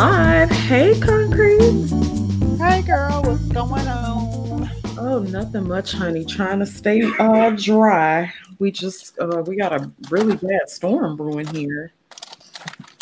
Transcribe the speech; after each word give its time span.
live. 0.00 0.50
Hey, 0.50 0.98
Concrete. 0.98 1.60
Hey, 2.56 2.80
girl. 2.80 3.20
What's 3.22 3.44
going 3.48 3.86
on? 3.86 4.70
Oh, 4.98 5.18
nothing 5.28 5.68
much, 5.68 5.92
honey. 5.92 6.24
Trying 6.24 6.60
to 6.60 6.66
stay 6.66 7.02
all 7.18 7.54
dry. 7.54 8.32
We 8.58 8.70
just 8.70 9.18
uh, 9.18 9.42
we 9.46 9.56
got 9.56 9.74
a 9.74 9.90
really 10.08 10.36
bad 10.36 10.70
storm 10.70 11.18
brewing 11.18 11.48
here. 11.48 11.92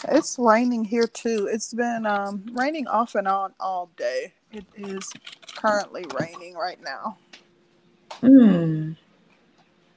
It's 0.09 0.41
raining 0.41 0.85
here 0.85 1.07
too. 1.07 1.49
It's 1.49 1.73
been 1.73 2.05
um, 2.05 2.45
raining 2.53 2.89
off 2.89 3.15
and 3.15 3.29
on 3.29 3.55
all 3.61 3.91
day. 3.97 4.33
It 4.51 4.67
is 4.77 5.09
currently 5.55 6.05
raining 6.19 6.55
right 6.55 6.83
now. 6.83 7.17
Hmm. 8.23 8.93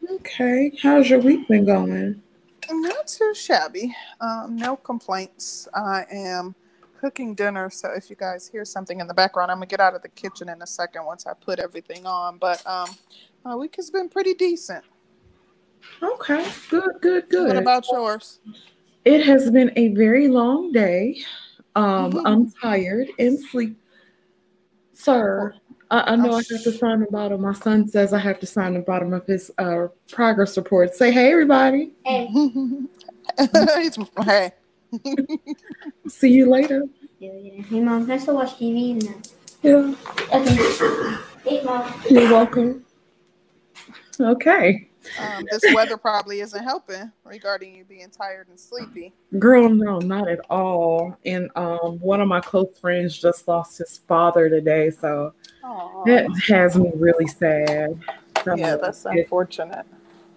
Okay. 0.07 0.71
How's 0.79 1.09
your 1.09 1.19
week 1.19 1.47
been 1.47 1.65
going? 1.65 2.21
Not 2.69 3.07
too 3.07 3.33
shabby. 3.33 3.95
Um, 4.19 4.55
no 4.55 4.75
complaints. 4.75 5.67
I 5.73 6.05
am 6.11 6.53
cooking 7.01 7.33
dinner, 7.33 7.67
so 7.71 7.89
if 7.95 8.11
you 8.11 8.15
guys 8.15 8.47
hear 8.47 8.63
something 8.63 8.99
in 8.99 9.07
the 9.07 9.13
background, 9.13 9.49
I'm 9.49 9.57
gonna 9.57 9.65
get 9.65 9.79
out 9.79 9.95
of 9.95 10.03
the 10.03 10.09
kitchen 10.09 10.49
in 10.49 10.61
a 10.61 10.67
second 10.67 11.03
once 11.03 11.25
I 11.25 11.33
put 11.33 11.57
everything 11.57 12.05
on. 12.05 12.37
But 12.37 12.65
um, 12.67 12.89
my 13.43 13.55
week 13.55 13.75
has 13.77 13.89
been 13.89 14.07
pretty 14.07 14.35
decent. 14.35 14.85
Okay. 16.03 16.47
Good. 16.69 16.91
Good. 17.01 17.29
Good. 17.29 17.47
What 17.47 17.57
about 17.57 17.85
yours? 17.91 18.39
It 19.03 19.25
has 19.25 19.49
been 19.49 19.71
a 19.75 19.87
very 19.95 20.27
long 20.27 20.71
day. 20.71 21.23
Um, 21.75 22.11
mm-hmm. 22.11 22.27
I'm 22.27 22.51
tired 22.51 23.07
and 23.17 23.39
sleep. 23.39 23.75
Sir, 24.93 25.55
I, 25.89 26.11
I 26.11 26.15
know 26.15 26.33
oh, 26.33 26.35
I 26.35 26.43
have 26.51 26.63
to 26.63 26.71
sign 26.71 26.99
the 26.99 27.07
bottom. 27.09 27.41
My 27.41 27.53
son 27.53 27.87
says 27.87 28.13
I 28.13 28.19
have 28.19 28.39
to 28.41 28.45
sign 28.45 28.75
the 28.75 28.81
bottom 28.81 29.11
of 29.11 29.25
his 29.25 29.49
uh, 29.57 29.87
progress 30.11 30.55
report. 30.55 30.93
Say, 30.93 31.11
hey, 31.11 31.31
everybody. 31.31 31.93
Hey. 33.37 33.47
hey. 34.25 34.51
See 36.07 36.31
you 36.31 36.49
later. 36.49 36.85
Hey, 37.19 37.79
mom, 37.79 38.05
can 38.05 38.11
I 38.11 38.17
still 38.17 38.35
watch 38.35 38.57
TV? 38.57 39.21
Yeah. 39.61 39.93
Okay. 40.33 41.17
Hey, 41.43 41.63
mom. 41.63 41.93
You're 42.09 42.31
welcome. 42.31 42.85
Okay. 44.19 44.87
Um, 45.19 45.47
this 45.49 45.63
weather 45.73 45.97
probably 45.97 46.41
isn't 46.41 46.63
helping 46.63 47.11
regarding 47.23 47.75
you 47.75 47.83
being 47.83 48.09
tired 48.09 48.47
and 48.49 48.59
sleepy. 48.59 49.13
Girl, 49.39 49.67
no, 49.69 49.99
not 49.99 50.27
at 50.27 50.39
all. 50.49 51.17
And 51.25 51.49
um, 51.55 51.99
one 51.99 52.21
of 52.21 52.27
my 52.27 52.39
close 52.39 52.77
friends 52.79 53.17
just 53.19 53.47
lost 53.47 53.79
his 53.79 53.99
father 54.07 54.49
today, 54.49 54.91
so 54.91 55.33
Aww. 55.63 56.05
that 56.05 56.27
has 56.47 56.77
me 56.77 56.91
really 56.95 57.27
sad. 57.27 57.99
So 58.43 58.55
yeah, 58.55 58.75
that's 58.75 59.05
it, 59.05 59.11
unfortunate. 59.11 59.85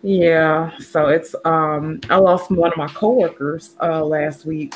Yeah, 0.07 0.77
so 0.79 1.09
it's 1.09 1.35
um, 1.47 1.99
I 2.11 2.17
lost 2.17 2.51
one 2.51 2.71
of 2.71 2.77
my 2.77 2.89
coworkers 2.89 3.75
uh 3.81 4.05
last 4.05 4.45
week. 4.45 4.75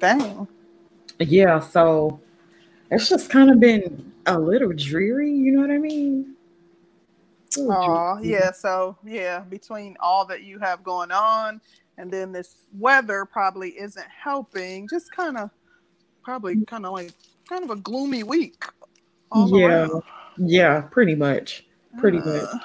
Dang. 0.00 0.48
Yeah, 1.20 1.60
so 1.60 2.20
it's 2.90 3.08
just 3.08 3.30
kind 3.30 3.50
of 3.50 3.60
been 3.60 4.12
a 4.26 4.38
little 4.38 4.72
dreary. 4.72 5.30
You 5.30 5.52
know 5.52 5.60
what 5.60 5.70
I 5.70 5.78
mean? 5.78 6.34
Oh, 7.58 8.18
yeah. 8.20 8.50
So, 8.50 8.96
yeah, 9.04 9.40
between 9.40 9.96
all 10.00 10.24
that 10.26 10.42
you 10.42 10.58
have 10.58 10.82
going 10.82 11.12
on 11.12 11.60
and 11.98 12.10
then 12.10 12.32
this 12.32 12.66
weather 12.76 13.24
probably 13.24 13.70
isn't 13.78 14.06
helping, 14.08 14.88
just 14.88 15.12
kind 15.12 15.36
of, 15.36 15.50
probably 16.24 16.64
kind 16.64 16.84
of 16.84 16.92
like, 16.92 17.12
kind 17.48 17.62
of 17.62 17.70
a 17.70 17.76
gloomy 17.76 18.24
week. 18.24 18.64
yeah. 19.34 19.66
Around. 19.66 20.02
Yeah, 20.38 20.80
pretty 20.80 21.14
much. 21.14 21.64
Pretty 21.98 22.18
uh, 22.18 22.24
much. 22.24 22.62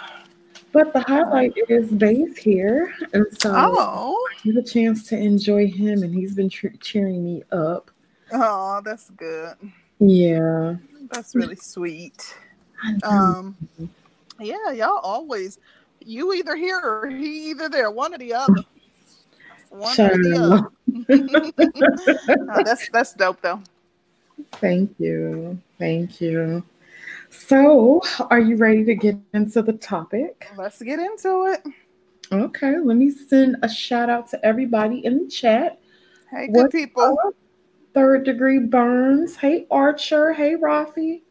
But 0.71 0.93
the 0.93 1.01
highlight 1.01 1.53
is 1.67 1.91
Bay's 1.91 2.37
here. 2.37 2.93
And 3.13 3.25
so 3.39 3.53
oh. 3.55 4.27
I 4.29 4.47
get 4.47 4.57
a 4.57 4.63
chance 4.63 5.07
to 5.09 5.17
enjoy 5.17 5.67
him, 5.67 6.03
and 6.03 6.13
he's 6.13 6.35
been 6.35 6.49
cheering 6.49 7.23
me 7.23 7.43
up. 7.51 7.89
Oh, 8.31 8.81
that's 8.83 9.09
good. 9.11 9.55
Yeah. 9.99 10.75
That's 11.11 11.33
really 11.33 11.55
sweet. 11.55 12.35
Um, 13.03 13.57
yeah, 14.39 14.71
y'all 14.71 14.99
always 14.99 15.59
you 16.05 16.33
either 16.33 16.55
here 16.55 16.79
or 16.79 17.09
he 17.09 17.49
either 17.49 17.69
there, 17.69 17.91
one 17.91 18.13
or 18.13 18.17
the 18.17 18.33
other. 18.33 18.53
One 19.69 19.99
or 19.99 20.17
the 20.17 20.71
other. 21.07 22.35
no, 22.45 22.63
that's 22.63 22.89
that's 22.89 23.13
dope 23.13 23.41
though. 23.41 23.61
Thank 24.53 24.95
you. 24.99 25.59
Thank 25.77 26.21
you. 26.21 26.63
So, 27.29 28.01
are 28.29 28.39
you 28.39 28.55
ready 28.55 28.83
to 28.85 28.95
get 28.95 29.17
into 29.33 29.61
the 29.61 29.73
topic? 29.73 30.47
Let's 30.57 30.81
get 30.81 30.99
into 30.99 31.45
it. 31.53 31.63
Okay, 32.31 32.77
let 32.77 32.97
me 32.97 33.09
send 33.09 33.57
a 33.61 33.69
shout 33.69 34.09
out 34.09 34.29
to 34.31 34.45
everybody 34.45 35.05
in 35.05 35.25
the 35.25 35.29
chat. 35.29 35.79
Hey, 36.29 36.47
good 36.47 36.63
What's 36.63 36.71
people. 36.73 37.17
Up? 37.25 37.33
Third 37.93 38.23
degree 38.23 38.59
burns. 38.59 39.35
Hey, 39.35 39.65
Archer. 39.71 40.33
Hey, 40.33 40.55
Rafi. 40.55 41.21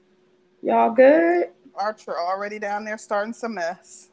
Y'all 0.63 0.91
good? 0.91 1.51
Archer 1.75 2.19
already 2.19 2.59
down 2.59 2.85
there 2.85 2.99
starting 2.99 3.33
some 3.33 3.55
mess. 3.55 4.09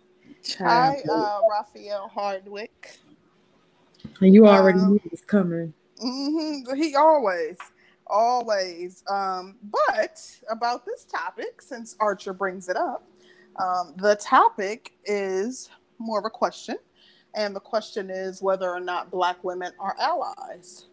Hi, 0.59 1.01
uh, 1.11 1.39
Raphael 1.49 2.07
Hardwick. 2.07 2.99
And 4.21 4.33
you 4.33 4.47
already 4.47 4.79
um, 4.79 4.91
knew 4.91 4.99
he 5.01 5.09
was 5.09 5.21
coming. 5.21 5.73
Mm-hmm, 6.03 6.75
he 6.75 6.95
always, 6.95 7.57
always. 8.07 9.03
Um, 9.09 9.55
but 9.63 10.21
about 10.49 10.85
this 10.85 11.05
topic, 11.05 11.61
since 11.61 11.95
Archer 11.99 12.33
brings 12.33 12.69
it 12.69 12.77
up, 12.77 13.07
um, 13.57 13.93
the 13.97 14.15
topic 14.15 14.93
is 15.05 15.69
more 15.97 16.19
of 16.19 16.25
a 16.25 16.29
question. 16.29 16.77
And 17.35 17.55
the 17.55 17.59
question 17.59 18.09
is 18.09 18.41
whether 18.41 18.69
or 18.69 18.79
not 18.79 19.11
Black 19.11 19.43
women 19.43 19.73
are 19.79 19.95
allies. 19.99 20.85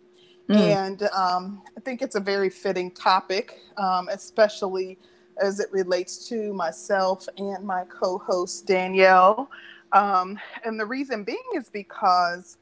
Mm. 0.48 0.56
And 0.56 1.02
um, 1.14 1.62
I 1.76 1.80
think 1.80 2.02
it's 2.02 2.16
a 2.16 2.20
very 2.20 2.50
fitting 2.50 2.90
topic, 2.90 3.60
um, 3.78 4.08
especially 4.10 4.98
as 5.40 5.60
it 5.60 5.72
relates 5.72 6.28
to 6.28 6.52
myself 6.52 7.26
and 7.38 7.64
my 7.64 7.84
co 7.84 8.18
host, 8.18 8.66
Danielle. 8.66 9.48
Um, 9.92 10.38
and 10.64 10.80
the 10.80 10.86
reason 10.86 11.22
being 11.22 11.42
is 11.54 11.68
because 11.68 12.58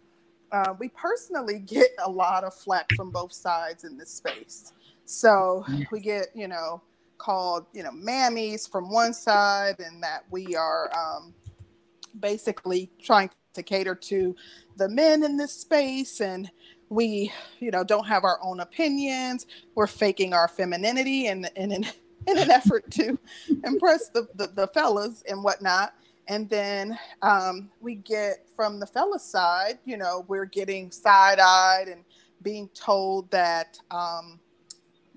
uh, 0.52 0.74
we 0.78 0.88
personally 0.88 1.58
get 1.58 1.90
a 2.04 2.10
lot 2.10 2.44
of 2.44 2.54
flack 2.54 2.90
from 2.96 3.10
both 3.10 3.32
sides 3.32 3.84
in 3.84 3.96
this 3.96 4.10
space. 4.10 4.72
So 5.04 5.64
we 5.90 6.00
get, 6.00 6.28
you 6.34 6.48
know, 6.48 6.82
called, 7.18 7.66
you 7.72 7.82
know, 7.82 7.90
mammies 7.90 8.70
from 8.70 8.90
one 8.90 9.12
side, 9.12 9.80
and 9.80 10.02
that 10.02 10.24
we 10.30 10.56
are 10.56 10.90
um, 10.96 11.34
basically 12.18 12.90
trying 13.02 13.30
to 13.54 13.62
cater 13.62 13.94
to 13.94 14.34
the 14.76 14.88
men 14.88 15.24
in 15.24 15.36
this 15.36 15.52
space 15.52 16.20
and 16.20 16.50
we 16.88 17.32
you 17.58 17.72
know 17.72 17.82
don't 17.82 18.06
have 18.06 18.22
our 18.22 18.38
own 18.44 18.60
opinions 18.60 19.46
we're 19.74 19.88
faking 19.88 20.32
our 20.32 20.46
femininity 20.46 21.26
and, 21.26 21.50
and 21.56 21.72
in 22.26 22.38
an 22.38 22.50
effort 22.50 22.90
to 22.90 23.18
impress 23.64 24.08
the, 24.10 24.28
the, 24.34 24.48
the, 24.48 24.66
fellas 24.68 25.22
and 25.28 25.42
whatnot. 25.42 25.94
And 26.30 26.48
then 26.48 26.96
um, 27.22 27.70
we 27.80 27.96
get 27.96 28.46
from 28.54 28.78
the 28.78 28.86
fella 28.86 29.18
side, 29.18 29.80
you 29.84 29.96
know, 29.96 30.24
we're 30.28 30.44
getting 30.44 30.92
side 30.92 31.40
eyed 31.40 31.88
and 31.88 32.04
being 32.42 32.68
told 32.68 33.28
that, 33.32 33.80
um, 33.90 34.38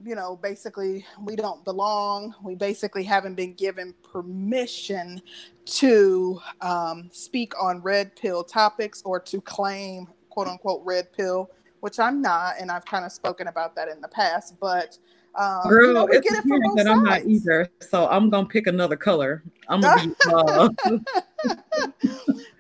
you 0.04 0.16
know, 0.16 0.36
basically 0.36 1.06
we 1.22 1.36
don't 1.36 1.64
belong. 1.64 2.34
We 2.44 2.56
basically 2.56 3.04
haven't 3.04 3.36
been 3.36 3.54
given 3.54 3.94
permission 4.12 5.22
to 5.66 6.42
um, 6.62 7.10
speak 7.14 7.54
on 7.62 7.84
red 7.84 8.16
pill 8.16 8.44
topics 8.44 9.04
or 9.06 9.20
to 9.20 9.40
claim 9.40 10.08
quote 10.32 10.48
unquote 10.48 10.82
red 10.84 11.14
pill, 11.14 11.52
which 11.82 12.00
I'm 12.00 12.24
not. 12.24 12.56
And 12.60 12.72
I've 12.72 12.86
kind 12.86 13.06
of 13.06 13.12
spoken 13.12 13.50
about 13.50 13.76
that 13.76 13.88
in 13.88 14.02
the 14.02 14.08
past. 14.08 14.56
But 14.60 14.98
um, 15.36 15.68
Girl, 15.68 15.88
you 15.88 15.94
know, 15.94 16.08
it's 16.08 16.28
it 16.32 16.44
that 16.46 16.76
sides. 16.76 16.90
I'm 16.90 17.04
not 17.04 17.26
either, 17.26 17.70
so 17.80 18.08
I'm 18.08 18.30
gonna 18.30 18.48
pick 18.48 18.68
another 18.68 18.96
color. 18.96 19.44
I'm 19.70 19.82
gonna 19.82 20.08
be. 20.08 20.14
Uh, 20.26 20.70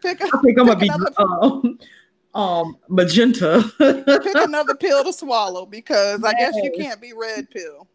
pick 0.01 0.19
a, 0.19 0.25
I 0.25 0.41
think 0.41 0.59
I'm 0.59 0.67
gonna 0.67 0.75
be 0.75 0.89
um, 1.17 1.79
um, 2.33 2.77
magenta. 2.89 3.63
pick 3.77 4.35
another 4.35 4.75
pill 4.75 5.03
to 5.03 5.13
swallow 5.13 5.65
because 5.65 6.23
I 6.23 6.33
guess 6.33 6.53
you 6.55 6.71
can't 6.77 6.99
be 6.99 7.13
red 7.13 7.49
pill. 7.49 7.87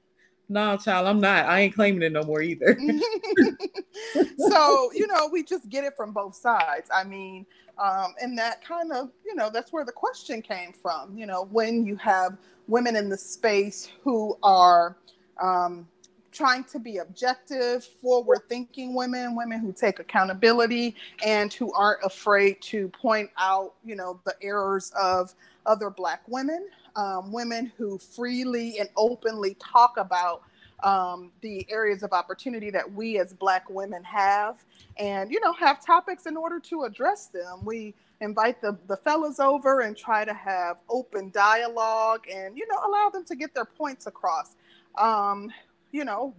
No, 0.48 0.78
child, 0.78 1.06
I'm 1.06 1.20
not. 1.20 1.44
I 1.44 1.60
ain't 1.60 1.74
claiming 1.74 2.02
it 2.02 2.12
no 2.12 2.22
more 2.22 2.40
either. 2.40 2.78
so, 4.38 4.90
you 4.94 5.06
know, 5.06 5.28
we 5.30 5.42
just 5.42 5.68
get 5.68 5.84
it 5.84 5.92
from 5.94 6.12
both 6.12 6.34
sides. 6.34 6.88
I 6.94 7.04
mean, 7.04 7.44
um, 7.76 8.14
and 8.20 8.36
that 8.38 8.64
kind 8.64 8.90
of, 8.90 9.10
you 9.26 9.34
know, 9.34 9.50
that's 9.52 9.74
where 9.74 9.84
the 9.84 9.92
question 9.92 10.40
came 10.40 10.72
from. 10.72 11.16
You 11.18 11.26
know, 11.26 11.48
when 11.50 11.84
you 11.84 11.96
have 11.96 12.38
women 12.68 12.96
in 12.96 13.08
the 13.08 13.18
space 13.18 13.88
who 14.04 14.36
are 14.42 14.96
um, 15.42 15.88
trying 16.32 16.64
to 16.64 16.78
be 16.78 16.98
objective, 16.98 17.84
forward 17.84 18.40
thinking 18.48 18.94
women, 18.94 19.34
women 19.34 19.58
who 19.60 19.72
take 19.72 19.98
accountability 19.98 20.94
and 21.24 21.52
who 21.52 21.72
aren't 21.72 22.04
afraid 22.04 22.60
to 22.62 22.88
point 22.88 23.30
out, 23.38 23.74
you 23.84 23.96
know, 23.96 24.20
the 24.24 24.34
errors 24.42 24.92
of 25.00 25.34
other 25.66 25.90
Black 25.90 26.22
women, 26.28 26.68
um, 26.96 27.32
women 27.32 27.72
who 27.76 27.98
freely 27.98 28.78
and 28.78 28.88
openly 28.96 29.56
talk 29.58 29.96
about 29.96 30.42
um, 30.84 31.32
the 31.40 31.66
areas 31.70 32.02
of 32.02 32.12
opportunity 32.12 32.70
that 32.70 32.90
we 32.92 33.18
as 33.18 33.32
Black 33.32 33.68
women 33.68 34.04
have, 34.04 34.64
and 34.96 35.30
you 35.32 35.40
know, 35.40 35.52
have 35.54 35.84
topics 35.84 36.26
in 36.26 36.36
order 36.36 36.60
to 36.60 36.84
address 36.84 37.26
them. 37.26 37.64
We 37.64 37.94
invite 38.20 38.60
the, 38.60 38.76
the 38.88 38.96
fellas 38.96 39.38
over 39.38 39.80
and 39.80 39.96
try 39.96 40.24
to 40.24 40.34
have 40.34 40.78
open 40.88 41.30
dialogue 41.30 42.26
and 42.32 42.56
you 42.56 42.66
know 42.66 42.78
allow 42.86 43.08
them 43.10 43.24
to 43.24 43.36
get 43.36 43.54
their 43.54 43.64
points 43.64 44.06
across. 44.06 44.56
Um, 44.96 45.52
you 45.92 46.04
know 46.04 46.34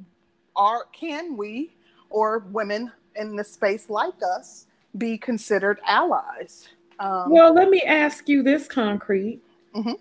are 0.55 0.85
can 0.91 1.37
we 1.37 1.71
or 2.09 2.39
women 2.51 2.91
in 3.15 3.35
the 3.35 3.43
space 3.43 3.89
like 3.89 4.15
us 4.35 4.67
be 4.97 5.17
considered 5.17 5.79
allies? 5.85 6.67
Um, 6.99 7.29
well 7.29 7.53
let 7.53 7.69
me 7.69 7.81
ask 7.81 8.27
you 8.27 8.43
this 8.43 8.67
concrete. 8.67 9.41
Mm-hmm 9.75 9.93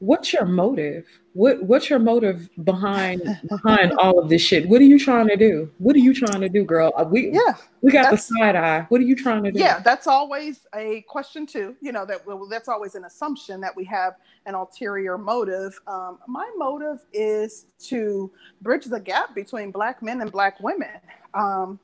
what's 0.00 0.32
your 0.32 0.46
motive? 0.46 1.06
What 1.34 1.62
what's 1.62 1.88
your 1.88 2.00
motive 2.00 2.48
behind 2.64 3.22
behind 3.48 3.92
all 3.92 4.18
of 4.18 4.28
this 4.28 4.42
shit? 4.42 4.68
What 4.68 4.80
are 4.80 4.84
you 4.84 4.98
trying 4.98 5.28
to 5.28 5.36
do? 5.36 5.70
What 5.78 5.94
are 5.94 6.00
you 6.00 6.12
trying 6.12 6.40
to 6.40 6.48
do, 6.48 6.64
girl? 6.64 6.92
Uh, 6.96 7.04
we 7.04 7.30
yeah, 7.30 7.54
we 7.82 7.92
got 7.92 8.10
the 8.10 8.16
side 8.16 8.56
eye. 8.56 8.86
What 8.88 9.00
are 9.00 9.04
you 9.04 9.14
trying 9.14 9.44
to 9.44 9.52
do? 9.52 9.60
Yeah, 9.60 9.78
that's 9.78 10.06
always 10.08 10.66
a 10.74 11.02
question 11.02 11.46
too. 11.46 11.76
You 11.80 11.92
know 11.92 12.04
that 12.06 12.26
well, 12.26 12.48
that's 12.48 12.68
always 12.68 12.96
an 12.96 13.04
assumption 13.04 13.60
that 13.60 13.76
we 13.76 13.84
have 13.84 14.14
an 14.46 14.54
ulterior 14.54 15.16
motive. 15.16 15.78
Um, 15.86 16.18
my 16.26 16.50
motive 16.56 16.98
is 17.12 17.66
to 17.80 18.32
bridge 18.62 18.86
the 18.86 19.00
gap 19.00 19.34
between 19.34 19.70
black 19.70 20.02
men 20.02 20.20
and 20.20 20.32
black 20.32 20.58
women. 20.60 20.98
Um, 21.34 21.78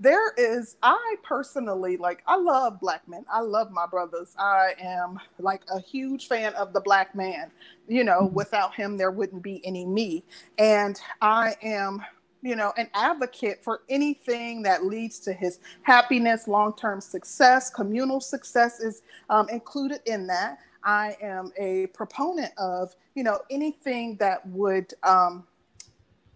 there 0.00 0.32
is 0.34 0.76
i 0.82 1.16
personally 1.22 1.96
like 1.96 2.22
i 2.26 2.36
love 2.36 2.78
black 2.80 3.06
men. 3.08 3.24
I 3.32 3.40
love 3.40 3.70
my 3.70 3.86
brothers. 3.86 4.34
I 4.38 4.74
am 4.80 5.18
like 5.38 5.62
a 5.72 5.80
huge 5.80 6.28
fan 6.28 6.54
of 6.54 6.72
the 6.72 6.80
black 6.80 7.14
man. 7.14 7.50
You 7.88 8.04
know 8.04 8.22
mm-hmm. 8.22 8.34
without 8.34 8.74
him 8.74 8.96
there 8.96 9.10
wouldn't 9.10 9.42
be 9.42 9.64
any 9.66 9.84
me. 9.84 10.24
And 10.58 11.00
i 11.20 11.56
am 11.62 12.04
you 12.42 12.54
know 12.54 12.72
an 12.76 12.88
advocate 12.94 13.62
for 13.64 13.82
anything 13.88 14.62
that 14.62 14.84
leads 14.84 15.18
to 15.20 15.32
his 15.32 15.58
happiness 15.82 16.46
long-term 16.46 17.00
success 17.00 17.68
communal 17.68 18.20
success 18.20 18.80
is 18.80 19.02
um, 19.30 19.48
included 19.48 20.00
in 20.06 20.26
that. 20.28 20.58
I 20.84 21.16
am 21.20 21.52
a 21.58 21.86
proponent 21.88 22.52
of 22.56 22.94
you 23.14 23.24
know 23.24 23.40
anything 23.50 24.16
that 24.16 24.46
would 24.46 24.94
um, 25.02 25.44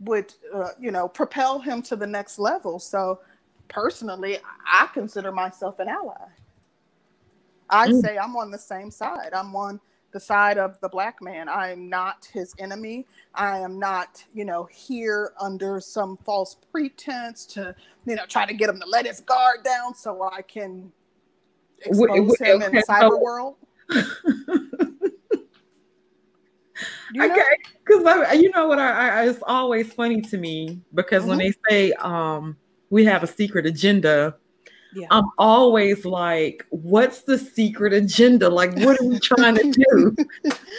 would 0.01 0.35
uh, 0.53 0.71
you 0.81 0.91
know 0.91 1.07
propel 1.07 1.61
him 1.61 1.81
to 1.83 1.95
the 1.97 2.07
next 2.07 2.41
level. 2.41 2.81
So 2.81 3.21
personally, 3.73 4.39
I 4.67 4.89
consider 4.93 5.33
myself 5.33 5.79
an 5.81 5.89
ally. 5.89 6.15
I 7.69 7.89
mm. 7.89 8.03
say 8.03 8.19
I'm 8.19 8.37
on 8.37 8.51
the 8.51 8.59
same 8.59 8.91
side. 8.91 9.31
I'm 9.35 9.57
on 9.57 9.81
the 10.13 10.21
side 10.21 10.59
of 10.59 10.79
the 10.81 10.89
black 10.89 11.23
man. 11.23 11.49
I 11.49 11.73
am 11.73 11.89
not 11.89 12.29
his 12.33 12.55
enemy. 12.59 13.07
I 13.35 13.59
am 13.59 13.79
not, 13.79 14.23
you 14.35 14.45
know, 14.45 14.69
here 14.71 15.33
under 15.41 15.81
some 15.81 16.19
false 16.19 16.59
pretense 16.71 17.47
to, 17.47 17.75
you 18.05 18.15
know, 18.15 18.27
try 18.27 18.45
to 18.45 18.53
get 18.53 18.69
him 18.69 18.79
to 18.81 18.87
let 18.87 19.07
his 19.07 19.21
guard 19.21 19.65
down 19.65 19.95
so 19.95 20.23
I 20.31 20.43
can 20.43 20.93
expose 21.81 22.39
him 22.39 22.63
in 22.63 22.73
the 22.73 22.85
cyber 22.89 23.21
world. 23.21 23.57
You 27.13 27.29
know? 27.29 27.35
Okay, 27.35 27.43
because 27.85 28.41
you 28.41 28.51
know 28.51 28.69
what? 28.69 28.79
I, 28.79 29.21
I, 29.21 29.29
it's 29.29 29.43
always 29.47 29.93
funny 29.93 30.23
to 30.23 30.39
me 30.39 30.81
because 30.95 31.21
mm-hmm. 31.23 31.29
when 31.29 31.39
they 31.39 31.53
say 31.69 31.93
um, 32.01 32.57
we 32.93 33.07
have 33.07 33.23
a 33.23 33.27
secret 33.27 33.65
agenda. 33.65 34.37
Yeah. 34.95 35.07
I'm 35.11 35.25
always 35.39 36.05
like, 36.05 36.67
what's 36.69 37.23
the 37.23 37.39
secret 37.39 37.95
agenda? 37.95 38.51
Like, 38.51 38.77
what 38.77 39.01
are 39.01 39.05
we 39.05 39.19
trying 39.19 39.57
to 39.57 39.73
do? 39.73 40.17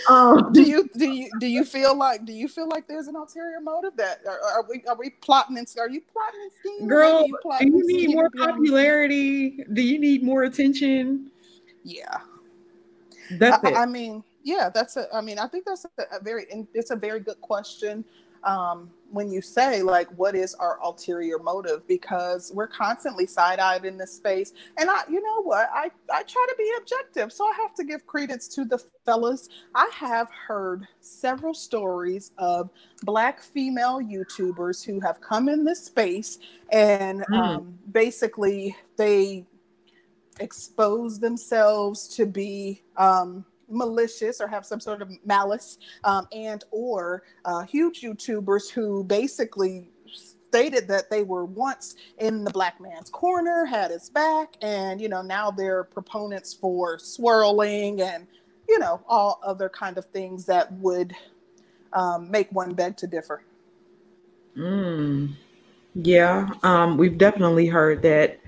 Um, 0.10 0.52
do 0.52 0.64
you 0.64 0.90
do 0.98 1.10
you 1.10 1.30
do 1.40 1.48
you 1.48 1.64
feel 1.64 1.96
like 1.96 2.26
do 2.26 2.34
you 2.34 2.50
feel 2.50 2.68
like 2.68 2.88
there's 2.88 3.08
an 3.08 3.16
ulterior 3.16 3.62
motive 3.62 3.96
that 3.96 4.20
are, 4.28 4.40
are 4.42 4.66
we 4.68 4.84
are 4.86 4.98
we 4.98 5.12
plotting 5.22 5.58
and 5.58 5.68
are 5.80 5.90
you 5.90 6.02
plotting 6.12 6.42
and 6.42 6.52
scheming? 6.60 6.88
Girl, 6.90 7.26
you 7.26 7.38
do 7.60 7.68
you 7.68 7.86
need 7.86 8.16
more 8.16 8.30
popularity? 8.32 9.64
Do 9.72 9.82
you 9.82 10.00
need 10.00 10.24
more 10.24 10.44
attention? 10.44 11.32
Yeah, 11.84 12.18
that's 13.40 13.64
I, 13.64 13.70
it. 13.70 13.76
I 13.76 13.86
mean, 13.86 14.26
yeah, 14.44 14.70
that's 14.74 14.98
a. 14.98 15.08
I 15.14 15.22
mean, 15.22 15.40
I 15.40 15.48
think 15.48 15.64
that's 15.64 15.86
a, 15.86 16.18
a 16.18 16.22
very. 16.22 16.48
It's 16.74 16.92
a 16.92 16.98
very 16.98 17.22
good 17.22 17.40
question 17.40 18.04
um, 18.44 18.90
when 19.12 19.30
you 19.32 19.42
say 19.42 19.84
like 19.84 20.08
what 20.18 20.36
is 20.36 20.56
our 20.56 20.80
ulterior 20.84 21.38
motive? 21.40 21.88
Because 21.88 22.52
we're 22.54 22.68
constantly 22.68 23.28
side-eyed 23.28 23.86
in 23.86 23.98
this 23.98 24.14
space. 24.14 24.54
And 24.78 24.90
i 24.90 25.02
you 25.10 25.22
know 25.22 25.42
what? 25.44 25.70
I 25.74 25.92
i 26.12 26.24
try 26.24 26.46
to 26.50 26.56
be 26.58 26.72
objective 26.80 27.32
so 27.32 27.46
i 27.46 27.54
have 27.62 27.74
to 27.76 27.84
give 27.84 28.06
credence 28.08 28.48
to 28.50 28.66
the 28.66 28.80
fellas. 29.06 29.50
I 29.76 29.90
have 29.94 30.30
heard 30.32 30.88
several 31.00 31.54
stories 31.54 32.32
of 32.38 32.70
black 33.04 33.42
female 33.42 34.00
youtubers 34.02 34.84
who 34.84 35.00
have 35.02 35.22
come 35.22 35.48
in 35.50 35.64
this 35.64 35.86
space 35.86 36.40
and 36.72 37.22
mm. 37.26 37.38
um, 37.38 37.78
basically 37.92 38.76
they 38.98 39.46
expose 40.40 41.20
themselves 41.20 42.08
to 42.08 42.26
be 42.26 42.82
um, 42.98 43.46
malicious 43.74 44.40
or 44.40 44.48
have 44.48 44.66
some 44.66 44.80
sort 44.80 45.02
of 45.02 45.10
malice 45.26 45.78
um, 46.04 46.28
and 46.32 46.64
or 46.72 47.24
uh, 47.46 47.64
huge 47.64 48.02
youtubers 48.02 48.70
who 48.70 49.04
basically 49.04 49.90
stated 50.54 50.88
that 50.88 51.10
they 51.10 51.24
were 51.24 51.46
once 51.46 51.96
in 52.20 52.44
the 52.44 52.52
black 52.52 52.80
man's 52.80 53.10
corner 53.10 53.66
had 53.66 53.90
his 53.90 54.12
back 54.12 54.56
and 54.62 55.02
you 55.02 55.10
know 55.10 55.24
now 55.24 55.50
they're 55.50 55.84
proponents 55.84 56.54
for 56.54 57.00
swirling 57.00 58.00
and 58.02 58.28
you 58.70 58.78
know 58.78 59.02
all 59.08 59.40
other 59.44 59.68
kind 59.68 59.98
of 59.98 60.06
things 60.06 60.46
that 60.46 60.72
would 60.74 61.12
um, 61.94 62.30
make 62.30 62.52
one 62.52 62.76
beg 62.76 62.96
to 62.96 63.08
differ 63.08 63.42
mm. 64.56 65.28
yeah 65.96 66.48
um, 66.62 66.98
we've 66.98 67.18
definitely 67.18 67.66
heard 67.66 68.04
that 68.04 68.40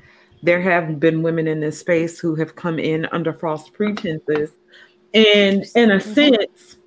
there 0.43 0.61
have 0.61 0.99
been 0.99 1.23
women 1.23 1.47
in 1.47 1.59
this 1.59 1.79
space 1.79 2.19
who 2.19 2.35
have 2.35 2.55
come 2.55 2.77
in 2.77 3.07
under 3.07 3.33
false 3.33 3.67
pretenses 3.67 4.51
and 5.15 5.65
in 5.75 5.91
a 5.91 5.95
mm-hmm. 5.95 6.13
sense, 6.13 6.77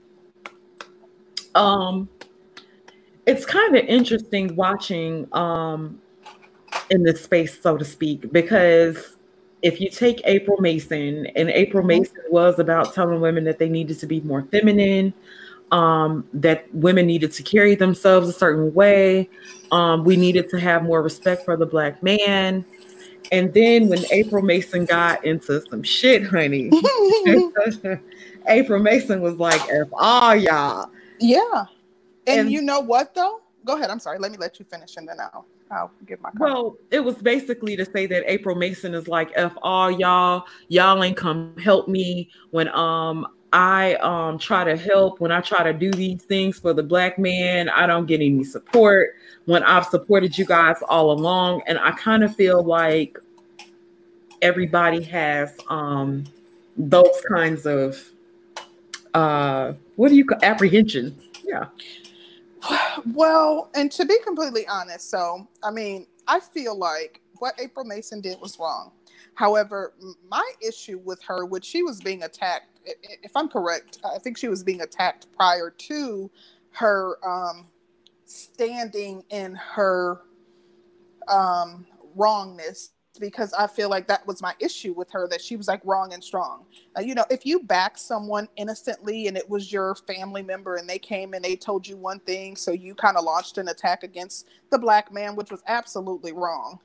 um, 1.55 2.09
it's 3.27 3.47
kind 3.47 3.75
of 3.75 3.85
interesting 3.87 4.55
watching 4.55 5.27
um, 5.33 5.99
in 6.91 7.03
this 7.03 7.25
space, 7.25 7.61
so 7.61 7.79
to 7.79 7.85
speak, 7.85 8.31
because 8.31 9.17
if 9.63 9.81
you 9.81 9.89
take 9.89 10.21
April 10.25 10.61
Mason, 10.61 11.27
and 11.35 11.49
April 11.49 11.81
mm-hmm. 11.81 12.01
Mason 12.03 12.17
was 12.29 12.59
about 12.59 12.95
telling 12.95 13.21
women 13.21 13.45
that 13.45 13.59
they 13.59 13.69
needed 13.69 13.99
to 14.01 14.07
be 14.07 14.21
more 14.21 14.43
feminine, 14.43 15.15
um, 15.73 16.27
that 16.35 16.73
women 16.75 17.07
needed 17.07 17.33
to 17.33 17.43
carry 17.43 17.75
themselves 17.75 18.29
a 18.29 18.33
certain 18.33 18.75
way, 18.75 19.29
um, 19.73 20.05
we 20.05 20.17
needed 20.17 20.51
to 20.51 20.61
have 20.61 20.83
more 20.83 21.03
respect 21.03 21.47
for 21.47 21.57
the 21.57 21.67
black 21.67 22.03
man. 22.03 22.65
And 23.33 23.53
then 23.53 23.89
when 23.89 24.05
April 24.11 24.43
Mason 24.43 24.85
got 24.85 25.25
into 25.25 25.63
some 25.69 25.83
shit, 25.83 26.27
honey, 26.27 26.71
April 28.49 28.83
Mason 28.83 29.21
was 29.21 29.37
like, 29.37 29.61
"If 29.69 29.89
all 29.93 30.35
y'all." 30.35 30.91
Yeah, 31.21 31.65
and, 32.27 32.41
and, 32.41 32.53
you 32.53 32.63
know 32.63 32.81
what 32.81 33.15
though? 33.15 33.41
Go 33.65 33.77
ahead. 33.77 33.91
I'm 33.91 34.01
sorry. 34.01 34.19
Let 34.19 34.33
me 34.33 34.39
let 34.39 34.59
you 34.59 34.65
finish, 34.65 34.97
and 34.97 35.09
then 35.09 35.19
I'll 35.21 35.47
I'll 35.71 35.91
give 36.07 36.21
my. 36.21 36.31
Comment. 36.31 36.55
Well, 36.55 36.77
it 36.91 37.01
was 37.01 37.17
basically 37.17 37.77
to 37.77 37.85
say 37.85 38.07
that 38.07 38.25
April 38.31 38.57
Mason 38.57 38.95
is 38.95 39.09
like, 39.09 39.31
"If 39.37 39.53
all 39.63 39.91
y'all 39.91 40.47
y'all 40.69 41.03
ain't 41.03 41.17
come 41.17 41.57
help 41.59 41.89
me 41.89 42.31
when 42.51 42.69
um 42.69 43.27
I 43.53 43.95
um 43.97 44.39
try 44.39 44.65
to 44.65 44.77
help 44.77 45.21
when 45.21 45.33
I 45.33 45.41
try 45.41 45.63
to 45.63 45.73
do 45.73 45.91
these 45.91 46.23
things 46.23 46.59
for 46.59 46.73
the 46.73 46.83
black 46.83 47.19
man, 47.19 47.69
I 47.69 47.87
don't 47.87 48.07
get 48.07 48.21
any 48.21 48.45
support 48.45 49.17
when 49.47 49.63
I've 49.63 49.87
supported 49.87 50.37
you 50.37 50.45
guys 50.45 50.77
all 50.89 51.11
along 51.11 51.63
and 51.67 51.79
I 51.79 51.93
kind 51.93 52.23
of 52.23 52.35
feel 52.37 52.63
like 52.63 53.19
everybody 54.43 55.03
has 55.03 55.57
um 55.69 56.25
those 56.77 57.23
kinds 57.29 57.67
of 57.67 58.11
uh 59.15 59.73
what 59.97 60.09
do 60.09 60.17
you 60.17 60.25
call 60.25 60.39
apprehensions 60.43 61.23
yeah. 61.45 61.67
Well 63.15 63.71
and 63.75 63.91
to 63.93 64.05
be 64.05 64.19
completely 64.25 64.67
honest 64.67 65.11
so 65.11 65.47
i 65.63 65.71
mean 65.71 66.07
i 66.27 66.41
feel 66.41 66.77
like 66.77 67.21
what 67.39 67.55
april 67.61 67.85
mason 67.85 68.21
did 68.21 68.41
was 68.41 68.59
wrong. 68.59 68.93
However 69.35 69.95
my 70.29 70.51
issue 70.67 71.01
with 71.05 71.23
her 71.23 71.47
which 71.47 71.65
she 71.65 71.83
was 71.83 72.01
being 72.01 72.25
attacked 72.25 72.81
if 73.23 73.31
i'm 73.37 73.49
correct 73.49 73.99
i 74.05 74.19
think 74.19 74.37
she 74.37 74.49
was 74.49 74.65
being 74.65 74.81
attacked 74.81 75.27
prior 75.37 75.71
to 75.71 76.31
her 76.71 77.17
um 77.25 77.67
standing 78.25 79.23
in 79.31 79.55
her 79.55 80.23
um 81.29 81.87
wrongness 82.15 82.91
because 83.21 83.53
I 83.53 83.67
feel 83.67 83.89
like 83.89 84.07
that 84.09 84.27
was 84.27 84.41
my 84.43 84.55
issue 84.61 84.93
with 84.93 85.11
her 85.11 85.27
that 85.29 85.41
she 85.41 85.57
was 85.57 85.69
like 85.69 85.81
wrong 85.85 86.13
and 86.13 86.23
strong. 86.23 86.65
Uh, 86.97 87.01
you 87.01 87.15
know, 87.15 87.25
if 87.31 87.45
you 87.45 87.61
back 87.61 87.99
someone 87.99 88.49
innocently 88.57 89.27
and 89.27 89.37
it 89.37 89.49
was 89.49 89.73
your 89.73 89.95
family 89.95 90.43
member 90.43 90.77
and 90.77 90.89
they 90.89 90.99
came 90.99 91.35
and 91.35 91.45
they 91.45 91.57
told 91.57 91.87
you 91.87 91.97
one 91.97 92.21
thing, 92.21 92.55
so 92.57 92.71
you 92.71 92.95
kind 92.95 93.17
of 93.17 93.25
launched 93.25 93.59
an 93.59 93.69
attack 93.69 94.03
against 94.03 94.47
the 94.71 94.79
black 94.79 95.13
man, 95.13 95.35
which 95.37 95.51
was 95.51 95.63
absolutely 95.67 96.33
wrong. 96.33 96.79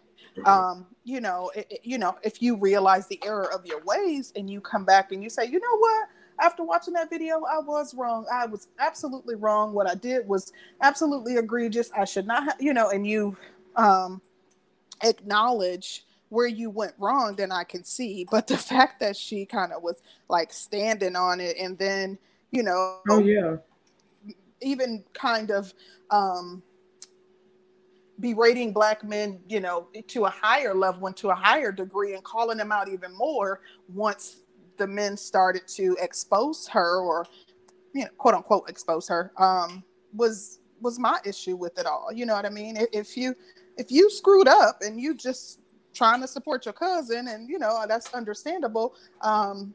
Um, 0.45 0.87
you 1.03 1.21
know, 1.21 1.51
it, 1.55 1.67
it, 1.69 1.79
you 1.83 1.97
know, 1.97 2.15
if 2.23 2.41
you 2.41 2.55
realize 2.55 3.07
the 3.07 3.19
error 3.23 3.53
of 3.53 3.65
your 3.65 3.81
ways 3.83 4.33
and 4.35 4.49
you 4.49 4.61
come 4.61 4.83
back 4.83 5.11
and 5.11 5.23
you 5.23 5.29
say, 5.29 5.45
you 5.45 5.59
know 5.59 5.77
what, 5.77 6.07
after 6.39 6.63
watching 6.63 6.93
that 6.95 7.09
video, 7.09 7.43
I 7.43 7.59
was 7.59 7.93
wrong. 7.93 8.25
I 8.31 8.47
was 8.47 8.67
absolutely 8.79 9.35
wrong. 9.35 9.73
What 9.73 9.87
I 9.87 9.93
did 9.93 10.27
was 10.27 10.51
absolutely 10.81 11.37
egregious. 11.37 11.91
I 11.95 12.05
should 12.05 12.25
not 12.25 12.43
have, 12.45 12.55
you 12.59 12.73
know, 12.73 12.89
and 12.89 13.05
you 13.05 13.37
um, 13.75 14.21
acknowledge 15.03 16.03
where 16.33 16.47
you 16.47 16.69
went 16.69 16.93
wrong, 16.97 17.35
then 17.35 17.51
I 17.51 17.63
can 17.63 17.83
see. 17.83 18.25
But 18.29 18.47
the 18.47 18.57
fact 18.73 18.99
that 18.99 19.15
she 19.15 19.45
kind 19.45 19.71
of 19.71 19.83
was 19.83 20.01
like 20.29 20.51
standing 20.51 21.15
on 21.15 21.39
it 21.39 21.57
and 21.57 21.77
then, 21.77 22.17
you 22.51 22.63
know, 22.63 22.99
oh, 23.09 23.19
yeah, 23.19 23.57
even 24.61 25.03
kind 25.13 25.51
of, 25.51 25.73
um, 26.09 26.63
berating 28.19 28.71
black 28.71 29.03
men, 29.03 29.39
you 29.47 29.59
know, 29.59 29.87
to 30.07 30.25
a 30.25 30.29
higher 30.29 30.73
level 30.73 31.07
and 31.07 31.17
to 31.17 31.29
a 31.29 31.35
higher 31.35 31.71
degree 31.71 32.13
and 32.13 32.23
calling 32.23 32.57
them 32.57 32.71
out 32.71 32.87
even 32.87 33.15
more 33.15 33.61
once 33.93 34.41
the 34.77 34.87
men 34.87 35.17
started 35.17 35.67
to 35.67 35.95
expose 36.01 36.67
her 36.67 36.99
or 36.99 37.25
you 37.93 38.03
know 38.03 38.09
quote 38.17 38.33
unquote 38.33 38.67
expose 38.67 39.07
her 39.07 39.31
um 39.37 39.83
was 40.13 40.59
was 40.81 40.97
my 40.97 41.19
issue 41.25 41.55
with 41.55 41.77
it 41.77 41.85
all 41.85 42.09
you 42.11 42.25
know 42.25 42.33
what 42.33 42.43
i 42.43 42.49
mean 42.49 42.75
if 42.91 43.15
you 43.15 43.35
if 43.77 43.91
you 43.91 44.09
screwed 44.09 44.47
up 44.47 44.79
and 44.81 44.99
you 44.99 45.13
just 45.13 45.59
trying 45.93 46.21
to 46.21 46.27
support 46.27 46.65
your 46.65 46.73
cousin 46.73 47.27
and 47.27 47.49
you 47.49 47.59
know 47.59 47.85
that's 47.87 48.13
understandable. 48.13 48.95
Um 49.21 49.73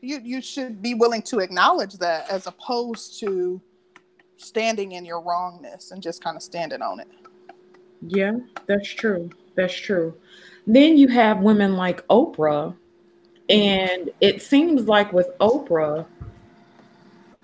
you 0.00 0.20
you 0.22 0.40
should 0.40 0.80
be 0.80 0.94
willing 0.94 1.22
to 1.22 1.38
acknowledge 1.38 1.94
that 1.94 2.30
as 2.30 2.46
opposed 2.46 3.18
to 3.20 3.60
standing 4.36 4.92
in 4.92 5.04
your 5.04 5.20
wrongness 5.20 5.90
and 5.90 6.02
just 6.02 6.22
kind 6.22 6.36
of 6.36 6.42
standing 6.42 6.82
on 6.82 7.00
it. 7.00 7.08
Yeah 8.06 8.32
that's 8.66 8.88
true. 8.88 9.30
That's 9.56 9.74
true. 9.74 10.14
Then 10.66 10.96
you 10.96 11.08
have 11.08 11.38
women 11.38 11.76
like 11.76 12.06
oprah 12.08 12.74
and 13.48 14.10
it 14.20 14.42
seems 14.42 14.88
like 14.88 15.12
with 15.12 15.28
Oprah, 15.38 16.06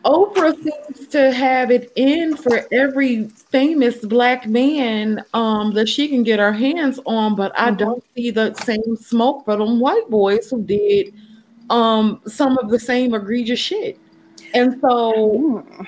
Oprah 0.04 0.54
seems 0.62 1.08
to 1.08 1.32
have 1.32 1.70
it 1.70 1.92
in 1.96 2.36
for 2.36 2.66
every 2.72 3.24
famous 3.28 4.04
black 4.04 4.46
man 4.46 5.24
um, 5.32 5.72
that 5.74 5.88
she 5.88 6.08
can 6.08 6.22
get 6.22 6.38
her 6.38 6.52
hands 6.52 7.00
on, 7.06 7.34
but 7.34 7.52
I 7.58 7.68
mm-hmm. 7.68 7.76
don't 7.76 8.04
see 8.14 8.30
the 8.30 8.54
same 8.54 8.96
smoke 8.96 9.44
for 9.44 9.56
them 9.56 9.80
white 9.80 10.08
boys 10.10 10.50
who 10.50 10.62
did 10.62 11.14
um, 11.70 12.20
some 12.26 12.58
of 12.58 12.68
the 12.68 12.78
same 12.78 13.14
egregious 13.14 13.58
shit. 13.58 13.98
And 14.52 14.78
so, 14.80 15.12
mm. 15.14 15.86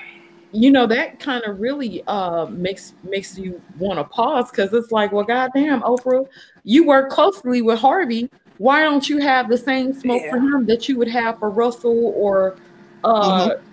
you 0.51 0.71
know, 0.71 0.87
that 0.87 1.19
kind 1.19 1.43
of 1.43 1.59
really 1.59 2.03
uh, 2.07 2.47
makes 2.47 2.95
makes 3.03 3.37
you 3.37 3.61
want 3.77 3.99
to 3.99 4.03
pause 4.03 4.49
because 4.49 4.73
it's 4.73 4.91
like, 4.91 5.11
well, 5.11 5.25
goddamn, 5.25 5.81
Oprah, 5.81 6.27
you 6.63 6.85
work 6.85 7.09
closely 7.09 7.61
with 7.61 7.79
Harvey 7.79 8.29
why 8.57 8.81
don't 8.81 9.07
you 9.07 9.19
have 9.19 9.49
the 9.49 9.57
same 9.57 9.93
smoke 9.93 10.21
yeah. 10.23 10.31
for 10.31 10.37
him 10.37 10.65
that 10.65 10.89
you 10.89 10.97
would 10.97 11.07
have 11.07 11.39
for 11.39 11.49
Russell 11.49 12.13
or 12.15 12.57
uh 13.03 13.49
mm-hmm. 13.49 13.66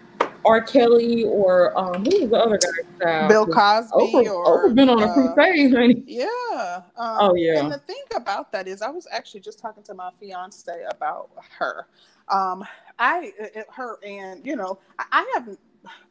R. 0.45 0.61
Kelly 0.61 1.25
or 1.25 1.77
um 1.79 2.05
who 2.05 2.23
was 2.23 2.31
the 2.31 2.37
other 2.37 2.59
guy? 3.01 3.29
Bill 3.29 3.47
Cosby 3.47 3.93
Oprah, 3.93 4.31
or 4.31 4.69
Oprah 4.69 4.75
been 4.75 4.89
on 4.89 5.03
a 5.03 5.07
uh, 5.07 5.35
crusade, 5.35 5.75
honey. 5.75 6.05
Yeah. 6.07 6.83
Um, 6.97 7.17
oh 7.21 7.35
yeah. 7.35 7.61
And 7.61 7.73
the 7.73 7.79
thing 7.79 8.03
about 8.15 8.53
that 8.53 8.69
is, 8.69 8.83
I 8.83 8.91
was 8.91 9.07
actually 9.11 9.41
just 9.41 9.59
talking 9.59 9.83
to 9.85 9.95
my 9.95 10.11
fiance 10.21 10.73
about 10.91 11.31
her. 11.59 11.87
Um, 12.29 12.65
I 12.99 13.33
her 13.71 13.99
and 14.05 14.45
you 14.47 14.57
know 14.57 14.79
I, 14.99 15.05
I 15.13 15.33
haven't. 15.35 15.59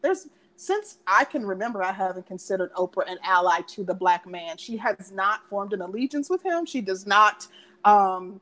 There's 0.02 0.28
since 0.56 1.00
I 1.08 1.26
can 1.26 1.46
remember, 1.46 1.84
I 1.84 1.92
haven't 1.92 2.28
considered 2.28 2.72
Oprah 2.74 3.12
an 3.12 3.18
ally 3.24 3.62
to 3.70 3.84
the 3.84 3.94
black 3.94 4.28
man. 4.28 4.58
She 4.58 4.78
has 4.78 5.12
not 5.12 5.48
formed 5.50 5.74
an 5.74 5.82
allegiance 5.82 6.30
with 6.30 6.44
him. 6.44 6.66
She 6.66 6.80
does 6.80 7.08
not 7.08 7.48
um, 7.86 8.40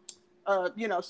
uh, 0.47 0.69
you 0.75 0.87
know, 0.87 1.01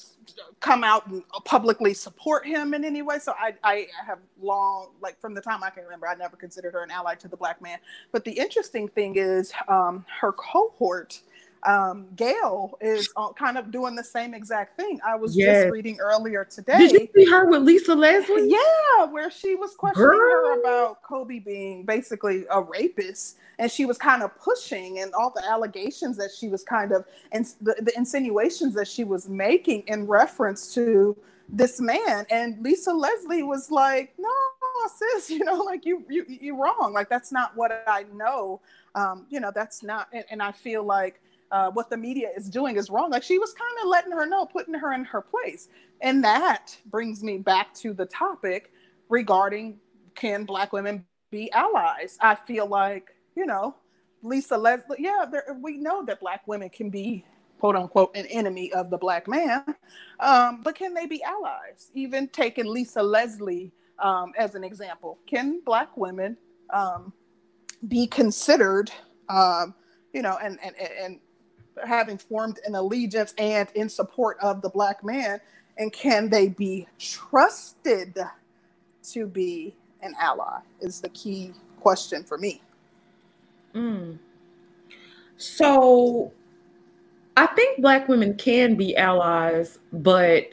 come 0.59 0.83
out 0.83 1.07
and 1.07 1.23
publicly 1.45 1.93
support 1.93 2.45
him 2.45 2.73
in 2.73 2.83
any 2.83 3.01
way. 3.01 3.19
So 3.19 3.33
I, 3.39 3.55
I 3.63 3.87
have 4.05 4.19
long, 4.41 4.89
like 5.01 5.19
from 5.19 5.33
the 5.33 5.41
time 5.41 5.63
I 5.63 5.69
can 5.69 5.83
remember, 5.83 6.07
I 6.07 6.15
never 6.15 6.35
considered 6.35 6.73
her 6.73 6.83
an 6.83 6.91
ally 6.91 7.15
to 7.15 7.27
the 7.27 7.37
black 7.37 7.61
man. 7.61 7.79
But 8.11 8.25
the 8.25 8.31
interesting 8.31 8.87
thing 8.87 9.15
is 9.15 9.53
um, 9.67 10.05
her 10.19 10.31
cohort 10.33 11.21
um, 11.63 12.07
Gayle 12.15 12.77
is 12.81 13.13
kind 13.37 13.57
of 13.57 13.71
doing 13.71 13.95
the 13.95 14.03
same 14.03 14.33
exact 14.33 14.77
thing. 14.77 14.99
I 15.05 15.15
was 15.15 15.37
yes. 15.37 15.63
just 15.63 15.71
reading 15.71 15.99
earlier 15.99 16.43
today. 16.43 16.77
Did 16.77 16.91
you 16.91 17.09
see 17.15 17.29
her 17.29 17.45
with 17.45 17.61
Lisa 17.61 17.93
Leslie? 17.93 18.49
Yeah, 18.49 19.05
where 19.05 19.29
she 19.29 19.55
was 19.55 19.75
questioning 19.75 20.09
Girl. 20.09 20.55
her 20.55 20.59
about 20.59 21.03
Kobe 21.03 21.39
being 21.39 21.85
basically 21.85 22.45
a 22.49 22.61
rapist, 22.61 23.37
and 23.59 23.71
she 23.71 23.85
was 23.85 23.97
kind 23.97 24.23
of 24.23 24.35
pushing 24.39 24.99
and 24.99 25.13
all 25.13 25.31
the 25.35 25.43
allegations 25.47 26.17
that 26.17 26.31
she 26.31 26.47
was 26.47 26.63
kind 26.63 26.91
of 26.91 27.05
and 27.31 27.45
the, 27.61 27.75
the 27.79 27.93
insinuations 27.95 28.73
that 28.73 28.87
she 28.87 29.03
was 29.03 29.29
making 29.29 29.83
in 29.87 30.07
reference 30.07 30.73
to 30.73 31.15
this 31.47 31.79
man. 31.79 32.25
And 32.31 32.61
Lisa 32.63 32.91
Leslie 32.91 33.43
was 33.43 33.69
like, 33.69 34.13
"No, 34.17 34.29
sis, 34.95 35.29
you 35.29 35.43
know, 35.43 35.59
like 35.59 35.85
you 35.85 36.03
you 36.09 36.25
you 36.27 36.59
wrong. 36.59 36.91
Like 36.93 37.09
that's 37.09 37.31
not 37.31 37.55
what 37.55 37.83
I 37.85 38.05
know. 38.13 38.61
Um, 38.95 39.27
you 39.29 39.39
know, 39.39 39.51
that's 39.53 39.83
not." 39.83 40.07
and, 40.11 40.25
and 40.31 40.41
I 40.41 40.51
feel 40.51 40.83
like 40.83 41.21
uh, 41.51 41.69
what 41.71 41.89
the 41.89 41.97
media 41.97 42.29
is 42.35 42.49
doing 42.49 42.77
is 42.77 42.89
wrong. 42.89 43.11
Like 43.11 43.23
she 43.23 43.37
was 43.37 43.53
kind 43.53 43.73
of 43.81 43.87
letting 43.87 44.11
her 44.11 44.25
know, 44.25 44.45
putting 44.45 44.73
her 44.73 44.93
in 44.93 45.03
her 45.05 45.21
place. 45.21 45.67
And 46.01 46.23
that 46.23 46.75
brings 46.85 47.23
me 47.23 47.37
back 47.37 47.73
to 47.75 47.93
the 47.93 48.05
topic 48.05 48.71
regarding 49.09 49.79
can 50.15 50.45
Black 50.45 50.73
women 50.73 51.05
be 51.29 51.51
allies? 51.51 52.17
I 52.21 52.35
feel 52.35 52.67
like, 52.67 53.09
you 53.35 53.45
know, 53.45 53.75
Lisa 54.23 54.57
Leslie, 54.57 54.97
yeah, 54.99 55.25
we 55.59 55.77
know 55.77 56.05
that 56.05 56.19
Black 56.19 56.47
women 56.47 56.69
can 56.69 56.89
be 56.89 57.25
quote 57.59 57.75
unquote 57.75 58.15
an 58.15 58.25
enemy 58.25 58.73
of 58.73 58.89
the 58.89 58.97
Black 58.97 59.27
man, 59.27 59.63
um, 60.19 60.61
but 60.63 60.75
can 60.75 60.93
they 60.93 61.05
be 61.05 61.21
allies? 61.23 61.91
Even 61.93 62.27
taking 62.27 62.65
Lisa 62.65 63.03
Leslie 63.03 63.71
um, 63.99 64.33
as 64.37 64.55
an 64.55 64.63
example, 64.63 65.19
can 65.27 65.61
Black 65.63 65.95
women 65.95 66.37
um, 66.71 67.13
be 67.87 68.07
considered? 68.07 68.91
Um, 69.29 69.75
you 70.13 70.21
know, 70.21 70.37
and 70.41 70.59
and 70.63 70.75
and 70.75 71.19
having 71.85 72.17
formed 72.17 72.59
an 72.65 72.75
allegiance 72.75 73.33
and 73.37 73.69
in 73.75 73.89
support 73.89 74.37
of 74.41 74.61
the 74.61 74.69
black 74.69 75.03
man 75.03 75.39
and 75.77 75.91
can 75.93 76.29
they 76.29 76.49
be 76.49 76.87
trusted 76.99 78.17
to 79.03 79.25
be 79.25 79.73
an 80.01 80.13
ally 80.19 80.59
is 80.81 81.01
the 81.01 81.09
key 81.09 81.51
question 81.79 82.23
for 82.23 82.37
me 82.37 82.61
mm. 83.73 84.17
so 85.37 86.31
i 87.37 87.45
think 87.47 87.81
black 87.81 88.07
women 88.07 88.35
can 88.35 88.75
be 88.75 88.95
allies 88.95 89.79
but 89.93 90.49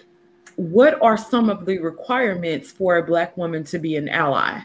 what 0.57 1.01
are 1.03 1.17
some 1.17 1.51
of 1.51 1.67
the 1.67 1.79
requirements 1.79 2.73
for 2.73 2.97
a 2.97 3.03
black 3.03 3.37
woman 3.37 3.63
to 3.63 3.79
be 3.79 3.97
an 3.97 4.09
ally 4.09 4.61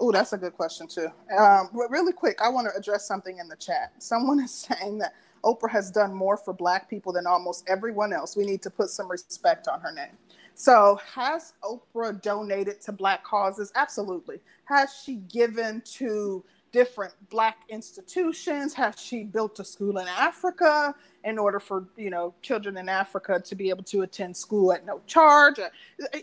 Oh, 0.00 0.12
that's 0.12 0.34
a 0.34 0.38
good 0.38 0.54
question 0.54 0.88
too. 0.88 1.08
Um, 1.36 1.70
really 1.90 2.12
quick, 2.14 2.40
I 2.42 2.50
want 2.50 2.68
to 2.72 2.78
address 2.78 3.06
something 3.08 3.38
in 3.38 3.48
the 3.48 3.56
chat. 3.56 3.92
Someone 4.00 4.40
is 4.40 4.52
saying 4.68 4.98
that 5.00 5.14
Oprah 5.44 5.70
has 5.70 5.90
done 5.92 6.14
more 6.14 6.36
for 6.38 6.54
Black 6.54 6.90
people 6.90 7.12
than 7.14 7.26
almost 7.26 7.64
everyone 7.68 8.12
else. 8.12 8.36
We 8.36 8.46
need 8.46 8.62
to 8.64 8.70
put 8.70 8.90
some 8.90 9.10
respect 9.10 9.68
on 9.68 9.80
her 9.80 9.92
name. 9.92 10.18
So, 10.54 11.00
has 11.14 11.54
Oprah 11.64 12.20
donated 12.22 12.80
to 12.82 12.92
Black 12.92 13.24
causes? 13.24 13.72
Absolutely. 13.76 14.40
Has 14.66 14.90
she 15.04 15.16
given 15.16 15.82
to 15.98 16.44
different 16.72 17.12
black 17.30 17.62
institutions? 17.68 18.74
Has 18.74 18.98
she 18.98 19.24
built 19.24 19.58
a 19.60 19.64
school 19.64 19.98
in 19.98 20.06
africa 20.08 20.94
in 21.24 21.38
order 21.38 21.60
for 21.60 21.86
you 21.96 22.08
know 22.08 22.32
children 22.40 22.78
in 22.78 22.88
africa 22.88 23.38
to 23.44 23.54
be 23.54 23.68
able 23.68 23.82
to 23.84 24.02
attend 24.02 24.36
school 24.36 24.72
at 24.72 24.86
no 24.86 25.00
charge? 25.06 25.58
Uh, 25.58 25.68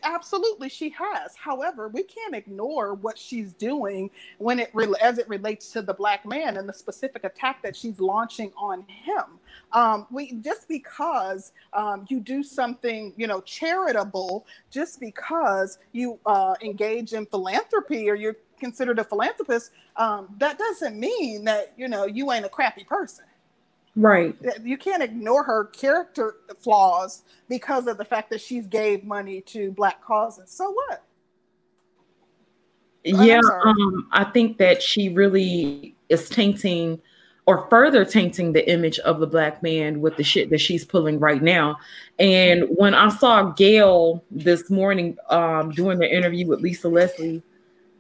absolutely 0.04 0.70
she 0.70 0.90
has. 0.90 1.36
However 1.36 1.90
we 1.90 2.04
can't 2.04 2.36
ignore 2.36 2.94
what 2.94 3.18
she's 3.18 3.54
doing 3.54 4.10
when 4.38 4.60
it 4.60 4.72
as 5.02 5.18
it 5.18 5.28
relates 5.28 5.72
to 5.74 5.82
the 5.82 5.94
black 5.94 6.26
man 6.26 6.58
and 6.58 6.68
the 6.68 6.74
specific 6.74 7.24
attack 7.24 7.62
that 7.64 7.76
she's 7.76 8.00
launching 8.00 8.52
on 8.58 8.86
him. 8.88 9.40
Um, 9.74 10.08
we 10.12 10.34
just 10.34 10.68
because 10.68 11.52
um, 11.74 12.06
you 12.10 12.20
do 12.20 12.44
something 12.44 13.14
you 13.18 13.28
know 13.28 13.42
charitable 13.42 14.46
just 14.72 15.00
because 15.00 15.78
you 15.92 16.20
uh, 16.26 16.56
engage 16.62 17.14
in 17.14 17.26
philanthropy 17.26 18.10
or 18.10 18.16
you're 18.16 18.38
considered 18.60 19.00
a 19.00 19.04
philanthropist, 19.04 19.72
um, 19.96 20.36
that 20.40 20.58
doesn't 20.58 21.00
mean 21.00 21.46
that 21.46 21.74
you 21.78 21.88
know 21.88 22.06
you 22.06 22.32
ain't 22.32 22.46
a 22.46 22.50
crappy 22.50 22.84
person. 22.84 23.26
Right. 23.98 24.36
You 24.64 24.78
can't 24.78 25.02
ignore 25.02 25.44
her 25.44 25.66
character 25.66 26.36
flaws 26.60 27.24
because 27.50 27.88
of 27.88 27.98
the 27.98 28.06
fact 28.06 28.30
that 28.30 28.40
she's 28.40 28.68
gave 28.68 29.04
money 29.04 29.42
to 29.42 29.72
black 29.72 30.04
causes. 30.04 30.52
So 30.52 30.72
what? 30.72 31.04
Yeah, 33.04 33.42
um, 33.64 34.08
I 34.12 34.26
think 34.26 34.60
that 34.60 34.84
she 34.84 35.10
really 35.10 35.96
is 36.10 36.30
tainting 36.30 37.00
or 37.48 37.66
further 37.70 38.04
tainting 38.04 38.52
the 38.52 38.70
image 38.70 39.00
of 39.00 39.20
the 39.20 39.26
black 39.26 39.64
man 39.64 40.02
with 40.02 40.18
the 40.18 40.24
shit 40.24 40.50
that 40.50 40.60
she's 40.60 40.84
pulling 40.84 41.18
right 41.18 41.42
now. 41.42 41.78
And 42.20 42.66
when 42.70 42.94
I 42.94 43.08
saw 43.10 43.52
Gayle 43.52 44.24
this 44.30 44.70
morning 44.70 45.18
um, 45.30 45.72
doing 45.72 45.98
the 45.98 46.14
interview 46.14 46.46
with 46.46 46.60
Lisa 46.60 46.90
Leslie, 46.90 47.42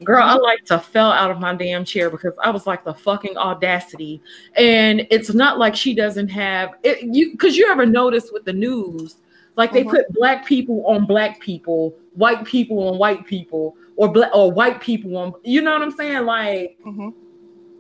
Girl, 0.04 0.22
I 0.24 0.36
like 0.36 0.64
to 0.66 0.78
fell 0.80 1.12
out 1.12 1.32
of 1.32 1.40
my 1.40 1.56
damn 1.56 1.84
chair 1.84 2.10
because 2.10 2.34
I 2.44 2.52
was 2.52 2.68
like 2.68 2.84
the 2.84 2.94
fucking 2.94 3.36
audacity. 3.38 4.22
And 4.56 5.08
it's 5.10 5.34
not 5.34 5.58
like 5.58 5.76
she 5.76 5.96
doesn't 5.96 6.28
have 6.30 6.76
it 6.84 7.02
you 7.02 7.32
because 7.32 7.58
you 7.58 7.68
ever 7.70 7.86
notice 7.86 8.30
with 8.32 8.46
the 8.46 8.54
news, 8.54 9.18
Like 9.56 9.74
they 9.74 9.84
Mhm. 9.84 9.90
put 9.90 10.14
black 10.14 10.46
people 10.46 10.86
on 10.86 11.08
black 11.08 11.40
people, 11.40 11.96
white 12.14 12.46
people 12.46 12.90
on 12.90 13.00
white 13.00 13.26
people, 13.26 13.76
or 13.96 14.08
black 14.08 14.30
or 14.36 14.52
white 14.52 14.80
people 14.80 15.18
on. 15.18 15.34
You 15.44 15.62
know 15.64 15.72
what 15.72 15.82
I'm 15.82 15.90
saying? 15.90 16.26
Like, 16.28 16.78
Mhm. 16.86 17.12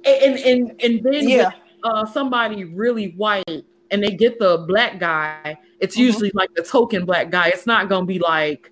and 0.03 0.39
and 0.39 0.75
and 0.81 1.03
then 1.03 1.29
Yeah. 1.29 1.45
with, 1.45 1.53
uh, 1.83 2.05
somebody 2.07 2.63
really 2.63 3.09
white 3.15 3.63
and 3.91 4.03
they 4.03 4.09
get 4.09 4.39
the 4.39 4.65
black 4.67 4.99
guy, 4.99 5.55
it's 5.79 5.95
Mhm. 5.95 5.99
usually 5.99 6.31
like 6.33 6.49
the 6.55 6.63
token 6.63 7.05
black 7.05 7.29
guy. 7.29 7.49
It's 7.49 7.67
not 7.67 7.89
gonna 7.89 8.07
be 8.07 8.17
like 8.17 8.71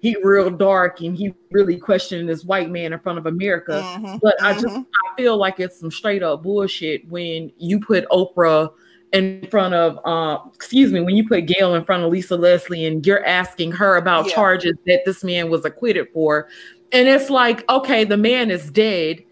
he 0.00 0.16
real 0.22 0.50
dark 0.50 1.00
and 1.00 1.16
he 1.16 1.34
really 1.50 1.76
questioning 1.76 2.26
this 2.26 2.44
white 2.44 2.70
man 2.70 2.92
in 2.92 2.98
front 3.00 3.18
of 3.18 3.26
America. 3.26 3.82
Mhm. 3.98 4.20
But 4.22 4.34
I 4.42 4.54
just 4.54 4.66
Mhm. 4.66 4.86
I 4.86 5.16
feel 5.16 5.36
like 5.36 5.60
it's 5.60 5.78
some 5.78 5.90
straight 5.90 6.22
up 6.22 6.42
bullshit 6.42 7.08
when 7.08 7.52
you 7.58 7.78
put 7.80 8.08
Oprah 8.08 8.70
in 9.12 9.46
front 9.50 9.74
of 9.74 9.98
uh 10.04 10.38
excuse 10.54 10.92
me 10.92 11.00
when 11.00 11.16
you 11.16 11.26
put 11.28 11.44
Gayle 11.46 11.74
in 11.74 11.84
front 11.84 12.04
of 12.04 12.10
Lisa 12.12 12.36
Leslie 12.36 12.86
and 12.86 13.04
you're 13.04 13.24
asking 13.26 13.72
her 13.72 13.96
about 13.96 14.26
Yeah. 14.28 14.34
charges 14.34 14.74
that 14.86 15.00
this 15.04 15.22
man 15.24 15.50
was 15.50 15.64
acquitted 15.64 16.08
for 16.14 16.46
and 16.92 17.08
it's 17.08 17.28
like 17.28 17.68
okay 17.68 18.04
the 18.04 18.16
man 18.16 18.50
is 18.52 18.70
dead 18.70 19.22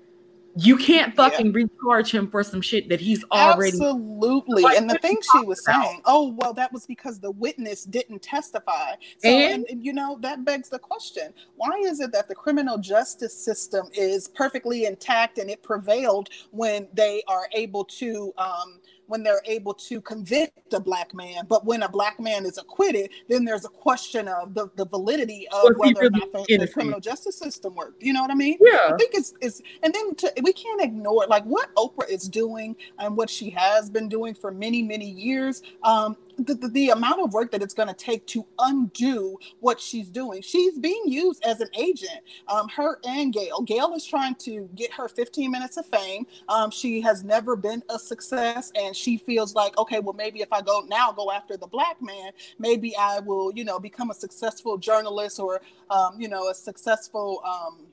you 0.56 0.76
can't 0.76 1.14
Yeah. 1.14 1.28
fucking 1.28 1.52
recharge 1.52 2.10
him 2.10 2.28
for 2.30 2.42
some 2.42 2.60
shit 2.60 2.88
that 2.88 3.00
he's 3.00 3.24
already 3.30 3.68
Absolutely. 3.68 4.62
Like, 4.62 4.76
and 4.76 4.90
the 4.90 4.98
thing 4.98 5.18
she 5.32 5.44
was 5.44 5.62
about? 5.66 5.84
saying, 5.84 6.02
oh, 6.04 6.34
well, 6.38 6.52
that 6.54 6.72
was 6.72 6.86
because 6.86 7.20
the 7.20 7.30
witness 7.30 7.84
didn't 7.84 8.22
testify. 8.22 8.94
So, 9.18 9.28
and, 9.28 9.66
and, 9.70 9.84
you 9.84 9.92
know, 9.92 10.18
that 10.20 10.44
begs 10.44 10.68
the 10.68 10.78
question 10.78 11.32
why 11.56 11.78
is 11.84 12.00
it 12.00 12.12
that 12.12 12.28
the 12.28 12.34
criminal 12.34 12.78
justice 12.78 13.34
system 13.34 13.88
is 13.92 14.28
perfectly 14.28 14.86
intact 14.86 15.38
and 15.38 15.50
it 15.50 15.62
prevailed 15.62 16.30
when 16.50 16.88
they 16.92 17.22
are 17.28 17.48
able 17.52 17.84
to, 17.84 18.32
um, 18.38 18.80
when 19.08 19.22
they're 19.22 19.42
able 19.46 19.74
to 19.74 20.00
convict 20.00 20.72
a 20.72 20.80
black 20.80 21.14
man, 21.14 21.44
but 21.48 21.64
when 21.64 21.82
a 21.82 21.88
black 21.88 22.20
man 22.20 22.46
is 22.46 22.58
acquitted, 22.58 23.10
then 23.28 23.44
there's 23.44 23.64
a 23.64 23.68
question 23.68 24.28
of 24.28 24.54
the, 24.54 24.70
the 24.76 24.84
validity 24.86 25.48
of 25.50 25.74
whether 25.76 26.06
or 26.06 26.10
not 26.10 26.30
the, 26.32 26.56
the 26.58 26.68
criminal 26.68 27.00
justice 27.00 27.36
system 27.36 27.74
worked. 27.74 28.02
You 28.02 28.12
know 28.12 28.22
what 28.22 28.30
I 28.30 28.34
mean? 28.34 28.58
yeah 28.60 28.90
I 28.92 28.96
think 28.96 29.14
it's, 29.14 29.34
it's 29.40 29.60
and 29.82 29.92
then 29.92 30.14
to, 30.16 30.32
we 30.42 30.52
can't 30.52 30.80
ignore 30.80 31.26
like 31.28 31.44
what 31.44 31.74
Oprah 31.74 32.08
is 32.08 32.28
doing 32.28 32.76
and 32.98 33.16
what 33.16 33.30
she 33.30 33.50
has 33.50 33.90
been 33.90 34.08
doing 34.08 34.34
for 34.34 34.50
many 34.50 34.82
many 34.82 35.08
years. 35.10 35.62
Um, 35.82 36.16
the, 36.38 36.54
the, 36.54 36.68
the 36.68 36.90
amount 36.90 37.20
of 37.20 37.32
work 37.32 37.50
that 37.52 37.62
it's 37.62 37.74
going 37.74 37.88
to 37.88 37.94
take 37.94 38.26
to 38.28 38.46
undo 38.58 39.38
what 39.60 39.80
she's 39.80 40.08
doing. 40.08 40.42
She's 40.42 40.78
being 40.78 41.02
used 41.06 41.44
as 41.44 41.60
an 41.60 41.68
agent. 41.76 42.20
Um, 42.46 42.68
her 42.68 42.98
and 43.04 43.32
Gayle. 43.32 43.62
Gayle 43.62 43.94
is 43.94 44.04
trying 44.04 44.36
to 44.36 44.68
get 44.74 44.92
her 44.92 45.08
15 45.08 45.50
minutes 45.50 45.76
of 45.76 45.86
fame. 45.86 46.26
Um, 46.48 46.70
she 46.70 47.00
has 47.00 47.24
never 47.24 47.56
been 47.56 47.82
a 47.90 47.98
success, 47.98 48.72
and 48.74 48.94
she 48.94 49.18
feels 49.18 49.54
like, 49.54 49.76
okay, 49.78 50.00
well 50.00 50.14
maybe 50.14 50.40
if 50.40 50.52
I 50.52 50.62
go 50.62 50.84
now 50.88 51.12
go 51.12 51.30
after 51.30 51.56
the 51.56 51.66
black 51.66 52.00
man, 52.00 52.32
maybe 52.58 52.96
I 52.96 53.20
will, 53.20 53.52
you 53.52 53.64
know, 53.64 53.78
become 53.78 54.10
a 54.10 54.14
successful 54.14 54.78
journalist 54.78 55.40
or, 55.40 55.60
um, 55.90 56.20
you 56.20 56.28
know, 56.28 56.48
a 56.48 56.54
successful. 56.54 57.42
Um, 57.44 57.86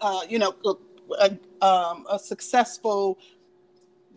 uh, 0.00 0.20
you 0.28 0.38
know, 0.38 0.54
a, 1.18 1.30
um, 1.64 2.04
a 2.10 2.18
successful 2.18 3.18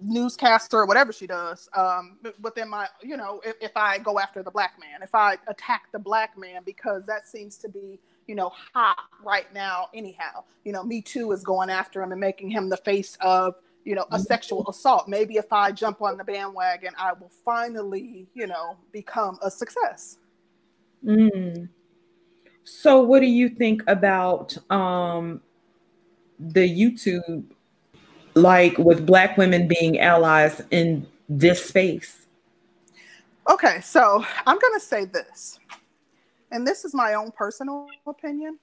newscaster 0.01 0.77
or 0.77 0.85
whatever 0.85 1.11
she 1.11 1.27
does. 1.27 1.69
Um, 1.75 2.17
then 2.55 2.69
my, 2.69 2.87
you 3.01 3.17
know, 3.17 3.41
if, 3.45 3.55
if 3.61 3.71
I 3.75 3.97
go 3.97 4.19
after 4.19 4.43
the 4.43 4.51
black 4.51 4.79
man, 4.79 5.01
if 5.01 5.13
I 5.13 5.37
attack 5.47 5.91
the 5.91 5.99
black 5.99 6.37
man, 6.37 6.61
because 6.65 7.05
that 7.05 7.27
seems 7.27 7.57
to 7.57 7.69
be, 7.69 7.99
you 8.27 8.35
know, 8.35 8.51
hot 8.73 9.05
right 9.23 9.51
now. 9.53 9.89
Anyhow, 9.93 10.43
you 10.63 10.71
know, 10.71 10.83
Me 10.83 11.01
Too 11.01 11.31
is 11.31 11.43
going 11.43 11.69
after 11.69 12.01
him 12.01 12.11
and 12.11 12.21
making 12.21 12.49
him 12.49 12.69
the 12.69 12.77
face 12.77 13.17
of, 13.21 13.55
you 13.85 13.95
know, 13.95 14.05
a 14.11 14.19
sexual 14.19 14.67
assault. 14.69 15.07
Maybe 15.07 15.37
if 15.37 15.51
I 15.51 15.71
jump 15.71 16.01
on 16.01 16.17
the 16.17 16.23
bandwagon, 16.23 16.93
I 16.97 17.13
will 17.13 17.31
finally, 17.43 18.27
you 18.33 18.47
know, 18.47 18.77
become 18.91 19.39
a 19.41 19.49
success. 19.49 20.17
Mm. 21.03 21.69
So, 22.63 23.01
what 23.01 23.21
do 23.21 23.25
you 23.25 23.49
think 23.49 23.81
about 23.87 24.55
um, 24.71 25.41
the 26.39 26.61
YouTube, 26.61 27.45
like 28.35 28.77
with 28.77 29.05
Black 29.05 29.37
women 29.37 29.67
being 29.67 29.99
allies 29.99 30.61
in 30.71 31.05
this 31.27 31.65
space? 31.65 32.25
Okay, 33.49 33.81
so 33.81 34.23
I'm 34.45 34.59
going 34.59 34.73
to 34.73 34.79
say 34.79 35.05
this, 35.05 35.59
and 36.51 36.67
this 36.67 36.85
is 36.85 36.93
my 36.93 37.15
own 37.15 37.31
personal 37.31 37.87
opinion. 38.05 38.59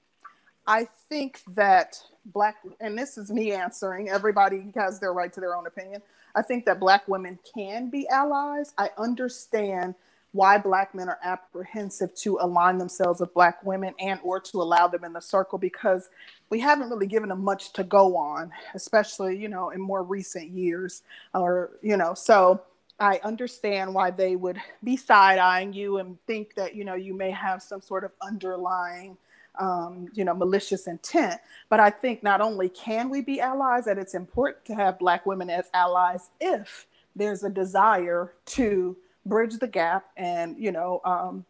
I 0.65 0.87
think 1.09 1.41
that 1.55 2.01
black, 2.25 2.57
and 2.79 2.97
this 2.97 3.17
is 3.17 3.31
me 3.31 3.53
answering, 3.53 4.09
everybody 4.09 4.71
has 4.75 4.99
their 4.99 5.13
right 5.13 5.31
to 5.33 5.39
their 5.39 5.55
own 5.55 5.65
opinion. 5.65 6.01
I 6.35 6.41
think 6.41 6.65
that 6.65 6.79
black 6.79 7.07
women 7.07 7.39
can 7.53 7.89
be 7.89 8.07
allies. 8.09 8.73
I 8.77 8.89
understand 8.97 9.95
why 10.33 10.57
black 10.57 10.93
men 10.93 11.09
are 11.09 11.19
apprehensive 11.23 12.13
to 12.15 12.37
align 12.41 12.77
themselves 12.77 13.21
with 13.21 13.33
black 13.33 13.65
women 13.65 13.93
and 13.99 14.19
or 14.23 14.39
to 14.39 14.61
allow 14.61 14.87
them 14.87 15.03
in 15.03 15.13
the 15.13 15.21
circle 15.21 15.57
because 15.57 16.09
we 16.49 16.59
haven't 16.59 16.89
really 16.89 17.07
given 17.07 17.29
them 17.29 17.43
much 17.43 17.73
to 17.73 17.83
go 17.83 18.17
on 18.17 18.51
especially 18.75 19.37
you 19.37 19.49
know 19.49 19.69
in 19.71 19.81
more 19.81 20.03
recent 20.03 20.49
years 20.49 21.03
or 21.33 21.71
you 21.81 21.97
know 21.97 22.13
so 22.13 22.61
i 22.99 23.19
understand 23.23 23.93
why 23.93 24.11
they 24.11 24.35
would 24.35 24.59
be 24.83 24.97
side-eyeing 24.97 25.73
you 25.73 25.97
and 25.97 26.17
think 26.27 26.55
that 26.55 26.75
you 26.75 26.85
know 26.85 26.95
you 26.95 27.13
may 27.13 27.31
have 27.31 27.61
some 27.61 27.81
sort 27.81 28.03
of 28.03 28.11
underlying 28.21 29.17
um, 29.59 30.07
you 30.13 30.23
know 30.23 30.35
malicious 30.35 30.87
intent. 30.87 31.41
But 31.69 31.79
i 31.79 31.89
think 31.89 32.23
not 32.23 32.41
only 32.41 32.69
can 32.69 33.09
we 33.09 33.21
be 33.21 33.41
allies 33.41 33.85
that 33.85 33.97
it's 33.97 34.13
important 34.15 34.65
to 34.65 34.75
have 34.75 34.99
black 34.99 35.25
women 35.25 35.49
as 35.49 35.69
allies 35.73 36.29
if 36.39 36.87
there's 37.15 37.43
a 37.43 37.49
desire 37.49 38.33
to 38.45 38.95
bridge 39.25 39.57
the 39.57 39.67
gap 39.67 40.05
and 40.17 40.57
you 40.57 40.71
know 40.71 41.01
um, 41.05 41.45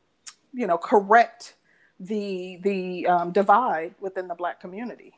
you 0.53 0.67
know 0.67 0.77
correct 0.77 1.55
the 1.99 2.59
the 2.63 3.07
um, 3.07 3.31
divide 3.31 3.95
within 3.99 4.27
the 4.27 4.35
black 4.35 4.59
community. 4.59 5.13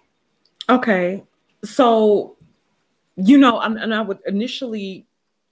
Okay, 0.70 1.24
so 1.63 2.38
you 3.15 3.38
know, 3.38 3.60
and, 3.60 3.78
and 3.78 3.94
I 3.94 4.02
would 4.02 4.20
initially, 4.26 5.06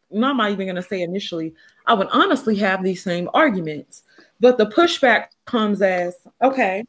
not 0.10 0.32
am 0.32 0.42
I 0.42 0.52
even 0.52 0.68
going 0.68 0.76
to 0.78 0.82
say 0.82 1.02
initially, 1.02 1.54
I 1.86 1.94
would 1.94 2.08
honestly 2.12 2.56
have 2.58 2.82
these 2.82 3.04
same 3.04 3.30
arguments, 3.34 4.04
but 4.40 4.58
the 4.58 4.68
pushback 4.68 5.28
comes 5.46 5.82
as 5.82 6.16
okay, 6.42 6.84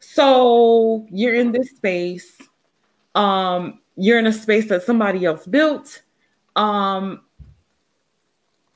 so 0.00 1.06
you're 1.10 1.34
in 1.34 1.52
this 1.52 1.70
space, 1.70 2.38
um, 3.14 3.80
you're 3.96 4.18
in 4.18 4.26
a 4.26 4.32
space 4.32 4.68
that 4.68 4.82
somebody 4.82 5.24
else 5.24 5.46
built, 5.46 6.02
um, 6.56 7.22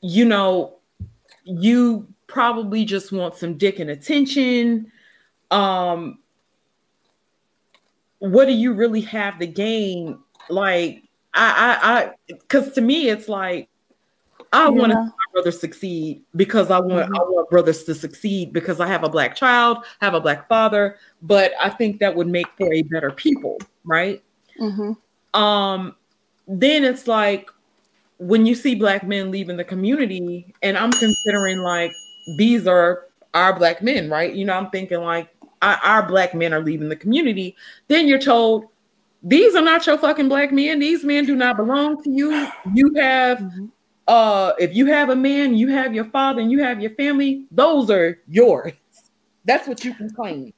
you 0.01 0.25
know, 0.25 0.75
you 1.45 2.07
probably 2.33 2.83
just 2.83 3.11
want 3.11 3.35
some 3.35 3.57
dick 3.57 3.79
and 3.79 3.89
attention, 3.89 4.91
um 5.51 6.19
what 8.19 8.45
do 8.45 8.53
you 8.53 8.73
really 8.73 9.01
have 9.01 9.37
to 9.39 9.45
gain? 9.45 10.17
Like, 10.49 11.03
I, 11.33 11.77
I, 11.83 11.99
I, 11.99 12.11
because 12.27 12.71
to 12.73 12.81
me, 12.81 13.09
it's 13.09 13.27
like 13.27 13.67
I 14.53 14.69
want 14.69 14.93
to 14.93 14.97
see 14.97 15.03
my 15.03 15.31
brother 15.33 15.51
succeed 15.51 16.21
because 16.33 16.71
I 16.71 16.79
want, 16.79 17.03
I 17.03 17.19
want 17.23 17.49
brothers 17.49 17.83
to 17.83 17.93
succeed 17.93 18.53
because 18.53 18.79
I 18.79 18.87
have 18.87 19.03
a 19.03 19.09
black 19.09 19.35
child, 19.35 19.79
have 19.99 20.13
a 20.13 20.21
black 20.21 20.47
father, 20.47 20.97
but 21.21 21.51
I 21.59 21.69
think 21.69 21.99
that 21.99 22.15
would 22.15 22.27
make 22.27 22.47
for 22.57 22.71
a 22.73 22.81
better 22.83 23.11
people, 23.11 23.59
right? 23.83 24.23
mm-hmm. 24.59 25.39
um 25.39 25.95
then 26.47 26.83
it's 26.83 27.07
like 27.07 27.49
when 28.17 28.45
you 28.45 28.55
see 28.55 28.75
black 28.75 29.05
men 29.05 29.31
leaving 29.31 29.57
the 29.57 29.63
community 29.63 30.53
and 30.61 30.77
i'm 30.77 30.91
considering 30.91 31.59
like 31.59 31.91
these 32.37 32.67
are 32.67 33.07
our 33.33 33.57
black 33.57 33.81
men 33.81 34.09
right? 34.09 34.33
You 34.33 34.45
know 34.45 34.53
i'm 34.53 34.69
thinking 34.69 34.99
like 35.01 35.29
our, 35.61 35.75
our 35.77 36.07
black 36.07 36.33
men 36.35 36.53
are 36.53 36.61
leaving 36.61 36.89
the 36.89 36.95
community. 36.95 37.55
Then 37.87 38.07
you're 38.07 38.19
told 38.19 38.65
these 39.23 39.55
are 39.55 39.61
not 39.61 39.87
your 39.87 39.97
fucking 39.97 40.27
black 40.27 40.51
men. 40.51 40.79
These 40.79 41.05
men 41.05 41.25
do 41.25 41.35
not 41.35 41.55
belong 41.55 42.03
to 42.03 42.09
you. 42.09 42.47
You 42.73 42.93
have 42.95 43.39
Mm-hmm. 43.39 43.65
uh 44.07 44.51
if 44.59 44.75
you 44.75 44.85
have 44.87 45.09
a 45.09 45.15
man 45.15 45.55
you 45.55 45.69
have 45.69 45.95
your 45.95 46.03
father 46.05 46.41
and 46.41 46.51
you 46.51 46.61
have 46.61 46.81
your 46.81 46.91
family 46.95 47.45
those 47.51 47.89
are 47.89 48.19
yours. 48.27 48.73
That's 49.45 49.67
what 49.67 49.83
you 49.85 49.93
can 49.93 50.09
claim. 50.09 50.53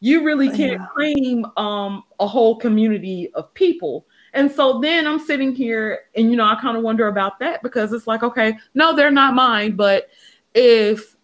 You 0.00 0.22
really 0.22 0.48
can't 0.50 0.80
Yeah. 0.80 0.86
claim 0.94 1.46
um 1.56 2.04
a 2.20 2.26
whole 2.26 2.56
community 2.56 3.30
of 3.34 3.52
people. 3.54 4.04
And 4.34 4.50
so 4.50 4.80
then 4.80 5.06
i'm 5.06 5.18
sitting 5.20 5.54
here 5.54 6.00
and 6.16 6.30
you 6.30 6.36
know 6.36 6.44
i 6.44 6.56
kind 6.60 6.76
of 6.76 6.82
wonder 6.82 7.06
about 7.08 7.38
that 7.38 7.62
because 7.62 7.92
it's 7.92 8.06
like 8.06 8.22
okay 8.22 8.58
no 8.74 8.94
they're 8.94 9.10
not 9.12 9.32
mine 9.34 9.76
but 9.76 10.08
if 10.54 11.16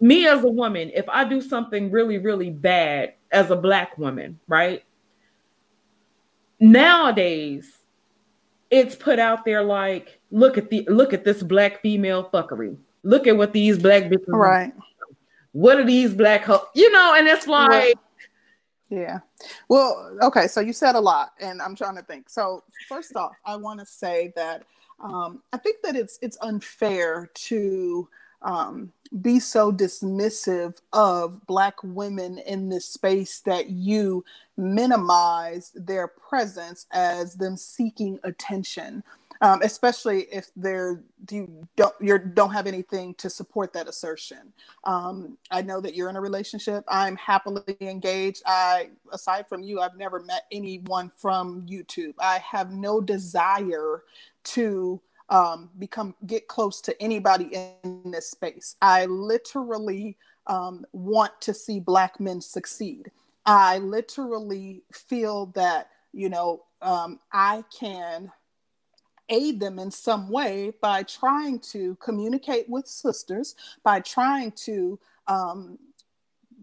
me 0.00 0.26
as 0.26 0.42
a 0.44 0.48
woman 0.48 0.90
if 0.94 1.08
i 1.08 1.24
do 1.24 1.40
something 1.40 1.90
really 1.90 2.18
really 2.18 2.50
bad 2.50 3.14
as 3.30 3.50
a 3.50 3.56
black 3.56 3.96
woman 3.96 4.38
right 4.48 4.84
nowadays 6.60 7.78
it's 8.70 8.94
put 8.94 9.18
out 9.18 9.44
there 9.44 9.62
like 9.62 10.20
look 10.30 10.58
at 10.58 10.70
the 10.70 10.86
look 10.90 11.12
at 11.12 11.24
this 11.24 11.42
black 11.42 11.80
female 11.80 12.28
fuckery 12.32 12.76
look 13.02 13.26
at 13.26 13.36
what 13.36 13.52
these 13.52 13.78
black 13.78 14.04
bitches 14.04 14.28
right 14.28 14.72
what 15.52 15.78
are 15.78 15.84
these 15.84 16.12
black 16.12 16.44
ho-? 16.44 16.66
you 16.74 16.90
know 16.90 17.14
and 17.16 17.28
it's 17.28 17.46
like 17.46 17.96
Yeah. 18.94 19.20
Well, 19.68 20.16
okay. 20.22 20.46
So 20.46 20.60
you 20.60 20.72
said 20.72 20.94
a 20.94 21.00
lot, 21.00 21.32
and 21.40 21.60
I'm 21.60 21.74
trying 21.74 21.96
to 21.96 22.02
think. 22.02 22.28
So 22.28 22.62
first 22.88 23.16
off, 23.16 23.32
I 23.44 23.56
want 23.56 23.80
to 23.80 23.86
say 23.86 24.32
that 24.36 24.64
um, 25.00 25.42
I 25.52 25.58
think 25.58 25.82
that 25.82 25.96
it's 25.96 26.18
it's 26.22 26.38
unfair 26.42 27.30
to 27.34 28.08
um, 28.44 28.92
be 29.22 29.40
so 29.40 29.72
dismissive 29.72 30.80
of 30.92 31.44
black 31.46 31.76
women 31.82 32.38
in 32.38 32.68
this 32.68 32.86
space 32.86 33.40
that 33.40 33.70
you 33.70 34.24
minimize 34.56 35.72
their 35.74 36.08
presence 36.08 36.86
as 36.92 37.34
them 37.34 37.56
seeking 37.56 38.18
attention 38.24 39.02
um, 39.40 39.60
especially 39.62 40.22
if 40.32 40.50
they're 40.56 41.02
you 41.30 41.68
don't 41.76 41.94
you 42.00 42.18
don't 42.18 42.52
have 42.52 42.66
anything 42.66 43.14
to 43.16 43.28
support 43.28 43.72
that 43.74 43.88
assertion. 43.88 44.52
Um, 44.84 45.36
I 45.50 45.62
know 45.62 45.82
that 45.82 45.94
you're 45.94 46.08
in 46.08 46.16
a 46.16 46.20
relationship. 46.20 46.84
I'm 46.88 47.16
happily 47.16 47.76
engaged. 47.80 48.42
I 48.46 48.90
aside 49.12 49.46
from 49.48 49.62
you, 49.62 49.80
I've 49.80 49.96
never 49.96 50.20
met 50.20 50.44
anyone 50.52 51.10
from 51.10 51.66
YouTube. 51.66 52.14
I 52.18 52.38
have 52.38 52.72
no 52.72 53.02
desire 53.02 54.04
to 54.44 55.00
um, 55.28 55.70
become 55.78 56.14
get 56.26 56.48
close 56.48 56.80
to 56.82 57.02
anybody 57.02 57.50
in 57.82 58.10
this 58.10 58.30
space. 58.30 58.76
I 58.82 59.06
literally 59.06 60.16
um, 60.46 60.84
want 60.92 61.32
to 61.42 61.54
see 61.54 61.80
black 61.80 62.20
men 62.20 62.40
succeed. 62.40 63.10
I 63.46 63.78
literally 63.78 64.82
feel 64.92 65.46
that 65.54 65.88
you 66.12 66.28
know 66.28 66.64
um, 66.82 67.20
I 67.32 67.64
can 67.78 68.30
aid 69.28 69.58
them 69.60 69.78
in 69.78 69.90
some 69.90 70.28
way 70.28 70.72
by 70.80 71.02
trying 71.02 71.58
to 71.58 71.96
communicate 71.96 72.68
with 72.68 72.86
sisters, 72.86 73.54
by 73.82 74.00
trying 74.00 74.52
to 74.52 74.98
um, 75.26 75.78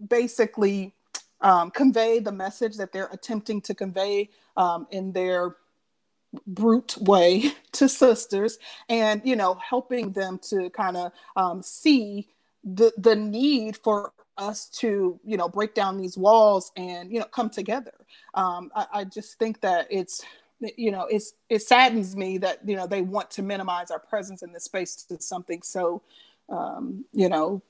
basically 0.07 0.93
um, 1.41 1.71
convey 1.71 2.19
the 2.19 2.31
message 2.31 2.77
that 2.77 2.91
they're 2.91 3.09
attempting 3.11 3.61
to 3.61 3.73
convey 3.73 4.29
um, 4.57 4.87
in 4.91 5.11
their 5.11 5.55
brute 6.47 6.97
way 6.99 7.53
to 7.73 7.89
sisters 7.89 8.59
and 8.89 9.21
you 9.25 9.35
know 9.35 9.55
helping 9.55 10.11
them 10.13 10.39
to 10.39 10.69
kind 10.71 10.97
of 10.97 11.11
um, 11.35 11.61
see 11.61 12.29
the 12.63 12.91
the 12.97 13.15
need 13.15 13.77
for 13.77 14.13
us 14.37 14.67
to 14.69 15.19
you 15.25 15.37
know 15.37 15.49
break 15.49 15.73
down 15.75 15.97
these 15.97 16.17
walls 16.17 16.71
and 16.77 17.11
you 17.11 17.19
know 17.19 17.25
come 17.25 17.49
together. 17.49 17.93
Um, 18.33 18.71
I, 18.75 18.87
I 18.93 19.03
just 19.05 19.39
think 19.39 19.61
that 19.61 19.87
it's 19.89 20.23
you 20.77 20.91
know 20.91 21.07
it's 21.09 21.33
it 21.49 21.61
saddens 21.61 22.15
me 22.15 22.37
that 22.39 22.59
you 22.67 22.75
know 22.75 22.87
they 22.87 23.01
want 23.01 23.31
to 23.31 23.43
minimize 23.43 23.91
our 23.91 23.99
presence 23.99 24.43
in 24.43 24.53
this 24.53 24.65
space 24.65 24.95
to 25.05 25.21
something 25.21 25.61
so 25.63 26.01
um, 26.49 27.05
you 27.13 27.29
know 27.29 27.61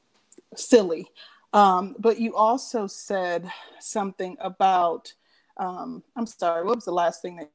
silly. 0.55 1.07
Um, 1.53 1.95
but 1.99 2.19
you 2.19 2.35
also 2.35 2.87
said 2.87 3.51
something 3.79 4.37
about 4.41 5.13
um, 5.57 6.03
i'm 6.15 6.25
sorry 6.27 6.65
what 6.65 6.75
was 6.77 6.85
the 6.85 6.91
last 6.93 7.21
thing 7.21 7.37
that 7.37 7.51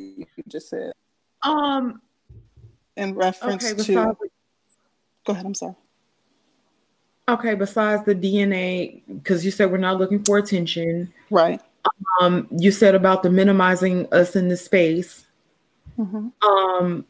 you 0.00 0.26
just 0.48 0.68
said 0.68 0.92
um 1.42 2.00
in 2.96 3.14
reference 3.14 3.64
okay, 3.72 3.82
to 3.82 4.16
go 5.24 5.32
ahead 5.32 5.46
i'm 5.46 5.54
sorry 5.54 5.74
okay 7.28 7.54
besides 7.54 8.04
the 8.04 8.14
dna 8.14 9.00
because 9.06 9.44
you 9.44 9.50
said 9.50 9.70
we're 9.70 9.78
not 9.78 9.98
looking 9.98 10.22
for 10.24 10.38
attention 10.38 11.12
right 11.30 11.60
um, 12.20 12.48
you 12.50 12.70
said 12.70 12.94
about 12.94 13.22
the 13.22 13.30
minimizing 13.30 14.06
us 14.12 14.36
in 14.36 14.48
the 14.48 14.56
space. 14.56 15.26
Mm-hmm. 15.98 16.28
Um, 16.48 17.04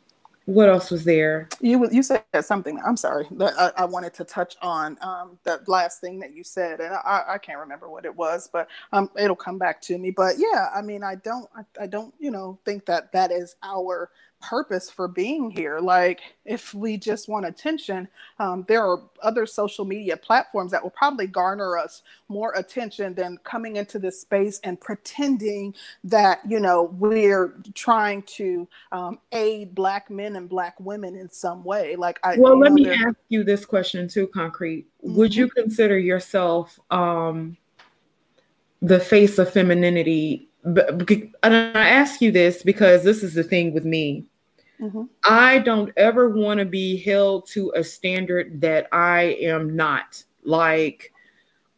what 0.51 0.69
else 0.69 0.91
was 0.91 1.05
there? 1.05 1.49
You 1.61 1.89
you 1.93 2.03
said 2.03 2.25
something. 2.41 2.81
I'm 2.85 2.97
sorry 2.97 3.27
that 3.33 3.55
I, 3.59 3.83
I 3.83 3.85
wanted 3.85 4.15
to 4.15 4.25
touch 4.25 4.57
on 4.63 4.99
um, 5.01 5.39
the 5.45 5.63
last 5.69 6.01
thing 6.01 6.19
that 6.21 6.35
you 6.35 6.45
said, 6.45 6.81
and 6.81 6.93
I, 6.95 7.25
I 7.29 7.39
can't 7.39 7.59
remember 7.61 7.89
what 7.89 8.05
it 8.05 8.15
was, 8.15 8.49
but 8.53 8.69
um, 8.93 9.11
it'll 9.17 9.37
come 9.37 9.59
back 9.59 9.81
to 9.83 9.99
me. 9.99 10.11
But 10.11 10.37
yeah, 10.39 10.69
I 10.75 10.83
mean, 10.83 11.05
I 11.05 11.15
don't 11.17 11.49
I, 11.57 11.63
I 11.83 11.87
don't 11.87 12.13
you 12.19 12.33
know 12.33 12.59
think 12.65 12.87
that 12.87 13.13
that 13.13 13.31
is 13.31 13.57
our 13.63 14.11
purpose 14.41 14.91
for 14.91 15.09
being 15.09 15.51
here. 15.51 15.79
Like, 15.79 16.21
if 16.45 16.75
we 16.75 16.97
just 16.97 17.29
want 17.29 17.47
attention, 17.47 18.09
um, 18.39 18.65
there 18.69 18.85
are 18.85 19.03
other 19.23 19.47
social 19.47 19.85
media 19.85 20.17
platforms 20.17 20.71
that 20.73 20.83
will 20.83 20.91
probably 20.91 21.27
garner 21.27 21.79
us 21.79 22.03
more 22.29 22.53
attention 22.55 23.15
than 23.15 23.39
coming 23.45 23.77
into 23.77 23.99
this 23.99 24.21
space 24.21 24.61
and 24.65 24.81
pretending 24.81 25.75
that, 26.05 26.41
you 26.49 26.61
know, 26.61 26.85
we're 26.99 27.55
trying 27.75 28.23
to 28.23 28.67
um, 28.93 29.19
aid 29.33 29.75
Black 29.75 30.11
men 30.11 30.37
and 30.37 30.49
Black 30.49 30.79
women 30.81 31.15
in 31.15 31.31
some 31.31 31.63
way. 31.63 31.97
Like, 31.97 32.19
I 32.23 32.37
well, 32.39 32.59
let 32.59 32.73
me 32.73 32.89
ask 32.89 33.17
you 33.29 33.45
this 33.45 33.65
question 33.65 34.09
too, 34.09 34.27
Concrete. 34.29 34.87
Mm-hmm. 35.05 35.17
Would 35.17 35.35
you 35.35 35.49
consider 35.49 35.99
yourself 35.99 36.79
um, 36.91 37.57
the 38.83 39.01
face 39.01 39.39
of 39.39 39.53
femininity 39.53 40.51
but, 40.65 41.11
and 41.43 41.77
I 41.77 41.89
ask 41.89 42.21
you 42.21 42.31
this 42.31 42.63
because 42.63 43.03
this 43.03 43.23
is 43.23 43.35
the 43.35 43.43
thing 43.43 43.73
with 43.73 43.85
me. 43.85 44.27
Mm-hmm. 44.81 45.03
I 45.25 45.59
don't 45.59 45.93
ever 45.97 46.31
want 46.31 46.59
to 46.59 46.65
be 46.65 46.97
held 46.97 47.47
to 47.49 47.73
a 47.77 47.85
standard 47.85 48.61
that 48.61 48.89
I 48.93 49.37
am 49.41 49.77
not. 49.77 50.23
Like, 50.43 51.13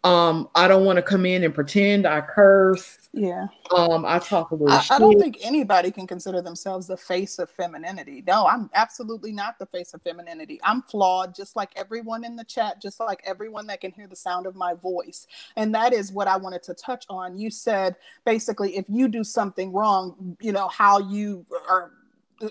um, 0.04 0.48
I 0.56 0.66
don't 0.66 0.84
want 0.84 0.96
to 0.96 1.02
come 1.02 1.24
in 1.24 1.44
and 1.44 1.54
pretend 1.54 2.06
I 2.06 2.22
curse. 2.22 2.98
Yeah. 3.12 3.46
Um, 3.74 4.04
I 4.04 4.18
talk 4.18 4.50
a 4.50 4.56
little. 4.56 4.72
I, 4.72 4.84
I, 4.90 4.98
don't 4.98 5.20
think 5.20 5.38
anybody 5.42 5.92
can 5.92 6.08
consider 6.08 6.42
themselves 6.42 6.88
the 6.88 6.96
face 6.96 7.38
of 7.38 7.48
femininity. 7.50 8.24
No, 8.26 8.46
I'm 8.46 8.68
absolutely 8.74 9.30
not 9.30 9.60
the 9.60 9.66
face 9.66 9.94
of 9.94 10.02
femininity. 10.02 10.58
I'm 10.64 10.82
flawed, 10.82 11.36
just 11.36 11.54
like 11.54 11.70
everyone 11.76 12.24
in 12.24 12.34
the 12.34 12.42
chat, 12.42 12.82
just 12.82 12.98
like 12.98 13.22
everyone 13.24 13.68
that 13.68 13.80
can 13.80 13.92
hear 13.92 14.08
the 14.08 14.16
sound 14.16 14.46
of 14.46 14.56
my 14.56 14.74
voice. 14.74 15.28
And 15.56 15.72
that 15.76 15.92
is 15.92 16.10
what 16.10 16.26
I 16.26 16.36
wanted 16.36 16.64
to 16.64 16.74
touch 16.74 17.04
on. 17.08 17.38
You 17.38 17.48
said 17.50 17.94
basically, 18.24 18.76
if 18.76 18.86
you 18.88 19.06
do 19.06 19.22
something 19.22 19.72
wrong, 19.72 20.36
you 20.40 20.50
know 20.50 20.66
how 20.66 20.98
you 20.98 21.46
are 21.68 21.92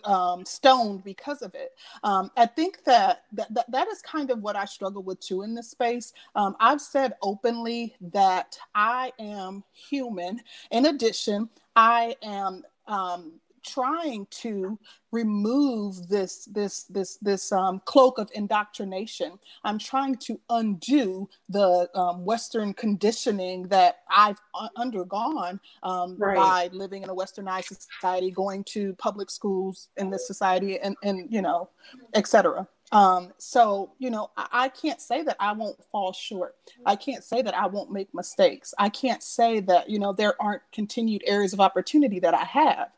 um, 0.05 0.45
stoned 0.45 1.03
because 1.03 1.41
of 1.41 1.55
it. 1.55 1.71
Um, 2.03 2.31
I 2.37 2.45
think 2.45 2.83
that, 2.85 3.23
that, 3.33 3.49
that 3.71 3.87
is 3.89 4.01
kind 4.01 4.31
of 4.31 4.41
what 4.41 4.55
I 4.55 4.65
struggle 4.65 5.03
with 5.03 5.19
too 5.19 5.43
in 5.43 5.55
this 5.55 5.69
space. 5.71 6.13
Um, 6.35 6.55
I've 6.59 6.81
said 6.81 7.13
openly 7.21 7.95
that 8.01 8.57
I 8.75 9.11
am 9.19 9.63
human. 9.73 10.41
In 10.71 10.87
addition, 10.87 11.49
I 11.75 12.15
am 12.23 12.63
um, 12.87 13.33
trying 13.63 14.27
to 14.29 14.77
remove 15.11 16.07
this 16.07 16.45
this 16.45 16.83
this 16.85 17.17
this 17.21 17.51
um, 17.51 17.81
cloak 17.85 18.17
of 18.17 18.29
indoctrination. 18.33 19.37
I'm 19.63 19.77
trying 19.77 20.15
to 20.17 20.39
undo 20.49 21.29
the 21.49 21.89
um, 21.95 22.25
Western 22.25 22.73
conditioning 22.73 23.67
that 23.67 23.99
I've 24.09 24.39
undergone 24.75 25.59
um, 25.83 26.17
right. 26.17 26.35
by 26.35 26.69
living 26.71 27.03
in 27.03 27.09
a 27.09 27.15
Westernized 27.15 27.79
society, 27.79 28.31
going 28.31 28.63
to 28.65 28.93
public 28.95 29.29
schools 29.29 29.89
in 29.97 30.09
this 30.09 30.27
society, 30.27 30.79
and 30.79 30.95
and 31.03 31.31
you 31.31 31.41
know, 31.41 31.69
etc. 32.13 32.67
Um, 32.91 33.31
so, 33.37 33.93
you 33.99 34.09
know, 34.09 34.31
I, 34.35 34.47
I, 34.51 34.69
can't 34.69 34.99
say 34.99 35.23
that 35.23 35.37
I 35.39 35.53
won't 35.53 35.81
fall 35.85 36.11
short. 36.11 36.55
I 36.85 36.97
can't 36.97 37.23
say 37.23 37.41
that 37.41 37.57
I 37.57 37.65
won't 37.65 37.89
make 37.89 38.13
mistakes. 38.13 38.73
I 38.77 38.89
can't 38.89 39.23
say 39.23 39.61
that, 39.61 39.89
you 39.89 39.97
know, 39.97 40.11
there 40.11 40.39
aren't 40.41 40.63
continued 40.73 41.23
areas 41.25 41.53
of 41.53 41.61
opportunity 41.61 42.19
that 42.19 42.33
I 42.33 42.43
have. 42.43 42.89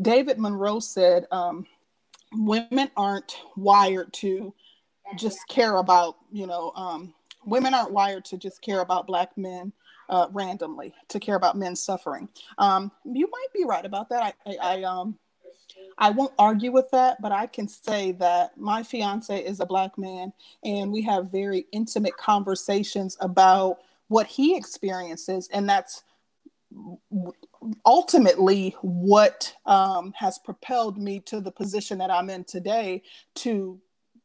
David 0.00 0.38
Monroe 0.38 0.80
said, 0.80 1.26
um, 1.30 1.66
women 2.32 2.90
aren't 2.96 3.36
wired 3.56 4.12
to 4.14 4.54
just 5.16 5.38
care 5.48 5.76
about, 5.76 6.16
you 6.30 6.46
know, 6.46 6.72
um, 6.76 7.14
women 7.44 7.74
aren't 7.74 7.92
wired 7.92 8.24
to 8.26 8.36
just 8.36 8.62
care 8.62 8.80
about 8.80 9.06
Black 9.06 9.36
men 9.36 9.72
uh, 10.08 10.26
randomly, 10.32 10.92
to 11.08 11.20
care 11.20 11.36
about 11.36 11.56
men 11.56 11.74
suffering. 11.74 12.28
Um, 12.58 12.90
you 13.04 13.28
might 13.30 13.52
be 13.54 13.64
right 13.64 13.84
about 13.84 14.08
that. 14.10 14.22
I, 14.22 14.50
I, 14.50 14.56
I 14.56 14.82
um, 14.82 15.18
I 15.98 16.10
won't 16.10 16.32
argue 16.38 16.72
with 16.72 16.90
that, 16.92 17.20
but 17.20 17.30
I 17.30 17.46
can 17.46 17.68
say 17.68 18.12
that 18.12 18.56
my 18.56 18.82
fiance 18.82 19.38
is 19.38 19.60
a 19.60 19.66
black 19.66 19.98
man 19.98 20.32
and 20.64 20.90
we 20.90 21.02
have 21.02 21.30
very 21.30 21.66
intimate 21.72 22.16
conversations 22.16 23.16
about 23.20 23.78
what 24.08 24.26
he 24.26 24.56
experiences. 24.56 25.48
And 25.52 25.68
that's 25.68 26.02
ultimately 27.84 28.74
what 28.82 29.54
um, 29.66 30.12
has 30.16 30.38
propelled 30.38 30.98
me 30.98 31.20
to 31.20 31.40
the 31.40 31.52
position 31.52 31.98
that 31.98 32.10
I'm 32.10 32.30
in 32.30 32.44
today 32.44 33.02
to 33.36 33.80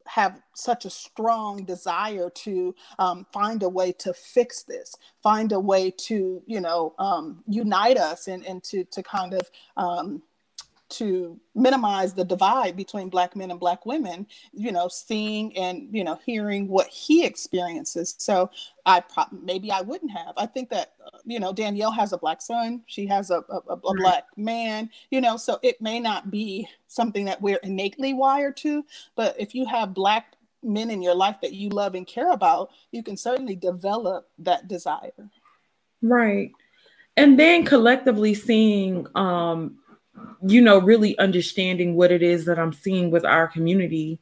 have 0.06 0.40
such 0.54 0.84
a 0.84 0.90
strong 0.90 1.64
desire 1.64 2.30
to 2.30 2.74
um, 2.98 3.26
find 3.32 3.62
a 3.62 3.68
way 3.68 3.92
to 3.92 4.14
fix 4.14 4.62
this, 4.62 4.94
find 5.22 5.52
a 5.52 5.60
way 5.60 5.90
to, 5.90 6.42
you 6.46 6.60
know, 6.60 6.94
um, 6.98 7.42
unite 7.48 7.98
us 7.98 8.28
and, 8.28 8.46
and 8.46 8.62
to, 8.64 8.84
to 8.84 9.02
kind 9.02 9.34
of 9.34 9.50
um, 9.76 10.22
to 10.88 11.40
minimize 11.54 12.14
the 12.14 12.24
divide 12.24 12.76
between 12.76 13.08
black 13.08 13.34
men 13.34 13.50
and 13.50 13.58
black 13.58 13.84
women 13.86 14.26
you 14.52 14.70
know 14.70 14.88
seeing 14.88 15.56
and 15.56 15.88
you 15.90 16.04
know 16.04 16.18
hearing 16.24 16.68
what 16.68 16.86
he 16.86 17.24
experiences. 17.24 18.14
So 18.18 18.50
i 18.84 19.00
pro- 19.00 19.24
maybe 19.42 19.70
i 19.70 19.80
wouldn't 19.80 20.10
have. 20.10 20.34
I 20.36 20.46
think 20.46 20.70
that 20.70 20.94
uh, 21.04 21.18
you 21.24 21.40
know 21.40 21.52
danielle 21.52 21.92
has 21.92 22.12
a 22.12 22.18
black 22.18 22.40
son. 22.40 22.82
She 22.86 23.06
has 23.06 23.30
a, 23.30 23.44
a, 23.48 23.60
a 23.68 23.76
right. 23.76 23.96
black 23.96 24.24
man 24.36 24.90
you 25.10 25.20
know 25.20 25.36
so 25.36 25.58
it 25.62 25.80
may 25.80 26.00
not 26.00 26.30
be 26.30 26.68
something 26.88 27.24
that 27.24 27.42
we're 27.42 27.60
innately 27.62 28.14
wired 28.14 28.56
to 28.58 28.84
but 29.16 29.34
if 29.38 29.54
you 29.54 29.66
have 29.66 29.94
black 29.94 30.36
men 30.62 30.90
in 30.90 31.02
your 31.02 31.14
life 31.14 31.36
that 31.42 31.52
you 31.52 31.68
love 31.68 31.94
and 31.94 32.06
care 32.06 32.32
about 32.32 32.70
you 32.90 33.02
can 33.02 33.16
certainly 33.16 33.56
develop 33.56 34.28
that 34.38 34.68
desire. 34.68 35.30
Right. 36.02 36.52
And 37.16 37.38
then 37.38 37.64
collectively 37.64 38.34
seeing 38.34 39.06
um 39.14 39.78
you 40.46 40.60
know, 40.60 40.78
really 40.78 41.18
understanding 41.18 41.94
what 41.94 42.12
it 42.12 42.22
is 42.22 42.44
that 42.46 42.58
I'm 42.58 42.72
seeing 42.72 43.10
with 43.10 43.24
our 43.24 43.48
community. 43.48 44.18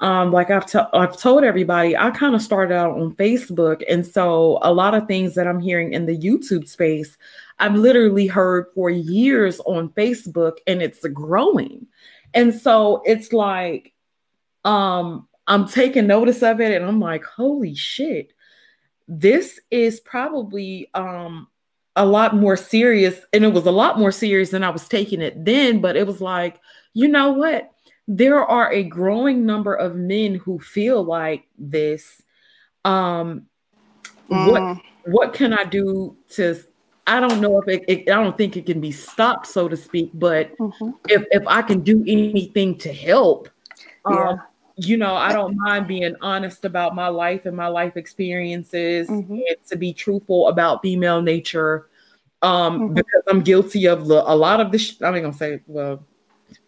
um, 0.00 0.32
like 0.32 0.50
I've, 0.50 0.64
i 0.74 0.86
I've 0.92 1.16
told 1.16 1.44
everybody, 1.44 1.96
I 1.96 2.10
kind 2.10 2.34
of 2.34 2.42
started 2.42 2.74
out 2.74 2.98
on 2.98 3.14
Facebook. 3.14 3.82
And 3.88 4.04
so 4.06 4.58
a 4.62 4.72
lot 4.72 4.94
of 4.94 5.06
things 5.06 5.34
that 5.36 5.46
I'm 5.46 5.60
hearing 5.60 5.92
in 5.92 6.06
the 6.06 6.18
YouTube 6.18 6.68
space, 6.68 7.16
I've 7.60 7.76
literally 7.76 8.26
heard 8.26 8.66
for 8.74 8.90
years 8.90 9.60
on 9.60 9.90
Facebook 9.90 10.58
and 10.66 10.82
it's 10.82 11.06
growing. 11.08 11.86
And 12.34 12.52
so 12.54 13.02
it's 13.06 13.32
like, 13.32 13.94
um, 14.64 15.28
I'm 15.46 15.68
taking 15.68 16.06
notice 16.08 16.42
of 16.42 16.60
it 16.60 16.74
and 16.76 16.84
I'm 16.84 17.00
like, 17.00 17.24
holy 17.24 17.74
shit, 17.74 18.32
this 19.08 19.60
is 19.70 20.00
probably 20.00 20.88
um 20.94 21.48
a 21.96 22.06
lot 22.06 22.34
more 22.34 22.56
serious. 22.56 23.20
And 23.32 23.44
it 23.44 23.52
was 23.52 23.66
a 23.66 23.70
lot 23.70 23.98
more 23.98 24.12
serious 24.12 24.50
than 24.50 24.64
I 24.64 24.70
was 24.70 24.88
taking 24.88 25.20
it 25.20 25.44
then, 25.44 25.80
but 25.80 25.96
it 25.96 26.06
was 26.06 26.20
like, 26.20 26.60
you 26.94 27.08
know 27.08 27.32
what? 27.32 27.70
There 28.08 28.44
are 28.44 28.72
a 28.72 28.82
growing 28.82 29.46
number 29.46 29.74
of 29.74 29.94
men 29.94 30.34
who 30.34 30.58
feel 30.58 31.04
like 31.04 31.44
this. 31.58 32.22
Um 32.84 33.46
mm. 34.30 34.50
what 34.50 34.78
what 35.04 35.34
can 35.34 35.52
I 35.52 35.64
do 35.64 36.16
to 36.30 36.56
I 37.06 37.20
don't 37.20 37.40
know 37.40 37.60
if 37.60 37.68
it, 37.68 37.84
it, 37.88 38.10
I 38.10 38.22
don't 38.22 38.38
think 38.38 38.56
it 38.56 38.66
can 38.66 38.80
be 38.80 38.92
stopped, 38.92 39.48
so 39.48 39.68
to 39.68 39.76
speak, 39.76 40.10
but 40.14 40.56
mm-hmm. 40.58 40.90
if, 41.08 41.24
if 41.32 41.42
I 41.48 41.60
can 41.62 41.80
do 41.80 42.04
anything 42.06 42.78
to 42.78 42.92
help, 42.92 43.48
yeah. 44.08 44.28
um, 44.30 44.42
you 44.86 44.96
know, 44.96 45.14
I 45.14 45.32
don't 45.32 45.56
mind 45.56 45.86
being 45.86 46.16
honest 46.20 46.64
about 46.64 46.94
my 46.94 47.08
life 47.08 47.46
and 47.46 47.56
my 47.56 47.68
life 47.68 47.96
experiences 47.96 49.08
mm-hmm. 49.08 49.32
and 49.32 49.56
to 49.68 49.76
be 49.76 49.92
truthful 49.92 50.48
about 50.48 50.82
female 50.82 51.22
nature. 51.22 51.88
Um, 52.42 52.80
mm-hmm. 52.80 52.94
because 52.94 53.22
I'm 53.28 53.42
guilty 53.42 53.86
of 53.86 54.08
the, 54.08 54.28
a 54.28 54.34
lot 54.34 54.60
of 54.60 54.72
the 54.72 54.78
sh- 54.78 55.00
I'm 55.00 55.14
gonna 55.14 55.32
say, 55.32 55.60
well, 55.66 56.04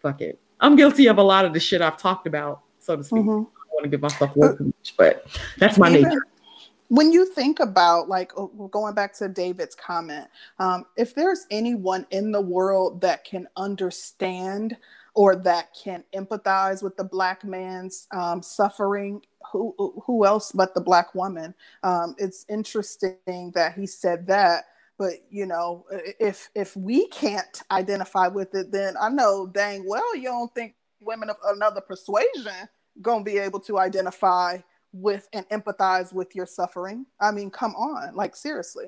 fuck 0.01 0.21
it. 0.21 0.39
I'm 0.61 0.75
guilty 0.75 1.07
of 1.07 1.17
a 1.17 1.23
lot 1.23 1.45
of 1.45 1.53
the 1.53 1.59
shit 1.59 1.81
I've 1.81 1.97
talked 1.97 2.27
about, 2.27 2.61
so 2.79 2.95
to 2.95 3.03
speak. 3.03 3.19
Mm-hmm. 3.19 3.29
I 3.29 3.33
don't 3.33 3.73
want 3.73 3.83
to 3.83 3.89
give 3.89 4.01
myself 4.01 4.35
away 4.35 4.55
too 4.57 4.65
much, 4.65 4.95
but 4.97 5.27
that's 5.57 5.77
my 5.77 5.89
Even, 5.89 6.03
nature. 6.03 6.21
When 6.87 7.11
you 7.11 7.25
think 7.25 7.59
about 7.59 8.07
like 8.07 8.31
oh, 8.37 8.47
going 8.71 8.93
back 8.93 9.13
to 9.15 9.27
David's 9.27 9.75
comment, 9.75 10.27
um, 10.59 10.85
if 10.95 11.13
there's 11.13 11.45
anyone 11.51 12.05
in 12.11 12.31
the 12.31 12.41
world 12.41 13.01
that 13.01 13.25
can 13.25 13.47
understand 13.57 14.77
or 15.15 15.35
that 15.35 15.69
can 15.81 16.03
empathize 16.13 16.83
with 16.83 16.95
the 16.97 17.03
black 17.03 17.43
man's 17.43 18.07
um, 18.13 18.41
suffering. 18.41 19.21
Who 19.51 19.73
who 20.05 20.25
else 20.25 20.51
but 20.51 20.73
the 20.73 20.81
black 20.81 21.15
woman? 21.15 21.53
Um, 21.83 22.15
it's 22.17 22.45
interesting 22.49 23.51
that 23.55 23.73
he 23.73 23.87
said 23.87 24.27
that 24.27 24.65
but 24.97 25.13
you 25.29 25.45
know 25.45 25.85
if 26.21 26.49
if 26.55 26.75
we 26.77 27.05
can't 27.09 27.61
identify 27.69 28.29
with 28.29 28.55
it 28.55 28.71
then 28.71 28.95
i 28.97 29.09
know 29.09 29.45
dang 29.45 29.83
well 29.85 30.15
you 30.15 30.23
don't 30.23 30.55
think 30.55 30.73
women 31.01 31.29
of 31.29 31.35
another 31.47 31.81
persuasion 31.81 32.69
gonna 33.01 33.23
be 33.23 33.37
able 33.37 33.59
to 33.59 33.77
identify 33.77 34.57
with 34.93 35.27
and 35.33 35.47
empathize 35.49 36.13
with 36.13 36.35
your 36.35 36.45
suffering. 36.45 37.05
I 37.19 37.31
mean 37.31 37.51
come 37.51 37.75
on 37.75 38.15
like 38.15 38.35
seriously. 38.35 38.85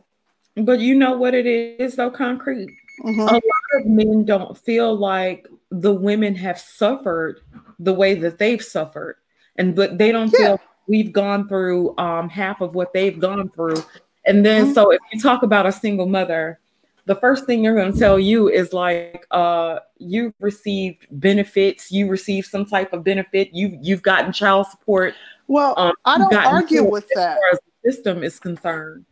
But 0.55 0.79
you 0.79 0.95
know 0.95 1.15
what 1.15 1.33
it 1.33 1.45
is 1.45 1.95
though 1.95 2.09
concrete 2.09 2.71
mm-hmm. 3.03 3.19
a 3.19 3.23
lot 3.23 3.41
of 3.79 3.85
men 3.85 4.25
don't 4.25 4.57
feel 4.57 4.95
like 4.95 5.47
the 5.71 5.93
women 5.93 6.35
have 6.35 6.59
suffered 6.59 7.41
the 7.79 7.93
way 7.93 8.15
that 8.15 8.37
they've 8.37 8.63
suffered 8.63 9.17
and 9.57 9.75
but 9.75 9.97
they 9.97 10.11
don't 10.11 10.33
yeah. 10.33 10.47
feel 10.47 10.61
we've 10.87 11.11
gone 11.11 11.47
through 11.47 11.97
um, 11.97 12.29
half 12.29 12.61
of 12.61 12.75
what 12.75 12.93
they've 12.93 13.19
gone 13.19 13.49
through 13.49 13.83
and 14.25 14.45
then 14.45 14.65
mm-hmm. 14.65 14.73
so 14.73 14.91
if 14.91 14.99
you 15.11 15.19
talk 15.19 15.43
about 15.43 15.65
a 15.65 15.71
single 15.71 16.07
mother 16.07 16.59
the 17.05 17.15
first 17.15 17.45
thing 17.45 17.63
they're 17.63 17.73
going 17.73 17.91
to 17.91 17.97
tell 17.97 18.19
you 18.19 18.49
is 18.49 18.73
like 18.73 19.25
uh, 19.31 19.79
you 19.97 20.33
received 20.39 21.07
benefits 21.11 21.91
you 21.91 22.07
received 22.07 22.47
some 22.47 22.65
type 22.65 22.93
of 22.93 23.03
benefit 23.03 23.49
You've 23.53 23.73
you've 23.81 24.01
gotten 24.01 24.31
child 24.31 24.67
support 24.67 25.13
well 25.47 25.73
um, 25.77 25.93
i 26.05 26.17
don't 26.17 26.33
argue 26.33 26.83
with 26.83 27.07
that 27.15 27.31
as 27.31 27.37
far 27.37 27.49
as 27.53 27.59
the 27.83 27.91
system 27.91 28.23
is 28.23 28.39
concerned 28.39 29.05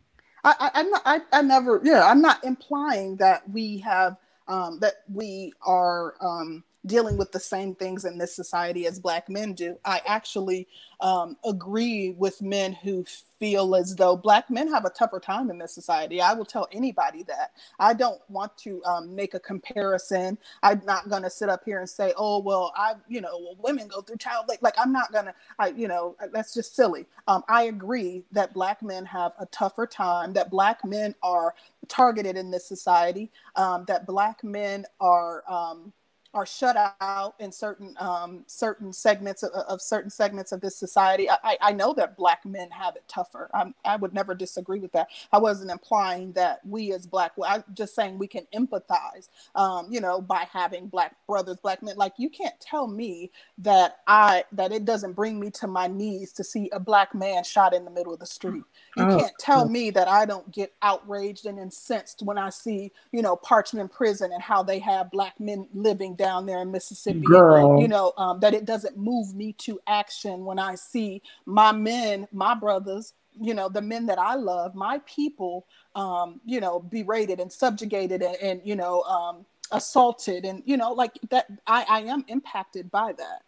I, 0.46 0.70
I, 0.74 0.80
am 0.80 0.90
not, 0.90 1.02
I, 1.06 1.20
I 1.32 1.42
never, 1.42 1.80
yeah, 1.84 2.06
I'm 2.06 2.22
not 2.22 2.44
implying 2.44 3.16
that 3.18 3.48
we 3.50 3.78
have 3.78 4.18
um, 4.48 4.78
that 4.80 5.02
we 5.12 5.52
are 5.66 6.14
um, 6.22 6.64
dealing 6.86 7.16
with 7.16 7.32
the 7.32 7.40
same 7.40 7.74
things 7.74 8.04
in 8.04 8.18
this 8.18 8.34
society 8.34 8.86
as 8.86 8.98
black 8.98 9.28
men 9.28 9.52
do. 9.52 9.76
I 9.84 10.00
actually 10.06 10.68
um, 11.00 11.36
agree 11.44 12.14
with 12.16 12.40
men 12.40 12.72
who 12.72 13.04
feel 13.38 13.74
as 13.74 13.94
though 13.96 14.16
black 14.16 14.48
men 14.50 14.68
have 14.68 14.84
a 14.84 14.90
tougher 14.90 15.20
time 15.20 15.50
in 15.50 15.58
this 15.58 15.74
society. 15.74 16.20
I 16.20 16.32
will 16.32 16.44
tell 16.44 16.68
anybody 16.72 17.22
that. 17.24 17.52
I 17.78 17.92
don't 17.92 18.20
want 18.28 18.56
to 18.58 18.82
um, 18.84 19.14
make 19.14 19.34
a 19.34 19.40
comparison. 19.40 20.38
I'm 20.62 20.82
not 20.86 21.10
going 21.10 21.22
to 21.22 21.30
sit 21.30 21.48
up 21.48 21.62
here 21.64 21.80
and 21.80 21.88
say, 21.88 22.12
oh, 22.16 22.38
well, 22.38 22.72
I, 22.76 22.94
you 23.08 23.20
know, 23.20 23.38
well, 23.38 23.56
women 23.62 23.88
go 23.88 24.00
through 24.00 24.16
child 24.16 24.46
like, 24.48 24.62
like 24.62 24.74
I'm 24.78 24.92
not 24.92 25.12
going 25.12 25.26
to, 25.26 25.34
I, 25.58 25.68
you 25.68 25.88
know, 25.88 26.16
that's 26.32 26.54
just 26.54 26.74
silly. 26.74 27.06
Um, 27.28 27.42
I 27.48 27.64
agree 27.64 28.24
that 28.32 28.54
black 28.54 28.82
men 28.82 29.04
have 29.04 29.32
a 29.38 29.46
tougher 29.46 29.86
time, 29.86 30.32
that 30.34 30.50
black 30.50 30.84
men 30.84 31.14
are 31.22 31.54
targeted 31.88 32.36
in 32.36 32.50
this 32.50 32.66
society, 32.66 33.30
um, 33.56 33.84
that 33.86 34.06
black 34.06 34.42
men 34.42 34.86
are, 35.00 35.44
um, 35.48 35.92
are 36.36 36.44
shut 36.44 36.76
out 37.00 37.34
in 37.40 37.50
certain 37.50 37.94
um, 37.98 38.44
certain 38.46 38.92
segments 38.92 39.42
of, 39.42 39.52
of, 39.52 39.80
certain 39.80 40.10
segments 40.10 40.52
of 40.52 40.60
this 40.60 40.76
society. 40.76 41.30
I, 41.30 41.56
I 41.62 41.72
know 41.72 41.94
that 41.94 42.14
black 42.14 42.44
men 42.44 42.70
have 42.70 42.94
it 42.94 43.04
tougher. 43.08 43.50
I'm, 43.54 43.74
i 43.86 43.96
would 43.96 44.12
never 44.12 44.34
disagree 44.34 44.78
with 44.78 44.92
that. 44.92 45.08
I 45.32 45.38
wasn't 45.38 45.70
implying 45.70 46.32
that 46.32 46.60
we 46.66 46.92
as 46.92 47.06
black. 47.06 47.32
I'm 47.42 47.64
just 47.72 47.94
saying 47.94 48.18
we 48.18 48.26
can 48.26 48.46
empathize. 48.54 49.30
Um, 49.54 49.86
you 49.90 50.02
know, 50.02 50.20
by 50.20 50.46
having 50.52 50.88
black 50.88 51.16
brothers, 51.26 51.56
black 51.56 51.82
men. 51.82 51.96
Like 51.96 52.12
you 52.18 52.28
can't 52.28 52.58
tell 52.60 52.86
me 52.86 53.30
that 53.58 54.00
I 54.06 54.44
that 54.52 54.72
it 54.72 54.84
doesn't 54.84 55.14
bring 55.14 55.40
me 55.40 55.50
to 55.52 55.66
my 55.66 55.86
knees 55.86 56.34
to 56.34 56.44
see 56.44 56.68
a 56.70 56.78
black 56.78 57.14
man 57.14 57.44
shot 57.44 57.72
in 57.72 57.86
the 57.86 57.90
middle 57.90 58.12
of 58.12 58.20
the 58.20 58.26
street. 58.26 58.64
You 58.94 59.04
oh. 59.04 59.18
can't 59.18 59.38
tell 59.38 59.66
me 59.66 59.90
that 59.92 60.06
I 60.06 60.26
don't 60.26 60.52
get 60.52 60.74
outraged 60.82 61.46
and 61.46 61.58
incensed 61.58 62.22
when 62.22 62.36
I 62.36 62.50
see 62.50 62.92
you 63.10 63.22
know 63.22 63.38
Parchman 63.38 63.90
Prison 63.90 64.32
and 64.32 64.42
how 64.42 64.62
they 64.62 64.78
have 64.80 65.10
black 65.10 65.40
men 65.40 65.66
living 65.72 66.14
down 66.14 66.25
down 66.26 66.44
there 66.44 66.60
in 66.60 66.72
Mississippi. 66.72 67.20
Girl. 67.20 67.80
You 67.80 67.86
know, 67.86 68.12
um, 68.16 68.40
that 68.40 68.52
it 68.52 68.64
doesn't 68.64 68.96
move 68.96 69.32
me 69.36 69.52
to 69.58 69.78
action 69.86 70.44
when 70.44 70.58
I 70.58 70.74
see 70.74 71.22
my 71.44 71.70
men, 71.70 72.26
my 72.32 72.52
brothers, 72.52 73.14
you 73.40 73.54
know, 73.54 73.68
the 73.68 73.80
men 73.80 74.06
that 74.06 74.18
I 74.18 74.34
love, 74.34 74.74
my 74.74 75.00
people, 75.06 75.66
um, 75.94 76.40
you 76.44 76.60
know, 76.60 76.80
berated 76.80 77.38
and 77.38 77.52
subjugated 77.52 78.22
and, 78.22 78.36
and 78.42 78.60
you 78.64 78.74
know, 78.74 79.02
um, 79.02 79.46
assaulted 79.70 80.44
and, 80.44 80.64
you 80.66 80.76
know, 80.76 80.92
like 80.92 81.12
that. 81.30 81.46
I, 81.64 81.86
I 81.88 82.00
am 82.00 82.24
impacted 82.26 82.90
by 82.90 83.12
that. 83.12 83.42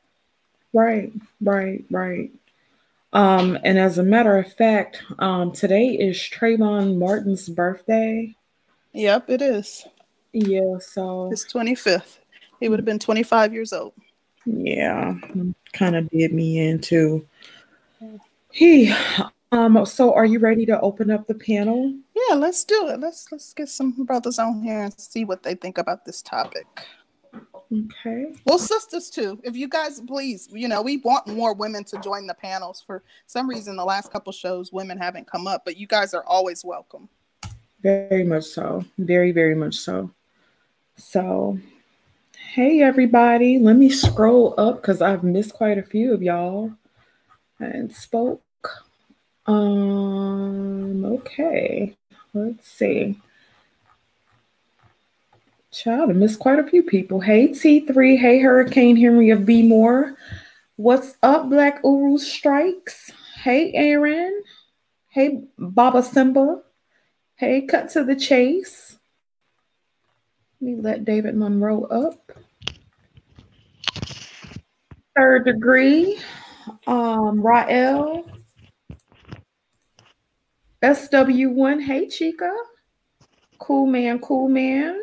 Right, 0.73 1.13
right, 1.41 1.85
right. 1.91 2.31
Um, 3.13 3.59
and 3.65 3.77
as 3.77 3.99
a 3.99 4.05
matter 4.05 4.37
of 4.39 4.53
fact, 4.53 5.03
um, 5.19 5.51
today 5.51 5.89
is 5.89 6.17
Trayvon 6.17 6.97
Martin's 6.97 7.49
birthday. 7.49 8.37
Yep, 8.93 9.31
it 9.31 9.43
is. 9.43 9.85
Yeah, 10.33 10.79
so 10.79 11.31
it's 11.33 11.51
25th. 11.53 12.19
He 12.61 12.69
would 12.69 12.79
have 12.79 12.87
been 12.87 12.99
25 12.99 13.53
years 13.53 13.73
old. 13.73 13.93
Yeah, 14.47 15.15
kind 15.73 15.97
of 15.97 16.09
did 16.11 16.33
me 16.33 16.59
into. 16.59 17.27
He, 18.51 18.95
um. 19.53 19.85
So, 19.85 20.15
are 20.15 20.25
you 20.25 20.39
ready 20.39 20.65
to 20.67 20.81
open 20.81 21.11
up 21.11 21.27
the 21.27 21.35
panel? 21.35 21.95
Yeah, 22.15 22.35
let's 22.35 22.65
do 22.65 22.89
it. 22.89 23.01
Let's 23.01 23.31
let's 23.31 23.53
get 23.53 23.69
some 23.69 23.93
brothers 24.05 24.39
on 24.39 24.63
here 24.63 24.85
and 24.85 24.99
see 24.99 25.25
what 25.25 25.43
they 25.43 25.55
think 25.55 25.77
about 25.77 26.05
this 26.05 26.23
topic. 26.23 26.67
Okay. 27.71 28.33
Well, 28.47 28.59
sisters 28.59 29.11
too. 29.11 29.39
If 29.45 29.55
you 29.55 29.69
guys 29.69 30.01
please, 30.01 30.49
you 30.51 30.69
know, 30.69 30.81
we 30.81 30.97
want 30.99 31.27
more 31.27 31.53
women 31.53 31.85
to 31.85 31.99
join 31.99 32.27
the 32.27 32.35
panels. 32.35 32.83
For 32.87 33.03
some 33.27 33.49
reason, 33.49 33.77
the 33.77 33.85
last 33.85 34.11
couple 34.11 34.33
shows, 34.33 34.73
women 34.73 34.97
haven't 34.97 35.31
come 35.31 35.47
up, 35.47 35.65
but 35.67 35.77
you 35.77 35.87
guys 35.87 36.15
are 36.15 36.25
always 36.25 36.65
welcome. 36.65 37.11
Very 37.83 38.25
much 38.25 38.45
so. 38.45 38.85
Very, 38.97 39.33
very 39.33 39.55
much 39.55 39.75
so. 39.75 40.11
So 40.97 41.59
Hey, 42.55 42.81
everybody. 42.81 43.59
Let 43.59 43.77
me 43.77 43.91
scroll 43.91 44.55
up 44.57 44.77
because 44.77 45.03
I've 45.03 45.23
missed 45.23 45.53
quite 45.53 45.77
a 45.77 45.83
few 45.83 46.15
of 46.15 46.23
y'all 46.23 46.73
and 47.61 47.95
spoke. 47.95 48.43
Um, 49.45 51.05
okay. 51.05 51.95
Let's 52.33 52.67
see. 52.67 53.21
Child, 55.71 56.09
I 56.09 56.13
missed 56.15 56.39
quite 56.39 56.59
a 56.59 56.67
few 56.67 56.83
people. 56.83 57.21
Hey, 57.21 57.49
T3. 57.49 58.17
Hey, 58.17 58.39
Hurricane 58.39 58.97
Henry 58.97 59.29
of 59.29 59.45
B 59.45 59.63
More. 59.63 60.17
What's 60.77 61.17
up, 61.23 61.51
Black 61.51 61.81
Uru 61.85 62.17
Strikes? 62.17 63.13
Hey, 63.43 63.75
Aaron. 63.75 64.43
Hey, 65.11 65.45
Baba 65.59 66.03
Simba. 66.03 66.63
Hey, 67.35 67.61
Cut 67.61 67.91
to 67.91 68.05
the 68.05 68.17
Chase. 68.17 68.98
Let 70.61 70.67
me 70.67 70.81
let 70.81 71.05
David 71.05 71.37
Monroe 71.37 71.85
up. 71.85 72.33
Third 75.17 75.45
degree, 75.45 76.19
um, 76.87 77.45
Rael. 77.45 78.25
SW1, 80.83 81.83
hey 81.83 82.09
Chica. 82.09 82.53
Cool 83.59 83.87
man, 83.87 84.19
cool 84.21 84.49
man. 84.49 85.01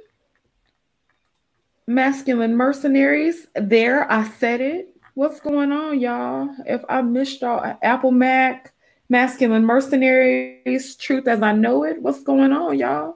Masculine 1.87 2.55
mercenaries, 2.55 3.47
there, 3.55 4.11
I 4.11 4.23
said 4.23 4.59
it. 4.59 4.95
What's 5.13 5.39
going 5.39 5.71
on, 5.71 5.99
y'all? 5.99 6.49
If 6.65 6.81
I 6.89 7.01
missed 7.01 7.41
y'all, 7.41 7.77
Apple 7.81 8.11
Mac, 8.11 8.73
Masculine 9.07 9.65
Mercenaries, 9.65 10.95
Truth 10.97 11.27
as 11.27 11.41
I 11.41 11.53
Know 11.53 11.83
It. 11.83 12.01
What's 12.01 12.23
going 12.23 12.51
on, 12.51 12.77
y'all? 12.77 13.14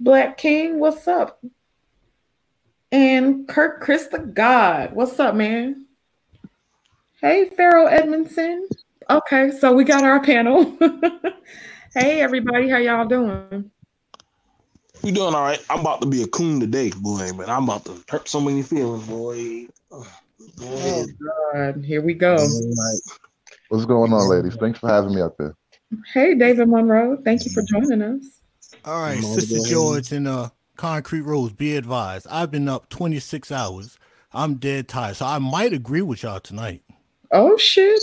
Black 0.00 0.38
King, 0.38 0.80
what's 0.80 1.06
up? 1.06 1.44
And 2.90 3.46
Kirk 3.46 3.82
Chris 3.82 4.06
the 4.06 4.18
God, 4.18 4.94
what's 4.94 5.20
up, 5.20 5.34
man? 5.34 5.86
Hey, 7.20 7.50
Pharaoh 7.50 7.84
Edmondson. 7.84 8.66
Okay, 9.10 9.50
so 9.50 9.74
we 9.74 9.84
got 9.84 10.02
our 10.02 10.22
panel. 10.22 10.74
hey, 11.94 12.22
everybody, 12.22 12.66
how 12.70 12.78
y'all 12.78 13.06
doing? 13.06 13.70
We 15.02 15.10
doing 15.10 15.34
all 15.34 15.42
right. 15.42 15.62
I'm 15.68 15.80
about 15.80 16.00
to 16.00 16.06
be 16.06 16.22
a 16.22 16.26
coon 16.28 16.60
today, 16.60 16.90
boy, 16.96 17.32
but 17.36 17.50
I'm 17.50 17.64
about 17.64 17.84
to 17.84 18.02
hurt 18.08 18.26
so 18.26 18.40
many 18.40 18.62
feelings, 18.62 19.06
boy. 19.06 19.66
boy. 19.90 20.06
Oh 20.62 21.06
God, 21.52 21.84
here 21.84 22.00
we 22.00 22.14
go. 22.14 22.48
What's 23.68 23.84
going 23.84 24.14
on, 24.14 24.28
ladies? 24.30 24.56
Thanks 24.56 24.78
for 24.78 24.88
having 24.88 25.14
me 25.14 25.20
up 25.20 25.34
here. 25.36 25.54
Hey, 26.14 26.34
David 26.34 26.68
Monroe. 26.68 27.18
Thank 27.22 27.44
you 27.44 27.50
for 27.52 27.62
joining 27.62 28.00
us. 28.00 28.39
All 28.84 29.00
right, 29.00 29.22
Sister 29.22 29.58
George 29.68 30.12
and 30.12 30.26
uh, 30.26 30.50
Concrete 30.76 31.22
Rose, 31.22 31.52
be 31.52 31.76
advised. 31.76 32.26
I've 32.30 32.50
been 32.50 32.68
up 32.68 32.88
26 32.88 33.52
hours. 33.52 33.98
I'm 34.32 34.54
dead 34.54 34.88
tired, 34.88 35.16
so 35.16 35.26
I 35.26 35.38
might 35.38 35.72
agree 35.72 36.02
with 36.02 36.22
y'all 36.22 36.40
tonight. 36.40 36.82
Oh 37.32 37.56
shit! 37.56 38.00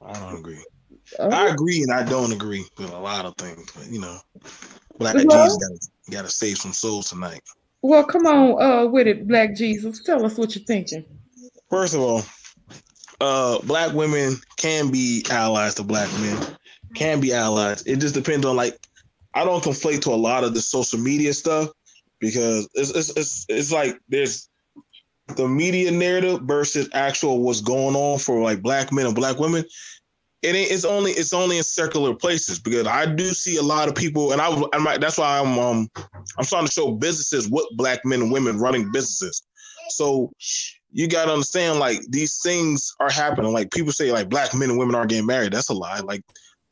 I 0.00 0.12
don't 0.12 0.38
agree. 0.38 0.64
Oh. 1.18 1.30
I 1.30 1.48
agree 1.48 1.82
and 1.82 1.92
I 1.92 2.02
don't 2.02 2.32
agree 2.32 2.64
with 2.78 2.90
a 2.90 2.98
lot 2.98 3.24
of 3.24 3.36
things, 3.36 3.70
but 3.72 3.90
you 3.90 4.00
know, 4.00 4.18
Black 4.98 5.14
well, 5.14 5.44
Jesus 5.44 5.58
got 5.58 6.12
got 6.12 6.24
to 6.24 6.30
save 6.30 6.58
some 6.58 6.72
souls 6.72 7.10
tonight. 7.10 7.42
Well, 7.82 8.04
come 8.04 8.26
on 8.26 8.62
uh, 8.62 8.86
with 8.86 9.06
it, 9.06 9.28
Black 9.28 9.54
Jesus. 9.54 10.02
Tell 10.02 10.24
us 10.24 10.36
what 10.36 10.54
you're 10.54 10.64
thinking. 10.64 11.04
First 11.68 11.94
of 11.94 12.00
all, 12.00 12.22
uh, 13.20 13.58
black 13.64 13.92
women 13.92 14.36
can 14.56 14.90
be 14.90 15.24
allies 15.30 15.74
to 15.74 15.82
black 15.82 16.10
men, 16.20 16.38
can 16.94 17.20
be 17.20 17.32
allies. 17.32 17.82
It 17.86 17.96
just 17.96 18.14
depends 18.14 18.46
on 18.46 18.56
like 18.56 18.78
I 19.36 19.44
don't 19.44 19.62
conflate 19.62 20.00
to 20.02 20.10
a 20.10 20.16
lot 20.16 20.44
of 20.44 20.54
the 20.54 20.60
social 20.60 20.98
media 20.98 21.32
stuff 21.32 21.70
because 22.20 22.68
it's 22.74 22.90
it's 22.90 23.10
it's, 23.16 23.46
it's 23.48 23.72
like 23.72 23.98
there's 24.08 24.48
the 25.36 25.46
media 25.46 25.90
narrative 25.90 26.40
versus 26.42 26.88
actual 26.92 27.42
what's 27.42 27.60
going 27.60 27.96
on 27.96 28.18
for 28.18 28.40
like 28.40 28.62
black 28.62 28.92
men 28.92 29.06
and 29.06 29.14
black 29.14 29.38
women 29.38 29.64
it 30.42 30.54
ain't, 30.54 30.70
it's 30.70 30.84
only 30.84 31.12
it's 31.12 31.32
only 31.32 31.58
in 31.58 31.64
circular 31.64 32.14
places 32.14 32.58
because 32.58 32.86
I 32.86 33.06
do 33.06 33.24
see 33.30 33.56
a 33.56 33.62
lot 33.62 33.88
of 33.88 33.94
people, 33.94 34.32
and 34.32 34.40
I 34.40 34.48
I'm 34.72 35.00
that's 35.00 35.18
why 35.18 35.40
I'm 35.40 35.58
um 35.58 35.90
I'm 36.38 36.44
starting 36.44 36.68
to 36.68 36.72
show 36.72 36.92
businesses 36.92 37.48
with 37.50 37.66
black 37.72 38.04
men 38.04 38.22
and 38.22 38.30
women 38.32 38.58
running 38.58 38.90
businesses. 38.92 39.42
So 39.88 40.30
you 40.92 41.08
gotta 41.08 41.32
understand, 41.32 41.78
like 41.78 42.00
these 42.10 42.40
things 42.42 42.94
are 43.00 43.10
happening. 43.10 43.52
Like 43.52 43.72
people 43.72 43.92
say, 43.92 44.12
like 44.12 44.28
black 44.28 44.54
men 44.54 44.70
and 44.70 44.78
women 44.78 44.94
aren't 44.94 45.10
getting 45.10 45.26
married. 45.26 45.52
That's 45.52 45.68
a 45.70 45.74
lie. 45.74 46.00
Like 46.00 46.22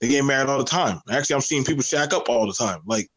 they 0.04 0.10
get 0.10 0.24
married 0.24 0.50
all 0.50 0.58
the 0.58 0.64
time. 0.64 1.00
Actually, 1.10 1.34
I'm 1.34 1.40
seeing 1.40 1.64
people 1.64 1.82
shack 1.82 2.12
up 2.12 2.28
all 2.28 2.46
the 2.46 2.52
time. 2.52 2.80
Like 2.84 3.08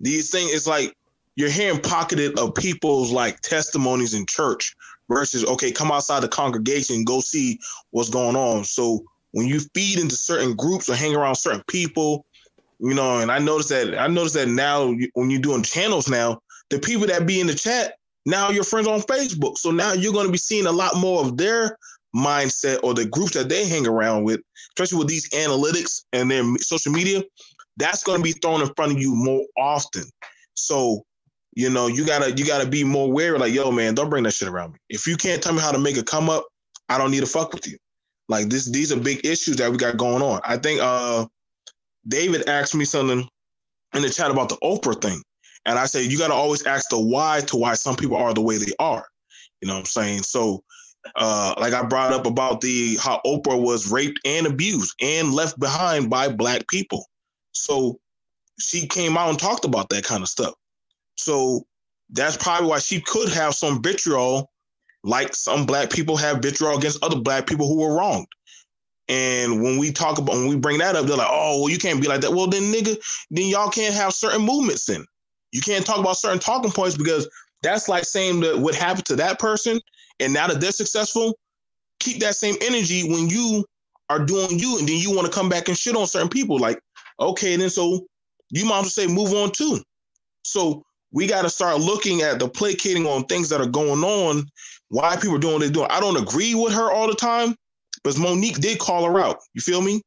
these 0.00 0.30
things, 0.30 0.50
it's 0.52 0.66
like 0.66 0.96
you're 1.36 1.50
hearing 1.50 1.78
pocketed 1.78 2.38
of 2.38 2.54
people's 2.54 3.12
like 3.12 3.40
testimonies 3.40 4.14
in 4.14 4.24
church 4.24 4.74
versus 5.10 5.44
okay, 5.44 5.70
come 5.70 5.92
outside 5.92 6.22
the 6.22 6.28
congregation, 6.28 7.04
go 7.04 7.20
see 7.20 7.58
what's 7.90 8.08
going 8.08 8.34
on. 8.34 8.64
So 8.64 9.04
when 9.32 9.46
you 9.46 9.60
feed 9.74 9.98
into 9.98 10.16
certain 10.16 10.56
groups 10.56 10.88
or 10.88 10.94
hang 10.94 11.14
around 11.14 11.34
certain 11.34 11.62
people, 11.68 12.24
you 12.78 12.94
know, 12.94 13.18
and 13.18 13.30
I 13.30 13.38
noticed 13.38 13.68
that 13.68 13.98
I 13.98 14.06
noticed 14.06 14.34
that 14.36 14.48
now 14.48 14.94
when 15.12 15.28
you're 15.28 15.40
doing 15.40 15.62
channels 15.62 16.08
now, 16.08 16.40
the 16.70 16.78
people 16.78 17.06
that 17.08 17.26
be 17.26 17.40
in 17.40 17.46
the 17.46 17.54
chat 17.54 17.96
now 18.24 18.48
your 18.48 18.64
friends 18.64 18.86
on 18.86 19.00
Facebook. 19.00 19.58
So 19.58 19.70
now 19.70 19.92
you're 19.92 20.14
going 20.14 20.26
to 20.26 20.32
be 20.32 20.38
seeing 20.38 20.66
a 20.66 20.72
lot 20.72 20.96
more 20.96 21.22
of 21.22 21.36
their 21.36 21.76
mindset 22.14 22.80
or 22.82 22.94
the 22.94 23.06
groups 23.06 23.32
that 23.32 23.48
they 23.48 23.66
hang 23.66 23.86
around 23.86 24.24
with, 24.24 24.40
especially 24.70 24.98
with 24.98 25.08
these 25.08 25.28
analytics 25.30 26.04
and 26.12 26.30
their 26.30 26.44
social 26.58 26.92
media. 26.92 27.22
That's 27.78 28.02
going 28.02 28.18
to 28.18 28.24
be 28.24 28.32
thrown 28.32 28.60
in 28.60 28.72
front 28.74 28.92
of 28.92 28.98
you 29.00 29.14
more 29.14 29.44
often. 29.56 30.04
So, 30.54 31.04
you 31.54 31.70
know, 31.70 31.86
you 31.86 32.06
gotta 32.06 32.32
you 32.32 32.46
gotta 32.46 32.66
be 32.66 32.84
more 32.84 33.06
aware. 33.06 33.38
Like, 33.38 33.52
yo, 33.52 33.70
man, 33.70 33.94
don't 33.94 34.10
bring 34.10 34.24
that 34.24 34.32
shit 34.32 34.48
around 34.48 34.72
me. 34.72 34.78
If 34.88 35.06
you 35.06 35.16
can't 35.16 35.42
tell 35.42 35.52
me 35.52 35.60
how 35.60 35.72
to 35.72 35.78
make 35.78 35.96
a 35.96 36.02
come 36.02 36.30
up, 36.30 36.46
I 36.88 36.98
don't 36.98 37.10
need 37.10 37.20
to 37.20 37.26
fuck 37.26 37.52
with 37.52 37.66
you. 37.66 37.76
Like 38.28 38.48
this, 38.48 38.70
these 38.70 38.92
are 38.92 38.98
big 38.98 39.24
issues 39.26 39.56
that 39.56 39.70
we 39.70 39.76
got 39.76 39.96
going 39.96 40.22
on. 40.22 40.40
I 40.44 40.56
think 40.56 40.80
uh 40.82 41.26
David 42.08 42.48
asked 42.48 42.74
me 42.74 42.84
something 42.84 43.28
in 43.94 44.02
the 44.02 44.10
chat 44.10 44.30
about 44.30 44.48
the 44.48 44.56
Oprah 44.62 45.00
thing. 45.00 45.22
And 45.66 45.78
I 45.78 45.86
say 45.86 46.02
you 46.02 46.18
gotta 46.18 46.34
always 46.34 46.64
ask 46.64 46.88
the 46.88 46.98
why 46.98 47.40
to 47.46 47.56
why 47.56 47.74
some 47.74 47.96
people 47.96 48.16
are 48.16 48.32
the 48.34 48.40
way 48.40 48.56
they 48.56 48.72
are. 48.78 49.06
You 49.60 49.68
know 49.68 49.74
what 49.74 49.80
I'm 49.80 49.86
saying? 49.86 50.22
So 50.22 50.62
uh 51.16 51.54
like 51.58 51.72
I 51.72 51.82
brought 51.82 52.12
up 52.12 52.26
about 52.26 52.60
the 52.60 52.96
how 53.00 53.20
Oprah 53.26 53.60
was 53.60 53.90
raped 53.90 54.20
and 54.24 54.46
abused 54.46 54.94
and 55.00 55.32
left 55.32 55.58
behind 55.58 56.10
by 56.10 56.28
black 56.28 56.68
people. 56.68 57.06
So 57.52 57.98
she 58.60 58.86
came 58.86 59.16
out 59.16 59.30
and 59.30 59.38
talked 59.38 59.64
about 59.64 59.88
that 59.90 60.04
kind 60.04 60.22
of 60.22 60.28
stuff. 60.28 60.54
So 61.16 61.66
that's 62.10 62.36
probably 62.36 62.68
why 62.68 62.78
she 62.78 63.00
could 63.00 63.28
have 63.30 63.54
some 63.54 63.82
vitriol 63.82 64.50
like 65.04 65.34
some 65.34 65.66
black 65.66 65.90
people 65.90 66.16
have 66.16 66.38
vitriol 66.38 66.76
against 66.76 67.02
other 67.02 67.18
black 67.18 67.46
people 67.46 67.66
who 67.66 67.80
were 67.80 67.96
wronged. 67.96 68.28
And 69.08 69.62
when 69.62 69.78
we 69.78 69.90
talk 69.90 70.18
about 70.18 70.36
when 70.36 70.48
we 70.48 70.56
bring 70.56 70.78
that 70.78 70.94
up, 70.94 71.06
they're 71.06 71.16
like, 71.16 71.28
"Oh, 71.30 71.60
well, 71.60 71.70
you 71.70 71.78
can't 71.78 72.00
be 72.00 72.06
like 72.06 72.20
that." 72.20 72.32
Well, 72.32 72.46
then, 72.46 72.72
nigga, 72.72 72.96
then 73.30 73.46
y'all 73.46 73.68
can't 73.68 73.94
have 73.94 74.14
certain 74.14 74.42
movements. 74.42 74.86
Then 74.86 75.04
you 75.50 75.60
can't 75.60 75.84
talk 75.84 75.98
about 75.98 76.16
certain 76.16 76.38
talking 76.38 76.70
points 76.70 76.96
because 76.96 77.28
that's 77.62 77.88
like 77.88 78.04
saying 78.04 78.40
that 78.40 78.58
what 78.58 78.74
happened 78.74 79.06
to 79.06 79.16
that 79.16 79.38
person, 79.38 79.80
and 80.20 80.32
now 80.32 80.46
that 80.46 80.60
they're 80.60 80.72
successful, 80.72 81.38
keep 82.00 82.20
that 82.20 82.34
same 82.34 82.56
energy 82.62 83.08
when 83.08 83.28
you 83.28 83.64
are 84.10 84.24
doing 84.24 84.58
you, 84.58 84.78
and 84.78 84.88
then 84.88 84.98
you 84.98 85.14
want 85.14 85.26
to 85.26 85.32
come 85.32 85.48
back 85.48 85.68
and 85.68 85.76
shit 85.76 85.96
on 85.96 86.06
certain 86.06 86.28
people. 86.28 86.58
Like, 86.58 86.78
okay, 87.20 87.56
then 87.56 87.70
so 87.70 88.06
you 88.50 88.64
might 88.64 88.80
well 88.80 88.84
say 88.84 89.06
move 89.06 89.32
on 89.32 89.52
too. 89.52 89.80
So 90.44 90.84
we 91.12 91.26
got 91.26 91.42
to 91.42 91.50
start 91.50 91.80
looking 91.80 92.22
at 92.22 92.38
the 92.38 92.48
placating 92.48 93.06
on 93.06 93.24
things 93.24 93.48
that 93.50 93.60
are 93.60 93.66
going 93.66 94.02
on 94.02 94.44
why 94.88 95.16
people 95.16 95.36
are 95.36 95.40
doing 95.40 95.54
what 95.54 95.60
they're 95.60 95.70
doing. 95.70 95.88
I 95.90 96.00
don't 96.00 96.20
agree 96.20 96.54
with 96.54 96.74
her 96.74 96.90
all 96.90 97.08
the 97.08 97.14
time, 97.14 97.56
but 98.04 98.18
Mo'Nique 98.18 98.60
did 98.60 98.78
call 98.78 99.04
her 99.04 99.20
out. 99.20 99.38
You 99.54 99.62
feel 99.62 99.80
me? 99.80 100.02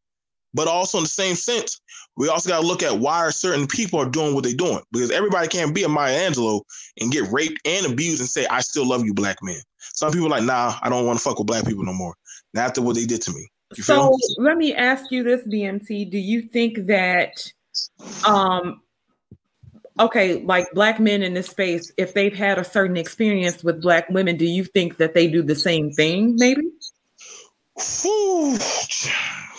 But 0.53 0.67
also 0.67 0.99
in 0.99 1.03
the 1.03 1.09
same 1.09 1.35
sense, 1.35 1.81
we 2.15 2.29
also 2.29 2.49
got 2.49 2.61
to 2.61 2.67
look 2.67 2.83
at 2.83 2.99
why 2.99 3.29
certain 3.31 3.67
people 3.67 3.99
are 3.99 4.09
doing 4.09 4.35
what 4.35 4.43
they're 4.43 4.53
doing. 4.53 4.81
Because 4.91 5.11
everybody 5.11 5.47
can't 5.47 5.73
be 5.73 5.83
a 5.83 5.89
Maya 5.89 6.29
Angelou 6.29 6.61
and 7.01 7.11
get 7.11 7.29
raped 7.31 7.59
and 7.65 7.85
abused 7.85 8.21
and 8.21 8.29
say, 8.29 8.45
I 8.45 8.61
still 8.61 8.87
love 8.87 9.03
you, 9.03 9.13
black 9.13 9.37
men. 9.41 9.59
Some 9.93 10.11
people 10.11 10.27
are 10.27 10.31
like, 10.31 10.43
nah, 10.43 10.75
I 10.81 10.89
don't 10.89 11.05
want 11.05 11.19
to 11.19 11.23
fuck 11.23 11.37
with 11.37 11.47
black 11.47 11.65
people 11.65 11.83
no 11.83 11.93
more. 11.93 12.15
Not 12.53 12.65
after 12.65 12.81
what 12.81 12.95
they 12.95 13.05
did 13.05 13.21
to 13.23 13.31
me. 13.31 13.47
You 13.75 13.83
so 13.83 14.15
let 14.37 14.57
me 14.57 14.73
ask 14.73 15.11
you 15.11 15.23
this, 15.23 15.41
BMT. 15.47 16.09
Do 16.09 16.17
you 16.17 16.43
think 16.43 16.85
that 16.87 17.51
um 18.25 18.81
okay, 19.99 20.41
like 20.43 20.67
black 20.73 20.99
men 20.99 21.23
in 21.23 21.33
this 21.33 21.47
space, 21.47 21.91
if 21.97 22.13
they've 22.13 22.35
had 22.35 22.57
a 22.57 22.63
certain 22.63 22.97
experience 22.97 23.63
with 23.63 23.81
black 23.81 24.09
women, 24.09 24.37
do 24.37 24.45
you 24.45 24.63
think 24.63 24.97
that 24.97 25.13
they 25.13 25.27
do 25.27 25.41
the 25.41 25.55
same 25.55 25.91
thing, 25.91 26.35
maybe? 26.37 26.63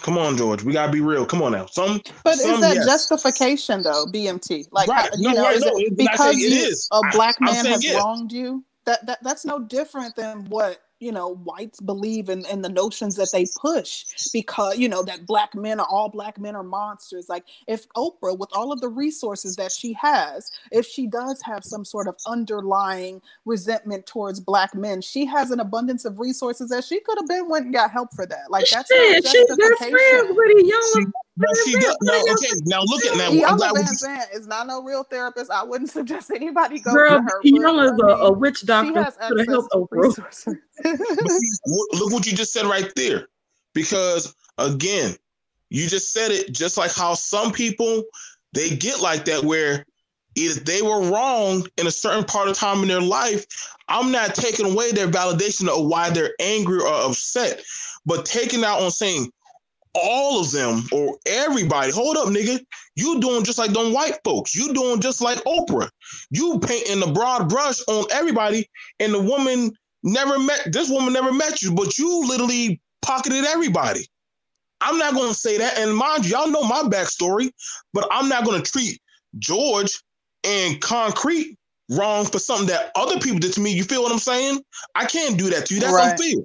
Come 0.03 0.19
on, 0.19 0.37
George. 0.37 0.63
We 0.63 0.73
gotta 0.73 0.93
be 0.93 1.01
real. 1.01 1.27
Come 1.27 1.43
on 1.43 1.53
now. 1.53 1.67
Some, 1.67 2.01
but 2.23 2.37
some, 2.37 2.55
is 2.55 2.61
that 2.61 2.75
yes. 2.77 2.87
justification 2.87 3.83
though? 3.83 4.07
BMT, 4.07 4.69
like 4.71 4.89
right. 4.89 5.11
you 5.19 5.33
know, 5.33 5.43
right. 5.43 5.57
is 5.57 5.65
no, 5.65 5.73
it 5.75 5.97
because 5.97 6.37
you, 6.37 6.73
a 6.93 7.01
black 7.11 7.41
man 7.41 7.67
has 7.67 7.85
wronged 7.93 8.31
you? 8.33 8.65
That, 8.87 9.05
that 9.07 9.23
that's 9.23 9.45
no 9.45 9.59
different 9.59 10.17
than 10.17 10.45
what 10.47 10.81
you 11.01 11.13
know 11.13 11.35
whites 11.45 11.81
believe 11.81 12.29
in, 12.29 12.47
in 12.47 12.63
the 12.63 12.69
notions 12.69 13.17
that 13.17 13.29
they 13.33 13.47
push 13.61 14.05
because 14.33 14.79
you 14.79 14.89
know 14.89 15.03
that 15.03 15.27
black 15.27 15.55
men 15.55 15.79
are 15.79 15.87
all 15.91 16.09
black 16.09 16.39
men 16.39 16.57
are 16.57 16.63
monsters. 16.63 17.29
Like 17.29 17.45
if 17.67 17.89
oprah 17.91 18.39
with 18.39 18.49
all 18.55 18.73
of 18.73 18.81
the 18.81 18.89
resources 18.89 19.57
that 19.57 19.73
she 19.73 19.93
has 19.95 20.51
if 20.73 20.87
she 20.87 21.07
does 21.07 21.43
have 21.43 21.65
some 21.65 21.85
sort 21.85 22.09
of 22.09 22.17
underlying 22.27 23.21
resentment 23.45 24.07
towards 24.07 24.41
black 24.41 24.75
men 24.75 25.03
she 25.03 25.27
has 25.27 25.51
an 25.51 25.61
abundance 25.61 26.05
of 26.05 26.19
resources 26.19 26.71
that 26.71 26.85
she 26.85 27.01
could 27.01 27.19
have 27.19 27.29
been 27.29 27.49
went 27.49 27.67
and 27.67 27.75
got 27.75 27.91
help 27.91 28.13
for 28.15 28.27
that. 28.27 28.51
Like 28.51 28.67
that's 28.71 28.91
Shit, 28.91 29.27
she's 29.27 29.57
best 29.57 29.79
friends 29.79 30.31
with 30.31 30.65
a 30.65 30.67
young 30.67 31.13
no, 31.37 31.47
she 31.65 31.73
does. 31.73 31.97
No, 32.03 32.15
okay. 32.15 32.49
Now 32.65 32.81
look 32.83 33.05
at 33.05 33.17
now. 33.17 33.31
Iyanla 33.31 33.73
Vanzant 33.73 34.35
is 34.35 34.47
not 34.47 34.67
no 34.67 34.83
real 34.83 35.05
therapist. 35.05 35.51
I 35.51 35.63
wouldn't 35.63 35.91
suggest 35.99 36.31
anybody 36.31 36.81
go 36.81 36.93
Girl, 36.93 37.19
to 37.19 37.23
her. 37.23 37.43
Iyanla 37.43 37.95
is 37.95 38.01
a, 38.01 38.07
a 38.25 38.33
witch 38.33 38.65
doctor 38.65 39.05
She 39.29 39.35
to 39.35 39.45
help 39.51 39.69
Oprah. 39.71 40.57
look 41.67 42.13
what 42.13 42.27
you 42.27 42.33
just 42.33 42.53
said 42.53 42.67
right 42.67 42.91
there, 42.97 43.29
because 43.75 44.35
again, 44.59 45.15
you 45.71 45.89
just 45.89 46.13
said 46.13 46.31
it 46.31 46.53
just 46.53 46.79
like 46.79 46.95
how 46.95 47.15
some 47.15 47.53
people 47.53 48.05
they 48.53 48.71
get 48.71 49.01
like 49.01 49.25
that 49.27 49.45
where 49.45 49.85
if 50.37 50.65
they 50.65 50.83
were 50.83 51.11
wrong 51.11 51.67
in 51.79 51.87
a 51.87 51.91
certain 51.91 52.25
part 52.25 52.49
of 52.49 52.57
time 52.57 52.83
in 52.83 52.89
their 52.89 53.01
life, 53.01 53.47
I'm 53.89 54.13
not 54.13 54.35
taking 54.35 54.71
away 54.71 54.93
their 54.93 55.09
validation 55.09 55.69
of 55.69 55.87
why 55.87 56.11
they're 56.11 56.35
angry 56.41 56.81
or 56.81 56.93
upset, 56.93 57.63
but 58.05 58.27
taking 58.27 58.65
out 58.65 58.81
on 58.81 58.91
saying 58.91 59.31
all 60.03 60.41
of 60.41 60.51
them 60.53 60.85
or 60.93 61.17
everybody. 61.27 61.93
Hold 61.93 62.17
up, 62.17 62.29
nigga. 62.29 62.61
You 62.95 63.21
doing 63.21 63.45
just 63.45 63.59
like 63.59 63.73
them 63.73 63.93
white 63.93 64.19
folks. 64.25 64.55
You 64.55 64.73
doing 64.73 65.01
just 65.01 65.21
like 65.21 65.39
Oprah. 65.45 65.89
You 66.31 66.59
painting 66.61 67.01
the 67.01 67.09
broad 67.09 67.49
brush 67.49 67.81
on 67.89 68.05
everybody, 68.11 68.69
and 69.01 69.13
the 69.13 69.21
woman 69.23 69.73
never 70.03 70.39
met 70.39 70.69
this 70.73 70.91
woman 70.91 71.13
never 71.13 71.33
met 71.33 71.63
you, 71.63 71.73
but 71.73 71.99
you 71.99 72.27
literally 72.27 72.81
pocketed 73.03 73.45
everybody. 73.45 74.07
I'm 74.81 74.99
not 74.99 75.15
gonna 75.15 75.35
say 75.35 75.59
that, 75.59 75.79
and 75.79 75.97
mind 75.97 76.27
you, 76.27 76.37
y'all 76.37 76.51
know 76.51 76.63
my 76.63 76.83
backstory, 76.83 77.51
but 77.93 78.07
I'm 78.11 78.29
not 78.29 78.45
gonna 78.45 78.63
treat 78.63 79.01
George 79.39 80.03
and 80.45 80.81
Concrete 80.81 81.57
wrong 81.91 82.25
for 82.25 82.39
something 82.39 82.67
that 82.69 82.91
other 82.95 83.19
people 83.21 83.39
did 83.39 83.53
to 83.55 83.61
me. 83.61 83.73
You 83.73 83.85
feel 83.85 84.03
what 84.03 84.13
I'm 84.13 84.19
saying? 84.19 84.61
I 84.95 85.07
can't 85.07 85.39
do 85.39 85.51
that 85.51 85.67
to 85.67 85.75
you. 85.75 85.81
That's 85.81 85.93
Right. 85.93 86.11
unfair. 86.13 86.45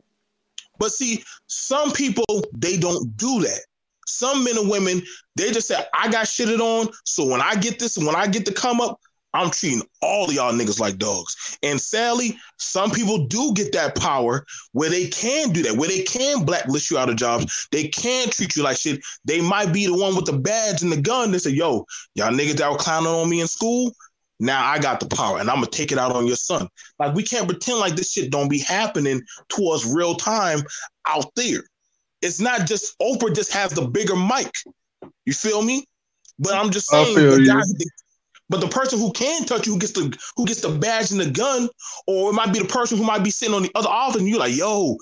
But 0.82 0.92
see, 0.92 1.24
some 1.46 1.92
people 1.92 2.26
they 2.58 2.76
don't 2.76 3.16
do 3.16 3.42
that. 3.42 3.60
Some 4.08 4.44
men 4.44 4.58
and 4.58 4.68
women 4.68 5.04
they 5.36 5.52
just 5.52 5.68
say, 5.68 5.78
"I 5.94 6.10
got 6.10 6.26
shitted 6.26 6.60
on, 6.60 6.90
so 7.06 7.24
when 7.24 7.40
I 7.40 7.54
get 7.56 7.78
this, 7.78 8.00
when 8.00 8.16
I 8.16 8.26
get 8.26 8.48
to 8.48 8.52
come 8.52 8.82
up, 8.82 9.00
I'm 9.36 9.52
treating 9.52 9.84
all 10.02 10.28
of 10.28 10.34
y'all 10.34 10.52
niggas 10.52 10.80
like 10.80 10.98
dogs." 10.98 11.36
And 11.62 11.80
sadly, 11.80 12.36
some 12.58 12.90
people 12.90 13.28
do 13.28 13.54
get 13.54 13.72
that 13.74 13.96
power 13.96 14.44
where 14.72 14.90
they 14.90 15.08
can 15.08 15.52
do 15.52 15.62
that, 15.62 15.78
where 15.78 15.88
they 15.88 16.02
can 16.02 16.46
blacklist 16.46 16.90
you 16.90 16.98
out 16.98 17.10
of 17.10 17.16
jobs. 17.16 17.68
They 17.72 17.88
can 17.90 18.32
treat 18.32 18.56
you 18.56 18.64
like 18.64 18.78
shit. 18.78 19.02
They 19.24 19.40
might 19.40 19.72
be 19.72 19.86
the 19.86 19.94
one 19.94 20.16
with 20.16 20.26
the 20.26 20.34
badge 20.34 20.82
and 20.82 20.92
the 20.92 21.00
gun. 21.00 21.32
They 21.32 21.38
say, 21.38 21.52
"Yo, 21.52 21.86
y'all 22.16 22.34
niggas 22.34 22.58
that 22.58 22.72
were 22.72 22.78
clowning 22.78 23.14
on 23.14 23.30
me 23.30 23.42
in 23.42 23.48
school." 23.48 23.94
Now 24.42 24.66
I 24.66 24.80
got 24.80 25.00
the 25.00 25.06
power 25.06 25.38
and 25.40 25.50
I'm 25.50 25.58
gonna 25.58 25.68
take 25.68 25.92
it 25.92 26.00
out 26.00 26.12
on 26.12 26.26
your 26.26 26.36
son. 26.36 26.68
Like 26.98 27.14
we 27.14 27.22
can't 27.22 27.48
pretend 27.48 27.78
like 27.80 27.96
this 27.96 28.12
shit 28.12 28.32
don't 28.32 28.50
be 28.50 28.60
happening 28.60 29.22
to 29.50 29.68
us 29.70 29.86
real 29.86 30.16
time 30.16 30.62
out 31.08 31.28
there. 31.36 31.64
It's 32.24 32.40
not 32.42 32.66
just 32.66 32.98
Oprah 33.00 33.36
just 33.36 33.54
has 33.54 33.72
the 33.72 33.88
bigger 33.88 34.16
mic. 34.16 34.52
You 35.26 35.34
feel 35.34 35.62
me? 35.62 35.86
But 36.40 36.56
I'm 36.56 36.72
just 36.72 36.88
saying 36.88 37.16
the 37.30 37.38
guy- 37.46 37.62
but 38.50 38.62
the 38.62 38.68
person 38.68 39.00
who 39.00 39.14
can 39.14 39.46
touch 39.46 39.66
you, 39.68 39.74
who 39.74 39.80
gets 39.80 39.94
the 39.94 40.18
who 40.36 40.46
gets 40.46 40.62
the 40.62 40.70
badge 40.70 41.12
and 41.12 41.22
the 41.22 41.30
gun, 41.30 41.70
or 42.08 42.32
it 42.32 42.34
might 42.34 42.52
be 42.52 42.60
the 42.60 42.66
person 42.66 42.98
who 42.98 43.04
might 43.06 43.24
be 43.24 43.30
sitting 43.30 43.54
on 43.54 43.62
the 43.64 43.72
other 43.76 43.88
office, 43.90 44.20
and 44.20 44.28
you're 44.28 44.40
like, 44.40 44.56
yo, 44.56 44.98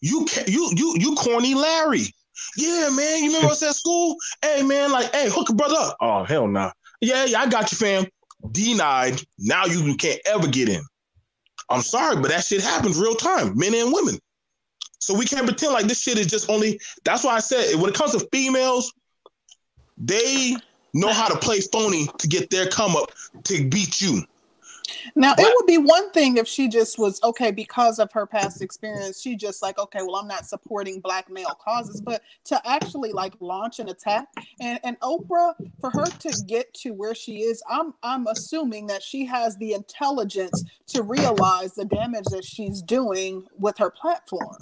you 0.00 0.26
ca- 0.28 0.44
you 0.48 0.70
you 0.76 0.96
you 0.98 1.14
corny 1.14 1.54
Larry. 1.54 2.06
Yeah, 2.56 2.90
man. 2.92 3.22
You 3.22 3.28
remember 3.28 3.52
us 3.52 3.62
at 3.62 3.76
school? 3.76 4.16
Hey 4.42 4.62
man, 4.62 4.90
like, 4.90 5.14
hey, 5.14 5.30
hook 5.30 5.48
a 5.50 5.54
brother 5.54 5.76
up. 5.78 5.96
Oh, 6.00 6.24
hell 6.24 6.48
nah. 6.48 6.72
Yeah, 7.00 7.24
yeah, 7.24 7.40
I 7.40 7.48
got 7.48 7.70
you, 7.72 7.78
fam 7.78 8.06
denied. 8.50 9.22
Now 9.38 9.64
you 9.66 9.94
can't 9.96 10.20
ever 10.26 10.46
get 10.46 10.68
in. 10.68 10.82
I'm 11.70 11.82
sorry, 11.82 12.16
but 12.16 12.28
that 12.28 12.44
shit 12.44 12.62
happens 12.62 12.98
real 12.98 13.14
time, 13.14 13.56
men 13.56 13.74
and 13.74 13.92
women. 13.92 14.18
So 14.98 15.14
we 15.14 15.24
can't 15.24 15.46
pretend 15.46 15.72
like 15.72 15.86
this 15.86 16.00
shit 16.00 16.18
is 16.18 16.26
just 16.26 16.48
only. 16.50 16.80
That's 17.04 17.24
why 17.24 17.34
I 17.34 17.40
said 17.40 17.76
when 17.80 17.90
it 17.90 17.96
comes 17.96 18.12
to 18.12 18.28
females, 18.32 18.92
they 19.96 20.56
know 20.94 21.12
how 21.12 21.28
to 21.28 21.38
play 21.38 21.60
phony 21.60 22.08
to 22.18 22.28
get 22.28 22.50
their 22.50 22.68
come 22.68 22.96
up 22.96 23.10
to 23.44 23.68
beat 23.68 24.00
you. 24.00 24.22
Now 25.14 25.34
But- 25.36 25.46
it 25.46 25.54
would 25.56 25.66
be 25.66 25.78
one 25.78 26.10
thing 26.10 26.36
if 26.36 26.46
she 26.48 26.68
just 26.68 26.98
was 26.98 27.22
okay 27.22 27.50
because 27.50 27.98
of 27.98 28.10
her 28.12 28.26
past 28.26 28.62
experience. 28.62 29.20
She 29.20 29.36
just 29.36 29.62
like 29.62 29.78
okay, 29.78 30.00
well 30.02 30.16
I'm 30.16 30.28
not 30.28 30.46
supporting 30.46 31.00
black 31.00 31.30
male 31.30 31.56
causes, 31.60 32.00
but 32.00 32.22
to 32.44 32.60
actually 32.68 33.12
like 33.12 33.34
launch 33.40 33.78
an 33.78 33.88
attack 33.88 34.28
and 34.60 34.78
and 34.84 34.98
Oprah 35.00 35.54
for 35.80 35.90
her 35.90 36.06
to 36.06 36.44
get 36.46 36.72
to 36.74 36.92
where 36.92 37.14
she 37.14 37.42
is, 37.42 37.62
I'm 37.68 37.94
I'm 38.02 38.26
assuming 38.26 38.86
that 38.88 39.02
she 39.02 39.24
has 39.26 39.56
the 39.56 39.72
intelligence 39.74 40.64
to 40.88 41.02
realize 41.02 41.74
the 41.74 41.84
damage 41.84 42.26
that 42.26 42.44
she's 42.44 42.82
doing 42.82 43.46
with 43.58 43.78
her 43.78 43.90
platform. 43.90 44.56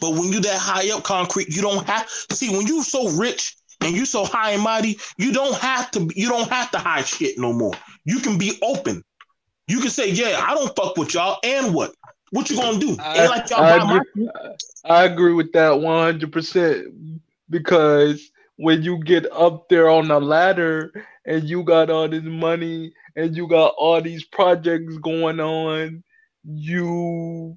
But 0.00 0.12
when 0.12 0.32
you 0.32 0.40
that 0.40 0.60
high 0.60 0.90
up 0.94 1.02
concrete, 1.02 1.48
you 1.48 1.62
don't 1.62 1.84
have 1.86 2.08
see 2.30 2.50
when 2.50 2.66
you're 2.66 2.84
so 2.84 3.10
rich 3.10 3.56
and 3.80 3.96
you're 3.96 4.06
so 4.06 4.24
high 4.24 4.52
and 4.52 4.62
mighty, 4.62 4.98
you 5.16 5.32
don't 5.32 5.56
have 5.56 5.90
to 5.92 6.08
you 6.14 6.28
don't 6.28 6.48
have 6.50 6.70
to 6.72 6.78
hide 6.78 7.06
shit 7.06 7.38
no 7.38 7.52
more. 7.52 7.74
You 8.04 8.20
can 8.20 8.38
be 8.38 8.58
open. 8.62 9.02
You 9.68 9.80
can 9.80 9.90
say, 9.90 10.10
yeah, 10.10 10.44
I 10.46 10.54
don't 10.54 10.74
fuck 10.74 10.96
with 10.96 11.12
y'all, 11.14 11.38
and 11.44 11.74
what? 11.74 11.94
What 12.30 12.50
you 12.50 12.56
gonna 12.56 12.78
do? 12.78 12.96
I, 12.98 13.18
Ain't 13.18 13.30
like 13.30 13.50
y'all 13.50 13.62
I 13.62 13.76
agree, 13.76 14.28
I 14.84 15.04
agree 15.04 15.32
with 15.32 15.52
that 15.52 15.80
one 15.80 16.02
hundred 16.02 16.32
percent 16.32 16.88
because 17.50 18.30
when 18.56 18.82
you 18.82 19.02
get 19.04 19.30
up 19.32 19.68
there 19.68 19.88
on 19.88 20.08
the 20.08 20.20
ladder 20.20 20.92
and 21.24 21.44
you 21.44 21.62
got 21.62 21.90
all 21.90 22.08
this 22.08 22.24
money 22.24 22.92
and 23.16 23.36
you 23.36 23.46
got 23.46 23.74
all 23.78 24.00
these 24.02 24.24
projects 24.24 24.96
going 24.98 25.40
on, 25.40 26.02
you 26.44 27.56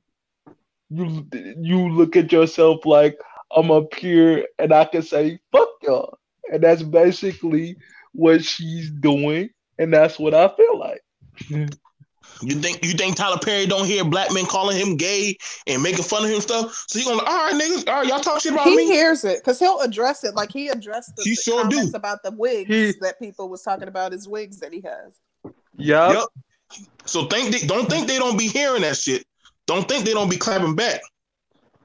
you 0.89 1.27
you 1.31 1.89
look 1.89 2.15
at 2.15 2.31
yourself 2.31 2.85
like 2.85 3.17
I'm 3.55 3.71
up 3.71 3.93
here 3.95 4.45
and 4.59 4.73
I 4.73 4.85
can 4.85 5.01
say 5.01 5.39
fuck 5.51 5.69
y'all, 5.81 6.17
and 6.51 6.63
that's 6.63 6.83
basically 6.83 7.77
what 8.13 8.43
she's 8.43 8.89
doing, 8.89 9.49
and 9.77 9.93
that's 9.93 10.19
what 10.19 10.33
I 10.33 10.49
feel 10.55 10.79
like. 10.79 11.01
You 12.41 12.55
think 12.55 12.83
you 12.83 12.93
think 12.93 13.15
Tyler 13.15 13.37
Perry 13.41 13.65
don't 13.65 13.85
hear 13.85 14.03
black 14.03 14.33
men 14.33 14.45
calling 14.45 14.77
him 14.77 14.97
gay 14.97 15.37
and 15.67 15.81
making 15.83 16.03
fun 16.03 16.23
of 16.25 16.29
him 16.31 16.41
stuff? 16.41 16.85
So 16.87 16.99
he 16.99 17.05
gonna 17.05 17.21
all 17.23 17.25
right, 17.25 17.53
niggas, 17.53 17.87
all 17.87 17.95
right, 18.01 18.07
y'all 18.07 18.19
talk 18.19 18.41
shit 18.41 18.53
about 18.53 18.65
He 18.67 18.75
me. 18.75 18.83
He 18.85 18.91
hears 18.91 19.23
it 19.23 19.39
because 19.39 19.59
he'll 19.59 19.79
address 19.81 20.23
it. 20.23 20.33
Like 20.35 20.51
he 20.51 20.69
addressed 20.69 21.15
the, 21.15 21.23
He 21.23 21.31
the 21.31 21.35
sure 21.41 21.63
do. 21.65 21.75
comments 21.75 21.93
about 21.93 22.23
the 22.23 22.31
wigs 22.31 22.69
He- 22.69 22.93
that 23.01 23.19
people 23.19 23.49
was 23.49 23.61
talking 23.61 23.87
about 23.87 24.11
his 24.11 24.27
wigs 24.27 24.59
that 24.59 24.73
he 24.73 24.81
has. 24.81 25.53
Yup. 25.77 26.13
Yep. 26.15 26.79
So 27.05 27.25
think 27.25 27.51
they 27.51 27.67
don't 27.67 27.89
think 27.89 28.07
they 28.07 28.17
don't 28.17 28.37
be 28.37 28.47
hearing 28.47 28.81
that 28.83 28.97
shit. 28.97 29.25
Don't 29.67 29.87
think 29.87 30.05
they 30.05 30.13
don't 30.13 30.29
be 30.29 30.37
clapping 30.37 30.75
back. 30.75 31.01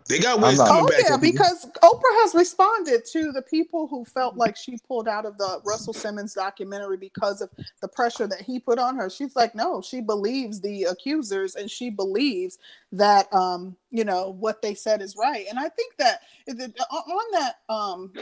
They 0.09 0.19
got 0.21 0.41
ways 0.41 0.59
not- 0.59 0.69
coming 0.69 0.85
Oh 0.85 0.87
back. 0.89 0.99
yeah, 1.09 1.15
at 1.15 1.21
people. 1.21 1.33
because 1.45 1.67
Oprah 1.83 2.23
has 2.23 2.35
responded 2.35 3.05
to 3.13 3.33
the 3.33 3.43
people 3.43 3.89
who 3.89 4.05
felt 4.05 4.37
like 4.37 4.57
she 4.57 4.79
pulled 4.87 5.09
out 5.09 5.27
of 5.27 5.37
the 5.39 5.61
Russell 5.65 5.93
Simmons 5.93 6.35
documentary 6.35 6.97
because 6.97 7.41
of 7.41 7.51
the 7.83 7.89
pressure 7.89 8.27
that 8.29 8.41
he 8.43 8.61
put 8.61 8.79
on 8.79 8.97
her. 8.97 9.11
She's 9.11 9.35
like, 9.35 9.55
no, 9.55 9.81
she 9.83 10.01
believes 10.01 10.61
the 10.61 10.85
accusers 10.85 11.57
and 11.57 11.69
she 11.71 11.91
believes 11.91 12.59
that 12.93 13.33
um, 13.35 13.77
you 13.91 14.05
know, 14.05 14.31
what 14.39 14.63
they 14.63 14.75
said 14.75 15.03
is 15.03 15.17
right. 15.17 15.47
And 15.49 15.59
I 15.59 15.69
think 15.69 15.95
that 15.99 16.21
that- 16.47 16.75
on 16.91 17.33
that 17.33 17.57
um 17.69 18.13